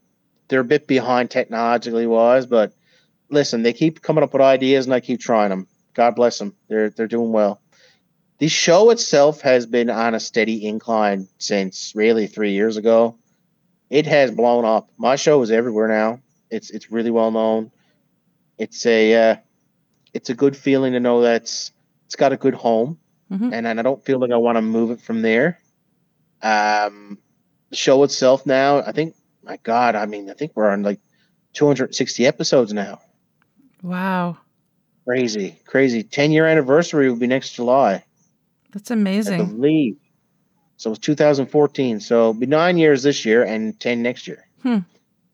they're 0.48 0.62
a 0.62 0.66
bit 0.66 0.88
behind 0.88 1.32
technologically 1.32 2.08
wise, 2.08 2.46
but 2.46 2.74
listen, 3.30 3.64
they 3.64 3.74
keep 3.74 4.02
coming 4.02 4.24
up 4.24 4.34
with 4.34 4.42
ideas, 4.42 4.86
and 4.86 4.94
I 4.94 5.00
keep 5.00 5.20
trying 5.20 5.50
them. 5.50 5.68
God 5.94 6.16
bless 6.16 6.38
them. 6.40 6.56
They're 6.70 6.90
they're 6.90 7.08
doing 7.08 7.32
well. 7.32 7.62
The 8.40 8.48
show 8.50 8.90
itself 8.92 9.42
has 9.42 9.66
been 9.66 9.90
on 9.90 10.16
a 10.16 10.20
steady 10.20 10.66
incline 10.66 11.28
since 11.38 11.94
really 11.96 12.28
three 12.28 12.52
years 12.54 12.78
ago. 12.78 13.18
it 13.90 14.06
has 14.08 14.32
blown 14.32 14.66
up. 14.66 14.90
My 14.98 15.16
show 15.16 15.42
is 15.44 15.52
everywhere 15.52 15.88
now. 15.88 16.22
It's 16.50 16.70
it's 16.72 16.92
really 16.92 17.12
well 17.12 17.32
known. 17.32 17.72
It's 18.58 18.86
a 18.86 19.32
uh, 19.32 19.36
it's 20.14 20.30
a 20.30 20.36
good 20.36 20.56
feeling 20.58 20.94
to 20.94 21.00
know 21.00 21.22
that 21.22 21.72
it's, 22.14 22.20
got 22.20 22.32
a 22.32 22.38
good 22.38 22.54
home, 22.54 23.00
Mhm. 23.32 23.52
and, 23.54 23.66
and 23.68 23.80
I 23.80 23.84
don't 23.84 24.04
feel 24.06 24.20
like 24.20 24.32
I 24.32 24.38
want 24.38 24.58
to 24.58 24.62
move 24.62 24.92
it 24.92 25.02
from 25.02 25.22
there. 25.24 25.60
Um, 26.42 27.18
the 27.70 27.76
show 27.76 28.04
itself 28.04 28.46
now, 28.46 28.80
I 28.82 28.92
think, 28.92 29.16
my 29.44 29.58
God, 29.64 29.96
I 29.96 30.06
mean, 30.06 30.30
I 30.30 30.34
think 30.34 30.52
we're 30.56 30.70
on 30.70 30.84
like 30.84 31.00
260 31.54 32.26
episodes 32.28 32.72
now. 32.74 33.00
Wow. 33.82 34.38
Crazy, 35.08 35.58
crazy. 35.66 36.04
10 36.04 36.32
year 36.32 36.46
anniversary 36.46 37.10
will 37.10 37.18
be 37.18 37.28
next 37.28 37.52
July. 37.54 38.04
That's 38.72 38.92
I 38.92 38.94
amazing. 38.96 39.38
believe. 39.46 39.98
So 40.78 40.92
it's 40.92 41.00
2014. 41.00 42.00
So 42.00 42.16
it'll 42.20 42.34
be 42.34 42.46
nine 42.46 42.78
years 42.78 43.04
this 43.04 43.26
year 43.26 43.44
and 43.44 43.78
10 43.80 44.02
next 44.02 44.28
year. 44.28 44.46
Hmm. 44.62 44.80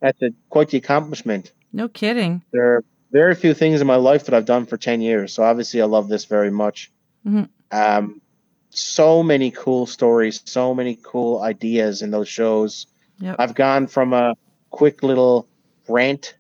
That's 0.02 0.22
a, 0.22 0.30
quite 0.50 0.70
the 0.70 0.78
accomplishment. 0.78 1.52
No 1.74 1.88
kidding. 1.88 2.42
There 2.52 2.76
are 2.78 2.84
very 3.12 3.36
few 3.36 3.54
things 3.54 3.82
in 3.82 3.88
my 3.88 3.96
life 3.96 4.26
that 4.26 4.34
I've 4.36 4.46
done 4.46 4.66
for 4.66 4.78
10 4.78 5.02
years. 5.02 5.34
So 5.34 5.44
obviously, 5.44 5.82
I 5.82 5.86
love 5.86 6.08
this 6.08 6.26
very 6.26 6.52
much. 6.52 6.92
Mhm. 7.26 7.50
Um, 7.72 8.22
so 8.70 9.24
many 9.24 9.52
cool 9.52 9.86
stories, 9.88 10.42
so 10.46 10.76
many 10.76 10.98
cool 11.02 11.42
ideas 11.42 12.02
in 12.02 12.12
those 12.12 12.28
shows. 12.30 12.86
Yep. 13.20 13.36
I've 13.40 13.56
gone 13.56 13.88
from 13.88 14.14
a 14.14 14.36
quick 14.70 15.02
little 15.04 15.48
rant 15.88 16.36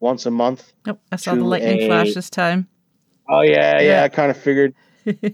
once 0.00 0.26
a 0.26 0.30
month. 0.30 0.72
Nope. 0.84 1.00
I 1.12 1.16
saw 1.16 1.34
the 1.34 1.44
lightning 1.44 1.82
a- 1.82 1.86
flash 1.86 2.14
this 2.14 2.28
time. 2.30 2.66
Oh, 3.28 3.42
yeah, 3.42 3.80
yeah. 3.80 3.80
Yeah. 3.80 4.02
I 4.02 4.08
kind 4.08 4.30
of 4.30 4.36
figured. 4.36 4.74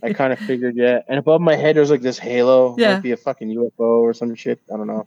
I 0.03 0.13
kind 0.15 0.33
of 0.33 0.39
figured, 0.39 0.77
yeah. 0.77 1.01
And 1.09 1.19
above 1.19 1.41
my 1.41 1.57
head, 1.57 1.77
there's 1.77 1.91
like 1.91 2.03
this 2.03 2.19
halo. 2.19 2.77
Yeah. 2.79 2.95
Might 2.95 3.03
be 3.03 3.13
a 3.13 3.17
fucking 3.17 3.49
UFO 3.49 4.03
or 4.03 4.13
some 4.13 4.35
shit. 4.35 4.61
I 4.73 4.77
don't 4.77 4.87
know. 4.87 5.07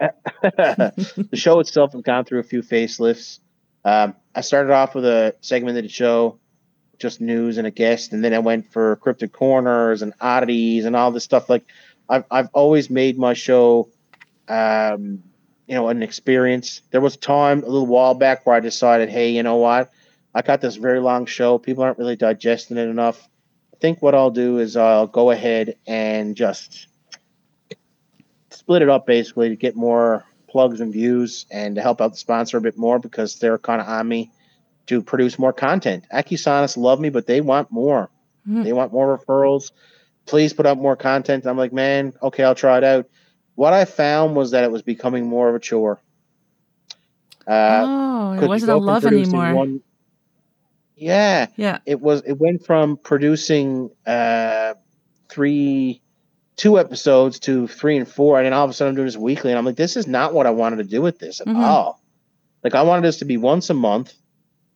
the 0.00 1.28
show 1.34 1.60
itself 1.60 1.92
has 1.92 2.02
gone 2.02 2.24
through 2.24 2.40
a 2.40 2.44
few 2.44 2.62
facelifts. 2.62 3.38
Um, 3.84 4.14
I 4.34 4.40
started 4.40 4.72
off 4.72 4.94
with 4.94 5.04
a 5.04 5.34
segment 5.40 5.76
of 5.76 5.84
the 5.84 5.88
show, 5.88 6.38
just 6.98 7.20
news 7.20 7.58
and 7.58 7.66
a 7.66 7.70
guest, 7.70 8.12
and 8.12 8.24
then 8.24 8.32
I 8.32 8.38
went 8.38 8.72
for 8.72 8.96
cryptid 8.96 9.32
corners 9.32 10.02
and 10.02 10.14
oddities 10.20 10.84
and 10.84 10.96
all 10.96 11.10
this 11.10 11.24
stuff. 11.24 11.50
Like, 11.50 11.64
I've 12.08 12.24
I've 12.30 12.48
always 12.52 12.90
made 12.90 13.18
my 13.18 13.34
show, 13.34 13.88
um, 14.48 15.22
you 15.66 15.74
know, 15.74 15.88
an 15.88 16.02
experience. 16.02 16.82
There 16.90 17.00
was 17.00 17.14
a 17.14 17.18
time 17.18 17.62
a 17.62 17.66
little 17.66 17.86
while 17.86 18.14
back 18.14 18.46
where 18.46 18.56
I 18.56 18.60
decided, 18.60 19.08
hey, 19.08 19.30
you 19.30 19.42
know 19.42 19.56
what? 19.56 19.90
I 20.34 20.42
got 20.42 20.60
this 20.60 20.76
very 20.76 21.00
long 21.00 21.26
show. 21.26 21.58
People 21.58 21.84
aren't 21.84 21.98
really 21.98 22.16
digesting 22.16 22.76
it 22.76 22.88
enough. 22.88 23.28
I 23.72 23.76
think 23.78 24.02
what 24.02 24.14
I'll 24.14 24.30
do 24.30 24.58
is 24.58 24.76
I'll 24.76 25.06
go 25.06 25.30
ahead 25.30 25.76
and 25.86 26.36
just 26.36 26.88
split 28.50 28.82
it 28.82 28.88
up 28.88 29.06
basically 29.06 29.50
to 29.50 29.56
get 29.56 29.76
more 29.76 30.24
plugs 30.54 30.80
and 30.80 30.92
views 30.92 31.46
and 31.50 31.74
to 31.74 31.82
help 31.82 32.00
out 32.00 32.12
the 32.12 32.16
sponsor 32.16 32.58
a 32.58 32.60
bit 32.60 32.78
more 32.78 33.00
because 33.00 33.40
they're 33.40 33.58
kind 33.58 33.80
of 33.80 33.88
on 33.88 34.06
me 34.06 34.30
to 34.86 35.02
produce 35.02 35.36
more 35.36 35.52
content. 35.52 36.04
Acusonics 36.14 36.76
love 36.76 37.00
me, 37.00 37.08
but 37.10 37.26
they 37.26 37.40
want 37.40 37.72
more. 37.72 38.08
Hmm. 38.46 38.62
They 38.62 38.72
want 38.72 38.92
more 38.92 39.18
referrals. 39.18 39.72
Please 40.26 40.52
put 40.52 40.64
up 40.64 40.78
more 40.78 40.94
content. 40.94 41.44
I'm 41.44 41.56
like, 41.58 41.72
man, 41.72 42.12
okay, 42.22 42.44
I'll 42.44 42.54
try 42.54 42.78
it 42.78 42.84
out. 42.84 43.06
What 43.56 43.72
I 43.72 43.84
found 43.84 44.36
was 44.36 44.52
that 44.52 44.62
it 44.62 44.70
was 44.70 44.82
becoming 44.82 45.26
more 45.26 45.48
of 45.48 45.56
a 45.56 45.58
chore. 45.58 46.00
Uh, 47.48 47.82
oh, 47.84 48.32
it 48.40 48.46
wasn't 48.46 48.70
a 48.70 48.76
love 48.76 49.04
anymore. 49.04 49.54
one- 49.54 49.82
yeah, 50.96 51.48
Yeah. 51.56 51.78
it 51.84 52.00
was. 52.00 52.22
It 52.24 52.38
went 52.38 52.64
from 52.64 52.96
producing 52.96 53.90
uh, 54.06 54.74
three, 55.28 56.00
two 56.56 56.78
episodes 56.78 57.38
to 57.40 57.66
three 57.66 57.96
and 57.96 58.06
four, 58.08 58.38
and 58.38 58.46
then 58.46 58.52
all 58.52 58.64
of 58.64 58.70
a 58.70 58.72
sudden 58.72 58.90
I'm 58.90 58.94
doing 58.96 59.06
this 59.06 59.16
weekly, 59.16 59.50
and 59.50 59.58
I'm 59.58 59.64
like, 59.64 59.76
this 59.76 59.96
is 59.96 60.06
not 60.06 60.32
what 60.34 60.46
I 60.46 60.50
wanted 60.50 60.76
to 60.76 60.84
do 60.84 61.02
with 61.02 61.18
this 61.18 61.40
at 61.40 61.46
Mhm. 61.48 61.56
all. 61.56 62.00
Like 62.62 62.74
I 62.74 62.82
wanted 62.82 63.02
this 63.02 63.18
to 63.18 63.24
be 63.24 63.36
once 63.36 63.70
a 63.70 63.74
month, 63.74 64.14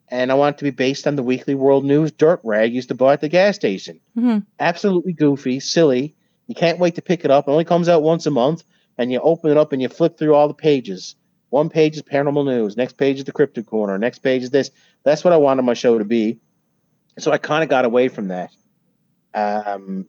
and 0.09 0.31
I 0.31 0.35
want 0.35 0.55
it 0.55 0.59
to 0.59 0.63
be 0.65 0.71
based 0.71 1.07
on 1.07 1.15
the 1.15 1.23
weekly 1.23 1.55
world 1.55 1.85
news 1.85 2.11
dirt 2.11 2.41
rag 2.43 2.73
used 2.73 2.89
to 2.89 2.95
buy 2.95 3.13
at 3.13 3.21
the 3.21 3.29
gas 3.29 3.55
station. 3.55 3.99
Mhm. 4.17 4.45
Absolutely 4.59 5.13
goofy, 5.13 5.59
silly. 5.59 6.15
You 6.47 6.55
can't 6.55 6.79
wait 6.79 6.95
to 6.95 7.01
pick 7.01 7.23
it 7.25 7.31
up. 7.31 7.47
It 7.47 7.51
only 7.51 7.63
comes 7.65 7.87
out 7.87 8.03
once 8.03 8.25
a 8.25 8.31
month, 8.31 8.63
and 8.97 9.11
you 9.11 9.19
open 9.21 9.51
it 9.51 9.57
up 9.57 9.71
and 9.71 9.81
you 9.81 9.87
flip 9.87 10.17
through 10.17 10.33
all 10.35 10.47
the 10.47 10.53
pages. 10.53 11.15
One 11.51 11.69
page 11.69 11.95
is 11.95 12.03
paranormal 12.03 12.45
news. 12.45 12.75
Next 12.77 12.93
page 12.97 13.17
is 13.19 13.23
the 13.23 13.31
crypto 13.31 13.63
corner. 13.63 13.97
Next 13.97 14.19
page 14.19 14.43
is 14.43 14.49
this. 14.49 14.69
That's 15.03 15.23
what 15.23 15.33
I 15.33 15.37
wanted 15.37 15.61
my 15.63 15.73
show 15.73 15.97
to 15.97 16.05
be. 16.05 16.39
So 17.17 17.31
I 17.31 17.37
kind 17.37 17.63
of 17.63 17.69
got 17.69 17.85
away 17.85 18.07
from 18.07 18.27
that. 18.27 18.51
Um, 19.33 20.07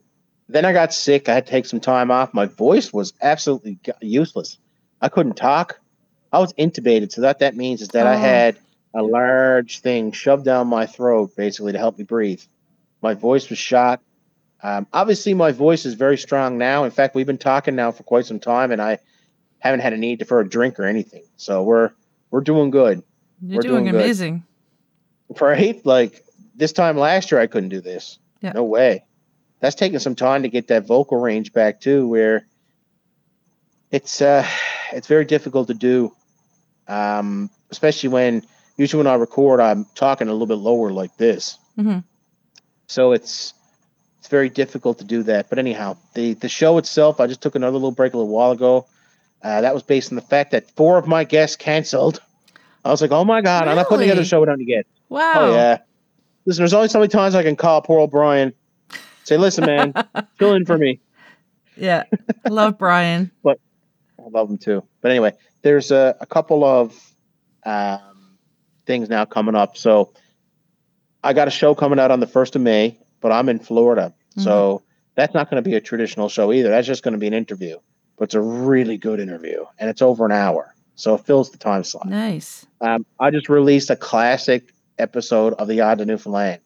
then 0.53 0.65
I 0.65 0.73
got 0.73 0.93
sick. 0.93 1.29
I 1.29 1.33
had 1.33 1.45
to 1.45 1.51
take 1.51 1.65
some 1.65 1.79
time 1.79 2.11
off. 2.11 2.33
My 2.33 2.45
voice 2.45 2.91
was 2.93 3.13
absolutely 3.21 3.79
useless. 4.01 4.57
I 5.01 5.09
couldn't 5.09 5.35
talk. 5.35 5.79
I 6.31 6.39
was 6.39 6.53
intubated. 6.53 7.11
So 7.11 7.21
that 7.21 7.39
that 7.39 7.55
means 7.55 7.81
is 7.81 7.89
that 7.89 8.07
I 8.07 8.15
Oh. 8.15 8.17
had 8.19 8.57
a 8.93 9.01
large 9.03 9.79
thing 9.79 10.11
shoved 10.11 10.45
down 10.45 10.67
my 10.67 10.85
throat, 10.85 11.35
basically 11.35 11.71
to 11.73 11.77
help 11.77 11.97
me 11.97 12.03
breathe. 12.03 12.41
My 13.01 13.13
voice 13.13 13.49
was 13.49 13.57
shot. 13.57 14.01
Um, 14.63 14.85
obviously, 14.93 15.33
my 15.33 15.51
voice 15.51 15.85
is 15.85 15.95
very 15.95 16.17
strong 16.17 16.57
now. 16.57 16.83
In 16.83 16.91
fact, 16.91 17.15
we've 17.15 17.25
been 17.25 17.37
talking 17.37 17.75
now 17.75 17.91
for 17.91 18.03
quite 18.03 18.25
some 18.25 18.39
time, 18.39 18.71
and 18.71 18.81
I 18.81 18.99
haven't 19.59 19.79
had 19.79 19.93
a 19.93 19.97
need 19.97 20.27
for 20.27 20.39
a 20.39 20.47
drink 20.47 20.79
or 20.79 20.83
anything. 20.85 21.23
So 21.37 21.63
we're 21.63 21.91
we're 22.29 22.41
doing 22.41 22.69
good, 22.69 23.03
You're 23.41 23.57
We're 23.57 23.61
doing 23.61 23.83
doing 23.83 23.93
good. 23.93 24.01
amazing. 24.01 24.43
right? 25.39 25.83
Like 25.85 26.23
this 26.55 26.71
time 26.73 26.97
last 26.97 27.31
year, 27.31 27.41
I 27.41 27.47
couldn't 27.47 27.69
do 27.69 27.81
this. 27.81 28.19
Yeah. 28.41 28.51
No 28.53 28.63
way. 28.63 29.03
That's 29.61 29.75
taking 29.75 29.99
some 29.99 30.15
time 30.15 30.41
to 30.43 30.49
get 30.49 30.67
that 30.67 30.85
vocal 30.87 31.19
range 31.19 31.53
back 31.53 31.79
too, 31.79 32.07
where 32.07 32.45
it's 33.91 34.21
uh 34.21 34.45
it's 34.91 35.07
very 35.07 35.23
difficult 35.23 35.67
to 35.67 35.73
do, 35.73 36.11
um, 36.87 37.49
especially 37.69 38.09
when 38.09 38.43
usually 38.75 39.03
when 39.03 39.07
I 39.11 39.15
record, 39.15 39.59
I'm 39.59 39.85
talking 39.95 40.27
a 40.27 40.31
little 40.31 40.47
bit 40.47 40.55
lower 40.55 40.91
like 40.91 41.15
this. 41.17 41.57
Mhm. 41.77 42.03
So 42.87 43.11
it's 43.11 43.53
it's 44.19 44.27
very 44.27 44.49
difficult 44.49 44.97
to 44.97 45.03
do 45.03 45.23
that. 45.23 45.49
But 45.49 45.59
anyhow, 45.59 45.97
the 46.15 46.33
the 46.33 46.49
show 46.49 46.77
itself, 46.79 47.19
I 47.19 47.27
just 47.27 47.41
took 47.41 47.55
another 47.55 47.73
little 47.73 47.91
break 47.91 48.13
a 48.13 48.17
little 48.17 48.33
while 48.33 48.51
ago. 48.51 48.87
Uh, 49.43 49.61
that 49.61 49.73
was 49.73 49.83
based 49.83 50.11
on 50.11 50.15
the 50.15 50.21
fact 50.21 50.51
that 50.51 50.69
four 50.71 50.97
of 50.97 51.07
my 51.07 51.23
guests 51.23 51.55
canceled. 51.55 52.19
I 52.83 52.89
was 52.89 53.01
like, 53.01 53.11
oh 53.11 53.25
my 53.25 53.41
god, 53.41 53.67
I'm 53.67 53.75
not 53.75 53.87
putting 53.87 54.07
together 54.07 54.21
a 54.21 54.25
show 54.25 54.39
without 54.39 54.59
you 54.59 54.65
get. 54.65 54.87
Wow. 55.09 55.33
Oh 55.35 55.53
yeah. 55.53 55.77
Listen, 56.45 56.61
there's 56.61 56.73
only 56.73 56.87
so 56.87 56.97
many 56.99 57.09
times 57.09 57.35
I 57.35 57.43
can 57.43 57.55
call 57.55 57.81
poor 57.83 57.99
old 57.99 58.09
Brian. 58.09 58.53
Say, 59.23 59.37
listen, 59.37 59.65
man, 59.65 59.93
fill 60.37 60.55
in 60.55 60.65
for 60.65 60.77
me. 60.77 60.99
Yeah. 61.75 62.03
Love 62.49 62.77
Brian. 62.77 63.31
but 63.43 63.59
I 64.19 64.29
love 64.29 64.49
him 64.49 64.57
too. 64.57 64.83
But 65.01 65.11
anyway, 65.11 65.33
there's 65.61 65.91
a, 65.91 66.15
a 66.19 66.25
couple 66.25 66.63
of 66.63 66.95
um, 67.65 68.37
things 68.85 69.09
now 69.09 69.25
coming 69.25 69.55
up. 69.55 69.77
So 69.77 70.13
I 71.23 71.33
got 71.33 71.47
a 71.47 71.51
show 71.51 71.75
coming 71.75 71.99
out 71.99 72.11
on 72.11 72.19
the 72.19 72.27
first 72.27 72.55
of 72.55 72.61
May, 72.61 72.99
but 73.19 73.31
I'm 73.31 73.49
in 73.49 73.59
Florida, 73.59 74.13
so 74.37 74.81
that's 75.15 75.33
not 75.33 75.49
going 75.49 75.63
to 75.63 75.69
be 75.69 75.75
a 75.75 75.81
traditional 75.81 76.29
show 76.29 76.51
either. 76.51 76.69
That's 76.69 76.87
just 76.87 77.03
going 77.03 77.13
to 77.13 77.19
be 77.19 77.27
an 77.27 77.33
interview, 77.33 77.77
but 78.17 78.25
it's 78.25 78.33
a 78.33 78.41
really 78.41 78.97
good 78.97 79.19
interview, 79.19 79.65
and 79.77 79.89
it's 79.89 80.01
over 80.01 80.25
an 80.25 80.31
hour, 80.31 80.73
so 80.95 81.13
it 81.15 81.21
fills 81.25 81.51
the 81.51 81.57
time 81.57 81.83
slot. 81.83 82.07
Nice. 82.07 82.65
Um, 82.79 83.05
I 83.19 83.29
just 83.29 83.49
released 83.49 83.91
a 83.91 83.95
classic 83.95 84.73
episode 84.97 85.53
of 85.53 85.67
The 85.67 85.81
Odd 85.81 85.99
to 85.99 86.05
Newfoundland, 86.05 86.61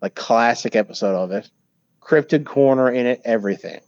like 0.00 0.14
classic 0.14 0.76
episode 0.76 1.16
of 1.16 1.32
it, 1.32 1.50
cryptid 2.04 2.44
corner 2.44 2.90
in 2.90 3.06
it, 3.06 3.22
everything. 3.24 3.80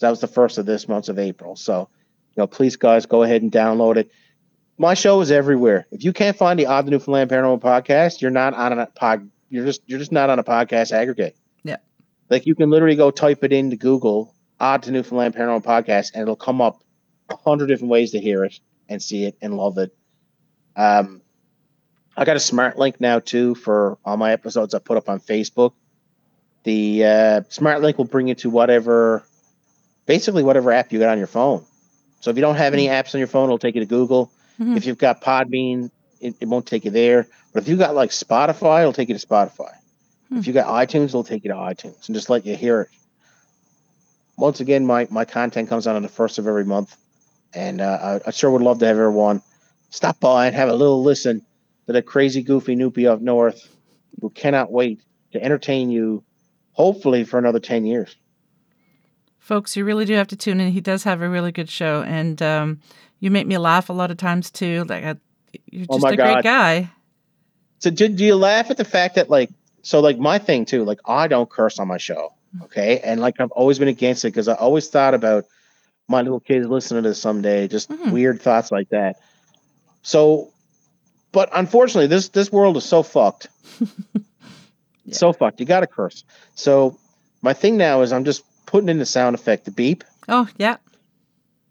That 0.00 0.10
was 0.10 0.20
the 0.20 0.26
first 0.28 0.58
of 0.58 0.66
this 0.66 0.88
month 0.88 1.08
of 1.08 1.18
April. 1.18 1.56
So, 1.56 1.88
you 2.36 2.42
know, 2.42 2.46
please 2.46 2.76
guys 2.76 3.06
go 3.06 3.22
ahead 3.22 3.42
and 3.42 3.50
download 3.50 3.96
it. 3.96 4.10
My 4.76 4.94
show 4.94 5.20
is 5.20 5.30
everywhere. 5.32 5.86
If 5.90 6.04
you 6.04 6.12
can't 6.12 6.36
find 6.36 6.58
the 6.58 6.66
Odd 6.66 6.84
to 6.84 6.90
Newfoundland 6.92 7.30
Paranormal 7.30 7.60
podcast, 7.60 8.20
you're 8.20 8.30
not 8.30 8.54
on 8.54 8.78
a 8.78 8.86
pod. 8.86 9.28
You're 9.50 9.64
just 9.64 9.82
you're 9.86 9.98
just 9.98 10.12
not 10.12 10.30
on 10.30 10.38
a 10.38 10.44
podcast 10.44 10.92
aggregate. 10.92 11.36
Yeah. 11.64 11.78
Like 12.30 12.46
you 12.46 12.54
can 12.54 12.70
literally 12.70 12.94
go 12.94 13.10
type 13.10 13.42
it 13.42 13.52
into 13.52 13.76
Google, 13.76 14.34
Odd 14.60 14.84
to 14.84 14.92
Newfoundland 14.92 15.34
Paranormal 15.34 15.64
podcast, 15.64 16.12
and 16.14 16.22
it'll 16.22 16.36
come 16.36 16.60
up 16.60 16.84
a 17.28 17.36
hundred 17.36 17.66
different 17.66 17.90
ways 17.90 18.12
to 18.12 18.20
hear 18.20 18.44
it 18.44 18.60
and 18.88 19.02
see 19.02 19.24
it 19.24 19.36
and 19.42 19.56
love 19.56 19.78
it. 19.78 19.96
Um, 20.76 21.22
I 22.16 22.24
got 22.24 22.36
a 22.36 22.40
smart 22.40 22.78
link 22.78 23.00
now 23.00 23.18
too 23.18 23.54
for 23.56 23.98
all 24.04 24.16
my 24.16 24.32
episodes 24.32 24.74
I 24.74 24.78
put 24.78 24.96
up 24.96 25.08
on 25.08 25.20
Facebook. 25.20 25.72
The 26.68 27.02
uh, 27.02 27.40
smart 27.48 27.80
link 27.80 27.96
will 27.96 28.04
bring 28.04 28.28
you 28.28 28.34
to 28.34 28.50
whatever, 28.50 29.24
basically 30.04 30.42
whatever 30.42 30.70
app 30.70 30.92
you 30.92 30.98
got 30.98 31.08
on 31.08 31.16
your 31.16 31.26
phone. 31.26 31.64
So 32.20 32.30
if 32.30 32.36
you 32.36 32.42
don't 32.42 32.56
have 32.56 32.74
any 32.74 32.88
apps 32.88 33.14
on 33.14 33.20
your 33.20 33.26
phone, 33.26 33.44
it'll 33.44 33.58
take 33.58 33.74
you 33.74 33.80
to 33.80 33.86
Google. 33.86 34.30
Mhm. 34.60 34.76
If 34.76 34.84
you've 34.84 34.98
got 34.98 35.22
Podbean, 35.22 35.90
it, 36.20 36.34
it 36.40 36.46
won't 36.46 36.66
take 36.66 36.84
you 36.84 36.90
there. 36.90 37.26
But 37.54 37.62
if 37.62 37.70
you've 37.70 37.78
got 37.78 37.94
like 37.94 38.10
Spotify, 38.10 38.80
it'll 38.80 38.92
take 38.92 39.08
you 39.08 39.16
to 39.16 39.26
Spotify. 39.26 39.70
Hmm. 40.28 40.36
If 40.40 40.46
you 40.46 40.52
got 40.52 40.66
iTunes, 40.66 41.06
it'll 41.06 41.24
take 41.24 41.42
you 41.44 41.52
to 41.52 41.56
iTunes 41.56 42.06
and 42.06 42.14
just 42.14 42.28
let 42.28 42.44
you 42.44 42.54
hear 42.54 42.82
it. 42.82 42.88
Once 44.36 44.60
again, 44.60 44.84
my, 44.84 45.08
my 45.10 45.24
content 45.24 45.70
comes 45.70 45.86
out 45.86 45.96
on 45.96 46.02
the 46.02 46.08
first 46.10 46.38
of 46.38 46.46
every 46.46 46.66
month, 46.66 46.94
and 47.54 47.80
uh, 47.80 48.20
I, 48.26 48.28
I 48.28 48.30
sure 48.30 48.50
would 48.50 48.60
love 48.60 48.78
to 48.80 48.86
have 48.86 48.98
everyone 48.98 49.40
stop 49.88 50.20
by 50.20 50.48
and 50.48 50.54
have 50.54 50.68
a 50.68 50.74
little 50.74 51.02
listen 51.02 51.40
to 51.86 51.94
the 51.94 52.02
crazy, 52.02 52.42
goofy 52.42 52.76
Noopy 52.76 53.08
up 53.08 53.22
north 53.22 53.66
who 54.20 54.28
cannot 54.28 54.70
wait 54.70 55.00
to 55.32 55.42
entertain 55.42 55.90
you, 55.90 56.22
hopefully 56.82 57.24
for 57.24 57.38
another 57.38 57.58
ten 57.60 57.84
years. 57.84 58.16
Folks, 59.38 59.76
you 59.76 59.84
really 59.84 60.04
do 60.04 60.14
have 60.14 60.28
to 60.28 60.36
tune 60.36 60.60
in. 60.60 60.72
He 60.72 60.80
does 60.80 61.02
have 61.04 61.20
a 61.20 61.28
really 61.28 61.52
good 61.52 61.68
show, 61.68 62.02
and 62.02 62.40
um, 62.40 62.80
you 63.20 63.30
make 63.30 63.46
me 63.46 63.58
laugh 63.58 63.88
a 63.90 63.92
lot 63.92 64.10
of 64.10 64.16
times 64.16 64.50
too. 64.50 64.84
Like 64.88 65.04
I, 65.04 65.16
you're 65.70 65.86
Oh 65.90 65.96
just 65.96 66.02
my 66.02 66.12
a 66.12 66.16
great 66.16 66.42
guy. 66.44 66.90
So 67.80 67.90
do, 67.90 68.08
do 68.08 68.24
you 68.24 68.34
laugh 68.36 68.70
at 68.70 68.76
the 68.76 68.84
fact 68.84 69.16
that 69.16 69.28
like 69.30 69.50
so 69.82 70.00
like 70.00 70.18
my 70.18 70.38
thing 70.38 70.64
too 70.64 70.84
like 70.84 70.98
I 71.06 71.28
don't 71.28 71.48
curse 71.48 71.78
on 71.78 71.86
my 71.86 71.96
show 71.98 72.30
okay 72.64 72.98
and 73.04 73.20
like 73.20 73.38
I've 73.40 73.52
always 73.52 73.78
been 73.78 73.86
against 73.88 74.24
it 74.24 74.28
because 74.28 74.48
I 74.48 74.54
always 74.54 74.88
thought 74.88 75.14
about 75.14 75.44
my 76.08 76.22
little 76.22 76.40
kids 76.40 76.66
listening 76.66 77.04
to 77.04 77.10
this 77.10 77.20
someday 77.22 77.68
just 77.68 77.88
Mhm. 77.88 78.10
weird 78.10 78.42
thoughts 78.42 78.72
like 78.72 78.88
that 78.88 79.16
so 80.02 80.50
but 81.30 81.48
unfortunately 81.52 82.08
this 82.08 82.28
this 82.30 82.50
world 82.50 82.76
is 82.76 82.84
so 82.84 83.04
fucked 83.04 83.46
so 85.14 85.32
fucked 85.32 85.60
you 85.60 85.66
gotta 85.66 85.86
curse 85.86 86.24
so 86.54 86.98
my 87.42 87.52
thing 87.52 87.76
now 87.76 88.02
is 88.02 88.12
I'm 88.12 88.24
just 88.24 88.44
putting 88.66 88.88
in 88.88 88.98
the 88.98 89.06
sound 89.06 89.34
effect 89.34 89.64
the 89.64 89.70
beep 89.70 90.04
Oh 90.30 90.46
yeah, 90.58 90.76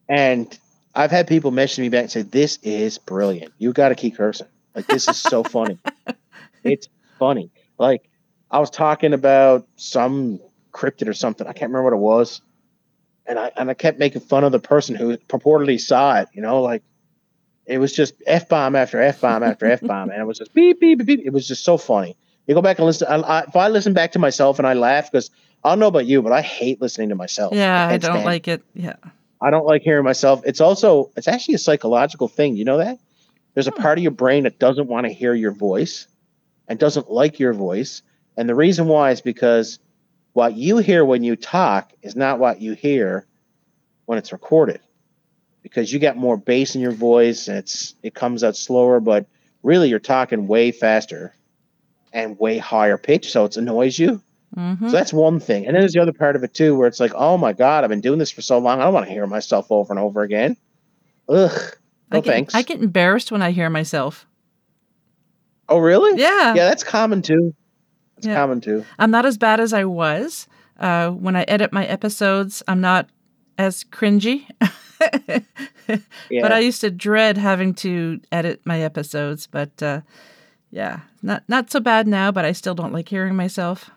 and 0.10 0.58
I've 0.98 1.12
had 1.12 1.28
people 1.28 1.52
message 1.52 1.80
me 1.80 1.90
back 1.90 2.02
and 2.02 2.12
say, 2.12 2.24
This 2.24 2.58
is 2.64 2.98
brilliant. 2.98 3.54
You 3.60 3.72
got 3.72 3.90
to 3.90 3.96
keep 3.96 4.18
cursing. 4.18 4.48
Like, 4.74 4.88
this 4.88 5.08
is 5.08 5.18
so 5.18 5.44
funny. 5.44 5.78
It's 6.64 6.90
funny. 7.18 7.50
Like, 7.78 8.10
I 8.52 8.60
was 8.60 8.70
talking 8.70 9.14
about 9.14 9.66
some 9.78 10.42
cryptid 10.74 11.08
or 11.08 11.14
something. 11.14 11.48
I 11.48 11.54
can't 11.54 11.72
remember 11.72 11.84
what 11.84 11.94
it 11.94 12.02
was. 12.02 12.42
And 13.26 13.40
I, 13.40 13.52
and 13.56 13.70
I 13.70 13.74
kept 13.74 14.00
making 14.00 14.22
fun 14.22 14.44
of 14.44 14.52
the 14.52 14.60
person 14.60 14.96
who 14.96 15.16
purportedly 15.16 15.80
saw 15.80 16.20
it, 16.20 16.28
you 16.34 16.42
know, 16.42 16.62
like 16.62 16.84
it 17.66 17.78
was 17.78 17.94
just 17.94 18.16
F 18.26 18.50
bomb 18.50 18.76
after 18.76 19.02
F 19.02 19.22
bomb 19.22 19.44
after 19.44 19.66
F 19.66 19.80
bomb. 19.82 20.10
And 20.10 20.20
it 20.20 20.26
was 20.26 20.40
just 20.40 20.54
beep, 20.54 20.82
beep, 20.82 20.98
beep, 20.98 21.08
beep. 21.08 21.26
It 21.26 21.32
was 21.32 21.48
just 21.48 21.64
so 21.64 21.78
funny. 21.78 22.18
You 22.48 22.56
go 22.56 22.62
back 22.62 22.80
and 22.80 22.86
listen. 22.86 23.08
I, 23.08 23.16
I, 23.18 23.40
if 23.42 23.56
I 23.56 23.68
listen 23.68 23.94
back 23.94 24.14
to 24.14 24.20
myself 24.20 24.58
and 24.58 24.68
I 24.68 24.74
laugh, 24.74 25.12
because 25.12 25.30
I 25.64 25.70
don't 25.70 25.80
know 25.80 25.88
about 25.88 26.06
you, 26.06 26.22
but 26.22 26.32
I 26.32 26.42
hate 26.42 26.82
listening 26.82 27.10
to 27.10 27.16
myself. 27.16 27.54
yeah. 27.54 27.88
I 27.90 27.98
don't 27.98 28.24
like 28.24 28.48
it. 28.48 28.64
Yeah. 28.74 28.96
I 29.42 29.50
don't 29.52 29.66
like 29.66 29.82
hearing 29.84 30.06
myself. 30.06 30.42
It's 30.46 30.62
also 30.62 31.12
it's 31.16 31.28
actually 31.28 31.56
a 31.56 31.60
psychological 31.60 32.28
thing. 32.28 32.56
You 32.56 32.66
know 32.66 32.78
that? 32.78 32.98
There's 33.54 33.68
a 33.68 33.72
Hmm. 33.72 33.82
part 33.82 33.98
of 33.98 34.02
your 34.04 34.12
brain 34.12 34.44
that 34.44 34.60
doesn't 34.60 34.88
want 34.88 35.06
to 35.08 35.14
hear 35.14 35.34
your 35.34 35.52
voice 35.52 36.08
and 36.68 36.80
doesn't 36.80 37.12
like 37.12 37.40
your 37.40 37.54
voice. 37.54 38.02
And 38.38 38.48
the 38.48 38.56
reason 38.56 38.88
why 38.88 39.12
is 39.12 39.22
because 39.22 39.80
what 40.34 40.56
you 40.56 40.78
hear 40.78 41.04
when 41.04 41.24
you 41.24 41.36
talk 41.36 41.92
is 42.02 42.16
not 42.16 42.40
what 42.40 42.62
you 42.62 42.74
hear 42.74 43.26
when 44.06 44.18
it's 44.18 44.32
recorded. 44.32 44.80
Because 45.64 45.92
you 45.92 46.00
got 46.00 46.16
more 46.16 46.38
bass 46.38 46.76
in 46.76 46.82
your 46.82 46.92
voice 46.92 47.48
and 47.50 47.58
it's 47.58 47.94
it 48.04 48.14
comes 48.14 48.44
out 48.44 48.56
slower, 48.56 49.00
but 49.02 49.26
really 49.64 49.90
you're 49.90 50.00
talking 50.00 50.48
way 50.48 50.72
faster 50.72 51.34
and 52.14 52.40
way 52.40 52.58
higher 52.58 52.98
pitch, 52.98 53.32
so 53.32 53.46
it 53.46 53.58
annoys 53.58 53.98
you. 54.00 54.22
hmm 54.56 54.76
So 54.86 54.92
that's 54.92 55.14
one 55.14 55.40
thing. 55.40 55.66
And 55.66 55.76
then 55.76 55.82
there's 55.82 55.94
the 55.94 56.02
other 56.02 56.14
part 56.14 56.36
of 56.36 56.44
it 56.44 56.54
too, 56.54 56.76
where 56.76 56.88
it's 56.88 57.00
like, 57.00 57.14
oh 57.16 57.38
my 57.38 57.54
God, 57.54 57.84
I've 57.84 57.90
been 57.90 58.02
doing 58.02 58.20
this 58.20 58.32
for 58.32 58.42
so 58.42 58.58
long. 58.58 58.80
I 58.80 58.86
don't 58.86 58.94
want 58.94 59.06
to 59.08 59.12
hear 59.12 59.28
myself 59.28 59.68
over 59.72 59.92
and 59.94 60.00
over 60.00 60.22
again. 60.22 60.56
Ugh. 61.30 61.52
No 62.12 62.20
I 62.20 62.22
get, 62.22 62.32
thanks. 62.32 62.56
I 62.56 62.62
get 62.62 62.80
embarrassed 62.82 63.32
when 63.32 63.42
I 63.42 63.52
hear 63.52 63.70
myself. 63.70 64.26
oh, 65.70 65.78
really? 65.80 66.20
Yeah. 66.20 66.54
Yeah, 66.56 66.66
that's 66.70 66.84
common 66.84 67.22
too. 67.22 67.54
It's 68.18 68.26
Yeah. 68.26 68.36
common 68.36 68.62
too. 68.62 68.86
I'm 68.98 69.12
not 69.12 69.26
as 69.26 69.38
bad 69.38 69.60
as 69.60 69.74
I 69.74 69.84
was. 69.84 70.48
Uh, 70.80 71.10
when 71.10 71.36
I 71.36 71.42
edit 71.44 71.74
my 71.74 71.86
episodes, 71.86 72.64
I'm 72.68 72.80
not 72.82 73.10
as 73.58 73.84
cringy. 73.84 74.46
Yeah. 76.30 76.42
But 76.42 76.52
I 76.52 76.60
used 76.60 76.82
to 76.82 76.92
dread 76.92 77.38
having 77.38 77.74
to 77.76 78.20
edit 78.32 78.60
my 78.66 78.82
episodes. 78.82 79.48
But 79.48 79.82
uh, 79.82 80.02
yeah, 80.72 81.02
not 81.22 81.44
not 81.48 81.72
so 81.72 81.80
bad 81.80 82.08
now. 82.08 82.32
But 82.32 82.46
I 82.46 82.52
still 82.52 82.76
don't 82.76 82.94
like 82.94 83.10
hearing 83.10 83.36
myself. 83.36 83.90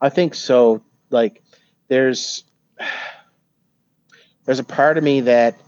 I 0.00 0.10
think 0.10 0.34
so. 0.34 0.82
Like, 1.10 1.42
there's 1.88 2.44
there's 4.44 4.58
a 4.58 4.64
part 4.64 4.98
of 4.98 5.04
me 5.04 5.20
that 5.22 5.58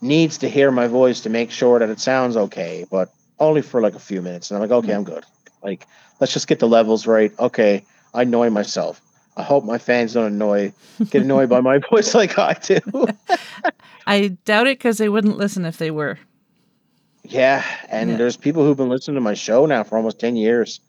needs 0.00 0.38
to 0.38 0.48
hear 0.48 0.70
my 0.70 0.88
voice 0.88 1.20
to 1.20 1.30
make 1.30 1.50
sure 1.50 1.78
that 1.78 1.88
it 1.88 2.00
sounds 2.00 2.36
okay, 2.36 2.84
but 2.90 3.12
only 3.38 3.62
for 3.62 3.80
like 3.80 3.94
a 3.94 4.00
few 4.00 4.20
minutes. 4.20 4.50
And 4.50 4.56
I'm 4.56 4.68
like, 4.68 4.76
okay, 4.84 4.92
I'm 4.92 5.04
good. 5.04 5.24
Like, 5.62 5.86
let's 6.20 6.32
just 6.32 6.48
get 6.48 6.58
the 6.58 6.68
levels 6.68 7.06
right. 7.06 7.32
Okay, 7.38 7.84
I 8.14 8.22
annoy 8.22 8.50
myself. 8.50 9.00
I 9.36 9.42
hope 9.42 9.64
my 9.64 9.78
fans 9.78 10.12
don't 10.12 10.32
annoy 10.32 10.72
get 11.10 11.22
annoyed 11.22 11.48
by 11.48 11.60
my 11.60 11.78
voice 11.90 12.14
like 12.14 12.38
I 12.38 12.54
do. 12.54 12.80
I 14.06 14.28
doubt 14.44 14.66
it 14.66 14.78
because 14.78 14.98
they 14.98 15.08
wouldn't 15.08 15.38
listen 15.38 15.64
if 15.64 15.78
they 15.78 15.90
were. 15.90 16.18
Yeah, 17.24 17.64
and 17.88 18.10
Yeah. 18.10 18.16
there's 18.16 18.36
people 18.36 18.64
who've 18.64 18.76
been 18.76 18.88
listening 18.88 19.14
to 19.16 19.20
my 19.20 19.34
show 19.34 19.66
now 19.66 19.84
for 19.84 19.96
almost 19.96 20.18
ten 20.18 20.36
years. 20.36 20.80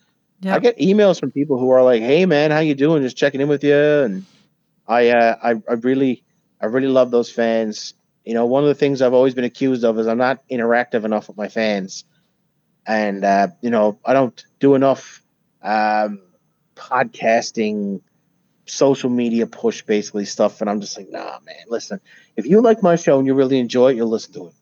Yeah. 0.42 0.56
I 0.56 0.60
get 0.60 0.78
emails 0.78 1.20
from 1.20 1.32
people 1.32 1.58
who 1.58 1.70
are 1.70 1.84
like, 1.84 2.02
"Hey, 2.02 2.26
man, 2.26 2.52
how 2.52 2.60
you 2.60 2.76
doing? 2.76 3.02
Just 3.04 3.18
checking 3.18 3.40
in 3.42 3.48
with 3.48 3.64
you." 3.64 3.76
And 3.76 4.26
I, 4.88 5.10
uh, 5.10 5.36
I, 5.42 5.50
I 5.70 5.74
really, 5.76 6.24
I 6.60 6.66
really 6.66 6.88
love 6.88 7.12
those 7.12 7.30
fans. 7.32 7.94
You 8.26 8.34
know, 8.34 8.46
one 8.46 8.64
of 8.64 8.68
the 8.68 8.76
things 8.76 9.02
I've 9.02 9.14
always 9.14 9.34
been 9.34 9.44
accused 9.46 9.84
of 9.84 9.98
is 10.00 10.08
I'm 10.08 10.18
not 10.18 10.44
interactive 10.50 11.06
enough 11.06 11.28
with 11.28 11.38
my 11.38 11.48
fans, 11.50 12.04
and 12.86 13.24
uh, 13.24 13.48
you 13.62 13.70
know, 13.70 14.00
I 14.06 14.14
don't 14.14 14.44
do 14.60 14.76
enough 14.76 15.22
um, 15.62 16.22
podcasting, 16.76 18.02
social 18.66 19.10
media 19.10 19.48
push, 19.48 19.82
basically 19.84 20.26
stuff. 20.26 20.62
And 20.62 20.70
I'm 20.70 20.82
just 20.82 20.98
like, 20.98 21.10
nah, 21.10 21.40
man. 21.46 21.56
Listen, 21.70 22.02
if 22.36 22.46
you 22.46 22.62
like 22.62 22.82
my 22.84 22.96
show 22.96 23.18
and 23.18 23.28
you 23.28 23.34
really 23.34 23.60
enjoy 23.60 23.92
it, 23.92 23.96
you'll 23.98 24.10
listen 24.10 24.34
to 24.34 24.48
it. 24.48 24.54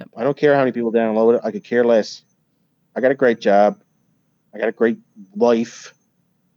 Yep. 0.00 0.08
I 0.16 0.24
don't 0.24 0.36
care 0.36 0.54
how 0.54 0.60
many 0.60 0.72
people 0.72 0.90
download 0.92 1.36
it. 1.36 1.42
I 1.44 1.50
could 1.50 1.62
care 1.62 1.84
less. 1.84 2.22
I 2.96 3.00
got 3.00 3.10
a 3.10 3.14
great 3.14 3.38
job. 3.38 3.78
I 4.54 4.58
got 4.58 4.68
a 4.68 4.72
great 4.72 4.98
life. 5.36 5.94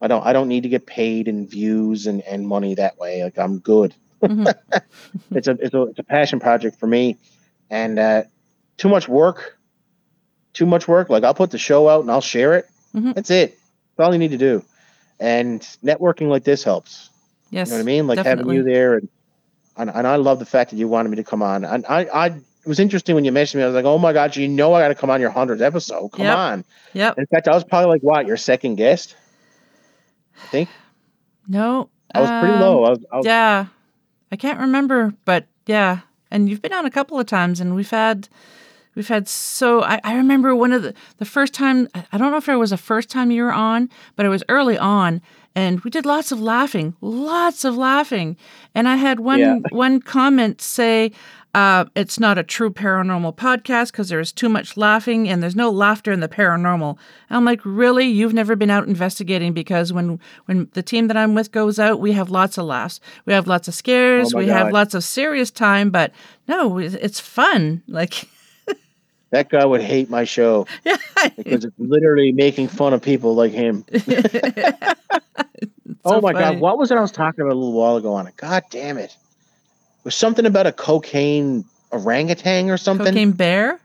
I 0.02 0.08
don't 0.08 0.26
I 0.26 0.34
don't 0.34 0.48
need 0.48 0.64
to 0.64 0.70
get 0.70 0.86
paid 0.86 1.28
in 1.28 1.48
views 1.48 2.08
and, 2.08 2.22
and 2.22 2.48
money 2.48 2.76
that 2.76 2.98
way. 2.98 3.24
Like 3.24 3.38
I'm 3.38 3.60
good. 3.60 3.94
Mhm. 4.22 4.54
it's 5.32 5.48
a 5.48 5.52
it's 5.60 5.74
a 5.74 5.82
it's 5.84 6.00
a 6.00 6.04
passion 6.04 6.40
project 6.40 6.80
for 6.80 6.88
me. 6.88 7.18
And 7.70 8.00
uh 8.00 8.24
too 8.78 8.90
much 8.90 9.08
work. 9.10 9.58
Too 10.54 10.66
much 10.66 10.88
work. 10.88 11.10
Like 11.10 11.24
I'll 11.24 11.34
put 11.34 11.52
the 11.52 11.58
show 11.58 11.90
out 11.90 12.02
and 12.02 12.12
I'll 12.12 12.22
share 12.22 12.54
it. 12.56 12.66
Mhm. 12.96 13.14
That's 13.14 13.30
it. 13.30 13.58
That's 13.98 14.08
all 14.08 14.14
you 14.14 14.20
need 14.20 14.32
to 14.32 14.38
do. 14.38 14.64
And 15.20 15.62
networking 15.84 16.30
like 16.30 16.46
this 16.46 16.64
helps. 16.64 17.10
Yes. 17.50 17.68
You 17.68 17.74
know 17.74 17.78
what 17.80 17.84
I 17.84 17.86
mean? 17.86 18.08
Like 18.08 18.20
having 18.26 18.50
you 18.50 18.64
there 18.64 18.96
and, 18.96 19.10
and 19.76 19.90
and 19.90 20.08
I 20.08 20.16
love 20.16 20.40
the 20.40 20.46
fact 20.46 20.72
that 20.72 20.78
you 20.78 20.88
wanted 20.88 21.10
me 21.10 21.18
to 21.18 21.24
come 21.26 21.42
on. 21.42 21.66
And 21.66 21.86
I 21.88 22.08
I 22.14 22.42
it 22.66 22.70
was 22.70 22.80
interesting 22.80 23.14
when 23.16 23.26
you 23.26 23.32
mentioned 23.32 23.60
me. 23.60 23.64
I 23.64 23.68
was 23.68 23.76
like, 23.76 23.86
oh 23.86 23.98
my 23.98 24.14
god, 24.14 24.36
you 24.36 24.48
know 24.48 24.74
I 24.74 24.82
got 24.82 24.88
to 24.90 24.96
come 24.96 25.10
on 25.10 25.20
your 25.22 25.30
hundredth 25.32 25.62
episode. 25.62 26.10
Come 26.10 26.26
Yep. 26.26 26.38
on. 26.38 26.66
Yep. 26.94 27.18
In 27.18 27.26
fact, 27.28 27.48
I 27.48 27.54
was 27.54 27.64
probably 27.64 27.90
like 27.90 28.02
what 28.02 28.26
your 28.26 28.38
second 28.38 28.76
guest. 28.76 29.16
I 30.42 30.48
think 30.48 30.70
No. 31.48 31.90
I 32.16 32.22
was 32.22 32.30
pretty 32.30 32.54
um, 32.54 32.62
low. 32.62 32.84
I 32.86 32.90
was, 32.92 33.00
I 33.12 33.18
was 33.18 33.26
Yeah. 33.26 33.66
I 34.32 34.36
can't 34.36 34.60
remember, 34.60 35.14
but 35.26 35.48
yeah. 35.66 36.00
And 36.32 36.50
you've 36.50 36.62
been 36.62 36.74
on 36.74 36.86
a 36.86 36.92
couple 36.92 37.20
of 37.20 37.26
times 37.28 37.60
and 37.60 37.76
we've 37.76 37.90
had 37.90 38.28
we've 38.96 39.08
had 39.08 39.28
so 39.28 39.84
I, 39.84 40.00
I 40.04 40.16
remember 40.16 40.56
one 40.56 40.72
of 40.74 40.84
the 40.84 40.94
the 41.18 41.26
first 41.26 41.54
time 41.54 41.88
I 42.12 42.18
don't 42.18 42.32
know 42.32 42.38
if 42.38 42.50
it 42.50 42.56
was 42.56 42.70
the 42.72 42.78
first 42.78 43.10
time 43.10 43.30
you 43.32 43.44
were 43.44 43.52
on, 43.54 43.90
but 44.16 44.26
it 44.26 44.30
was 44.30 44.44
early 44.50 44.78
on 44.78 45.22
and 45.56 45.82
we 45.82 45.92
did 45.92 46.06
lots 46.06 46.32
of 46.32 46.42
laughing, 46.42 46.96
lots 47.02 47.64
of 47.64 47.78
laughing. 47.78 48.38
And 48.74 48.88
I 48.88 48.96
had 48.96 49.20
one 49.20 49.40
Yeah. 49.40 49.60
one 49.72 50.02
comment 50.02 50.62
say 50.62 51.12
uh, 51.56 51.86
it's 51.96 52.20
not 52.20 52.40
a 52.40 52.44
true 52.44 52.72
paranormal 52.72 53.36
podcast 53.36 53.92
because 53.92 54.10
there's 54.10 54.32
too 54.32 54.50
much 54.50 54.76
laughing 54.76 55.30
and 55.30 55.44
there's 55.44 55.56
no 55.56 55.70
laughter 55.70 56.12
in 56.12 56.20
the 56.20 56.28
paranormal. 56.28 56.98
And 57.30 57.38
I'm 57.38 57.46
like, 57.46 57.62
really? 57.64 58.08
You've 58.08 58.34
never 58.34 58.56
been 58.56 58.72
out 58.72 58.88
investigating 58.88 59.54
because 59.54 59.94
when 59.94 60.20
when 60.46 60.68
the 60.74 60.82
team 60.82 61.08
that 61.10 61.18
I'm 61.18 61.36
with 61.36 61.52
goes 61.52 61.78
out, 61.78 62.00
we 62.00 62.12
have 62.14 62.32
lots 62.32 62.58
of 62.58 62.66
laughs, 62.66 63.00
we 63.28 63.34
have 63.34 63.46
lots 63.46 63.68
of 63.68 63.76
scares, 63.76 64.34
Oh 64.34 64.40
we 64.40 64.48
have 64.48 64.72
lots 64.72 64.96
of 64.96 65.04
serious 65.04 65.52
time. 65.52 65.92
But 65.92 66.12
no, 66.48 66.80
it's 66.80 67.20
fun. 67.20 67.84
Like, 67.88 68.28
that 69.34 69.50
guy 69.50 69.66
would 69.66 69.82
hate 69.82 70.12
my 70.12 70.24
show 70.26 70.68
because 70.84 71.66
it's 71.66 71.80
literally 71.80 72.32
making 72.32 72.68
fun 72.68 72.94
of 72.94 73.02
people 73.02 73.34
like 73.34 73.52
him. 73.52 73.84
oh 76.06 76.22
my 76.22 76.34
god, 76.34 76.60
what 76.60 76.78
was 76.78 76.92
it 76.92 77.00
I 77.00 77.02
was 77.02 77.12
talking 77.12 77.42
about 77.42 77.54
a 77.54 77.58
little 77.58 77.74
while 77.74 77.98
ago 77.98 78.14
on 78.14 78.28
it? 78.28 78.38
God 78.38 78.64
damn 78.70 79.00
it. 79.00 79.10
It 79.10 80.06
was 80.06 80.16
something 80.16 80.46
about 80.46 80.68
a 80.68 80.72
cocaine 80.72 81.66
orangutan 81.92 82.70
or 82.70 82.78
something. 82.78 83.08
Cocaine 83.08 83.32
bear? 83.32 83.80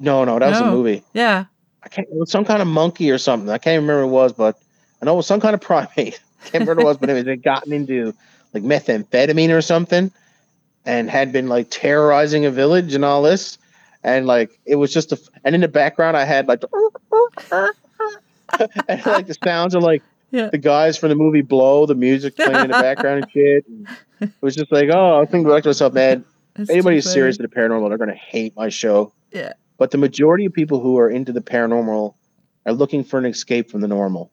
No, 0.00 0.24
no, 0.24 0.40
that 0.40 0.50
was 0.50 0.60
a 0.60 0.66
movie. 0.66 1.04
Yeah. 1.12 1.44
I 1.84 1.88
can't. 1.88 2.08
It 2.08 2.16
was 2.16 2.32
some 2.32 2.44
kind 2.44 2.60
of 2.60 2.66
monkey 2.66 3.12
or 3.12 3.18
something. 3.18 3.48
I 3.48 3.58
can't 3.58 3.80
remember 3.80 4.04
what 4.04 4.08
it 4.08 4.22
was, 4.24 4.32
but 4.32 4.58
I 5.00 5.04
know 5.04 5.12
it 5.12 5.18
was 5.18 5.28
some 5.28 5.40
kind 5.40 5.54
of 5.54 5.60
primate. 5.68 6.20
I 6.44 6.48
can't 6.48 6.66
remember 6.66 6.74
what 6.74 6.82
it 6.82 6.86
was, 6.86 6.96
but 6.96 7.10
it 7.10 7.14
was 7.14 7.26
it 7.28 7.36
gotten 7.44 7.72
into 7.72 8.14
like 8.52 8.64
methamphetamine 8.64 9.56
or 9.56 9.62
something, 9.62 10.10
and 10.84 11.08
had 11.08 11.32
been 11.32 11.48
like 11.48 11.68
terrorizing 11.70 12.46
a 12.46 12.50
village 12.50 12.94
and 12.94 13.04
all 13.04 13.22
this, 13.22 13.57
and 14.04 14.26
like 14.26 14.58
it 14.64 14.76
was 14.76 14.92
just 14.92 15.12
a. 15.12 15.18
And 15.44 15.54
in 15.54 15.60
the 15.60 15.68
background, 15.68 16.16
I 16.16 16.24
had 16.24 16.48
like, 16.48 16.62
and 18.88 19.06
like 19.06 19.26
the 19.26 19.36
sounds 19.44 19.74
of 19.74 19.82
like 19.82 20.02
Yeah. 20.30 20.48
the 20.50 20.58
guys 20.58 20.96
from 20.98 21.08
the 21.10 21.14
movie 21.14 21.42
Blow, 21.42 21.86
the 21.86 21.94
music 21.94 22.36
playing 22.36 22.54
in 22.56 22.70
the 22.70 22.78
background 22.80 23.22
and 23.24 23.30
shit. 23.32 23.64
And 23.68 23.88
it 24.20 24.30
was 24.40 24.54
just 24.54 24.70
like, 24.72 24.88
oh, 24.92 25.16
I 25.16 25.20
was 25.20 25.28
thinking 25.30 25.50
back 25.50 25.62
to 25.64 25.68
myself, 25.70 25.92
man. 25.92 26.24
That's 26.54 26.70
Anybody 26.70 26.96
who's 26.96 27.10
serious 27.12 27.36
to 27.36 27.42
the 27.42 27.48
paranormal, 27.48 27.88
they're 27.88 27.98
gonna 27.98 28.14
hate 28.14 28.56
my 28.56 28.68
show. 28.68 29.12
Yeah. 29.32 29.52
But 29.76 29.90
the 29.92 29.98
majority 29.98 30.44
of 30.46 30.52
people 30.52 30.80
who 30.80 30.98
are 30.98 31.08
into 31.08 31.32
the 31.32 31.40
paranormal 31.40 32.14
are 32.66 32.72
looking 32.72 33.04
for 33.04 33.18
an 33.18 33.26
escape 33.26 33.70
from 33.70 33.80
the 33.80 33.88
normal. 33.88 34.32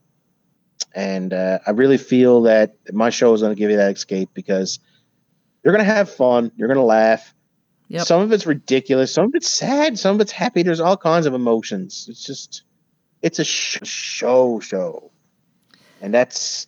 and 0.95 1.33
uh, 1.33 1.59
I 1.67 1.71
really 1.71 1.97
feel 1.97 2.41
that 2.43 2.75
my 2.91 3.09
show 3.09 3.33
is 3.33 3.41
going 3.41 3.53
to 3.53 3.59
give 3.59 3.69
you 3.69 3.77
that 3.77 3.93
escape 3.95 4.29
because 4.33 4.79
you're 5.63 5.73
going 5.73 5.85
to 5.85 5.93
have 5.93 6.09
fun, 6.09 6.51
you're 6.55 6.67
going 6.67 6.77
to 6.79 6.83
laugh. 6.83 7.34
Yep. 7.87 8.07
Some 8.07 8.21
of 8.21 8.31
it's 8.31 8.45
ridiculous, 8.47 9.11
some 9.13 9.25
of 9.25 9.35
it's 9.35 9.49
sad, 9.49 9.99
some 9.99 10.15
of 10.15 10.21
it's 10.21 10.31
happy. 10.31 10.63
There's 10.63 10.79
all 10.79 10.97
kinds 10.97 11.25
of 11.27 11.33
emotions. 11.33 12.07
It's 12.09 12.23
just, 12.23 12.63
it's 13.21 13.37
a 13.39 13.43
sh- 13.43 13.79
show, 13.83 14.59
show, 14.59 15.11
and 16.01 16.13
that's 16.13 16.67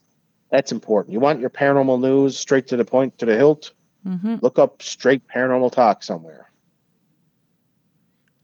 that's 0.52 0.72
important. 0.72 1.14
You 1.14 1.19
want 1.19 1.39
your 1.39 1.49
paranormal 1.49 1.99
news 1.99 2.38
straight 2.38 2.68
to 2.68 2.77
the 2.77 2.85
point, 2.85 3.18
to 3.18 3.26
the 3.26 3.35
hilt. 3.35 3.73
hmm 4.03 4.35
Look 4.41 4.60
up 4.60 4.81
straight 4.81 5.23
paranormal 5.27 5.72
talk 5.72 6.03
somewhere. 6.03 6.49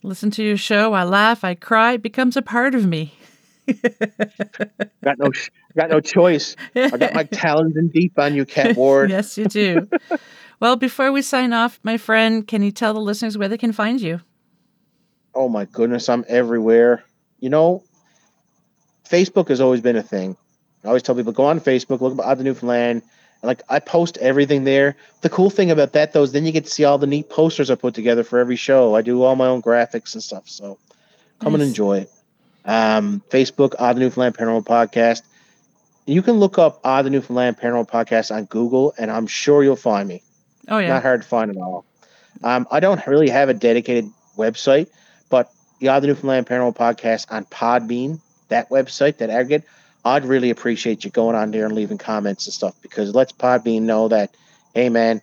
Listen 0.02 0.32
to 0.32 0.44
your 0.44 0.58
show. 0.58 0.94
I 0.94 1.04
laugh. 1.04 1.44
I 1.46 1.56
cry. 1.56 1.94
It 1.94 2.02
becomes 2.02 2.36
a 2.36 2.42
part 2.42 2.76
of 2.76 2.86
me. 2.86 3.14
Got 5.04 5.20
no, 5.20 5.32
got 5.76 5.90
no 5.90 6.00
choice. 6.00 6.56
I 6.76 6.98
got 6.98 7.14
my 7.14 7.24
talons 7.32 7.76
in 7.78 7.90
deep 7.90 8.18
on 8.18 8.36
you, 8.36 8.46
Kat 8.46 8.76
Ward. 8.76 9.10
yes, 9.10 9.38
you 9.38 9.46
do. 9.46 9.88
well, 10.60 10.76
before 10.76 11.12
we 11.12 11.22
sign 11.22 11.54
off, 11.54 11.80
my 11.84 11.98
friend, 11.98 12.48
can 12.48 12.62
you 12.64 12.72
tell 12.72 12.94
the 12.94 13.02
listeners 13.02 13.38
where 13.38 13.50
they 13.50 13.58
can 13.58 13.72
find 13.72 14.02
you? 14.02 14.22
Oh 15.36 15.50
my 15.50 15.66
goodness, 15.66 16.10
I'm 16.10 16.26
everywhere. 16.28 17.04
You 17.40 17.50
know, 17.50 17.84
Facebook 19.10 19.50
has 19.50 19.60
always 19.60 19.82
been 19.82 19.96
a 19.96 20.04
thing. 20.04 20.38
I 20.84 20.88
always 20.88 21.04
tell 21.04 21.16
people 21.16 21.32
go 21.34 21.46
on 21.46 21.60
Facebook, 21.60 22.02
look 22.02 22.18
up 22.20 22.38
the 22.38 22.44
Newfoundland. 22.44 23.02
And 23.42 23.48
like 23.48 23.62
I 23.70 23.80
post 23.80 24.18
everything 24.18 24.64
there. 24.64 24.96
The 25.22 25.30
cool 25.30 25.50
thing 25.50 25.72
about 25.72 25.94
that 25.94 26.14
though 26.14 26.24
is 26.24 26.32
then 26.32 26.46
you 26.46 26.52
get 26.52 26.66
to 26.66 26.72
see 26.72 26.84
all 26.84 26.98
the 26.98 27.08
neat 27.08 27.30
posters 27.30 27.70
I 27.70 27.76
put 27.76 27.94
together 27.94 28.24
for 28.24 28.40
every 28.40 28.56
show. 28.56 28.96
I 28.96 29.02
do 29.02 29.24
all 29.24 29.36
my 29.36 29.48
own 29.48 29.62
graphics 29.62 30.14
and 30.14 30.24
stuff. 30.24 30.48
So 30.48 30.78
come 31.40 31.54
and 31.54 31.64
enjoy 31.64 32.00
it. 32.00 32.12
Um, 32.66 33.22
Facebook, 33.30 33.76
Odd 33.80 33.98
Newfoundland 33.98 34.38
Paranormal 34.38 34.66
Podcast. 34.66 35.22
You 36.06 36.22
can 36.22 36.36
look 36.36 36.58
up 36.58 36.80
Odd 36.84 37.06
the 37.06 37.10
Newfoundland 37.10 37.58
Paranormal 37.58 37.90
Podcast 37.90 38.34
on 38.36 38.46
Google, 38.46 38.94
and 38.98 39.10
I'm 39.10 39.28
sure 39.28 39.64
you'll 39.64 39.76
find 39.76 40.08
me. 40.08 40.22
Oh, 40.68 40.78
yeah. 40.78 40.90
Not 40.90 41.02
hard 41.02 41.22
to 41.22 41.28
find 41.28 41.52
at 41.52 41.58
all. 41.58 41.86
Um, 42.44 42.68
I 42.72 42.80
don't 42.80 43.06
really 43.08 43.30
have 43.30 43.50
a 43.50 43.54
dedicated 43.54 44.10
website, 44.38 44.88
but 45.30 45.52
the 45.80 45.90
Odd 45.90 46.04
Newfoundland 46.04 46.48
Paranormal 46.48 46.76
Podcast 46.76 47.32
on 47.32 47.46
Podbean, 47.46 48.20
that 48.50 48.70
website, 48.70 49.18
that 49.18 49.30
aggregate, 49.30 49.64
I'd 50.06 50.26
really 50.26 50.50
appreciate 50.50 51.06
you 51.06 51.12
going 51.12 51.36
on 51.36 51.52
there 51.52 51.66
and 51.66 51.76
leaving 51.76 51.98
comments 51.98 52.46
and 52.48 52.54
stuff 52.54 52.76
because 52.82 53.10
it 53.10 53.16
lets 53.16 53.32
Podbean 53.32 53.84
know 53.84 54.10
that, 54.10 54.36
hey 54.74 54.90
man, 54.90 55.22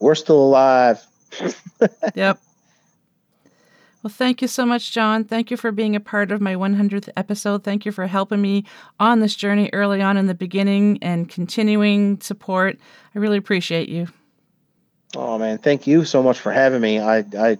we're 0.00 0.14
still 0.14 0.42
alive. 0.42 1.04
Yep. 2.14 2.38
Well, 4.02 4.10
thank 4.10 4.40
you 4.40 4.48
so 4.48 4.64
much, 4.64 4.92
Jon. 4.92 5.24
Thank 5.24 5.50
you 5.50 5.58
for 5.58 5.72
being 5.72 5.94
a 5.94 6.00
part 6.00 6.32
of 6.32 6.40
my 6.40 6.54
100th 6.54 7.10
episode. 7.18 7.64
Thank 7.64 7.84
you 7.84 7.92
for 7.92 8.06
helping 8.06 8.40
me 8.40 8.64
on 8.98 9.20
this 9.20 9.34
journey 9.34 9.68
early 9.74 10.00
on 10.00 10.16
in 10.16 10.26
the 10.26 10.34
beginning 10.34 10.98
and 11.02 11.28
continuing 11.28 12.18
support. 12.20 12.78
I 13.14 13.18
really 13.18 13.36
appreciate 13.36 13.90
you. 13.90 14.08
Oh 15.14 15.38
man, 15.38 15.58
thank 15.58 15.86
you 15.86 16.04
so 16.04 16.22
much 16.22 16.38
for 16.38 16.52
having 16.52 16.80
me. 16.80 17.00
I 17.00 17.24
I 17.38 17.58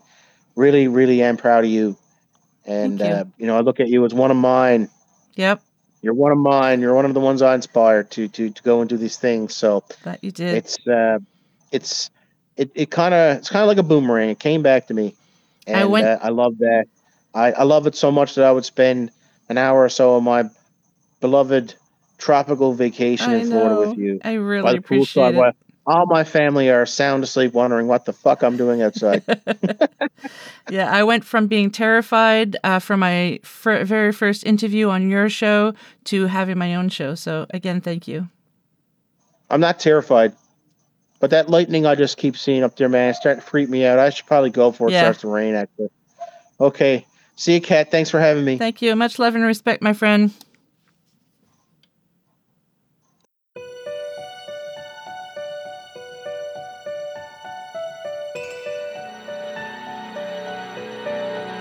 really 0.55 0.89
really 0.89 1.23
am 1.23 1.37
proud 1.37 1.65
of 1.65 1.71
you, 1.71 1.97
and 2.65 2.99
Thank 2.99 3.11
you. 3.11 3.17
uh, 3.17 3.25
you 3.39 3.47
know 3.47 3.57
I 3.57 3.61
look 3.61 3.81
at 3.81 3.89
you 3.89 4.05
as 4.05 4.15
one 4.15 4.31
of 4.31 4.37
mine. 4.37 4.89
Yep, 5.35 5.61
You're 6.01 6.15
one 6.15 6.33
of 6.33 6.39
mine. 6.39 6.81
You're 6.81 6.95
one 6.95 7.07
of 7.07 7.15
the 7.15 7.21
ones 7.21 7.43
I 7.43 7.55
inspire 7.55 8.05
to 8.05 8.29
to 8.29 8.51
to 8.51 8.63
go 8.63 8.81
and 8.81 8.89
do 8.89 8.97
these 8.97 9.17
things. 9.17 9.57
So 9.57 9.83
that 10.05 10.23
you 10.23 10.31
did. 10.31 10.55
it's 10.55 10.79
uh, 10.87 11.19
it's 11.73 12.11
it, 12.57 12.71
it 12.75 12.91
kind 12.91 13.15
of 13.15 13.39
it's 13.39 13.49
kind 13.49 13.63
of 13.63 13.69
like 13.69 13.79
a 13.79 13.83
boomerang. 13.83 14.31
It 14.31 14.39
came 14.39 14.63
back 14.63 14.87
to 14.87 14.95
me, 14.95 15.17
and 15.71 15.81
I 15.81 15.85
went- 15.85 16.07
uh, 16.07 16.19
I 16.23 16.29
love 16.29 16.59
that. 16.59 16.87
I, 17.35 17.53
I 17.53 17.63
love 17.63 17.87
it 17.87 17.95
so 17.95 18.11
much 18.11 18.35
that 18.35 18.45
I 18.45 18.51
would 18.53 18.65
spend 18.65 19.11
an 19.49 19.57
hour 19.57 19.85
or 19.85 19.89
so 19.89 20.17
of 20.17 20.23
my 20.23 20.51
beloved 21.21 21.75
tropical 22.19 22.75
vacation 22.75 23.31
I 23.31 23.37
in 23.37 23.47
Florida 23.49 23.75
know. 23.75 23.81
with 23.89 23.99
you. 23.99 24.21
I 24.25 24.33
by 24.33 24.35
really 24.35 24.73
the 24.75 24.79
poolside 24.79 25.31
appreciate 25.31 25.35
it. 25.37 25.57
all 25.87 26.07
my 26.07 26.25
family 26.25 26.71
are 26.71 26.85
sound 26.87 27.25
asleep, 27.25 27.53
wondering 27.53 27.87
what 27.87 28.05
the 28.05 28.13
fuck 28.13 28.43
I'm 28.43 28.57
doing 28.57 28.83
outside. 28.83 29.23
yeah, 30.71 30.91
I 30.91 31.03
went 31.05 31.25
from 31.25 31.47
being 31.47 31.71
terrified 31.71 32.57
uh, 32.65 32.79
for 32.79 32.97
my 32.97 33.41
fir- 33.43 33.85
very 33.85 34.13
first 34.13 34.45
interview 34.45 34.89
on 34.89 35.09
your 35.09 35.29
show 35.29 35.73
to 36.05 36.27
having 36.27 36.59
my 36.59 36.75
own 36.75 36.89
show. 36.89 37.15
So, 37.15 37.47
again, 37.51 37.81
thank 37.81 38.07
you. 38.09 38.29
I'm 39.49 39.61
not 39.61 39.81
terrified, 39.81 40.35
but 41.21 41.31
that 41.31 41.49
lightning 41.49 41.87
I 41.87 41.95
just 41.95 42.17
keep 42.17 42.37
seeing 42.37 42.65
up 42.65 42.77
there, 42.77 42.89
man, 42.89 43.11
it's 43.11 43.19
starting 43.21 43.41
to 43.43 43.47
freak 43.47 43.69
me 43.69 43.85
out. 43.87 43.99
I 43.99 44.11
should 44.11 44.27
probably 44.27 44.51
go 44.51 44.71
before 44.73 44.89
it 44.89 44.93
Yeah. 44.93 45.03
starts 45.03 45.21
to 45.21 45.29
rain. 45.29 45.55
Actually, 45.55 45.91
okay. 46.59 47.07
See 47.37 47.55
you, 47.55 47.61
Kat. 47.61 47.91
Thanks 47.91 48.11
for 48.11 48.19
having 48.21 48.45
me. 48.45 48.59
Thank 48.59 48.83
you. 48.83 48.95
Much 48.97 49.19
love 49.19 49.35
and 49.35 49.45
respect, 49.45 49.83
my 49.83 49.93
friend. 49.93 50.33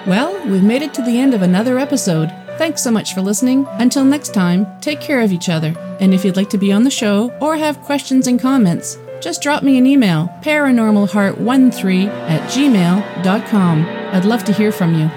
Well, 0.08 0.34
we've 0.48 0.64
made 0.64 0.82
it 0.82 0.94
to 0.96 1.02
the 1.04 1.20
end 1.20 1.34
of 1.34 1.42
another 1.44 1.78
episode. 1.78 2.32
Thanks 2.58 2.82
so 2.82 2.90
much 2.90 3.14
for 3.14 3.22
listening. 3.22 3.68
Until 3.74 4.04
next 4.04 4.34
time, 4.34 4.66
take 4.82 5.00
care 5.00 5.22
of 5.22 5.32
each 5.32 5.50
other. 5.50 5.74
And 6.00 6.14
if 6.14 6.26
you'd 6.26 6.36
like 6.36 6.50
to 6.50 6.58
be 6.58 6.72
on 6.74 6.84
the 6.84 6.90
show 6.90 7.32
or 7.40 7.56
have 7.58 7.82
questions 7.82 8.26
and 8.26 8.40
comments, 8.40 8.98
just 9.22 9.42
drop 9.42 9.64
me 9.64 9.78
an 9.78 9.86
email 9.86 10.28
paranormalheart13 10.42 12.08
at 12.08 12.50
gmail.com. 12.50 13.86
I'd 13.86 14.26
love 14.26 14.44
to 14.46 14.54
hear 14.54 14.72
from 14.72 14.96
you. 14.96 15.10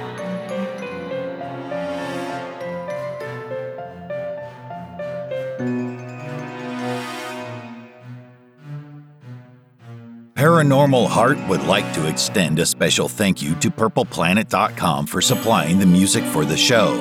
Paranormal 10.42 11.06
Heart 11.06 11.38
would 11.48 11.62
like 11.62 11.94
to 11.94 12.08
extend 12.08 12.58
a 12.58 12.66
special 12.66 13.08
thank 13.08 13.40
you 13.40 13.54
to 13.56 13.70
PurplePlanet.com 13.70 15.06
for 15.06 15.20
supplying 15.20 15.78
the 15.78 15.86
music 15.86 16.24
for 16.24 16.44
the 16.44 16.56
show. 16.56 16.96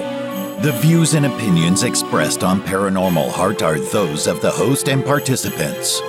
The 0.62 0.74
views 0.74 1.16
and 1.16 1.26
opinions 1.26 1.82
expressed 1.82 2.44
on 2.44 2.62
Paranormal 2.62 3.32
Heart 3.32 3.64
are 3.64 3.80
those 3.80 4.28
of 4.28 4.42
the 4.42 4.52
host 4.52 4.90
and 4.90 5.04
participants. 5.04 6.02